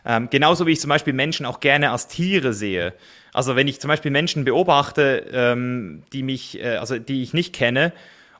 Ähm, 0.04 0.28
genauso 0.30 0.66
wie 0.66 0.72
ich 0.72 0.80
zum 0.80 0.90
Beispiel 0.90 1.14
Menschen 1.14 1.46
auch 1.46 1.58
gerne 1.58 1.90
als 1.90 2.06
Tiere 2.06 2.52
sehe. 2.52 2.94
Also 3.32 3.56
wenn 3.56 3.66
ich 3.66 3.80
zum 3.80 3.88
Beispiel 3.88 4.12
Menschen 4.12 4.44
beobachte, 4.44 5.26
ähm, 5.32 6.04
die 6.12 6.22
mich, 6.22 6.60
äh, 6.60 6.76
also 6.76 6.98
die 6.98 7.22
ich 7.22 7.34
nicht 7.34 7.52
kenne, 7.52 7.92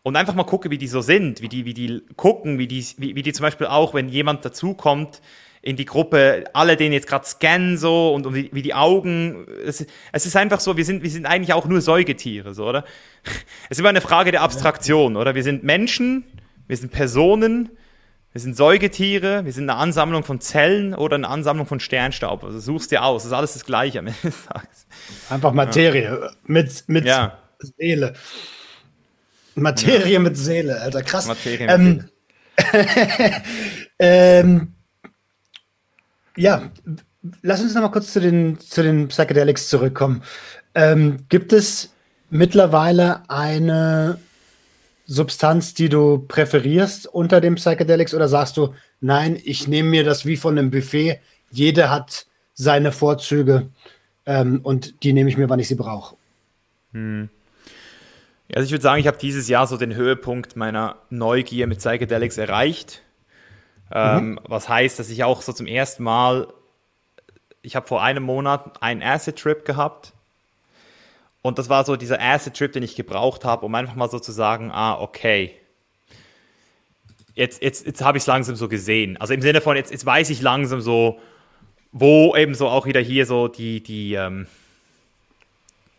und 0.06 0.14
einfach 0.14 0.36
mal 0.36 0.44
gucke, 0.44 0.70
wie 0.70 0.78
die 0.78 0.86
so 0.86 1.00
sind, 1.00 1.42
wie 1.42 1.48
die, 1.48 1.64
wie 1.64 1.74
die 1.74 2.00
gucken, 2.14 2.60
wie 2.60 2.68
die, 2.68 2.86
wie, 2.96 3.16
wie 3.16 3.24
die 3.24 3.32
zum 3.32 3.42
Beispiel 3.42 3.66
auch, 3.66 3.92
wenn 3.92 4.08
jemand 4.08 4.44
dazukommt 4.44 5.20
in 5.62 5.74
die 5.74 5.84
Gruppe, 5.84 6.44
alle 6.52 6.76
den 6.76 6.92
jetzt 6.92 7.08
gerade 7.08 7.26
scannen 7.26 7.76
so 7.76 8.14
und, 8.14 8.24
und 8.24 8.36
wie, 8.36 8.48
wie 8.52 8.62
die 8.62 8.72
Augen. 8.72 9.48
Es, 9.64 9.84
es, 10.12 10.26
ist 10.26 10.36
einfach 10.36 10.60
so, 10.60 10.76
wir 10.76 10.84
sind, 10.84 11.02
wir 11.02 11.10
sind 11.10 11.26
eigentlich 11.26 11.52
auch 11.54 11.66
nur 11.66 11.80
Säugetiere, 11.80 12.54
so, 12.54 12.68
oder? 12.68 12.84
Es 13.64 13.70
ist 13.70 13.78
immer 13.80 13.88
eine 13.88 14.00
Frage 14.00 14.30
der 14.30 14.42
Abstraktion, 14.42 15.16
oder? 15.16 15.34
Wir 15.34 15.42
sind 15.42 15.64
Menschen, 15.64 16.22
wir 16.68 16.76
sind 16.76 16.92
Personen, 16.92 17.70
wir 18.30 18.40
sind 18.40 18.56
Säugetiere, 18.56 19.44
wir 19.44 19.52
sind 19.52 19.68
eine 19.68 19.76
Ansammlung 19.76 20.22
von 20.22 20.40
Zellen 20.40 20.94
oder 20.94 21.16
eine 21.16 21.26
Ansammlung 21.26 21.66
von 21.66 21.80
Sternstaub. 21.80 22.44
Also 22.44 22.60
suchst 22.60 22.92
dir 22.92 23.02
aus, 23.02 23.24
das 23.24 23.32
ist 23.32 23.36
alles 23.36 23.54
das 23.54 23.64
Gleiche 23.64 23.98
am 23.98 24.06
Ende 24.06 24.20
des 24.22 24.46
Tages. 24.46 24.86
Einfach 25.30 25.52
Materie 25.52 26.04
ja. 26.04 26.30
mit, 26.44 26.84
mit 26.86 27.06
ja. 27.06 27.38
Seele. 27.58 28.14
Materie 29.56 30.12
ja. 30.12 30.18
mit 30.18 30.36
Seele, 30.36 30.80
Alter, 30.80 31.02
krass. 31.02 31.26
Materie 31.26 31.66
ähm, 31.66 31.96
mit 31.96 32.00
Seele. 32.00 32.12
ähm, 33.98 34.72
ja, 36.36 36.70
lass 37.42 37.62
uns 37.62 37.74
noch 37.74 37.82
mal 37.82 37.88
kurz 37.88 38.12
zu 38.12 38.20
den, 38.20 38.60
zu 38.60 38.82
den 38.82 39.08
Psychedelics 39.08 39.68
zurückkommen. 39.68 40.22
Ähm, 40.74 41.24
gibt 41.28 41.52
es 41.52 41.90
mittlerweile 42.30 43.28
eine 43.28 44.18
Substanz, 45.06 45.74
die 45.74 45.88
du 45.88 46.18
präferierst 46.18 47.06
unter 47.06 47.40
den 47.40 47.54
Psychedelics 47.54 48.14
oder 48.14 48.28
sagst 48.28 48.56
du, 48.56 48.74
nein, 49.00 49.40
ich 49.42 49.68
nehme 49.68 49.88
mir 49.90 50.04
das 50.04 50.26
wie 50.26 50.36
von 50.36 50.58
einem 50.58 50.70
Buffet, 50.70 51.20
jede 51.50 51.90
hat 51.90 52.26
seine 52.54 52.92
Vorzüge 52.92 53.68
ähm, 54.26 54.60
und 54.62 55.02
die 55.02 55.12
nehme 55.12 55.30
ich 55.30 55.36
mir, 55.36 55.48
wann 55.48 55.60
ich 55.60 55.68
sie 55.68 55.76
brauche? 55.76 56.16
Hm. 56.92 57.28
Also 58.54 58.66
ich 58.66 58.72
würde 58.72 58.82
sagen, 58.82 59.00
ich 59.00 59.06
habe 59.06 59.18
dieses 59.18 59.48
Jahr 59.48 59.66
so 59.66 59.76
den 59.76 59.94
Höhepunkt 59.94 60.56
meiner 60.56 60.96
Neugier 61.10 61.66
mit 61.66 61.78
Psychedelics 61.78 62.38
erreicht. 62.38 63.02
Ähm, 63.90 64.30
mhm. 64.30 64.40
Was 64.44 64.68
heißt, 64.68 64.98
dass 64.98 65.10
ich 65.10 65.24
auch 65.24 65.42
so 65.42 65.52
zum 65.52 65.66
ersten 65.66 66.02
Mal, 66.04 66.48
ich 67.62 67.76
habe 67.76 67.86
vor 67.86 68.02
einem 68.02 68.22
Monat 68.22 68.82
einen 68.82 69.02
Acid-Trip 69.02 69.64
gehabt. 69.64 70.12
Und 71.42 71.58
das 71.58 71.68
war 71.68 71.84
so 71.84 71.96
dieser 71.96 72.20
Acid-Trip, 72.20 72.72
den 72.72 72.82
ich 72.82 72.96
gebraucht 72.96 73.44
habe, 73.44 73.66
um 73.66 73.74
einfach 73.74 73.94
mal 73.94 74.10
so 74.10 74.18
zu 74.18 74.32
sagen, 74.32 74.70
ah, 74.72 75.00
okay. 75.00 75.54
Jetzt, 77.34 77.62
jetzt, 77.62 77.86
jetzt 77.86 78.02
habe 78.02 78.18
ich 78.18 78.22
es 78.22 78.26
langsam 78.26 78.56
so 78.56 78.68
gesehen. 78.68 79.16
Also 79.18 79.34
im 79.34 79.42
Sinne 79.42 79.60
von, 79.60 79.76
jetzt, 79.76 79.90
jetzt 79.90 80.06
weiß 80.06 80.30
ich 80.30 80.40
langsam 80.40 80.80
so, 80.80 81.20
wo 81.92 82.34
eben 82.36 82.54
so 82.54 82.68
auch 82.68 82.86
wieder 82.86 83.00
hier 83.00 83.26
so 83.26 83.48
die, 83.48 83.82
die, 83.82 84.14
ähm, 84.14 84.46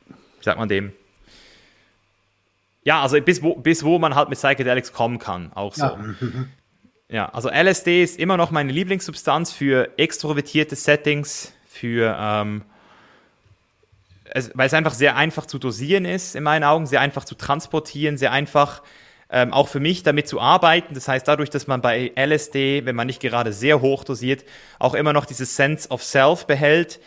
wie 0.08 0.44
sagt 0.44 0.58
man 0.58 0.70
dem, 0.70 0.94
ja, 2.88 3.02
also 3.02 3.20
bis 3.20 3.44
wo, 3.44 3.54
bis 3.54 3.84
wo 3.84 4.00
man 4.00 4.16
halt 4.16 4.30
mit 4.30 4.40
Psychedelics 4.40 4.94
kommen 4.94 5.20
kann, 5.20 5.52
auch 5.54 5.74
so. 5.74 5.84
Ja. 5.84 6.00
ja, 7.10 7.26
also 7.28 7.50
LSD 7.50 8.02
ist 8.02 8.18
immer 8.18 8.38
noch 8.38 8.50
meine 8.50 8.72
Lieblingssubstanz 8.72 9.52
für 9.52 9.90
extrovertierte 9.98 10.78
Settings, 10.78 11.52
für 11.68 12.16
ähm, 12.18 12.62
es, 14.30 14.52
weil 14.54 14.68
es 14.68 14.74
einfach 14.74 14.94
sehr 14.94 15.18
einfach 15.18 15.46
zu 15.46 15.60
dosieren 15.60 16.06
ist, 16.06 16.34
in 16.34 16.44
meinen 16.44 16.64
Augen, 16.64 16.86
sehr 16.86 17.02
einfach 17.02 17.26
zu 17.26 17.36
transportieren, 17.36 18.18
sehr 18.18 18.32
einfach 18.32 18.84
ähm, 19.30 19.52
auch 19.52 19.68
für 19.68 19.82
mich 19.82 20.04
damit 20.04 20.30
zu 20.30 20.40
arbeiten. 20.40 20.94
Das 20.94 21.10
heißt, 21.10 21.28
dadurch, 21.28 21.50
dass 21.50 21.68
man 21.68 21.82
bei 21.82 22.14
LSD, 22.16 22.86
wenn 22.86 22.96
man 22.96 23.08
nicht 23.08 23.20
gerade 23.20 23.52
sehr 23.52 23.82
hoch 23.82 24.06
dosiert, 24.06 24.46
auch 24.80 24.94
immer 24.94 25.12
noch 25.12 25.26
dieses 25.26 25.58
Sense 25.58 25.90
of 25.90 26.06
Self 26.06 26.48
behält, 26.48 27.02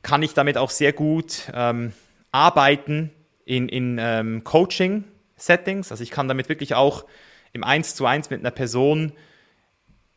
kann 0.00 0.22
ich 0.22 0.32
damit 0.32 0.56
auch 0.56 0.70
sehr 0.70 0.94
gut 0.94 1.52
ähm, 1.52 1.92
arbeiten 2.32 3.10
in, 3.44 3.68
in 3.68 3.98
ähm, 4.00 4.42
Coaching, 4.42 5.04
Settings. 5.36 5.90
Also 5.90 6.02
ich 6.02 6.10
kann 6.10 6.28
damit 6.28 6.48
wirklich 6.48 6.74
auch 6.74 7.04
im 7.52 7.64
1 7.64 7.94
zu 7.94 8.06
1 8.06 8.30
mit 8.30 8.40
einer 8.40 8.50
Person 8.50 9.12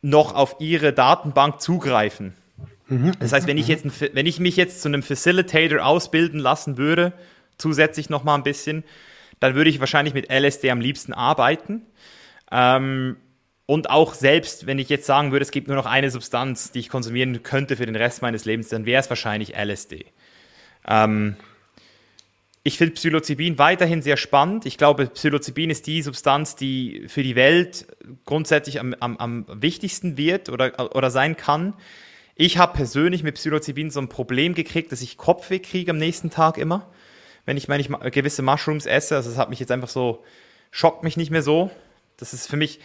noch 0.02 0.34
auf 0.34 0.56
ihre 0.60 0.92
Datenbank 0.92 1.60
zugreifen. 1.60 2.34
Mhm. 2.88 3.12
Das 3.20 3.32
heißt, 3.32 3.46
wenn 3.46 3.58
ich, 3.58 3.68
jetzt, 3.68 3.86
wenn 4.14 4.26
ich 4.26 4.40
mich 4.40 4.56
jetzt 4.56 4.82
zu 4.82 4.88
einem 4.88 5.02
Facilitator 5.02 5.84
ausbilden 5.84 6.40
lassen 6.40 6.76
würde, 6.76 7.12
zusätzlich 7.58 8.10
noch 8.10 8.24
mal 8.24 8.34
ein 8.34 8.42
bisschen, 8.42 8.84
dann 9.38 9.54
würde 9.54 9.70
ich 9.70 9.80
wahrscheinlich 9.80 10.14
mit 10.14 10.30
LSD 10.30 10.70
am 10.70 10.80
liebsten 10.80 11.12
arbeiten. 11.12 11.82
Ähm, 12.50 13.16
und 13.66 13.88
auch 13.88 14.14
selbst, 14.14 14.66
wenn 14.66 14.78
ich 14.78 14.88
jetzt 14.88 15.06
sagen 15.06 15.30
würde, 15.30 15.44
es 15.44 15.52
gibt 15.52 15.68
nur 15.68 15.76
noch 15.76 15.86
eine 15.86 16.10
Substanz, 16.10 16.72
die 16.72 16.80
ich 16.80 16.88
konsumieren 16.88 17.42
könnte 17.42 17.76
für 17.76 17.86
den 17.86 17.94
Rest 17.94 18.20
meines 18.20 18.44
Lebens, 18.44 18.68
dann 18.68 18.84
wäre 18.84 19.00
es 19.00 19.08
wahrscheinlich 19.08 19.54
LSD. 19.56 20.06
Ähm, 20.88 21.36
ich 22.62 22.76
finde 22.76 22.94
Psilocybin 22.94 23.58
weiterhin 23.58 24.02
sehr 24.02 24.16
spannend. 24.16 24.66
Ich 24.66 24.76
glaube, 24.76 25.06
Psilocybin 25.06 25.70
ist 25.70 25.86
die 25.86 26.02
Substanz, 26.02 26.56
die 26.56 27.04
für 27.08 27.22
die 27.22 27.34
Welt 27.34 27.86
grundsätzlich 28.26 28.80
am, 28.80 28.94
am, 29.00 29.16
am 29.16 29.46
wichtigsten 29.48 30.16
wird 30.18 30.50
oder, 30.50 30.94
oder 30.94 31.10
sein 31.10 31.36
kann. 31.36 31.74
Ich 32.34 32.58
habe 32.58 32.74
persönlich 32.74 33.22
mit 33.22 33.36
Psilocybin 33.36 33.90
so 33.90 34.00
ein 34.00 34.08
Problem 34.08 34.54
gekriegt, 34.54 34.92
dass 34.92 35.00
ich 35.00 35.16
Kopfweh 35.16 35.58
kriege 35.58 35.90
am 35.90 35.98
nächsten 35.98 36.30
Tag 36.30 36.58
immer, 36.58 36.86
wenn 37.46 37.56
ich 37.56 37.68
meine, 37.68 37.82
ich 37.82 37.88
gewisse 38.12 38.42
Mushrooms 38.42 38.86
esse. 38.86 39.16
Also 39.16 39.30
das 39.30 39.38
hat 39.38 39.50
mich 39.50 39.60
jetzt 39.60 39.72
einfach 39.72 39.88
so 39.88 40.22
schockt 40.70 41.02
mich 41.02 41.16
nicht 41.16 41.30
mehr 41.30 41.42
so. 41.42 41.70
Das 42.16 42.34
ist 42.34 42.46
für 42.46 42.56
mich 42.56 42.80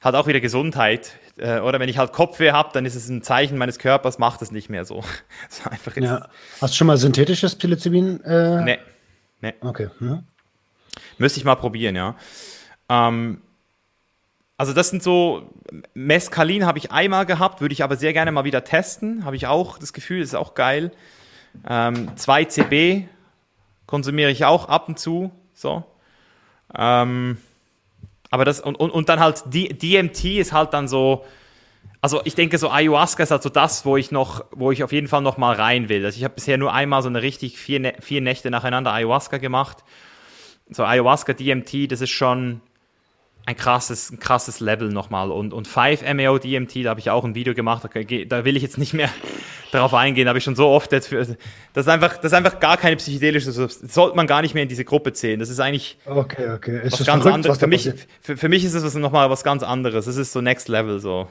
halt 0.00 0.14
auch 0.14 0.26
wieder 0.26 0.40
Gesundheit. 0.40 1.12
Äh, 1.38 1.60
oder 1.60 1.78
wenn 1.80 1.88
ich 1.88 1.98
halt 1.98 2.12
Kopfweh 2.12 2.50
habe, 2.50 2.70
dann 2.72 2.84
ist 2.84 2.94
es 2.94 3.08
ein 3.08 3.22
Zeichen 3.22 3.58
meines 3.58 3.78
Körpers, 3.78 4.18
macht 4.18 4.42
es 4.42 4.50
nicht 4.50 4.68
mehr 4.68 4.84
so. 4.84 5.04
so 5.48 5.70
einfach 5.70 5.96
ja. 5.96 6.28
Hast 6.60 6.74
du 6.74 6.78
schon 6.78 6.86
mal 6.86 6.96
synthetisches 6.96 7.54
Psilocybin? 7.54 8.24
Äh? 8.24 8.64
Nee. 8.64 8.78
Nee. 9.40 9.54
Okay. 9.60 9.88
Hm. 9.98 10.24
Müsste 11.18 11.38
ich 11.38 11.44
mal 11.44 11.56
probieren, 11.56 11.96
ja. 11.96 12.16
Ähm, 12.88 13.40
also 14.56 14.72
das 14.74 14.90
sind 14.90 15.02
so, 15.02 15.50
Mescalin 15.94 16.66
habe 16.66 16.78
ich 16.78 16.92
einmal 16.92 17.24
gehabt, 17.24 17.60
würde 17.60 17.72
ich 17.72 17.82
aber 17.82 17.96
sehr 17.96 18.12
gerne 18.12 18.32
mal 18.32 18.44
wieder 18.44 18.64
testen. 18.64 19.24
Habe 19.24 19.36
ich 19.36 19.46
auch 19.46 19.78
das 19.78 19.92
Gefühl, 19.92 20.20
ist 20.20 20.34
auch 20.34 20.54
geil. 20.54 20.92
Ähm, 21.66 22.10
2CB 22.16 23.06
konsumiere 23.86 24.30
ich 24.30 24.44
auch 24.44 24.68
ab 24.68 24.88
und 24.88 24.98
zu. 24.98 25.30
So. 25.54 25.84
Ähm, 26.76 27.38
aber 28.30 28.44
das, 28.44 28.60
und, 28.60 28.76
und, 28.76 28.90
und 28.90 29.08
dann 29.08 29.18
halt 29.18 29.42
die, 29.46 29.68
DMT 29.68 30.24
ist 30.24 30.52
halt 30.52 30.72
dann 30.74 30.88
so, 30.88 31.24
also 32.02 32.22
ich 32.24 32.34
denke, 32.34 32.56
so 32.56 32.70
Ayahuasca 32.70 33.22
ist 33.22 33.30
halt 33.30 33.42
so 33.42 33.50
das, 33.50 33.84
wo 33.84 33.96
ich 33.96 34.10
noch, 34.10 34.44
wo 34.52 34.72
ich 34.72 34.82
auf 34.82 34.92
jeden 34.92 35.08
Fall 35.08 35.20
noch 35.20 35.36
mal 35.36 35.54
rein 35.54 35.88
will. 35.88 36.04
Also 36.04 36.16
ich 36.16 36.24
habe 36.24 36.34
bisher 36.34 36.56
nur 36.56 36.72
einmal 36.72 37.02
so 37.02 37.08
eine 37.08 37.20
richtig 37.20 37.58
vier, 37.58 37.94
vier 38.00 38.20
Nächte 38.22 38.50
nacheinander 38.50 38.92
Ayahuasca 38.92 39.36
gemacht. 39.38 39.78
So 40.70 40.84
Ayahuasca, 40.84 41.34
DMT, 41.34 41.92
das 41.92 42.00
ist 42.00 42.10
schon 42.10 42.62
ein 43.44 43.56
krasses, 43.56 44.10
ein 44.10 44.18
krasses 44.18 44.60
Level 44.60 44.88
nochmal. 44.88 45.30
Und, 45.30 45.52
und 45.52 45.68
5-MAO 45.68 46.38
DMT, 46.38 46.84
da 46.84 46.90
habe 46.90 47.00
ich 47.00 47.10
auch 47.10 47.24
ein 47.24 47.34
Video 47.34 47.54
gemacht, 47.54 47.82
da 47.84 48.44
will 48.44 48.56
ich 48.56 48.62
jetzt 48.62 48.78
nicht 48.78 48.94
mehr 48.94 49.10
darauf 49.72 49.92
eingehen, 49.92 50.24
da 50.24 50.30
habe 50.30 50.38
ich 50.38 50.44
schon 50.44 50.56
so 50.56 50.68
oft 50.68 50.92
jetzt 50.92 51.08
für, 51.08 51.18
das 51.18 51.36
ist 51.74 51.88
einfach, 51.88 52.16
das 52.16 52.26
ist 52.26 52.34
einfach 52.34 52.60
gar 52.60 52.76
keine 52.76 52.96
psychedelische 52.96 53.52
Substanz, 53.52 53.94
sollte 53.94 54.16
man 54.16 54.26
gar 54.26 54.42
nicht 54.42 54.54
mehr 54.54 54.62
in 54.62 54.68
diese 54.68 54.84
Gruppe 54.84 55.12
zählen. 55.12 55.38
Das 55.38 55.48
ist 55.48 55.60
eigentlich 55.60 55.98
okay, 56.06 56.50
okay. 56.50 56.80
Ist 56.84 57.00
was 57.00 57.06
ganz 57.06 57.22
verrückt, 57.22 57.34
anderes. 57.34 57.56
Was 57.56 57.58
für, 57.58 57.66
mich, 57.66 57.90
für, 58.20 58.36
für, 58.36 58.48
mich 58.48 58.64
ist 58.64 58.74
es 58.74 58.94
nochmal 58.94 59.30
was 59.30 59.44
ganz 59.44 59.62
anderes. 59.62 60.06
Das 60.06 60.16
ist 60.16 60.32
so 60.32 60.40
Next 60.40 60.68
Level 60.68 60.98
so. 60.98 61.28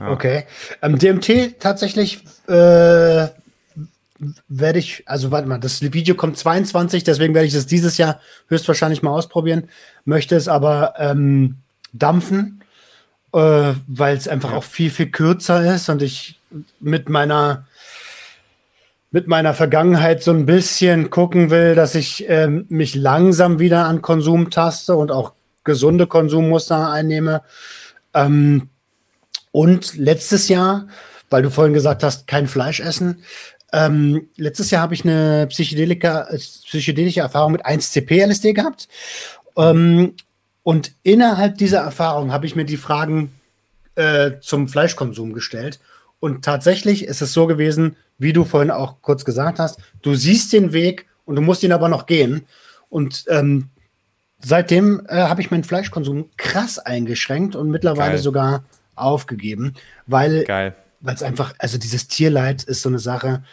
Ja. 0.00 0.10
Okay. 0.10 0.44
Ähm, 0.82 0.98
DMT 0.98 1.60
tatsächlich 1.60 2.22
äh, 2.48 3.28
werde 4.48 4.78
ich, 4.78 5.02
also 5.06 5.30
warte 5.30 5.48
mal, 5.48 5.58
das 5.58 5.82
Video 5.82 6.14
kommt 6.14 6.38
22, 6.38 7.04
deswegen 7.04 7.34
werde 7.34 7.46
ich 7.46 7.54
das 7.54 7.66
dieses 7.66 7.98
Jahr 7.98 8.20
höchstwahrscheinlich 8.48 9.02
mal 9.02 9.10
ausprobieren. 9.10 9.68
Möchte 10.04 10.36
es 10.36 10.48
aber 10.48 10.94
ähm, 10.98 11.56
dampfen, 11.92 12.62
äh, 13.32 13.72
weil 13.86 14.16
es 14.16 14.28
einfach 14.28 14.52
ja. 14.52 14.56
auch 14.56 14.64
viel, 14.64 14.90
viel 14.90 15.10
kürzer 15.10 15.74
ist 15.74 15.88
und 15.88 16.02
ich 16.02 16.38
mit 16.80 17.08
meiner 17.08 17.66
mit 19.12 19.28
meiner 19.28 19.54
Vergangenheit 19.54 20.22
so 20.22 20.30
ein 20.32 20.46
bisschen 20.46 21.10
gucken 21.10 21.50
will, 21.50 21.74
dass 21.74 21.94
ich 21.94 22.28
ähm, 22.28 22.66
mich 22.68 22.94
langsam 22.94 23.58
wieder 23.58 23.86
an 23.86 24.02
Konsum 24.02 24.50
taste 24.50 24.94
und 24.94 25.10
auch 25.10 25.32
gesunde 25.64 26.06
Konsummuster 26.06 26.90
einnehme. 26.90 27.42
Ähm, 28.12 28.68
und 29.56 29.96
letztes 29.96 30.48
Jahr, 30.48 30.86
weil 31.30 31.40
du 31.40 31.50
vorhin 31.50 31.72
gesagt 31.72 32.02
hast, 32.02 32.26
kein 32.26 32.46
Fleisch 32.46 32.80
essen, 32.80 33.22
ähm, 33.72 34.28
letztes 34.36 34.70
Jahr 34.70 34.82
habe 34.82 34.92
ich 34.92 35.02
eine 35.02 35.46
psychedelische 35.46 37.20
Erfahrung 37.20 37.52
mit 37.52 37.64
1CP-LSD 37.64 38.52
gehabt. 38.52 38.86
Ähm, 39.56 40.12
und 40.62 40.92
innerhalb 41.04 41.56
dieser 41.56 41.78
Erfahrung 41.78 42.32
habe 42.32 42.44
ich 42.44 42.54
mir 42.54 42.66
die 42.66 42.76
Fragen 42.76 43.32
äh, 43.94 44.32
zum 44.42 44.68
Fleischkonsum 44.68 45.32
gestellt. 45.32 45.80
Und 46.20 46.44
tatsächlich 46.44 47.06
ist 47.06 47.22
es 47.22 47.32
so 47.32 47.46
gewesen, 47.46 47.96
wie 48.18 48.34
du 48.34 48.44
vorhin 48.44 48.70
auch 48.70 49.00
kurz 49.00 49.24
gesagt 49.24 49.58
hast, 49.58 49.80
du 50.02 50.16
siehst 50.16 50.52
den 50.52 50.74
Weg 50.74 51.06
und 51.24 51.34
du 51.34 51.40
musst 51.40 51.62
ihn 51.62 51.72
aber 51.72 51.88
noch 51.88 52.04
gehen. 52.04 52.44
Und 52.90 53.24
ähm, 53.28 53.70
seitdem 54.44 55.06
äh, 55.08 55.16
habe 55.16 55.40
ich 55.40 55.50
meinen 55.50 55.64
Fleischkonsum 55.64 56.28
krass 56.36 56.78
eingeschränkt 56.78 57.56
und 57.56 57.70
mittlerweile 57.70 58.16
Geil. 58.16 58.22
sogar 58.22 58.62
aufgegeben, 58.96 59.74
weil 60.06 60.44
es 61.04 61.22
einfach, 61.22 61.54
also 61.58 61.78
dieses 61.78 62.08
Tierleid 62.08 62.64
ist 62.64 62.82
so 62.82 62.88
eine 62.88 62.98
Sache, 62.98 63.44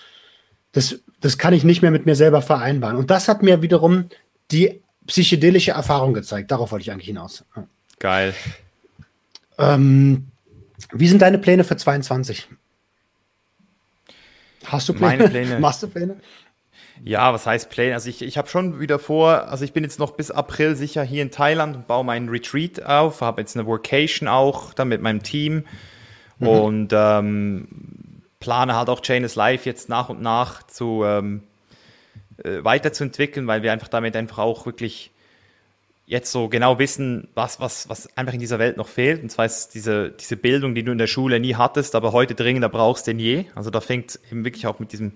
das, 0.71 0.99
das 1.21 1.37
kann 1.37 1.53
ich 1.53 1.63
nicht 1.63 1.81
mehr 1.81 1.91
mit 1.91 2.05
mir 2.05 2.15
selber 2.15 2.41
vereinbaren. 2.41 2.97
Und 2.97 3.11
das 3.11 3.27
hat 3.27 3.43
mir 3.43 3.61
wiederum 3.61 4.09
die 4.51 4.81
psychedelische 5.07 5.71
Erfahrung 5.71 6.13
gezeigt. 6.13 6.51
Darauf 6.51 6.71
wollte 6.71 6.83
ich 6.83 6.91
eigentlich 6.91 7.07
hinaus. 7.07 7.45
Geil. 7.99 8.33
Ähm, 9.57 10.27
wie 10.91 11.07
sind 11.07 11.21
deine 11.21 11.37
Pläne 11.37 11.63
für 11.63 11.77
22? 11.77 12.47
Hast 14.65 14.89
du 14.89 14.93
Pläne? 14.93 15.17
Meine 15.17 15.29
Pläne. 15.29 15.59
Machst 15.59 15.83
du 15.83 15.87
Pläne? 15.87 16.17
Ja, 17.05 17.34
was 17.34 17.45
heißt 17.45 17.69
Pläne? 17.69 17.95
Also 17.95 18.09
ich, 18.09 18.21
ich 18.21 18.38
habe 18.38 18.47
schon 18.47 18.80
wieder 18.80 18.97
vor, 18.97 19.49
also 19.49 19.65
ich 19.65 19.73
bin 19.73 19.84
jetzt 19.84 19.99
noch 19.99 20.11
bis 20.11 20.31
April 20.31 20.75
sicher 20.75 21.03
hier 21.03 21.21
in 21.21 21.31
Thailand 21.31 21.75
und 21.75 21.88
baue 21.88 22.05
meinen 22.05 22.30
Retreat 22.30 22.81
auf, 22.84 23.19
habe 23.19 23.41
jetzt 23.41 23.57
eine 23.57 23.67
Workation 23.67 24.30
auch 24.30 24.73
dann 24.73 24.88
mit 24.88 25.01
meinem 25.01 25.21
Team 25.21 25.65
mhm. 26.39 26.47
und 26.47 26.93
ähm, 26.93 27.67
plane 28.39 28.75
halt 28.75 28.88
auch 28.88 29.01
Chain 29.01 29.25
is 29.25 29.35
Life 29.35 29.67
jetzt 29.67 29.89
nach 29.89 30.07
und 30.07 30.21
nach 30.21 30.63
zu 30.63 31.03
ähm, 31.03 31.43
äh, 32.41 32.63
weiterzuentwickeln, 32.63 33.47
weil 33.47 33.63
wir 33.63 33.73
einfach 33.73 33.89
damit 33.89 34.15
einfach 34.15 34.38
auch 34.38 34.65
wirklich 34.65 35.11
jetzt 36.05 36.31
so 36.31 36.47
genau 36.47 36.80
wissen, 36.80 37.27
was, 37.34 37.59
was, 37.59 37.89
was 37.89 38.15
einfach 38.15 38.34
in 38.34 38.39
dieser 38.39 38.59
Welt 38.59 38.77
noch 38.77 38.88
fehlt. 38.88 39.21
Und 39.21 39.30
zwar 39.30 39.45
ist 39.45 39.69
diese, 39.69 40.11
diese 40.11 40.38
Bildung, 40.38 40.73
die 40.73 40.84
du 40.84 40.91
in 40.93 40.97
der 40.97 41.07
Schule 41.07 41.41
nie 41.41 41.55
hattest, 41.55 41.95
aber 41.95 42.13
heute 42.13 42.34
dringender 42.34 42.69
brauchst 42.69 43.07
denn 43.07 43.19
je. 43.19 43.45
Also 43.55 43.69
da 43.69 43.81
fängt 43.81 44.19
eben 44.31 44.45
wirklich 44.45 44.67
auch 44.67 44.80
mit 44.80 44.93
diesem 44.93 45.13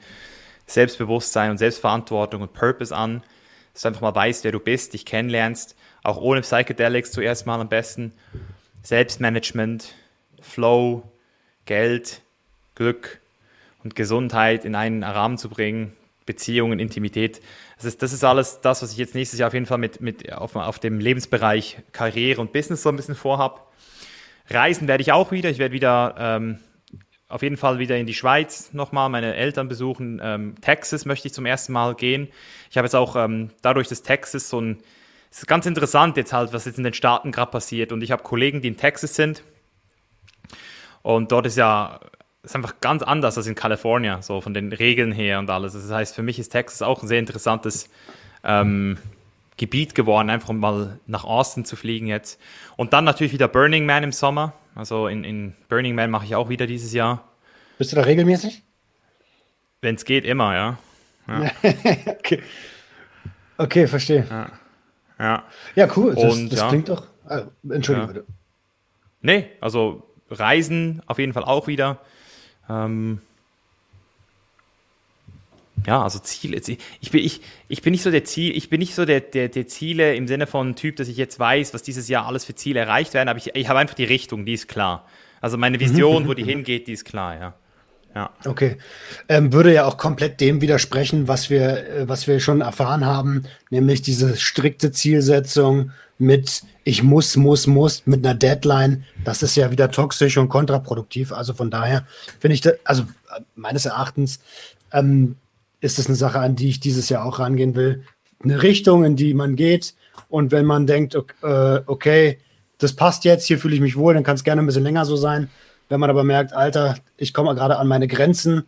Selbstbewusstsein 0.68 1.52
und 1.52 1.58
Selbstverantwortung 1.58 2.42
und 2.42 2.54
Purpose 2.54 2.96
an, 2.96 3.24
dass 3.74 3.84
du 3.84 3.88
einfach 3.88 4.02
mal 4.02 4.16
weißt, 4.16 4.44
wer 4.44 4.52
du 4.52 4.60
bist, 4.60 4.94
dich 4.94 5.06
kennenlernst, 5.06 5.76
auch 6.04 6.18
ohne 6.18 6.42
Psychedelics 6.42 7.12
zuerst 7.12 7.46
mal 7.46 7.60
am 7.60 7.70
besten. 7.70 8.14
Selbstmanagement, 8.84 9.94
Flow, 10.42 11.04
Geld, 11.66 12.22
Glück 12.76 13.20
und 13.84 13.96
Gesundheit 13.96 14.66
in 14.66 14.76
einen 14.76 15.04
Rahmen 15.04 15.38
zu 15.38 15.50
bringen, 15.50 15.94
Beziehungen, 16.26 16.80
Intimität. 16.80 17.42
Das 17.78 17.86
ist, 17.86 18.02
das 18.02 18.14
ist 18.14 18.24
alles 18.24 18.62
das, 18.62 18.82
was 18.82 18.92
ich 18.92 18.98
jetzt 18.98 19.16
nächstes 19.16 19.40
Jahr 19.40 19.48
auf 19.48 19.54
jeden 19.54 19.66
Fall 19.66 19.78
mit, 19.78 20.02
mit 20.02 20.32
auf, 20.34 20.56
auf 20.56 20.80
dem 20.80 21.00
Lebensbereich 21.00 21.78
Karriere 21.92 22.42
und 22.42 22.54
Business 22.54 22.84
so 22.84 22.90
ein 22.90 22.96
bisschen 22.96 23.16
vorhabe. 23.16 23.62
Reisen 24.50 24.88
werde 24.88 25.02
ich 25.02 25.12
auch 25.12 25.32
wieder. 25.32 25.50
Ich 25.50 25.58
werde 25.58 25.74
wieder 25.74 26.16
ähm, 26.18 26.60
auf 27.30 27.42
jeden 27.42 27.58
Fall 27.58 27.80
wieder 27.80 27.98
in 27.98 28.06
die 28.06 28.14
Schweiz 28.14 28.74
nochmal 28.74 29.10
meine 29.10 29.36
Eltern 29.36 29.68
besuchen. 29.68 30.22
Ähm, 30.24 30.56
Texas 30.62 31.06
möchte 31.06 31.28
ich 31.28 31.34
zum 31.34 31.46
ersten 31.46 31.74
Mal 31.74 31.96
gehen. 31.96 32.30
Ich 32.70 32.78
habe 32.78 32.86
jetzt 32.86 32.96
auch 32.96 33.16
ähm, 33.16 33.50
dadurch, 33.62 33.88
dass 33.88 34.02
Texas 34.02 34.50
so 34.50 34.62
ein, 34.62 34.78
es 35.30 35.40
ist 35.40 35.48
ganz 35.48 35.66
interessant 35.66 36.16
jetzt 36.16 36.32
halt, 36.32 36.54
was 36.54 36.66
jetzt 36.66 36.78
in 36.78 36.84
den 36.84 36.94
Staaten 36.94 37.32
gerade 37.32 37.52
passiert. 37.52 37.92
Und 37.92 38.02
ich 38.02 38.12
habe 38.12 38.24
Kollegen, 38.24 38.62
die 38.62 38.70
in 38.70 38.78
Texas 38.78 39.16
sind. 39.16 39.44
Und 41.02 41.32
dort 41.32 41.46
ist 41.46 41.58
ja 41.58 42.00
ist 42.48 42.56
einfach 42.56 42.76
ganz 42.80 43.04
anders 43.04 43.38
als 43.38 43.48
in 43.48 43.56
Kalifornien, 43.56 44.22
so 44.22 44.42
von 44.42 44.54
den 44.54 44.72
Regeln 44.72 45.12
her 45.12 45.40
und 45.40 45.50
alles. 45.50 45.74
Das 45.74 45.92
heißt, 45.92 46.16
für 46.16 46.24
mich 46.24 46.40
ist 46.40 46.50
Texas 46.50 46.82
auch 46.82 47.02
ein 47.02 47.08
sehr 47.08 47.20
interessantes 47.20 47.90
ähm, 48.44 48.98
Gebiet 49.58 49.96
geworden, 49.96 50.30
einfach 50.30 50.54
mal 50.54 51.00
nach 51.08 51.26
Austin 51.26 51.66
zu 51.66 51.76
fliegen 51.76 52.08
jetzt. 52.08 52.40
Und 52.78 52.94
dann 52.94 53.04
natürlich 53.04 53.34
wieder 53.34 53.48
Burning 53.48 53.86
Man 53.86 54.04
im 54.04 54.12
Sommer. 54.12 54.54
Also 54.78 55.08
in, 55.08 55.24
in 55.24 55.56
Burning 55.70 55.96
Man 55.96 56.12
mache 56.12 56.26
ich 56.26 56.36
auch 56.36 56.50
wieder 56.50 56.68
dieses 56.68 56.94
Jahr. 56.94 57.28
Bist 57.80 57.92
du 57.92 57.96
da 57.96 58.04
regelmäßig? 58.04 58.62
Wenn 59.82 59.96
es 59.96 60.06
geht, 60.06 60.24
immer, 60.24 60.54
ja. 60.54 60.78
ja. 61.28 61.52
okay. 62.06 62.44
okay, 63.58 63.88
verstehe. 63.88 64.28
Ja, 64.30 64.52
ja. 65.18 65.44
ja 65.74 65.88
cool. 65.98 66.14
Das, 66.14 66.36
und, 66.36 66.50
das 66.52 66.60
ja. 66.60 66.70
klingt 66.70 66.90
doch. 66.90 67.08
Ah, 67.26 67.44
Entschuldigung 67.68 68.14
bitte. 68.14 68.26
Nee, 69.22 69.50
also 69.62 70.04
Reisen 70.30 71.02
auf 71.08 71.18
jeden 71.18 71.34
Fall 71.34 71.44
auch 71.44 71.66
wieder. 71.66 72.00
Ähm, 72.70 73.20
ja, 75.88 76.04
also 76.04 76.20
Ziele. 76.20 76.62
Ich 77.00 77.12
bin, 77.12 77.24
ich, 77.24 77.42
ich 77.70 77.82
bin 77.82 77.92
nicht 77.92 78.04
so 78.04 78.12
der 78.12 78.26
Ziel, 78.26 78.56
ich 78.56 78.70
bin 78.70 78.80
nicht 78.80 78.94
so 78.94 79.06
der, 79.06 79.22
der, 79.22 79.48
der 79.48 79.68
Ziele 79.68 80.16
im 80.16 80.28
Sinne 80.28 80.46
von 80.46 80.76
Typ, 80.76 80.98
dass 80.98 81.08
ich 81.08 81.16
jetzt 81.16 81.40
weiß, 81.40 81.74
was 81.74 81.82
dieses 81.82 82.10
Jahr 82.10 82.28
alles 82.28 82.44
für 82.44 82.54
Ziele 82.54 82.82
erreicht 82.82 83.14
werden, 83.14 83.30
aber 83.30 83.40
ich, 83.40 83.56
ich 83.56 83.70
habe 83.70 83.80
einfach 83.80 83.96
die 83.96 84.04
Richtung, 84.04 84.46
die 84.46 84.54
ist 84.54 84.68
klar. 84.68 85.08
Also 85.40 85.58
meine 85.58 85.80
Vision, 85.80 86.28
wo 86.28 86.34
die 86.34 86.44
hingeht, 86.44 86.88
die 86.88 86.92
ist 86.92 87.06
klar, 87.06 87.40
ja. 87.40 87.54
Ja. 88.14 88.32
Okay. 88.46 88.78
Ähm, 89.30 89.54
würde 89.54 89.74
ja 89.74 89.86
auch 89.86 89.98
komplett 89.98 90.42
dem 90.42 90.60
widersprechen, 90.60 91.28
was 91.28 91.50
wir, 91.50 91.88
äh, 91.88 92.10
was 92.10 92.28
wir 92.28 92.40
schon 92.40 92.62
erfahren 92.62 93.06
haben, 93.06 93.44
nämlich 93.70 94.02
diese 94.02 94.36
strikte 94.36 94.92
Zielsetzung 94.92 95.92
mit 96.18 96.64
ich 96.84 97.04
muss, 97.04 97.36
muss, 97.36 97.68
muss, 97.68 98.08
mit 98.08 98.26
einer 98.26 98.34
Deadline. 98.34 99.04
Das 99.24 99.44
ist 99.44 99.56
ja 99.56 99.72
wieder 99.72 99.92
toxisch 99.92 100.38
und 100.38 100.50
kontraproduktiv. 100.50 101.32
Also 101.32 101.54
von 101.54 101.70
daher 101.70 102.08
finde 102.40 102.56
ich, 102.56 102.62
da, 102.62 102.72
also 102.86 103.04
meines 103.56 103.86
Erachtens 103.86 104.40
ähm, 104.92 105.36
ist 105.82 106.00
es 106.00 106.08
eine 106.08 106.16
Sache, 106.16 106.40
an 106.40 106.56
die 106.56 106.70
ich 106.70 106.80
dieses 106.80 107.10
Jahr 107.10 107.26
auch 107.26 107.40
rangehen 107.40 107.76
will. 107.76 108.04
Eine 108.44 108.62
Richtung, 108.64 109.04
in 109.04 109.16
die 109.16 109.34
man 109.34 109.56
geht. 109.56 109.96
Und 110.30 110.52
wenn 110.52 110.66
man 110.66 110.88
denkt, 110.88 111.16
okay, 111.16 111.36
äh, 111.44 111.82
okay 111.86 112.40
das 112.78 112.94
passt 112.94 113.26
jetzt, 113.26 113.46
hier 113.46 113.60
fühle 113.60 113.76
ich 113.76 113.82
mich 113.82 113.98
wohl, 113.98 114.14
dann 114.14 114.24
kann 114.24 114.36
es 114.36 114.44
gerne 114.44 114.62
ein 114.62 114.66
bisschen 114.66 114.84
länger 114.84 115.06
so 115.06 115.16
sein. 115.16 115.50
Wenn 115.90 116.00
man 116.00 116.10
aber 116.10 116.24
merkt, 116.24 116.54
Alter, 116.54 116.98
ich 117.16 117.34
komme 117.34 117.56
gerade 117.56 117.78
an 117.78 117.88
meine 117.88 118.08
Grenzen, 118.08 118.66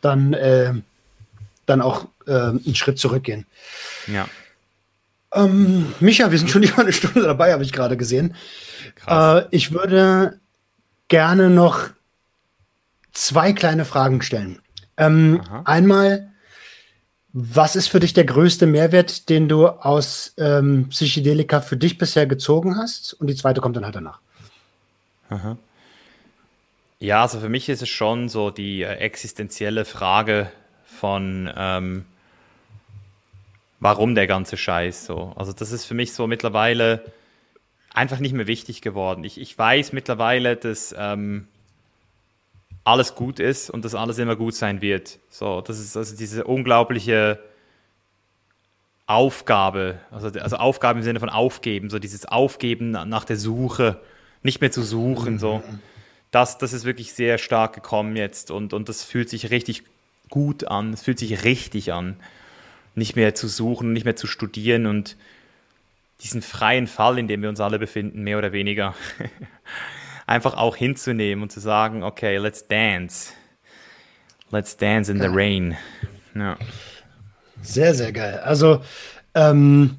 dann, 0.00 0.34
äh, 0.34 0.74
dann 1.64 1.80
auch 1.80 2.08
äh, 2.26 2.32
einen 2.32 2.74
Schritt 2.74 2.98
zurückgehen. 2.98 3.46
Ja. 4.06 4.28
Ähm, 5.32 5.92
Micha, 6.00 6.30
wir 6.30 6.38
sind 6.38 6.50
schon 6.50 6.62
über 6.62 6.80
eine 6.80 6.92
Stunde 6.92 7.22
dabei, 7.22 7.52
habe 7.52 7.62
ich 7.62 7.72
gerade 7.72 7.96
gesehen. 7.96 8.34
Äh, 9.06 9.42
ich 9.50 9.72
würde 9.72 10.38
gerne 11.08 11.50
noch 11.50 11.88
zwei 13.12 13.52
kleine 13.52 13.84
Fragen 13.84 14.22
stellen. 14.22 14.60
Ähm, 14.96 15.40
einmal, 15.64 16.30
was 17.38 17.76
ist 17.76 17.88
für 17.88 18.00
dich 18.00 18.14
der 18.14 18.24
größte 18.24 18.66
Mehrwert, 18.66 19.28
den 19.28 19.46
du 19.46 19.68
aus 19.68 20.32
ähm, 20.38 20.88
Psychedelika 20.88 21.60
für 21.60 21.76
dich 21.76 21.98
bisher 21.98 22.26
gezogen 22.26 22.78
hast? 22.78 23.12
Und 23.12 23.26
die 23.26 23.34
zweite 23.34 23.60
kommt 23.60 23.76
dann 23.76 23.84
halt 23.84 23.94
danach. 23.94 24.20
Aha. 25.28 25.58
Ja, 26.98 27.20
also 27.20 27.38
für 27.38 27.50
mich 27.50 27.68
ist 27.68 27.82
es 27.82 27.90
schon 27.90 28.30
so 28.30 28.50
die 28.50 28.80
äh, 28.80 28.94
existenzielle 28.94 29.84
Frage 29.84 30.50
von, 30.86 31.52
ähm, 31.54 32.06
warum 33.80 34.14
der 34.14 34.26
ganze 34.26 34.56
Scheiß 34.56 35.04
so. 35.04 35.34
Also 35.36 35.52
das 35.52 35.72
ist 35.72 35.84
für 35.84 35.92
mich 35.92 36.14
so 36.14 36.26
mittlerweile 36.26 37.04
einfach 37.92 38.18
nicht 38.18 38.32
mehr 38.32 38.46
wichtig 38.46 38.80
geworden. 38.80 39.24
Ich, 39.24 39.38
ich 39.38 39.58
weiß 39.58 39.92
mittlerweile, 39.92 40.56
dass 40.56 40.94
ähm, 40.96 41.48
alles 42.86 43.16
gut 43.16 43.40
ist 43.40 43.68
und 43.68 43.84
dass 43.84 43.96
alles 43.96 44.18
immer 44.18 44.36
gut 44.36 44.54
sein 44.54 44.80
wird. 44.80 45.18
So, 45.28 45.60
das 45.60 45.80
ist 45.80 45.96
also 45.96 46.16
diese 46.16 46.44
unglaubliche 46.44 47.40
Aufgabe, 49.06 49.98
also, 50.10 50.28
also 50.38 50.56
Aufgabe 50.56 51.00
im 51.00 51.04
Sinne 51.04 51.18
von 51.18 51.28
aufgeben, 51.28 51.90
so 51.90 51.98
dieses 51.98 52.26
Aufgeben 52.26 52.92
nach 52.92 53.24
der 53.24 53.36
Suche, 53.36 54.00
nicht 54.42 54.60
mehr 54.60 54.70
zu 54.70 54.82
suchen, 54.82 55.38
so. 55.38 55.62
Das, 56.30 56.58
das 56.58 56.72
ist 56.72 56.84
wirklich 56.84 57.12
sehr 57.12 57.38
stark 57.38 57.74
gekommen 57.74 58.14
jetzt 58.14 58.50
und, 58.50 58.72
und 58.72 58.88
das 58.88 59.02
fühlt 59.02 59.30
sich 59.30 59.50
richtig 59.50 59.82
gut 60.28 60.64
an, 60.64 60.92
es 60.92 61.02
fühlt 61.02 61.18
sich 61.18 61.44
richtig 61.44 61.92
an 61.92 62.16
nicht 62.94 63.14
mehr 63.14 63.34
zu 63.34 63.46
suchen, 63.46 63.92
nicht 63.92 64.04
mehr 64.04 64.16
zu 64.16 64.26
studieren 64.26 64.86
und 64.86 65.16
diesen 66.22 66.40
freien 66.40 66.86
Fall, 66.86 67.18
in 67.18 67.28
dem 67.28 67.42
wir 67.42 67.48
uns 67.48 67.60
alle 67.60 67.78
befinden, 67.78 68.22
mehr 68.22 68.38
oder 68.38 68.52
weniger, 68.52 68.94
einfach 70.26 70.54
auch 70.54 70.76
hinzunehmen 70.76 71.42
und 71.42 71.50
zu 71.50 71.60
sagen, 71.60 72.02
okay, 72.02 72.36
let's 72.38 72.66
dance. 72.66 73.32
Let's 74.50 74.76
dance 74.76 75.10
in 75.10 75.18
geil. 75.18 75.30
the 75.30 75.36
rain. 75.36 75.76
Ja. 76.34 76.56
Sehr, 77.62 77.94
sehr 77.94 78.12
geil. 78.12 78.40
Also, 78.40 78.82
ähm, 79.34 79.96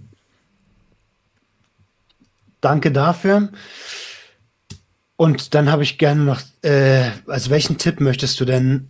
danke 2.62 2.92
dafür. 2.92 3.50
Und 5.16 5.56
dann 5.56 5.72
habe 5.72 5.84
ich 5.84 5.98
gerne 5.98 6.24
noch, 6.24 6.42
äh, 6.62 7.10
also 7.26 7.50
welchen 7.50 7.78
Tipp 7.78 8.00
möchtest 8.00 8.40
du 8.40 8.46
denn 8.46 8.90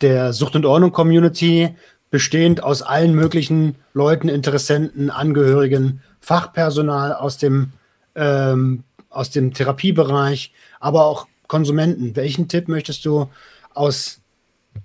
der 0.00 0.32
Sucht 0.32 0.54
und 0.56 0.64
Ordnung 0.64 0.92
Community 0.92 1.74
bestehend 2.10 2.62
aus 2.62 2.82
allen 2.82 3.14
möglichen 3.14 3.76
Leuten, 3.92 4.28
Interessenten, 4.28 5.10
Angehörigen, 5.10 6.02
Fachpersonal 6.20 7.12
aus 7.12 7.38
dem, 7.38 7.72
ähm, 8.14 8.84
aus 9.10 9.30
dem 9.30 9.52
Therapiebereich, 9.52 10.52
aber 10.78 11.04
auch 11.04 11.26
Konsumenten. 11.48 12.16
Welchen 12.16 12.48
Tipp 12.48 12.68
möchtest 12.68 13.04
du 13.04 13.28
aus, 13.74 14.20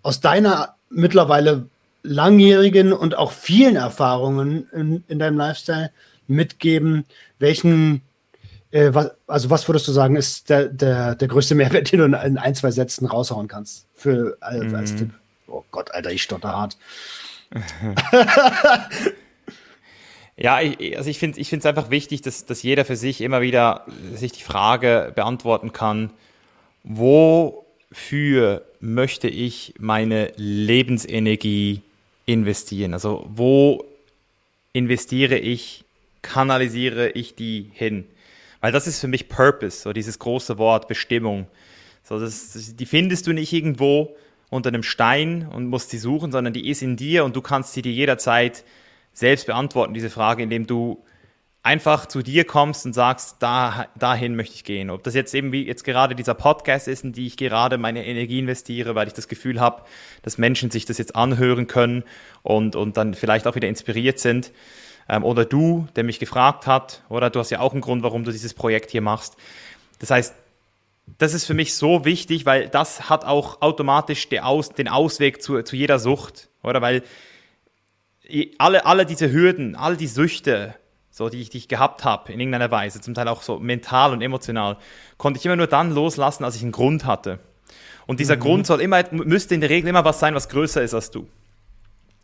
aus 0.02 0.20
deiner 0.20 0.76
mittlerweile 0.90 1.70
langjährigen 2.04 2.92
und 2.92 3.16
auch 3.16 3.32
vielen 3.32 3.76
Erfahrungen 3.76 4.68
in, 4.72 5.04
in 5.08 5.20
deinem 5.20 5.38
Lifestyle 5.38 5.92
mitgeben? 6.28 7.06
Welchen, 7.40 8.02
äh, 8.72 8.94
was, 8.94 9.12
also 9.28 9.50
was 9.52 9.68
würdest 9.70 9.88
du 9.88 9.92
sagen, 9.92 10.16
ist 10.16 10.50
der, 10.50 10.66
der, 10.66 11.16
der 11.16 11.28
größte 11.28 11.56
Mehrwert, 11.56 11.92
den 11.92 12.00
du 12.00 12.06
in 12.06 12.38
ein, 12.38 12.56
zwei 12.56 12.72
Sätzen 12.72 13.06
raushauen 13.06 13.48
kannst 13.48 13.88
für, 13.94 14.38
als, 14.42 14.66
mhm. 14.66 14.76
als 14.76 14.96
Tipp? 14.96 15.12
Oh 15.48 15.64
Gott, 15.72 15.94
Alter, 15.94 16.12
ich 16.12 16.24
stotter 16.24 16.50
hart. 16.50 16.78
ja, 20.38 20.62
ich, 20.62 20.98
also 20.98 21.10
ich 21.10 21.20
finde 21.20 21.40
es 21.40 21.52
ich 21.52 21.66
einfach 21.66 21.90
wichtig, 21.90 22.22
dass, 22.22 22.46
dass 22.46 22.64
jeder 22.64 22.86
für 22.86 22.96
sich 22.96 23.22
immer 23.22 23.42
wieder 23.42 23.86
sich 24.14 24.32
die 24.34 24.44
Frage 24.44 25.12
beantworten 25.16 25.72
kann, 25.72 26.12
wofür 26.84 28.66
möchte 28.80 29.28
ich 29.28 29.74
meine 29.80 30.32
Lebensenergie 30.36 31.82
investieren? 32.26 32.94
Also 32.94 33.26
wo 33.30 33.86
investiere 34.74 35.38
ich, 35.38 35.86
kanalisiere 36.22 37.12
ich 37.12 37.36
die 37.36 37.72
hin? 37.74 38.06
Weil 38.60 38.72
das 38.72 38.88
ist 38.88 39.00
für 39.00 39.08
mich 39.08 39.30
Purpose, 39.30 39.82
so 39.82 39.94
dieses 39.94 40.20
große 40.20 40.58
Wort 40.58 40.88
Bestimmung. 40.88 41.48
So, 42.04 42.20
das, 42.20 42.76
die 42.76 42.86
findest 42.86 43.26
du 43.28 43.34
nicht 43.34 43.54
irgendwo, 43.54 44.16
unter 44.50 44.70
einem 44.70 44.84
Stein 44.84 45.48
und 45.48 45.68
musst 45.68 45.90
sie 45.90 45.98
suchen, 45.98 46.32
sondern 46.32 46.54
die 46.54 46.70
ist 46.70 46.82
in 46.82 46.98
dir 46.98 47.26
und 47.26 47.36
du 47.36 47.42
kannst 47.42 47.74
sie 47.74 47.82
dir 47.82 47.92
jederzeit 47.92 48.64
selbst 49.16 49.48
beantworten, 49.48 49.96
diese 49.96 50.12
Frage, 50.12 50.44
indem 50.44 50.68
du 50.68 51.04
einfach 51.64 52.06
zu 52.06 52.22
dir 52.22 52.46
kommst 52.46 52.86
und 52.86 52.94
sagst, 52.94 53.38
da, 53.40 53.88
dahin 53.98 54.36
möchte 54.36 54.54
ich 54.54 54.64
gehen. 54.64 54.92
Ob 54.92 55.02
das 55.04 55.16
jetzt 55.16 55.34
eben 55.34 55.52
wie 55.52 55.66
jetzt 55.66 55.84
gerade 55.84 56.14
dieser 56.14 56.36
Podcast 56.36 56.88
ist, 56.88 57.04
in 57.04 57.12
die 57.12 57.26
ich 57.26 57.38
gerade 57.38 57.80
meine 57.80 58.06
Energie 58.06 58.38
investiere, 58.38 58.94
weil 58.94 59.08
ich 59.08 59.14
das 59.14 59.28
Gefühl 59.28 59.60
habe, 59.60 59.82
dass 60.22 60.38
Menschen 60.38 60.70
sich 60.70 60.86
das 60.86 61.00
jetzt 61.00 61.16
anhören 61.16 61.66
können 61.66 62.04
und, 62.44 62.76
und 62.76 62.98
dann 62.98 63.16
vielleicht 63.16 63.48
auch 63.48 63.56
wieder 63.56 63.68
inspiriert 63.68 64.20
sind. 64.20 64.52
Ähm, 65.10 65.24
oder 65.24 65.44
du, 65.44 65.88
der 65.96 66.04
mich 66.04 66.20
gefragt 66.20 66.68
hat, 66.68 67.02
oder 67.10 67.32
du 67.32 67.40
hast 67.40 67.50
ja 67.50 67.62
auch 67.62 67.72
einen 67.72 67.82
Grund, 67.82 68.04
warum 68.04 68.24
du 68.24 68.32
dieses 68.32 68.54
Projekt 68.54 68.92
hier 68.92 69.02
machst. 69.02 69.36
Das 69.98 70.12
heißt, 70.12 70.36
das 71.18 71.34
ist 71.34 71.46
für 71.46 71.56
mich 71.56 71.74
so 71.74 72.06
wichtig, 72.06 72.46
weil 72.46 72.70
das 72.70 73.10
hat 73.10 73.26
auch 73.26 73.62
automatisch 73.64 74.28
Aus, 74.40 74.70
den 74.70 74.88
Ausweg 74.88 75.42
zu, 75.42 75.64
zu 75.64 75.76
jeder 75.76 75.98
Sucht, 75.98 76.50
oder? 76.62 76.82
Weil 76.82 77.02
alle, 78.58 78.86
alle 78.86 79.06
diese 79.06 79.32
Hürden, 79.32 79.76
all 79.76 79.98
die 79.98 80.08
Süchte, 80.08 80.76
so, 81.12 81.30
die 81.30 81.42
ich, 81.42 81.50
die 81.50 81.60
ich 81.60 81.68
gehabt 81.68 82.04
habe, 82.04 82.32
in 82.32 82.40
irgendeiner 82.40 82.72
Weise, 82.72 83.00
zum 83.02 83.14
Teil 83.14 83.28
auch 83.28 83.42
so 83.42 83.60
mental 83.60 84.12
und 84.12 84.22
emotional, 84.22 84.78
konnte 85.18 85.40
ich 85.40 85.46
immer 85.46 85.56
nur 85.56 85.68
dann 85.68 85.92
loslassen, 85.92 86.44
als 86.44 86.56
ich 86.56 86.62
einen 86.62 86.72
Grund 86.72 87.06
hatte. 87.06 87.40
Und 88.06 88.20
dieser 88.20 88.36
mhm. 88.36 88.42
Grund 88.42 88.68
soll 88.68 88.82
immer, 88.82 89.04
müsste 89.12 89.56
in 89.56 89.62
der 89.62 89.70
Regel 89.70 89.90
immer 89.90 90.06
was 90.06 90.20
sein, 90.20 90.36
was 90.36 90.50
größer 90.50 90.84
ist 90.84 90.94
als 90.94 91.12
du. 91.12 91.28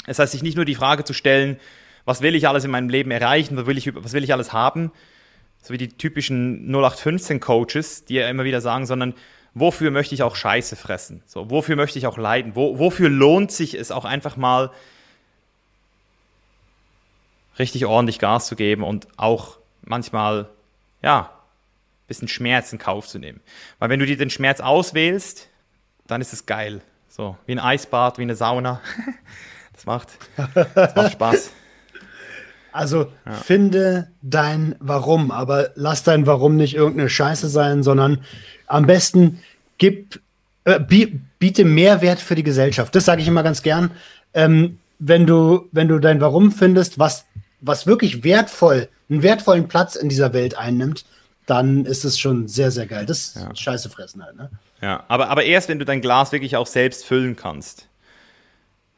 Das 0.06 0.20
heißt, 0.20 0.32
sich 0.32 0.44
nicht 0.44 0.56
nur 0.56 0.66
die 0.66 0.76
Frage 0.76 1.04
zu 1.04 1.14
stellen, 1.14 1.58
was 2.06 2.22
will 2.22 2.36
ich 2.36 2.48
alles 2.48 2.64
in 2.64 2.72
meinem 2.72 2.90
Leben 2.90 3.12
erreichen, 3.12 3.56
was 3.56 3.66
will 3.66 3.78
ich, 3.78 3.94
was 3.96 4.14
will 4.14 4.24
ich 4.24 4.34
alles 4.34 4.52
haben, 4.52 4.92
so 5.62 5.74
wie 5.74 5.78
die 5.78 5.90
typischen 5.90 6.74
0815-Coaches, 6.74 8.06
die 8.06 8.16
ja 8.16 8.30
immer 8.30 8.44
wieder 8.44 8.62
sagen, 8.62 8.86
sondern 8.88 9.14
wofür 9.54 9.92
möchte 9.92 10.16
ich 10.16 10.24
auch 10.24 10.36
Scheiße 10.36 10.76
fressen? 10.76 11.22
So, 11.28 11.50
wofür 11.50 11.76
möchte 11.76 12.00
ich 12.00 12.08
auch 12.08 12.18
leiden? 12.18 12.56
Wo, 12.56 12.80
wofür 12.80 13.10
lohnt 13.10 13.52
sich 13.52 13.76
es 13.76 13.92
auch 13.92 14.06
einfach 14.06 14.38
mal 14.38 14.72
richtig 17.62 17.86
ordentlich 17.86 18.20
Gas 18.20 18.48
zu 18.48 18.56
geben 18.56 18.84
und 18.84 19.08
auch 19.18 19.58
manchmal, 19.82 20.50
ja, 21.02 21.22
ein 21.22 22.08
bisschen 22.08 22.28
Schmerz 22.28 22.74
in 22.74 22.80
Kauf 22.80 23.08
zu 23.08 23.20
nehmen. 23.20 23.40
Weil 23.80 23.90
wenn 23.90 24.00
du 24.00 24.06
dir 24.06 24.18
den 24.18 24.30
Schmerz 24.30 24.60
auswählst, 24.60 25.48
dann 26.08 26.20
ist 26.20 26.34
es 26.34 26.46
geil. 26.46 26.82
So, 27.08 27.38
wie 27.46 27.54
ein 27.54 27.60
Eisbad, 27.60 28.18
wie 28.18 28.24
eine 28.24 28.36
Sauna. 28.36 28.82
Das 29.74 29.88
macht, 29.88 30.10
das 30.76 30.96
macht 30.96 31.14
Spaß. 31.14 31.52
Also 32.72 33.12
ja. 33.26 33.32
finde 33.32 34.12
dein 34.22 34.76
Warum, 34.80 35.32
aber 35.32 35.72
lass 35.74 36.04
dein 36.04 36.28
Warum 36.28 36.56
nicht 36.56 36.76
irgendeine 36.76 37.10
Scheiße 37.10 37.50
sein, 37.50 37.82
sondern 37.82 38.20
am 38.68 38.86
besten 38.86 39.42
gib, 39.80 40.22
äh, 40.66 40.80
biete 40.80 41.66
Mehrwert 41.66 42.20
für 42.20 42.36
die 42.36 42.44
Gesellschaft. 42.44 42.96
Das 42.96 43.06
sage 43.06 43.22
ich 43.22 43.28
immer 43.28 43.42
ganz 43.42 43.64
gern. 43.64 43.92
Ähm, 44.36 44.78
wenn 45.00 45.26
du, 45.26 45.68
wenn 45.72 45.88
du 45.88 45.98
dein 45.98 46.22
Warum 46.22 46.52
findest, 46.52 47.00
was, 47.00 47.26
was 47.62 47.88
wirklich 47.88 48.24
wertvoll, 48.24 48.90
einen 49.10 49.24
wertvollen 49.24 49.68
Platz 49.68 49.96
in 49.96 50.10
dieser 50.10 50.34
Welt 50.34 50.58
einnimmt, 50.58 51.06
dann 51.46 51.86
ist 51.86 52.04
es 52.04 52.20
schon 52.20 52.48
sehr, 52.48 52.72
sehr 52.72 52.88
geil. 52.88 53.06
Das 53.06 53.20
ist 53.20 53.36
ja. 53.38 53.56
Scheiße 53.56 53.90
fressen 53.90 54.24
halt, 54.24 54.36
ne? 54.36 54.50
Ja, 54.82 55.04
aber, 55.08 55.30
aber 55.30 55.44
erst, 55.44 55.70
wenn 55.70 55.80
du 55.80 55.86
dein 55.86 56.02
Glas 56.02 56.32
wirklich 56.32 56.56
auch 56.56 56.66
selbst 56.66 57.06
füllen 57.06 57.36
kannst. 57.36 57.88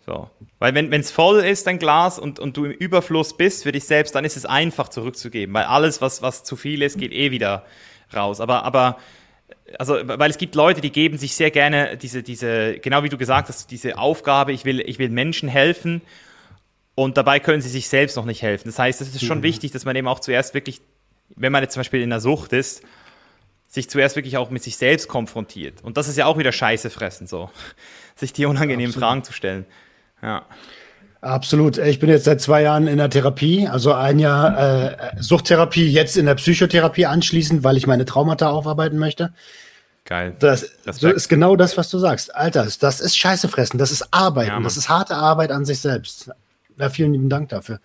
So. 0.06 0.30
Weil 0.60 0.76
wenn 0.76 0.91
es 0.94 1.11
voll 1.11 1.40
ist, 1.40 1.68
dein 1.68 1.80
Glas, 1.80 2.19
und, 2.19 2.40
und 2.40 2.56
du 2.57 2.65
im 2.65 2.72
Überfluss 2.72 3.35
bist 3.35 3.64
für 3.64 3.72
dich 3.72 3.85
selbst, 3.85 4.15
dann 4.15 4.26
ist 4.26 4.38
es 4.38 4.45
einfach 4.45 4.90
zurückzugeben, 4.90 5.53
weil 5.53 5.65
alles, 5.65 6.02
was, 6.02 6.22
was 6.22 6.44
zu 6.44 6.56
viel 6.56 6.81
ist, 6.81 6.98
geht 6.98 7.11
eh 7.11 7.31
wieder 7.31 7.65
raus. 8.14 8.40
Aber, 8.40 8.64
aber 8.64 8.98
also, 9.80 9.98
weil 10.03 10.30
es 10.30 10.38
gibt 10.38 10.56
Leute, 10.56 10.81
die 10.81 10.91
geben 10.91 11.18
sich 11.18 11.35
sehr 11.35 11.52
gerne 11.52 11.98
diese, 11.98 12.23
diese, 12.23 12.80
genau 12.80 13.03
wie 13.03 13.10
du 13.10 13.18
gesagt 13.18 13.49
hast, 13.49 13.72
diese 13.72 13.98
Aufgabe, 13.98 14.52
ich 14.52 14.65
will, 14.65 14.80
ich 14.81 14.99
will 14.99 15.10
Menschen 15.10 15.49
helfen 15.49 16.02
und 16.95 17.18
dabei 17.18 17.40
können 17.40 17.61
sie 17.61 17.70
sich 17.70 17.90
selbst 17.90 18.15
noch 18.15 18.26
nicht 18.26 18.41
helfen. 18.41 18.68
Das 18.68 18.80
heißt, 18.80 19.02
es 19.02 19.15
ist 19.15 19.26
schon 19.26 19.40
mhm. 19.40 19.44
wichtig, 19.44 19.72
dass 19.72 19.86
man 19.86 19.95
eben 19.95 20.07
auch 20.07 20.20
zuerst 20.20 20.53
wirklich, 20.53 20.82
wenn 21.36 21.52
man 21.52 21.64
jetzt 21.64 21.74
zum 21.74 21.80
Beispiel 21.80 22.02
in 22.02 22.10
der 22.10 22.20
Sucht 22.20 22.53
ist, 22.53 22.84
sich 23.68 23.90
zuerst 23.90 24.15
wirklich 24.15 24.38
auch 24.38 24.52
mit 24.52 24.61
sich 24.61 24.78
selbst 24.78 25.07
konfrontiert. 25.07 25.84
Und 25.84 25.98
das 25.98 26.07
ist 26.07 26.18
ja 26.18 26.28
auch 26.28 26.38
wieder 26.38 26.52
Scheiße 26.52 26.91
fressen, 26.91 27.26
so. 27.26 27.49
Sich 28.15 28.32
die 28.32 28.45
unangenehmen 28.45 28.91
Absolut. 28.91 29.10
Fragen 29.10 29.24
zu 29.24 29.34
stellen. 29.34 29.65
Ja. 30.22 30.45
Absolut. 31.22 31.80
Ich 31.80 31.99
bin 31.99 32.10
jetzt 32.10 32.26
seit 32.26 32.41
zwei 32.41 32.61
Jahren 32.61 32.86
in 32.86 32.98
der 32.98 33.10
Therapie, 33.10 33.68
also 33.68 33.94
ein 33.94 34.20
Jahr 34.20 34.91
äh, 34.91 35.15
Suchttherapie, 35.20 35.90
jetzt 35.90 36.18
in 36.18 36.28
der 36.28 36.36
Psychotherapie 36.36 37.07
anschließend, 37.07 37.64
weil 37.64 37.78
ich 37.78 37.88
meine 37.88 38.06
Traumata 38.06 38.49
aufarbeiten 38.49 38.99
möchte. 38.99 39.34
Geil. 40.06 40.36
Das, 40.38 40.70
das 40.86 41.02
ist 41.02 41.30
genau 41.30 41.56
das, 41.56 41.78
was 41.78 41.90
du 41.90 41.98
sagst. 41.98 42.36
Alter, 42.36 42.68
das 42.80 42.99
ist 42.99 43.18
Scheiße 43.18 43.48
fressen, 43.48 43.78
das 43.78 43.91
ist 43.91 44.06
Arbeiten, 44.11 44.52
ja, 44.52 44.60
das 44.60 44.76
ist 44.76 44.90
harte 44.90 45.15
Arbeit 45.15 45.52
an 45.52 45.64
sich 45.64 45.80
selbst. 45.80 46.30
Ja, 46.78 46.90
vielen 46.90 47.14
lieben 47.14 47.30
Dank 47.30 47.50
dafür. 47.50 47.80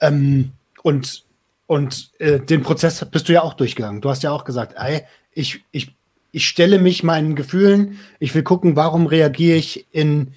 Ähm, 0.00 0.52
Und, 0.82 1.24
und 1.66 2.10
äh, 2.18 2.40
den 2.40 2.62
Prozess 2.62 3.04
bist 3.10 3.28
du 3.28 3.32
ja 3.32 3.42
auch 3.42 3.54
durchgegangen. 3.54 4.00
Du 4.00 4.10
hast 4.10 4.22
ja 4.22 4.32
auch 4.32 4.44
gesagt, 4.44 4.74
ey, 4.76 5.02
ich, 5.32 5.64
ich, 5.70 5.94
ich 6.32 6.46
stelle 6.46 6.78
mich 6.78 7.02
meinen 7.02 7.36
Gefühlen, 7.36 8.00
ich 8.18 8.34
will 8.34 8.42
gucken, 8.42 8.74
warum 8.74 9.06
reagiere 9.06 9.56
ich 9.56 9.86
in, 9.92 10.34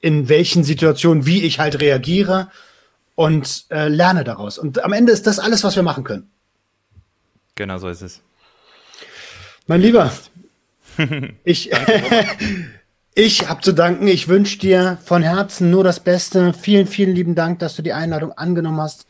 in 0.00 0.28
welchen 0.28 0.64
Situationen, 0.64 1.24
wie 1.24 1.42
ich 1.44 1.58
halt 1.58 1.80
reagiere 1.80 2.50
und 3.14 3.64
äh, 3.70 3.88
lerne 3.88 4.22
daraus. 4.22 4.58
Und 4.58 4.84
am 4.84 4.92
Ende 4.92 5.12
ist 5.12 5.26
das 5.26 5.38
alles, 5.38 5.64
was 5.64 5.76
wir 5.76 5.82
machen 5.82 6.04
können. 6.04 6.28
Genau 7.54 7.78
so 7.78 7.88
ist 7.88 8.02
es. 8.02 8.20
Mein 9.66 9.80
Lieber, 9.80 10.12
ich, 11.44 11.70
ich 13.16 13.48
habe 13.48 13.62
zu 13.62 13.72
danken. 13.72 14.06
Ich 14.06 14.28
wünsche 14.28 14.58
dir 14.58 14.98
von 15.02 15.22
Herzen 15.22 15.70
nur 15.70 15.82
das 15.82 16.00
Beste. 16.00 16.52
Vielen, 16.52 16.86
vielen 16.86 17.14
lieben 17.14 17.34
Dank, 17.34 17.58
dass 17.58 17.74
du 17.74 17.82
die 17.82 17.94
Einladung 17.94 18.32
angenommen 18.32 18.80
hast. 18.80 19.08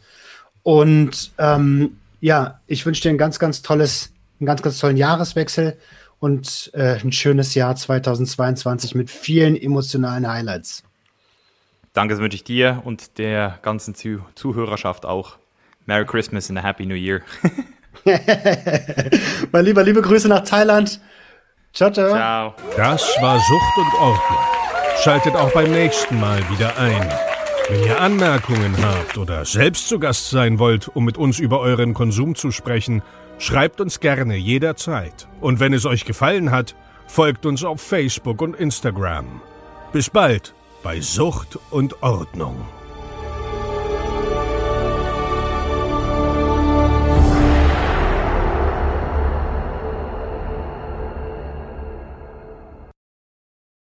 Und 0.63 1.33
ähm, 1.39 1.99
ja, 2.21 2.61
ich 2.69 2.87
wünsche 2.87 3.03
dir 3.03 3.11
ein 3.11 3.19
ganz, 3.19 3.41
ganz 3.41 3.63
tolles, 3.63 4.13
einen 4.39 4.47
ganz, 4.47 4.63
ganz 4.63 4.79
tollen 4.79 4.97
Jahreswechsel 4.97 5.77
und 6.21 6.71
äh, 6.75 7.01
ein 7.03 7.11
schönes 7.11 7.55
Jahr 7.57 7.75
2022 7.75 8.95
mit 8.95 9.11
vielen 9.11 9.57
emotionalen 9.57 10.29
Highlights. 10.29 10.85
Danke, 11.93 12.15
das 12.15 12.23
wünsche 12.23 12.37
ich 12.37 12.45
dir 12.45 12.83
und 12.85 13.19
der 13.19 13.59
ganzen 13.63 13.97
Zuh 13.97 14.21
Zuhörerschaft 14.37 15.05
auch. 15.05 15.37
Merry 15.85 16.07
Christmas 16.07 16.49
and 16.49 16.61
a 16.61 16.63
Happy 16.63 16.87
New 16.87 16.95
Year. 16.95 17.23
mein 19.53 19.65
Lieber, 19.65 19.83
liebe 19.83 20.01
Grüße 20.01 20.29
nach 20.29 20.45
Thailand. 20.45 21.01
Ciao, 21.77 21.91
ciao. 21.91 22.09
Ciao. 22.09 22.55
Das 22.75 23.03
war 23.21 23.39
Sucht 23.39 23.77
und 23.77 23.95
Ordnung. 24.01 24.39
Schaltet 25.05 25.37
auch 25.37 25.53
beim 25.53 25.71
nächsten 25.71 26.19
Mal 26.19 26.39
wieder 26.49 26.75
ein. 26.79 27.07
Wenn 27.69 27.85
ihr 27.85 28.01
Anmerkungen 28.01 28.75
habt 28.83 29.19
oder 29.19 29.45
selbst 29.45 29.87
zu 29.87 29.99
Gast 29.99 30.31
sein 30.31 30.59
wollt, 30.59 30.89
um 30.89 31.05
mit 31.05 31.19
uns 31.19 31.39
über 31.39 31.61
euren 31.61 31.93
Konsum 31.93 32.35
zu 32.35 32.51
sprechen, 32.51 33.03
schreibt 33.39 33.83
uns 33.83 34.01
gerne 34.01 34.37
jederzeit. 34.37 35.29
Und 35.43 35.61
wenn 35.61 35.75
es 35.75 35.85
euch 35.85 36.07
gefallen 36.07 36.51
hat, 36.51 36.75
folgt 37.09 37.45
uns 37.45 37.63
auf 37.63 37.83
Facebook 37.83 38.41
und 38.41 38.57
Instagram. 38.57 39.43
Bis 39.93 40.09
bald 40.09 40.55
bei 40.83 41.03
Sucht 41.03 41.59
und 41.71 42.03
Ordnung. 42.03 42.57